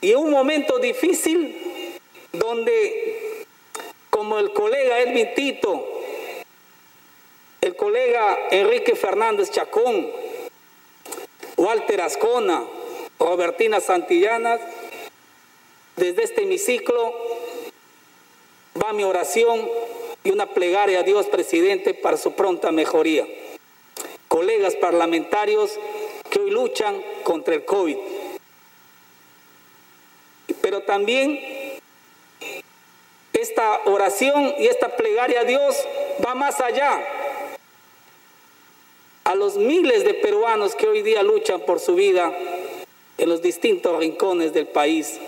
Y 0.00 0.10
en 0.10 0.18
un 0.18 0.32
momento 0.32 0.80
difícil 0.80 1.56
donde, 2.32 3.46
como 4.10 4.40
el 4.40 4.52
colega 4.52 4.98
Edwin 5.02 5.34
Tito, 5.36 5.86
el 7.60 7.76
colega 7.76 8.48
Enrique 8.50 8.96
Fernández 8.96 9.52
Chacón, 9.52 10.10
Walter 11.56 12.00
Ascona, 12.00 12.64
Robertina 13.20 13.78
Santillana, 13.78 14.58
desde 15.94 16.24
este 16.24 16.42
hemiciclo 16.42 17.14
va 18.76 18.92
mi 18.92 19.04
oración 19.04 19.68
y 20.22 20.30
una 20.30 20.46
plegaria 20.46 21.00
a 21.00 21.02
Dios, 21.02 21.26
presidente, 21.26 21.94
para 21.94 22.16
su 22.16 22.32
pronta 22.32 22.72
mejoría. 22.72 23.26
Colegas 24.28 24.76
parlamentarios 24.76 25.78
que 26.28 26.40
hoy 26.40 26.50
luchan 26.50 27.02
contra 27.24 27.54
el 27.54 27.64
COVID. 27.64 27.96
Pero 30.60 30.82
también 30.82 31.40
esta 33.32 33.80
oración 33.86 34.54
y 34.58 34.66
esta 34.66 34.96
plegaria 34.96 35.40
a 35.40 35.44
Dios 35.44 35.76
va 36.24 36.34
más 36.34 36.60
allá. 36.60 37.02
A 39.24 39.34
los 39.34 39.56
miles 39.56 40.04
de 40.04 40.14
peruanos 40.14 40.74
que 40.74 40.88
hoy 40.88 41.02
día 41.02 41.22
luchan 41.22 41.60
por 41.60 41.80
su 41.80 41.94
vida 41.94 42.32
en 43.16 43.28
los 43.28 43.42
distintos 43.42 43.98
rincones 43.98 44.52
del 44.52 44.66
país 44.66 45.18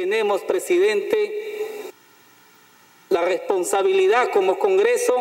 tenemos, 0.00 0.40
presidente, 0.40 1.92
la 3.10 3.20
responsabilidad 3.22 4.30
como 4.32 4.58
Congreso 4.58 5.14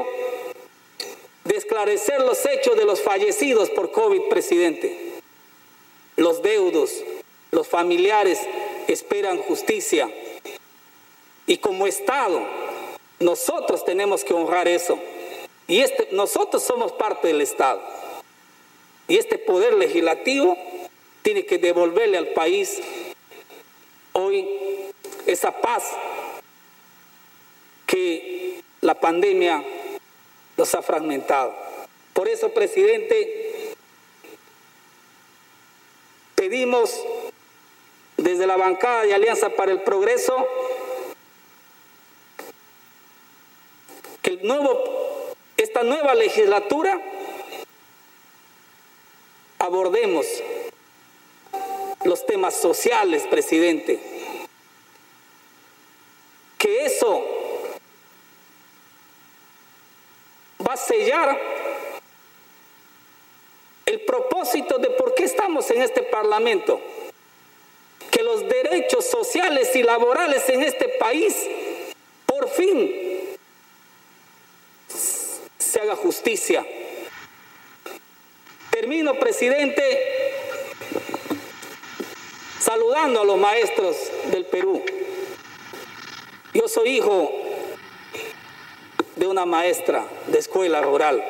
de 1.43 1.57
esclarecer 1.57 2.21
los 2.21 2.45
hechos 2.45 2.77
de 2.77 2.85
los 2.85 3.01
fallecidos 3.01 3.69
por 3.71 3.91
COVID, 3.91 4.29
presidente. 4.29 5.19
Los 6.15 6.41
deudos, 6.41 6.93
los 7.51 7.67
familiares 7.67 8.39
esperan 8.87 9.39
justicia. 9.39 10.09
Y 11.45 11.57
como 11.57 11.85
Estado, 11.85 12.41
nosotros 13.19 13.83
tenemos 13.83 14.23
que 14.23 14.33
honrar 14.33 14.69
eso. 14.69 14.97
Y 15.67 15.81
este, 15.81 16.07
nosotros 16.13 16.63
somos 16.63 16.93
parte 16.93 17.27
del 17.27 17.41
Estado. 17.41 17.81
Y 19.09 19.17
este 19.17 19.39
poder 19.39 19.73
legislativo 19.73 20.57
tiene 21.21 21.45
que 21.45 21.57
devolverle 21.57 22.17
al 22.17 22.29
país 22.29 22.79
hoy 24.19 24.47
esa 25.25 25.51
paz 25.61 25.83
que 27.85 28.61
la 28.81 28.99
pandemia 28.99 29.63
nos 30.57 30.75
ha 30.75 30.81
fragmentado. 30.81 31.55
Por 32.13 32.27
eso, 32.27 32.53
presidente, 32.53 33.75
pedimos 36.35 36.93
desde 38.17 38.45
la 38.45 38.57
bancada 38.57 39.03
de 39.03 39.13
Alianza 39.13 39.49
para 39.49 39.71
el 39.71 39.81
Progreso 39.81 40.35
que 44.21 44.31
el 44.31 44.45
nuevo, 44.45 44.83
esta 45.57 45.83
nueva 45.83 46.13
legislatura 46.13 46.99
abordemos 49.59 50.25
los 52.09 52.25
temas 52.25 52.55
sociales, 52.55 53.23
presidente. 53.29 53.99
Que 56.57 56.85
eso 56.85 57.23
va 60.67 60.73
a 60.73 60.77
sellar 60.77 61.39
el 63.85 64.01
propósito 64.01 64.79
de 64.79 64.89
por 64.89 65.13
qué 65.13 65.25
estamos 65.25 65.69
en 65.69 65.83
este 65.83 66.01
Parlamento. 66.01 66.81
Que 68.09 68.23
los 68.23 68.49
derechos 68.49 69.05
sociales 69.05 69.75
y 69.75 69.83
laborales 69.83 70.49
en 70.49 70.63
este 70.63 70.89
país, 70.89 71.35
por 72.25 72.49
fin, 72.49 73.37
se 75.59 75.79
haga 75.79 75.95
justicia. 75.95 76.65
Termino, 78.71 79.13
presidente, 79.19 80.08
saludando 82.59 83.21
a 83.21 83.23
los 83.23 83.37
maestros 83.37 83.95
del 84.31 84.45
Perú. 84.45 84.83
Yo 86.53 86.67
soy 86.67 86.97
hijo 86.97 87.31
de 89.15 89.27
una 89.27 89.45
maestra 89.45 90.05
de 90.27 90.39
escuela 90.39 90.81
rural 90.81 91.23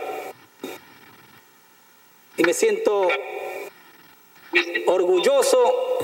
y 2.38 2.44
me 2.44 2.54
siento 2.54 3.10
orgulloso 4.86 5.98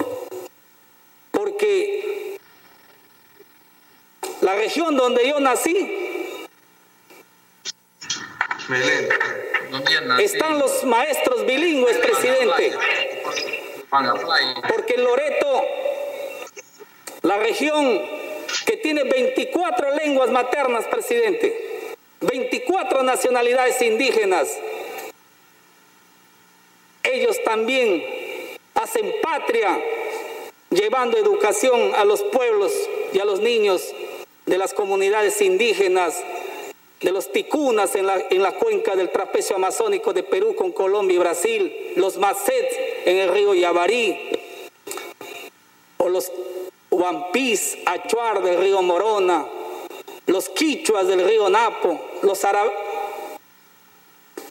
porque 1.31 2.37
la 4.41 4.55
región 4.55 4.95
donde 4.95 5.27
yo 5.27 5.39
nací 5.39 6.45
están 10.19 10.59
los 10.59 10.83
maestros 10.83 11.45
bilingües, 11.45 11.97
presidente. 11.97 12.73
Porque 14.67 14.97
Loreto, 14.97 15.63
la 17.21 17.37
región 17.37 18.01
que 18.65 18.77
tiene 18.77 19.03
24 19.03 19.95
lenguas 19.95 20.29
maternas, 20.31 20.85
presidente, 20.87 21.95
24 22.21 23.03
nacionalidades 23.03 23.81
indígenas, 23.81 24.49
ellos 27.03 27.41
también 27.43 28.03
hacen 28.73 29.13
patria 29.21 29.79
llevando 30.71 31.17
educación 31.17 31.93
a 31.95 32.03
los 32.03 32.21
pueblos 32.23 32.73
y 33.13 33.19
a 33.19 33.25
los 33.25 33.39
niños 33.39 33.93
de 34.45 34.57
las 34.57 34.73
comunidades 34.73 35.41
indígenas, 35.41 36.21
de 37.01 37.11
los 37.11 37.31
ticunas 37.31 37.95
en 37.95 38.07
la, 38.07 38.17
en 38.29 38.41
la 38.41 38.53
cuenca 38.53 38.95
del 38.95 39.11
trapecio 39.11 39.55
amazónico 39.55 40.11
de 40.11 40.23
Perú 40.23 40.55
con 40.55 40.71
Colombia 40.71 41.15
y 41.15 41.19
Brasil, 41.19 41.93
los 41.95 42.17
macets 42.17 42.84
en 43.05 43.17
el 43.17 43.29
río 43.29 43.53
Yabarí, 43.53 44.29
o 45.97 46.09
los 46.09 46.31
huampís, 46.91 47.77
achuar 47.85 48.41
del 48.43 48.57
río 48.59 48.81
Morona, 48.81 49.45
los 50.27 50.49
quichuas 50.49 51.07
del 51.07 51.23
río 51.25 51.49
Napo, 51.49 51.99
los 52.23 52.43
ara- 52.45 52.71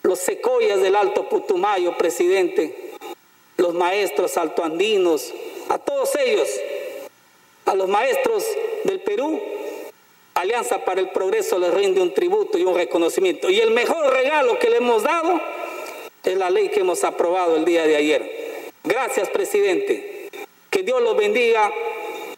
los 0.03 0.19
secoyas 0.21 0.81
del 0.81 0.97
Alto 0.97 1.29
Putumayo, 1.29 1.97
presidente, 1.97 2.93
los 3.57 3.75
maestros 3.75 4.37
altoandinos, 4.37 5.33
a 5.69 5.79
todos 5.79 6.15
ellos, 6.17 6.49
a 7.67 7.75
los 7.75 7.89
maestros 7.89 8.45
del 8.85 9.01
Perú, 9.01 9.41
Alianza 10.35 10.85
para 10.85 11.01
el 11.01 11.11
Progreso 11.11 11.59
les 11.59 11.73
rinde 11.73 12.01
un 12.03 12.13
tributo 12.13 12.59
y 12.59 12.65
un 12.65 12.75
reconocimiento. 12.75 13.49
Y 13.49 13.61
el 13.61 13.71
mejor 13.71 14.13
regalo 14.13 14.59
que 14.59 14.69
le 14.69 14.79
hemos 14.79 15.05
dado 15.05 15.41
es 16.25 16.37
la 16.37 16.51
ley 16.51 16.69
que 16.71 16.81
hemos 16.81 17.05
aprobado 17.05 17.55
el 17.57 17.65
día 17.65 17.87
de 17.87 17.95
ayer. 17.97 18.34
Gracias, 18.85 19.31
presidente. 19.31 20.31
Que 20.71 20.83
Dios 20.83 21.03
los 21.03 21.17
bendiga 21.17 21.73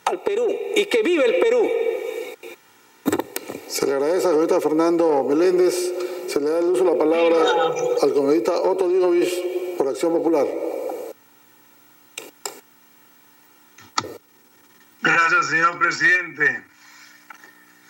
al 0.04 0.22
Perú 0.22 0.46
y 0.76 0.86
que 0.86 1.02
vive 1.02 1.24
el 1.24 1.40
Perú. 1.40 1.68
Se 3.68 3.84
le 3.84 3.94
agradece 3.94 4.28
al 4.28 4.34
congresista 4.34 4.60
Fernando 4.60 5.24
Meléndez. 5.24 5.92
Se 6.28 6.40
le 6.40 6.50
da 6.50 6.60
el 6.60 6.66
uso 6.66 6.84
de 6.84 6.92
la 6.92 6.98
palabra 6.98 7.36
al 8.00 8.14
congresista 8.14 8.52
Otto 8.60 8.88
Digovich 8.88 9.76
por 9.76 9.88
Acción 9.88 10.12
Popular. 10.12 10.46
Gracias, 15.02 15.46
señor 15.46 15.78
presidente. 15.78 16.62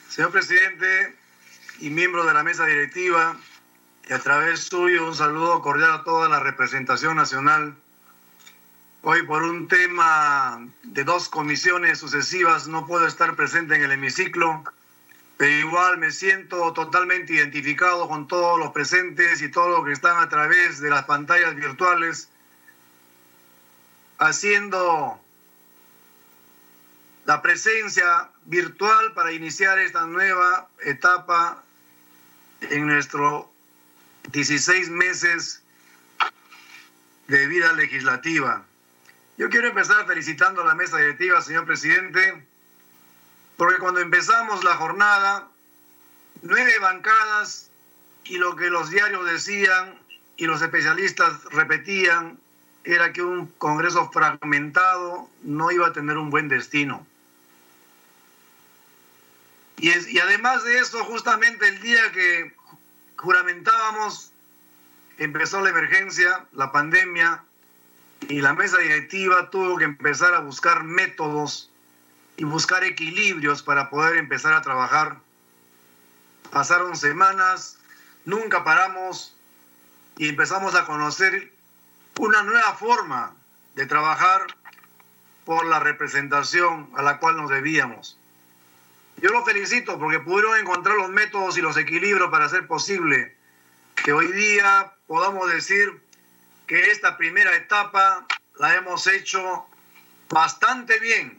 Señor 0.08 0.32
presidente 0.32 1.14
y 1.80 1.90
miembro 1.90 2.24
de 2.24 2.32
la 2.32 2.42
mesa 2.42 2.64
directiva, 2.64 3.38
y 4.08 4.12
a 4.14 4.18
través 4.18 4.60
suyo 4.60 5.06
un 5.06 5.14
saludo 5.14 5.60
cordial 5.60 5.92
a 5.92 6.04
toda 6.04 6.28
la 6.30 6.40
representación 6.40 7.16
nacional. 7.16 7.76
Hoy 9.08 9.22
por 9.22 9.44
un 9.44 9.68
tema 9.68 10.66
de 10.82 11.04
dos 11.04 11.28
comisiones 11.28 12.00
sucesivas 12.00 12.66
no 12.66 12.88
puedo 12.88 13.06
estar 13.06 13.36
presente 13.36 13.76
en 13.76 13.84
el 13.84 13.92
hemiciclo, 13.92 14.64
pero 15.36 15.52
igual 15.52 15.98
me 15.98 16.10
siento 16.10 16.72
totalmente 16.72 17.34
identificado 17.34 18.08
con 18.08 18.26
todos 18.26 18.58
los 18.58 18.72
presentes 18.72 19.42
y 19.42 19.48
todos 19.48 19.70
los 19.70 19.84
que 19.84 19.92
están 19.92 20.18
a 20.18 20.28
través 20.28 20.80
de 20.80 20.90
las 20.90 21.04
pantallas 21.04 21.54
virtuales 21.54 22.28
haciendo 24.18 25.20
la 27.26 27.42
presencia 27.42 28.28
virtual 28.46 29.12
para 29.14 29.30
iniciar 29.30 29.78
esta 29.78 30.04
nueva 30.06 30.68
etapa 30.84 31.62
en 32.60 32.88
nuestro 32.88 33.52
16 34.32 34.90
meses 34.90 35.62
de 37.28 37.46
vida 37.46 37.72
legislativa. 37.74 38.66
Yo 39.38 39.50
quiero 39.50 39.68
empezar 39.68 40.06
felicitando 40.06 40.62
a 40.62 40.66
la 40.66 40.74
mesa 40.74 40.96
directiva, 40.98 41.42
señor 41.42 41.66
presidente, 41.66 42.42
porque 43.56 43.78
cuando 43.78 44.00
empezamos 44.00 44.64
la 44.64 44.76
jornada, 44.76 45.48
nueve 46.42 46.78
bancadas 46.78 47.70
y 48.24 48.38
lo 48.38 48.56
que 48.56 48.70
los 48.70 48.90
diarios 48.90 49.24
decían 49.26 49.98
y 50.36 50.46
los 50.46 50.62
especialistas 50.62 51.44
repetían 51.44 52.38
era 52.84 53.12
que 53.12 53.22
un 53.22 53.46
Congreso 53.58 54.10
fragmentado 54.10 55.28
no 55.42 55.70
iba 55.70 55.88
a 55.88 55.92
tener 55.92 56.16
un 56.16 56.30
buen 56.30 56.48
destino. 56.48 57.06
Y, 59.78 59.90
es- 59.90 60.08
y 60.08 60.18
además 60.18 60.64
de 60.64 60.78
eso, 60.78 61.04
justamente 61.04 61.68
el 61.68 61.80
día 61.80 62.10
que 62.12 62.54
juramentábamos, 63.16 64.30
empezó 65.18 65.60
la 65.60 65.70
emergencia, 65.70 66.46
la 66.52 66.72
pandemia, 66.72 67.42
y 68.28 68.40
la 68.40 68.54
mesa 68.54 68.78
directiva 68.78 69.50
tuvo 69.50 69.76
que 69.76 69.84
empezar 69.84 70.34
a 70.34 70.40
buscar 70.40 70.84
métodos 70.84 71.70
y 72.36 72.44
buscar 72.44 72.84
equilibrios 72.84 73.62
para 73.62 73.88
poder 73.90 74.16
empezar 74.16 74.52
a 74.52 74.62
trabajar. 74.62 75.18
Pasaron 76.50 76.96
semanas, 76.96 77.78
nunca 78.24 78.64
paramos 78.64 79.34
y 80.16 80.28
empezamos 80.28 80.74
a 80.74 80.86
conocer 80.86 81.52
una 82.18 82.42
nueva 82.42 82.74
forma 82.74 83.34
de 83.74 83.86
trabajar 83.86 84.46
por 85.44 85.66
la 85.66 85.78
representación 85.78 86.90
a 86.96 87.02
la 87.02 87.18
cual 87.18 87.36
nos 87.36 87.50
debíamos. 87.50 88.18
Yo 89.18 89.30
lo 89.30 89.44
felicito 89.44 89.98
porque 89.98 90.18
pudieron 90.18 90.58
encontrar 90.58 90.96
los 90.96 91.08
métodos 91.10 91.56
y 91.56 91.62
los 91.62 91.76
equilibrios 91.76 92.30
para 92.30 92.46
hacer 92.46 92.66
posible 92.66 93.34
que 93.94 94.12
hoy 94.12 94.30
día 94.32 94.92
podamos 95.06 95.50
decir 95.50 96.05
que 96.66 96.90
esta 96.90 97.16
primera 97.16 97.54
etapa 97.54 98.26
la 98.58 98.74
hemos 98.74 99.06
hecho 99.06 99.66
bastante 100.28 100.98
bien. 100.98 101.38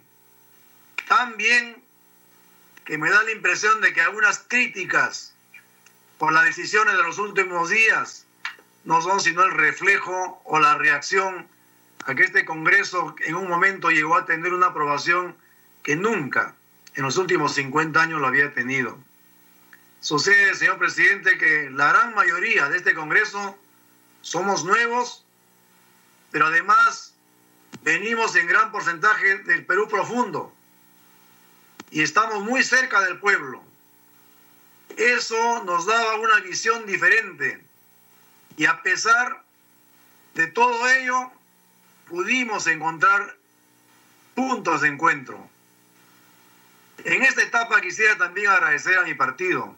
Tan 1.07 1.37
bien 1.37 1.81
que 2.85 2.97
me 2.97 3.09
da 3.09 3.23
la 3.23 3.31
impresión 3.31 3.81
de 3.81 3.93
que 3.93 4.01
algunas 4.01 4.39
críticas 4.39 5.33
por 6.17 6.33
las 6.33 6.45
decisiones 6.45 6.95
de 6.95 7.03
los 7.03 7.19
últimos 7.19 7.69
días 7.69 8.25
no 8.85 9.01
son 9.01 9.19
sino 9.19 9.43
el 9.43 9.51
reflejo 9.51 10.41
o 10.45 10.59
la 10.59 10.77
reacción 10.77 11.47
a 12.05 12.15
que 12.15 12.23
este 12.23 12.45
Congreso 12.45 13.15
en 13.25 13.35
un 13.35 13.49
momento 13.49 13.89
llegó 13.89 14.15
a 14.15 14.25
tener 14.25 14.53
una 14.53 14.67
aprobación 14.67 15.35
que 15.83 15.95
nunca 15.95 16.55
en 16.95 17.03
los 17.03 17.17
últimos 17.17 17.53
50 17.53 18.01
años 18.01 18.21
lo 18.21 18.27
había 18.27 18.53
tenido. 18.53 18.97
Sucede, 19.99 20.55
señor 20.55 20.77
presidente, 20.77 21.37
que 21.37 21.69
la 21.71 21.89
gran 21.89 22.15
mayoría 22.15 22.69
de 22.69 22.77
este 22.77 22.93
Congreso 22.93 23.57
somos 24.27 24.65
nuevos, 24.65 25.23
pero 26.31 26.47
además 26.47 27.13
venimos 27.83 28.35
en 28.35 28.47
gran 28.47 28.73
porcentaje 28.73 29.37
del 29.37 29.65
Perú 29.65 29.87
profundo, 29.87 30.53
y 31.91 32.01
estamos 32.01 32.43
muy 32.43 32.61
cerca 32.61 32.99
del 33.01 33.19
pueblo. 33.19 33.63
Eso 34.97 35.63
nos 35.63 35.85
daba 35.85 36.15
una 36.19 36.41
visión 36.41 36.85
diferente 36.85 37.63
y 38.57 38.65
a 38.65 38.81
pesar 38.83 39.43
de 40.33 40.47
todo 40.47 40.89
ello 40.89 41.31
pudimos 42.09 42.67
encontrar 42.67 43.37
puntos 44.35 44.81
de 44.81 44.89
encuentro. 44.89 45.49
En 47.05 47.23
esta 47.23 47.43
etapa 47.43 47.79
quisiera 47.79 48.17
también 48.17 48.49
agradecer 48.49 48.97
a 48.97 49.03
mi 49.03 49.13
partido, 49.13 49.73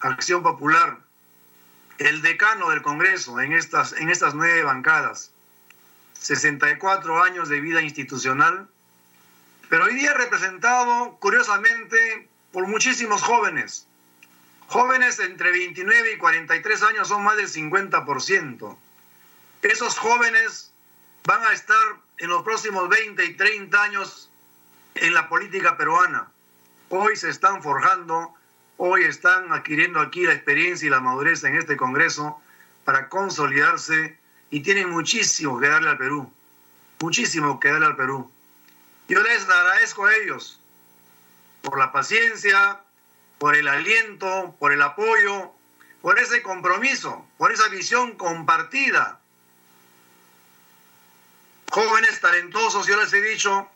Acción 0.00 0.42
Popular, 0.42 0.98
el 1.98 2.22
decano 2.22 2.70
del 2.70 2.82
Congreso 2.82 3.40
en 3.40 3.52
estas, 3.52 3.92
en 3.92 4.08
estas 4.08 4.34
nueve 4.34 4.62
bancadas, 4.62 5.32
64 6.14 7.22
años 7.22 7.48
de 7.48 7.60
vida 7.60 7.82
institucional, 7.82 8.68
pero 9.68 9.84
hoy 9.84 9.94
día 9.94 10.14
representado 10.14 11.16
curiosamente 11.20 12.28
por 12.52 12.66
muchísimos 12.66 13.22
jóvenes. 13.22 13.86
Jóvenes 14.68 15.18
entre 15.18 15.50
29 15.50 16.12
y 16.12 16.18
43 16.18 16.82
años 16.82 17.08
son 17.08 17.24
más 17.24 17.36
del 17.36 17.48
50%. 17.48 18.76
Esos 19.62 19.98
jóvenes 19.98 20.72
van 21.24 21.42
a 21.44 21.52
estar 21.52 21.76
en 22.18 22.28
los 22.28 22.42
próximos 22.42 22.88
20 22.88 23.24
y 23.24 23.34
30 23.34 23.82
años 23.82 24.30
en 24.94 25.14
la 25.14 25.28
política 25.28 25.76
peruana. 25.76 26.30
Hoy 26.90 27.16
se 27.16 27.28
están 27.28 27.62
forjando, 27.62 28.34
hoy 28.78 29.02
están 29.04 29.52
adquiriendo 29.52 30.00
aquí 30.00 30.22
la 30.22 30.32
experiencia 30.32 30.86
y 30.86 30.90
la 30.90 31.00
madurez 31.00 31.44
en 31.44 31.56
este 31.56 31.76
Congreso 31.76 32.40
para 32.84 33.08
consolidarse 33.08 34.16
y 34.50 34.60
tienen 34.60 34.88
muchísimo 34.88 35.60
que 35.60 35.68
darle 35.68 35.90
al 35.90 35.98
Perú, 35.98 36.32
muchísimo 37.00 37.60
que 37.60 37.70
darle 37.70 37.86
al 37.86 37.96
Perú. 37.96 38.30
Yo 39.08 39.22
les 39.22 39.42
agradezco 39.48 40.06
a 40.06 40.14
ellos 40.14 40.60
por 41.60 41.78
la 41.78 41.92
paciencia, 41.92 42.80
por 43.38 43.56
el 43.56 43.66
aliento, 43.68 44.54
por 44.58 44.72
el 44.72 44.80
apoyo, 44.80 45.52
por 46.00 46.18
ese 46.18 46.42
compromiso, 46.42 47.26
por 47.36 47.52
esa 47.52 47.68
visión 47.68 48.12
compartida. 48.12 49.20
Jóvenes 51.70 52.20
talentosos, 52.20 52.86
yo 52.86 52.96
les 52.96 53.12
he 53.12 53.20
dicho, 53.20 53.68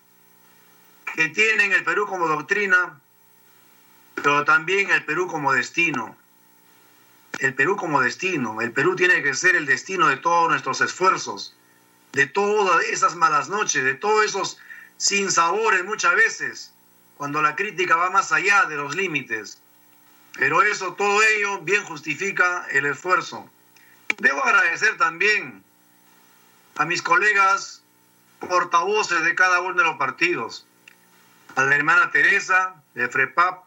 que 1.16 1.28
tienen 1.28 1.72
el 1.72 1.84
Perú 1.84 2.06
como 2.06 2.28
doctrina, 2.28 3.01
pero 4.14 4.44
también 4.44 4.90
el 4.90 5.04
Perú 5.04 5.26
como 5.26 5.52
destino. 5.52 6.16
El 7.38 7.54
Perú 7.54 7.76
como 7.76 8.00
destino. 8.00 8.60
El 8.60 8.72
Perú 8.72 8.94
tiene 8.96 9.22
que 9.22 9.34
ser 9.34 9.56
el 9.56 9.66
destino 9.66 10.08
de 10.08 10.16
todos 10.16 10.50
nuestros 10.50 10.80
esfuerzos, 10.80 11.54
de 12.12 12.26
todas 12.26 12.84
esas 12.84 13.16
malas 13.16 13.48
noches, 13.48 13.84
de 13.84 13.94
todos 13.94 14.24
esos 14.24 14.58
sinsabores 14.96 15.84
muchas 15.84 16.14
veces, 16.14 16.72
cuando 17.16 17.42
la 17.42 17.56
crítica 17.56 17.96
va 17.96 18.10
más 18.10 18.32
allá 18.32 18.66
de 18.66 18.76
los 18.76 18.94
límites. 18.94 19.58
Pero 20.34 20.62
eso, 20.62 20.94
todo 20.94 21.22
ello 21.22 21.60
bien 21.60 21.82
justifica 21.84 22.66
el 22.70 22.86
esfuerzo. 22.86 23.48
Debo 24.18 24.44
agradecer 24.44 24.96
también 24.98 25.62
a 26.76 26.84
mis 26.84 27.02
colegas 27.02 27.82
portavoces 28.40 29.24
de 29.24 29.34
cada 29.34 29.60
uno 29.60 29.74
de 29.74 29.84
los 29.84 29.96
partidos, 29.96 30.66
a 31.56 31.64
la 31.64 31.76
hermana 31.76 32.10
Teresa 32.10 32.74
de 32.94 33.08
FREPAP, 33.08 33.64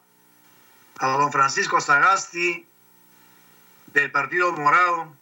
a 0.98 1.08
don 1.08 1.32
Francisco 1.32 1.80
Sagasti 1.80 2.66
del 3.92 4.10
Partido 4.10 4.52
Morado, 4.52 5.14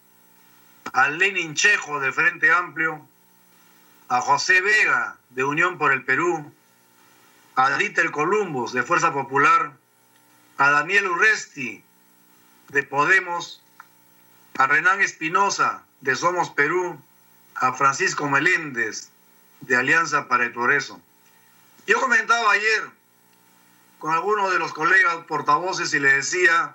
a 0.93 1.09
Lenin 1.09 1.55
Chejo 1.55 2.01
del 2.01 2.13
Frente 2.13 2.53
Amplio, 2.53 3.07
a 4.09 4.21
José 4.21 4.61
Vega 4.61 5.17
de 5.31 5.45
Unión 5.45 5.79
por 5.79 5.93
el 5.93 6.05
Perú, 6.05 6.53
a 7.57 7.77
Dieter 7.77 8.11
Columbus 8.11 8.73
de 8.73 8.83
Fuerza 8.83 9.13
Popular, 9.13 9.73
a 10.59 10.71
Daniel 10.71 11.09
Urresti 11.09 11.83
de 12.69 12.83
Podemos, 12.83 13.61
a 14.59 14.67
Renán 14.67 15.01
Espinosa 15.01 15.83
de 16.01 16.15
Somos 16.15 16.51
Perú, 16.51 17.01
a 17.57 17.73
Francisco 17.73 18.29
Meléndez 18.29 19.09
de 19.63 19.77
Alianza 19.77 20.29
para 20.29 20.45
el 20.45 20.53
Progreso. 20.53 21.01
Yo 21.87 22.01
comentaba 22.01 22.53
ayer 22.53 22.91
con 24.05 24.13
algunos 24.13 24.53
de 24.53 24.59
los 24.59 24.75
colegas 24.75 25.17
portavoces 25.27 25.95
y 25.95 25.99
le 25.99 26.17
decía, 26.17 26.75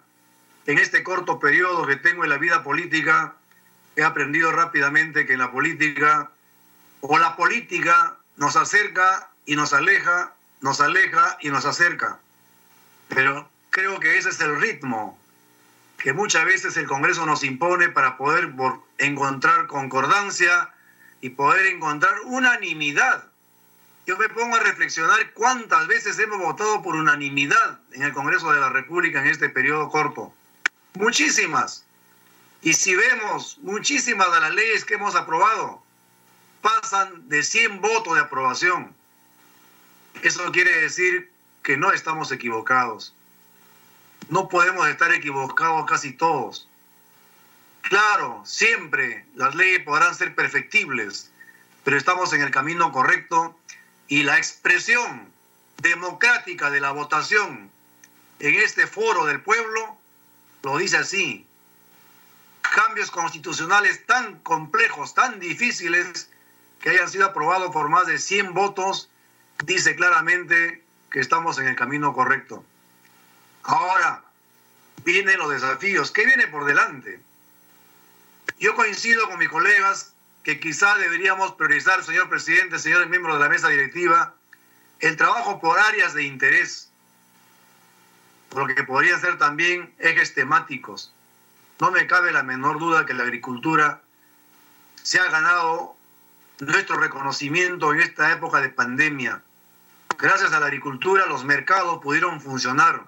en 0.66 0.80
este 0.80 1.04
corto 1.04 1.40
periodo 1.40 1.86
que 1.86 1.96
tengo 1.96 2.24
en 2.24 2.32
la 2.32 2.40
vida 2.40 2.64
política, 2.64 3.36
he 3.96 4.02
aprendido 4.02 4.52
rápidamente 4.52 5.28
que 5.28 5.38
la 5.38 5.52
política, 5.52 6.32
o 7.02 7.20
la 7.20 7.36
política 7.36 8.16
nos 8.38 8.56
acerca 8.56 9.30
y 9.46 9.56
nos 9.56 9.74
aleja, 9.74 10.34
nos 10.62 10.82
aleja 10.82 11.38
y 11.42 11.50
nos 11.50 11.66
acerca. 11.66 12.18
Pero 13.10 13.48
creo 13.70 14.00
que 14.00 14.18
ese 14.18 14.30
es 14.30 14.42
el 14.42 14.60
ritmo 14.60 15.20
que 16.00 16.14
muchas 16.14 16.46
veces 16.46 16.78
el 16.78 16.88
Congreso 16.88 17.28
nos 17.28 17.44
impone 17.44 17.90
para 17.90 18.18
poder 18.18 18.52
encontrar 18.98 19.68
concordancia 19.68 20.72
y 21.22 21.30
poder 21.30 21.68
encontrar 21.68 22.22
unanimidad. 22.26 23.29
Yo 24.06 24.18
me 24.18 24.30
pongo 24.30 24.56
a 24.56 24.60
reflexionar 24.60 25.34
cuántas 25.34 25.88
veces 25.88 26.18
hemos 26.20 26.40
votado 26.40 26.82
por 26.82 26.96
unanimidad 26.96 27.80
en 27.92 28.04
el 28.04 28.14
Congreso 28.14 28.52
de 28.52 28.60
la 28.60 28.70
República 28.70 29.20
en 29.20 29.28
este 29.28 29.50
periodo 29.50 29.90
corto. 29.90 30.34
Muchísimas. 30.96 31.86
Y 32.62 32.74
si 32.74 32.96
vemos 32.96 33.58
muchísimas 33.62 34.32
de 34.34 34.40
las 34.42 34.54
leyes 34.54 34.84
que 34.84 34.96
hemos 34.96 35.16
aprobado, 35.16 35.82
pasan 36.62 37.30
de 37.30 37.44
100 37.44 37.82
votos 37.82 38.16
de 38.16 38.22
aprobación. 38.22 38.94
Eso 40.22 40.52
quiere 40.52 40.82
decir 40.82 41.32
que 41.64 41.78
no 41.78 41.92
estamos 41.92 42.32
equivocados. 42.32 43.14
No 44.30 44.50
podemos 44.50 44.88
estar 44.88 45.14
equivocados 45.14 45.86
casi 45.86 46.14
todos. 46.14 46.68
Claro, 47.82 48.44
siempre 48.46 49.26
las 49.36 49.56
leyes 49.56 49.84
podrán 49.84 50.14
ser 50.14 50.36
perfectibles, 50.36 51.32
pero 51.84 51.98
estamos 51.98 52.34
en 52.34 52.42
el 52.42 52.52
camino 52.52 52.92
correcto 52.92 53.59
y 54.10 54.24
la 54.24 54.38
expresión 54.38 55.32
democrática 55.78 56.70
de 56.72 56.82
la 56.82 56.92
votación 56.92 57.72
en 58.40 58.56
este 58.56 58.88
foro 58.88 59.26
del 59.26 59.42
pueblo 59.42 59.98
lo 60.64 60.78
dice 60.78 60.98
así. 60.98 61.46
Cambios 62.62 63.12
constitucionales 63.12 64.06
tan 64.06 64.40
complejos, 64.40 65.14
tan 65.14 65.40
difíciles, 65.40 66.30
que 66.82 66.90
hayan 66.90 67.10
sido 67.10 67.28
aprobados 67.28 67.72
por 67.72 67.90
más 67.90 68.08
de 68.08 68.18
100 68.18 68.54
votos, 68.54 69.10
dice 69.66 69.96
claramente 69.96 70.84
que 71.12 71.20
estamos 71.20 71.60
en 71.60 71.68
el 71.68 71.76
camino 71.76 72.14
correcto. 72.14 72.64
Ahora, 73.64 74.24
vienen 75.04 75.38
los 75.38 75.52
desafíos. 75.52 76.12
¿Qué 76.12 76.26
viene 76.26 76.48
por 76.48 76.66
delante? 76.66 77.22
Yo 78.60 78.76
coincido 78.76 79.28
con 79.28 79.40
mis 79.40 79.50
colegas 79.50 80.14
que 80.44 80.60
quizá 80.60 80.96
deberíamos 80.96 81.54
priorizar, 81.54 82.04
señor 82.04 82.30
presidente, 82.30 82.80
señores 82.80 83.10
miembros 83.10 83.38
de 83.38 83.44
la 83.44 83.50
mesa 83.50 83.70
directiva, 83.70 84.34
el 85.00 85.16
trabajo 85.18 85.60
por 85.60 85.80
áreas 85.80 86.14
de 86.14 86.24
interés, 86.24 86.90
por 88.50 88.68
lo 88.68 88.76
que 88.76 88.84
podrían 88.84 89.20
ser 89.22 89.38
también 89.38 89.94
ejes 90.00 90.34
temáticos. 90.34 91.14
No 91.80 91.92
me 91.92 92.08
cabe 92.08 92.32
la 92.32 92.44
menor 92.44 92.80
duda 92.80 93.06
que 93.06 93.14
la 93.14 93.24
agricultura 93.24 94.02
se 95.02 95.20
ha 95.20 95.30
ganado 95.30 95.96
nuestro 96.60 96.98
reconocimiento 96.98 97.94
en 97.94 98.02
esta 98.02 98.32
época 98.32 98.60
de 98.60 98.70
pandemia. 98.70 99.42
Gracias 100.18 100.52
a 100.52 100.60
la 100.60 100.66
agricultura 100.66 101.26
los 101.26 101.46
mercados 101.46 102.02
pudieron 102.02 102.42
funcionar 102.42 103.08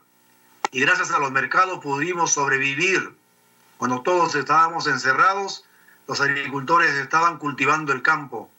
y 0.72 0.80
gracias 0.80 1.12
a 1.12 1.20
los 1.20 1.32
mercados 1.32 1.80
pudimos 1.80 2.32
sobrevivir. 2.32 3.14
Cuando 3.78 4.02
todos 4.02 4.36
estábamos 4.36 4.88
encerrados, 4.88 5.66
los 6.08 6.22
agricultores 6.22 6.92
estaban 6.96 7.38
cultivando 7.38 7.94
el 7.94 8.02
campo. 8.02 8.50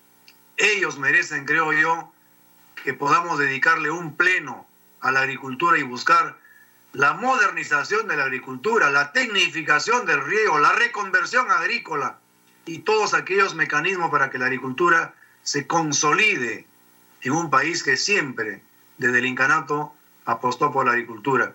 Ellos 0.57 0.99
merecen, 0.99 1.45
creo 1.45 1.73
yo, 1.73 2.13
que 2.83 2.95
podamos 2.95 3.39
dedicarle 3.39 3.91
un 3.91 4.17
pleno 4.17 4.67
a 5.01 5.11
la 5.11 5.21
agricultura 5.21 5.79
y 5.79 5.83
buscar 5.83 6.37
la 6.93 7.15
modernización 7.15 8.07
de 8.07 8.17
la 8.17 8.25
agricultura, 8.25 8.91
la 8.91 9.13
tecnificación 9.13 10.07
del 10.07 10.25
riego, 10.25 10.59
la 10.59 10.73
reconversión 10.73 11.51
agrícola 11.51 12.19
y 12.67 12.81
todos 12.81 13.15
aquellos 13.15 13.55
mecanismos 13.55 14.11
para 14.11 14.31
que 14.31 14.39
la 14.39 14.47
agricultura 14.47 15.15
se 15.43 15.67
consolide 15.67 16.67
en 17.23 17.33
un 17.33 17.51
país 17.51 17.83
que 17.83 17.97
siempre, 17.97 18.63
desde 18.99 19.19
el 19.19 19.27
incanato, 19.27 19.95
apostó 20.25 20.73
por 20.73 20.87
la 20.87 20.93
agricultura. 20.93 21.55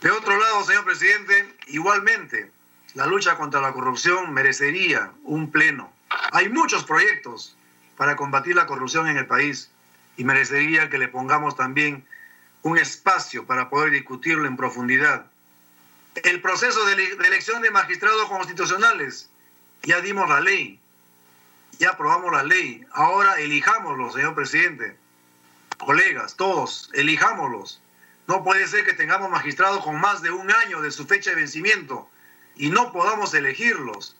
De 0.00 0.10
otro 0.10 0.38
lado, 0.38 0.64
señor 0.64 0.84
presidente, 0.84 1.54
igualmente, 1.68 2.50
la 2.94 3.06
lucha 3.06 3.36
contra 3.36 3.60
la 3.60 3.72
corrupción 3.72 4.32
merecería 4.34 5.12
un 5.24 5.50
pleno. 5.50 5.92
Hay 6.32 6.48
muchos 6.48 6.84
proyectos 6.84 7.56
para 7.96 8.16
combatir 8.16 8.54
la 8.54 8.66
corrupción 8.66 9.08
en 9.08 9.16
el 9.16 9.26
país 9.26 9.70
y 10.16 10.24
merecería 10.24 10.90
que 10.90 10.98
le 10.98 11.08
pongamos 11.08 11.56
también 11.56 12.06
un 12.62 12.78
espacio 12.78 13.46
para 13.46 13.70
poder 13.70 13.92
discutirlo 13.92 14.46
en 14.46 14.56
profundidad. 14.56 15.26
El 16.22 16.42
proceso 16.42 16.84
de, 16.84 16.92
elección 17.26 17.62
de 17.62 17.70
magistrados 17.70 18.26
constitucionales, 18.26 19.30
ya 19.82 20.00
dimos 20.00 20.28
la 20.28 20.40
ley, 20.40 20.78
ya 21.78 21.90
aprobamos 21.90 22.30
la 22.32 22.44
ley, 22.44 22.84
ahora 22.92 23.40
elijámoslo, 23.40 24.12
señor 24.12 24.34
presidente. 24.34 24.96
colegas, 25.78 26.36
todos, 26.36 26.90
elijámoslos. 26.92 27.80
No 28.28 28.44
puede 28.44 28.68
ser 28.68 28.84
que 28.84 28.92
tengamos 28.92 29.30
magistrados 29.30 29.82
con 29.82 29.98
más 29.98 30.22
de 30.22 30.30
un 30.30 30.52
año 30.52 30.80
de 30.80 30.92
su 30.92 31.06
fecha 31.06 31.30
de 31.30 31.36
vencimiento 31.36 32.08
y 32.62 32.70
no 32.70 32.92
podamos 32.92 33.34
elegirlos. 33.34 34.14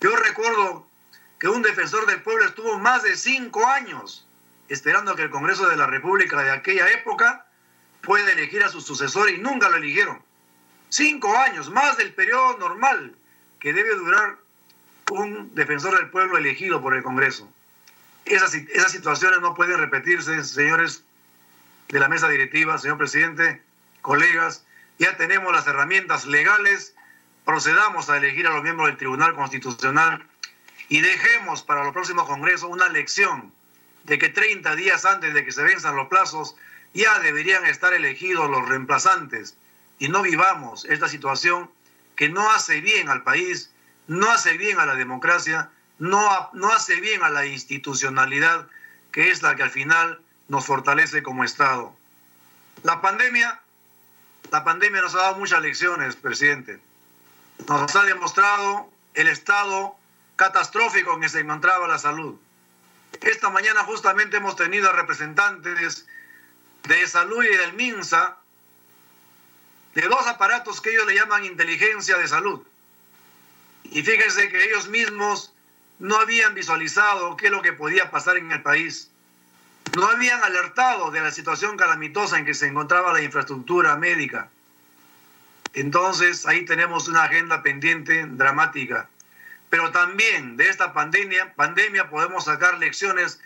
Yo 0.00 0.16
recuerdo 0.16 0.84
que 1.38 1.46
un 1.46 1.62
defensor 1.62 2.06
del 2.06 2.22
pueblo 2.22 2.44
estuvo 2.44 2.76
más 2.76 3.04
de 3.04 3.14
cinco 3.14 3.64
años 3.64 4.26
esperando 4.68 5.14
que 5.14 5.22
el 5.22 5.30
Congreso 5.30 5.68
de 5.68 5.76
la 5.76 5.86
República 5.86 6.42
de 6.42 6.50
aquella 6.50 6.90
época 6.90 7.46
pueda 8.02 8.32
elegir 8.32 8.64
a 8.64 8.68
su 8.68 8.80
sucesor 8.80 9.30
y 9.30 9.38
nunca 9.38 9.68
lo 9.68 9.76
eligieron. 9.76 10.20
Cinco 10.88 11.36
años, 11.38 11.70
más 11.70 11.96
del 11.96 12.12
periodo 12.12 12.58
normal 12.58 13.14
que 13.60 13.72
debe 13.72 13.94
durar 13.94 14.38
un 15.12 15.54
defensor 15.54 15.96
del 15.96 16.10
pueblo 16.10 16.36
elegido 16.36 16.82
por 16.82 16.96
el 16.96 17.04
Congreso. 17.04 17.48
Esas, 18.24 18.54
esas 18.54 18.90
situaciones 18.90 19.40
no 19.40 19.54
pueden 19.54 19.78
repetirse, 19.78 20.42
señores 20.42 21.04
de 21.90 22.00
la 22.00 22.08
mesa 22.08 22.28
directiva, 22.28 22.76
señor 22.76 22.98
presidente, 22.98 23.62
colegas. 24.00 24.64
Ya 24.98 25.16
tenemos 25.16 25.52
las 25.52 25.68
herramientas 25.68 26.26
legales, 26.26 26.93
procedamos 27.44 28.08
a 28.08 28.16
elegir 28.16 28.46
a 28.46 28.50
los 28.50 28.62
miembros 28.62 28.88
del 28.88 28.96
Tribunal 28.96 29.34
Constitucional 29.34 30.26
y 30.88 31.00
dejemos 31.00 31.62
para 31.62 31.84
los 31.84 31.92
próximos 31.92 32.26
congresos 32.26 32.70
una 32.70 32.88
lección 32.88 33.52
de 34.04 34.18
que 34.18 34.28
30 34.28 34.76
días 34.76 35.04
antes 35.04 35.34
de 35.34 35.44
que 35.44 35.52
se 35.52 35.62
venzan 35.62 35.96
los 35.96 36.08
plazos 36.08 36.56
ya 36.92 37.18
deberían 37.20 37.64
estar 37.66 37.92
elegidos 37.92 38.50
los 38.50 38.68
reemplazantes 38.68 39.56
y 39.98 40.08
no 40.08 40.22
vivamos 40.22 40.84
esta 40.84 41.08
situación 41.08 41.70
que 42.16 42.28
no 42.28 42.50
hace 42.50 42.80
bien 42.80 43.08
al 43.08 43.22
país, 43.22 43.70
no 44.06 44.30
hace 44.30 44.56
bien 44.56 44.78
a 44.78 44.86
la 44.86 44.94
democracia, 44.94 45.70
no, 45.98 46.50
no 46.52 46.72
hace 46.72 47.00
bien 47.00 47.22
a 47.22 47.30
la 47.30 47.46
institucionalidad, 47.46 48.66
que 49.12 49.30
es 49.30 49.42
la 49.42 49.56
que 49.56 49.62
al 49.62 49.70
final 49.70 50.20
nos 50.48 50.66
fortalece 50.66 51.22
como 51.22 51.44
Estado. 51.44 51.94
La 52.82 53.00
pandemia, 53.00 53.60
la 54.50 54.64
pandemia 54.64 55.00
nos 55.00 55.14
ha 55.14 55.18
dado 55.18 55.36
muchas 55.36 55.62
lecciones, 55.62 56.16
presidente. 56.16 56.80
Nos 57.68 57.96
ha 57.96 58.02
demostrado 58.04 58.90
el 59.14 59.28
estado 59.28 59.96
catastrófico 60.36 61.14
en 61.14 61.20
que 61.22 61.28
se 61.28 61.40
encontraba 61.40 61.88
la 61.88 61.98
salud. 61.98 62.36
Esta 63.20 63.50
mañana 63.50 63.84
justamente 63.84 64.36
hemos 64.38 64.56
tenido 64.56 64.90
a 64.90 64.92
representantes 64.92 66.06
de 66.82 67.06
salud 67.06 67.44
y 67.44 67.56
del 67.56 67.72
MINSA 67.74 68.36
de 69.94 70.02
dos 70.02 70.26
aparatos 70.26 70.80
que 70.80 70.90
ellos 70.90 71.06
le 71.06 71.14
llaman 71.14 71.44
inteligencia 71.44 72.18
de 72.18 72.28
salud. 72.28 72.60
Y 73.84 74.02
fíjense 74.02 74.48
que 74.48 74.64
ellos 74.64 74.88
mismos 74.88 75.52
no 75.98 76.16
habían 76.16 76.54
visualizado 76.54 77.36
qué 77.36 77.46
es 77.46 77.52
lo 77.52 77.62
que 77.62 77.72
podía 77.72 78.10
pasar 78.10 78.36
en 78.36 78.50
el 78.50 78.62
país. 78.62 79.10
No 79.96 80.06
habían 80.08 80.42
alertado 80.42 81.10
de 81.12 81.20
la 81.20 81.30
situación 81.30 81.76
calamitosa 81.76 82.38
en 82.38 82.44
que 82.44 82.54
se 82.54 82.66
encontraba 82.66 83.12
la 83.12 83.22
infraestructura 83.22 83.96
médica. 83.96 84.50
Entonces 85.74 86.46
ahí 86.46 86.64
tenemos 86.64 87.08
una 87.08 87.24
agenda 87.24 87.62
pendiente 87.62 88.24
dramática. 88.26 89.08
Pero 89.70 89.90
también 89.90 90.56
de 90.56 90.68
esta 90.68 90.92
pandemia, 90.92 91.52
pandemia 91.54 92.08
podemos 92.08 92.44
sacar 92.44 92.78
lecciones 92.78 93.40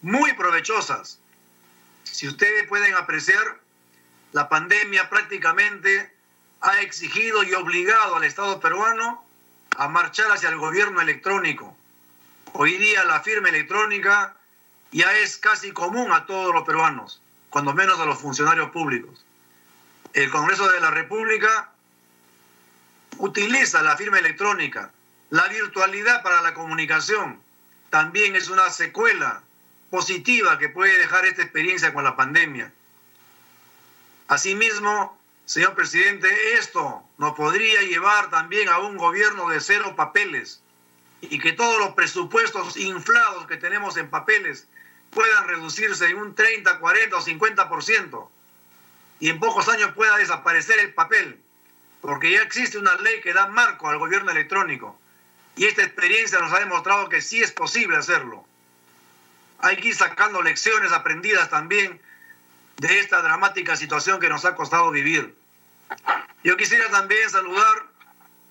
muy 0.00 0.32
provechosas. 0.34 1.18
Si 2.04 2.28
ustedes 2.28 2.68
pueden 2.68 2.94
apreciar, 2.94 3.58
la 4.32 4.48
pandemia 4.48 5.10
prácticamente 5.10 6.12
ha 6.60 6.80
exigido 6.80 7.42
y 7.42 7.52
obligado 7.54 8.16
al 8.16 8.24
Estado 8.24 8.60
peruano 8.60 9.24
a 9.76 9.88
marchar 9.88 10.30
hacia 10.30 10.50
el 10.50 10.58
gobierno 10.58 11.00
electrónico. 11.00 11.76
Hoy 12.52 12.76
día 12.76 13.04
la 13.04 13.20
firma 13.20 13.48
electrónica 13.48 14.36
ya 14.92 15.12
es 15.16 15.36
casi 15.36 15.72
común 15.72 16.12
a 16.12 16.26
todos 16.26 16.54
los 16.54 16.64
peruanos, 16.64 17.20
cuando 17.50 17.74
menos 17.74 17.98
a 17.98 18.04
los 18.04 18.20
funcionarios 18.20 18.70
públicos. 18.70 19.24
El 20.12 20.30
Congreso 20.30 20.68
de 20.68 20.80
la 20.80 20.90
República 20.90 21.71
utiliza 23.18 23.82
la 23.82 23.96
firma 23.96 24.18
electrónica. 24.18 24.90
La 25.30 25.48
virtualidad 25.48 26.22
para 26.22 26.42
la 26.42 26.54
comunicación 26.54 27.40
también 27.90 28.36
es 28.36 28.48
una 28.48 28.70
secuela 28.70 29.42
positiva 29.90 30.58
que 30.58 30.68
puede 30.68 30.98
dejar 30.98 31.24
esta 31.26 31.42
experiencia 31.42 31.92
con 31.92 32.04
la 32.04 32.16
pandemia. 32.16 32.72
Asimismo, 34.28 35.18
señor 35.44 35.74
presidente, 35.74 36.28
esto 36.54 37.02
nos 37.18 37.34
podría 37.34 37.82
llevar 37.82 38.30
también 38.30 38.68
a 38.68 38.78
un 38.78 38.96
gobierno 38.96 39.50
de 39.50 39.60
cero 39.60 39.94
papeles 39.96 40.62
y 41.20 41.38
que 41.38 41.52
todos 41.52 41.78
los 41.78 41.94
presupuestos 41.94 42.76
inflados 42.76 43.46
que 43.46 43.56
tenemos 43.56 43.96
en 43.96 44.08
papeles 44.08 44.66
puedan 45.10 45.46
reducirse 45.46 46.06
en 46.06 46.16
un 46.16 46.34
30, 46.34 46.78
40 46.78 47.16
o 47.16 47.20
50% 47.20 48.28
y 49.20 49.28
en 49.28 49.38
pocos 49.38 49.68
años 49.68 49.92
pueda 49.94 50.16
desaparecer 50.16 50.78
el 50.80 50.94
papel, 50.94 51.38
porque 52.02 52.32
ya 52.32 52.42
existe 52.42 52.76
una 52.78 52.96
ley 52.96 53.20
que 53.22 53.32
da 53.32 53.46
marco 53.46 53.88
al 53.88 53.98
gobierno 53.98 54.30
electrónico 54.32 54.98
y 55.56 55.64
esta 55.64 55.82
experiencia 55.82 56.40
nos 56.40 56.52
ha 56.52 56.58
demostrado 56.58 57.08
que 57.08 57.22
sí 57.22 57.40
es 57.40 57.52
posible 57.52 57.96
hacerlo. 57.96 58.44
Hay 59.60 59.76
que 59.76 59.88
ir 59.88 59.94
sacando 59.94 60.42
lecciones 60.42 60.92
aprendidas 60.92 61.48
también 61.48 62.00
de 62.78 62.98
esta 62.98 63.22
dramática 63.22 63.76
situación 63.76 64.18
que 64.18 64.28
nos 64.28 64.44
ha 64.44 64.56
costado 64.56 64.90
vivir. 64.90 65.34
Yo 66.42 66.56
quisiera 66.56 66.90
también 66.90 67.30
saludar 67.30 67.84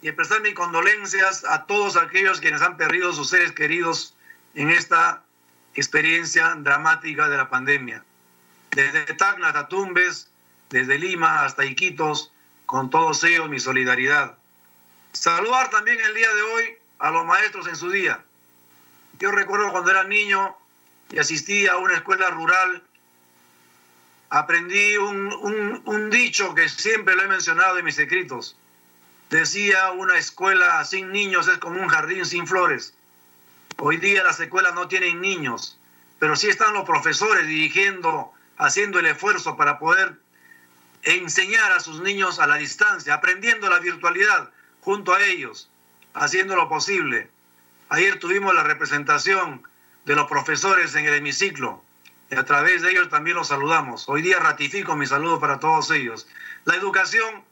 y 0.02 0.08
expresar 0.08 0.42
mis 0.42 0.54
condolencias 0.54 1.44
a 1.44 1.66
todos 1.66 1.98
aquellos 1.98 2.40
quienes 2.40 2.62
han 2.62 2.78
perdido 2.78 3.12
sus 3.12 3.30
seres 3.30 3.52
queridos 3.52 4.16
en 4.56 4.70
esta 4.70 5.24
experiencia 5.76 6.56
dramática 6.56 7.28
de 7.28 7.38
la 7.38 7.50
pandemia. 7.50 8.04
Desde 8.72 9.04
Tacna 9.16 9.48
hasta 9.48 9.68
Tumbes, 9.68 10.30
desde 10.70 10.98
Lima 10.98 11.44
hasta 11.44 11.66
Iquitos, 11.66 12.31
con 12.72 12.90
todos 12.90 13.22
ellos 13.26 13.50
mi 13.50 13.60
solidaridad. 13.60 14.38
Saludar 15.12 15.70
también 15.70 16.00
el 16.00 16.14
día 16.14 16.34
de 16.34 16.42
hoy 16.42 16.78
a 17.00 17.12
los 17.12 17.26
maestros 17.26 17.68
en 17.68 17.76
su 17.76 17.92
día. 17.92 18.24
Yo 19.20 19.30
recuerdo 19.30 19.74
cuando 19.74 19.92
era 19.92 20.06
niño 20.06 20.56
y 21.10 21.20
asistí 21.20 21.68
a 21.68 21.76
una 21.76 21.96
escuela 21.96 22.30
rural 22.30 22.82
aprendí 24.30 24.96
un, 24.96 25.34
un, 25.34 25.82
un, 25.84 26.10
dicho 26.10 26.56
que 26.56 26.70
siempre 26.70 27.14
lo 27.18 27.24
he 27.24 27.28
mencionado 27.28 27.78
en 27.78 27.84
mis 27.84 28.00
escritos. 28.00 28.56
Decía, 29.30 29.92
una 29.92 30.18
escuela 30.18 30.82
sin 30.86 31.12
niños 31.12 31.50
es 31.50 31.58
como 31.58 31.82
un 31.82 31.90
jardín 31.90 32.26
sin 32.26 32.48
flores. 32.48 32.94
Hoy 33.80 33.98
día 33.98 34.24
las 34.24 34.40
escuelas 34.40 34.74
no 34.76 34.88
tienen 34.88 35.20
niños, 35.20 35.78
pero 36.20 36.38
sí 36.38 36.48
están 36.48 36.74
los 36.74 36.86
profesores 36.86 37.46
dirigiendo, 37.48 38.32
haciendo 38.58 39.00
el 39.00 39.08
esfuerzo 39.08 39.58
para 39.58 39.78
poder 39.78 40.16
enseñar 41.04 41.72
a 41.72 41.80
sus 41.80 42.02
niños 42.02 42.40
a 42.40 42.48
la 42.48 42.56
distancia, 42.56 43.14
aprendiendo 43.14 43.70
la 43.70 43.80
virtualidad 43.80 44.50
junto 44.82 45.14
a 45.14 45.24
ellos, 45.24 45.70
haciendo 46.14 46.56
lo 46.56 46.70
posible. 46.70 47.30
Ayer 47.90 48.20
tuvimos 48.20 48.54
la 48.54 48.64
representación 48.64 49.64
de 50.06 50.16
los 50.16 50.28
profesores 50.28 50.96
en 50.96 51.06
el 51.06 51.16
hemiciclo 51.16 51.84
y 52.30 52.36
a 52.36 52.46
través 52.46 52.82
de 52.82 52.92
ellos 52.92 53.10
también 53.10 53.36
los 53.36 53.50
saludamos. 53.50 54.08
Hoy 54.08 54.22
día 54.22 54.40
ratifico 54.40 54.96
mi 54.96 55.06
saludo 55.06 55.40
para 55.40 55.60
todos 55.60 55.92
ellos. 55.92 56.28
La 56.66 56.76
educación 56.76 57.44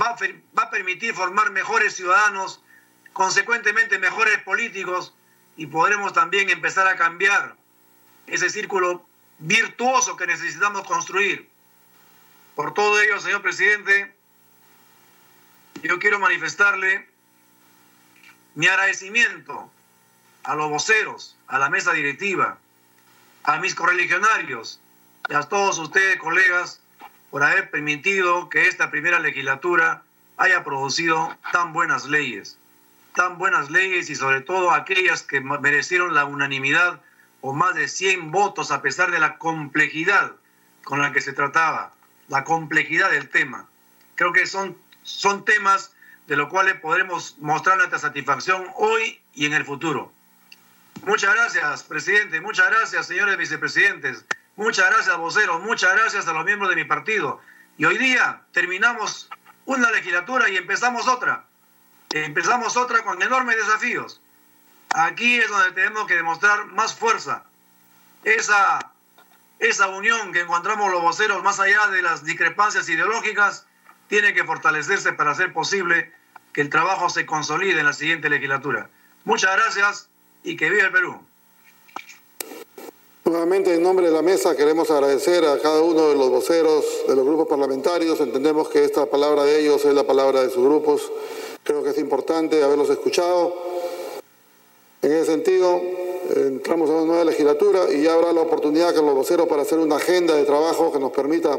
va 0.00 0.16
va 0.58 0.62
a 0.64 0.70
permitir 0.70 1.14
formar 1.14 1.50
mejores 1.50 1.94
ciudadanos, 1.94 2.60
consecuentemente 3.12 3.98
mejores 3.98 4.38
políticos 4.42 5.14
y 5.56 5.66
podremos 5.66 6.12
también 6.12 6.48
empezar 6.48 6.86
a 6.86 6.96
cambiar 6.96 7.54
ese 8.26 8.48
círculo 8.48 9.06
virtuoso 9.38 10.16
que 10.16 10.26
necesitamos 10.26 10.86
construir. 10.86 11.49
Por 12.60 12.74
todo 12.74 13.00
ello, 13.00 13.18
señor 13.18 13.40
presidente, 13.40 14.14
yo 15.82 15.98
quiero 15.98 16.18
manifestarle 16.18 17.08
mi 18.54 18.66
agradecimiento 18.66 19.72
a 20.42 20.54
los 20.56 20.68
voceros, 20.68 21.38
a 21.46 21.58
la 21.58 21.70
mesa 21.70 21.94
directiva, 21.94 22.58
a 23.44 23.56
mis 23.60 23.74
correligionarios 23.74 24.78
y 25.30 25.32
a 25.32 25.40
todos 25.44 25.78
ustedes, 25.78 26.18
colegas, 26.18 26.82
por 27.30 27.42
haber 27.42 27.70
permitido 27.70 28.50
que 28.50 28.68
esta 28.68 28.90
primera 28.90 29.20
legislatura 29.20 30.02
haya 30.36 30.62
producido 30.62 31.34
tan 31.52 31.72
buenas 31.72 32.04
leyes, 32.04 32.58
tan 33.14 33.38
buenas 33.38 33.70
leyes 33.70 34.10
y 34.10 34.16
sobre 34.16 34.42
todo 34.42 34.72
aquellas 34.72 35.22
que 35.22 35.40
merecieron 35.40 36.14
la 36.14 36.26
unanimidad 36.26 37.00
o 37.40 37.54
más 37.54 37.74
de 37.74 37.88
100 37.88 38.30
votos 38.30 38.70
a 38.70 38.82
pesar 38.82 39.10
de 39.10 39.18
la 39.18 39.38
complejidad 39.38 40.32
con 40.84 41.00
la 41.00 41.10
que 41.12 41.22
se 41.22 41.32
trataba, 41.32 41.94
la 42.30 42.44
complejidad 42.44 43.10
del 43.10 43.28
tema. 43.28 43.68
Creo 44.14 44.32
que 44.32 44.46
son, 44.46 44.78
son 45.02 45.44
temas 45.44 45.92
de 46.28 46.36
los 46.36 46.48
cuales 46.48 46.76
podremos 46.80 47.36
mostrar 47.38 47.76
nuestra 47.76 47.98
satisfacción 47.98 48.68
hoy 48.76 49.20
y 49.34 49.46
en 49.46 49.52
el 49.52 49.64
futuro. 49.64 50.12
Muchas 51.02 51.34
gracias, 51.34 51.82
presidente. 51.82 52.40
Muchas 52.40 52.70
gracias, 52.70 53.06
señores 53.08 53.36
vicepresidentes. 53.36 54.24
Muchas 54.54 54.90
gracias, 54.90 55.16
voceros. 55.16 55.60
Muchas 55.62 55.92
gracias 55.94 56.28
a 56.28 56.32
los 56.32 56.44
miembros 56.44 56.70
de 56.70 56.76
mi 56.76 56.84
partido. 56.84 57.40
Y 57.76 57.84
hoy 57.84 57.98
día 57.98 58.42
terminamos 58.52 59.28
una 59.64 59.90
legislatura 59.90 60.48
y 60.48 60.56
empezamos 60.56 61.08
otra. 61.08 61.44
Empezamos 62.10 62.76
otra 62.76 63.02
con 63.02 63.20
enormes 63.20 63.56
desafíos. 63.56 64.20
Aquí 64.90 65.36
es 65.36 65.48
donde 65.48 65.72
tenemos 65.72 66.06
que 66.06 66.14
demostrar 66.14 66.66
más 66.66 66.94
fuerza. 66.94 67.44
Esa 68.22 68.92
esa 69.60 69.88
unión 69.88 70.32
que 70.32 70.40
encontramos 70.40 70.90
los 70.90 71.02
voceros 71.02 71.42
más 71.42 71.60
allá 71.60 71.86
de 71.88 72.02
las 72.02 72.24
discrepancias 72.24 72.88
ideológicas 72.88 73.66
tiene 74.08 74.34
que 74.34 74.44
fortalecerse 74.44 75.12
para 75.12 75.32
hacer 75.32 75.52
posible 75.52 76.12
que 76.52 76.62
el 76.62 76.70
trabajo 76.70 77.08
se 77.10 77.26
consolide 77.26 77.78
en 77.78 77.86
la 77.86 77.92
siguiente 77.92 78.28
legislatura. 78.28 78.88
Muchas 79.24 79.54
gracias 79.54 80.08
y 80.42 80.56
que 80.56 80.70
viva 80.70 80.84
el 80.84 80.92
Perú. 80.92 81.20
Nuevamente, 83.24 83.74
en 83.74 83.82
nombre 83.82 84.06
de 84.06 84.12
la 84.12 84.22
mesa, 84.22 84.56
queremos 84.56 84.90
agradecer 84.90 85.44
a 85.44 85.60
cada 85.60 85.82
uno 85.82 86.08
de 86.08 86.16
los 86.16 86.30
voceros 86.30 86.84
de 87.06 87.14
los 87.14 87.24
grupos 87.24 87.46
parlamentarios. 87.46 88.18
Entendemos 88.18 88.68
que 88.70 88.82
esta 88.82 89.06
palabra 89.06 89.44
de 89.44 89.60
ellos 89.60 89.84
es 89.84 89.94
la 89.94 90.04
palabra 90.04 90.40
de 90.40 90.50
sus 90.50 90.64
grupos. 90.64 91.12
Creo 91.62 91.84
que 91.84 91.90
es 91.90 91.98
importante 91.98 92.64
haberlos 92.64 92.88
escuchado. 92.88 93.54
En 95.02 95.12
ese 95.12 95.26
sentido, 95.26 95.80
entramos 96.36 96.88
a 96.90 96.94
una 96.94 97.04
nueva 97.04 97.24
legislatura 97.24 97.86
y 97.92 98.02
ya 98.02 98.14
habrá 98.14 98.32
la 98.32 98.42
oportunidad 98.42 98.94
con 98.94 99.06
los 99.06 99.14
voceros 99.14 99.48
para 99.48 99.62
hacer 99.62 99.78
una 99.78 99.96
agenda 99.96 100.34
de 100.34 100.44
trabajo 100.44 100.92
que 100.92 100.98
nos 100.98 101.12
permita 101.12 101.58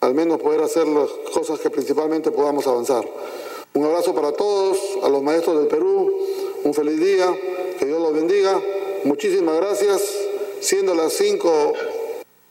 al 0.00 0.14
menos 0.14 0.40
poder 0.40 0.62
hacer 0.62 0.86
las 0.86 1.08
cosas 1.32 1.60
que 1.60 1.70
principalmente 1.70 2.30
podamos 2.30 2.66
avanzar. 2.66 3.04
Un 3.74 3.84
abrazo 3.84 4.14
para 4.14 4.32
todos, 4.32 4.78
a 5.02 5.08
los 5.08 5.22
maestros 5.22 5.58
del 5.58 5.66
Perú, 5.66 6.12
un 6.64 6.72
feliz 6.72 6.98
día, 6.98 7.26
que 7.78 7.84
Dios 7.84 8.00
los 8.00 8.14
bendiga. 8.14 8.60
Muchísimas 9.04 9.56
gracias. 9.56 10.02
Siendo 10.60 10.94
las 10.94 11.12
5 11.12 11.72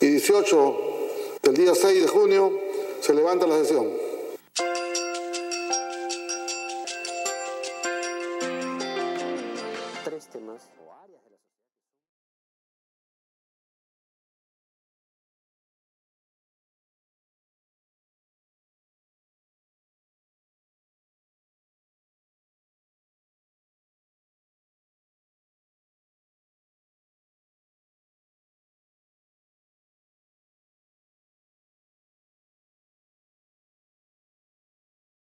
y 0.02 0.08
18 0.08 0.78
del 1.42 1.56
día 1.56 1.74
6 1.74 2.02
de 2.02 2.08
junio, 2.08 2.52
se 3.02 3.14
levanta 3.14 3.48
la 3.48 3.58
sesión. 3.58 4.05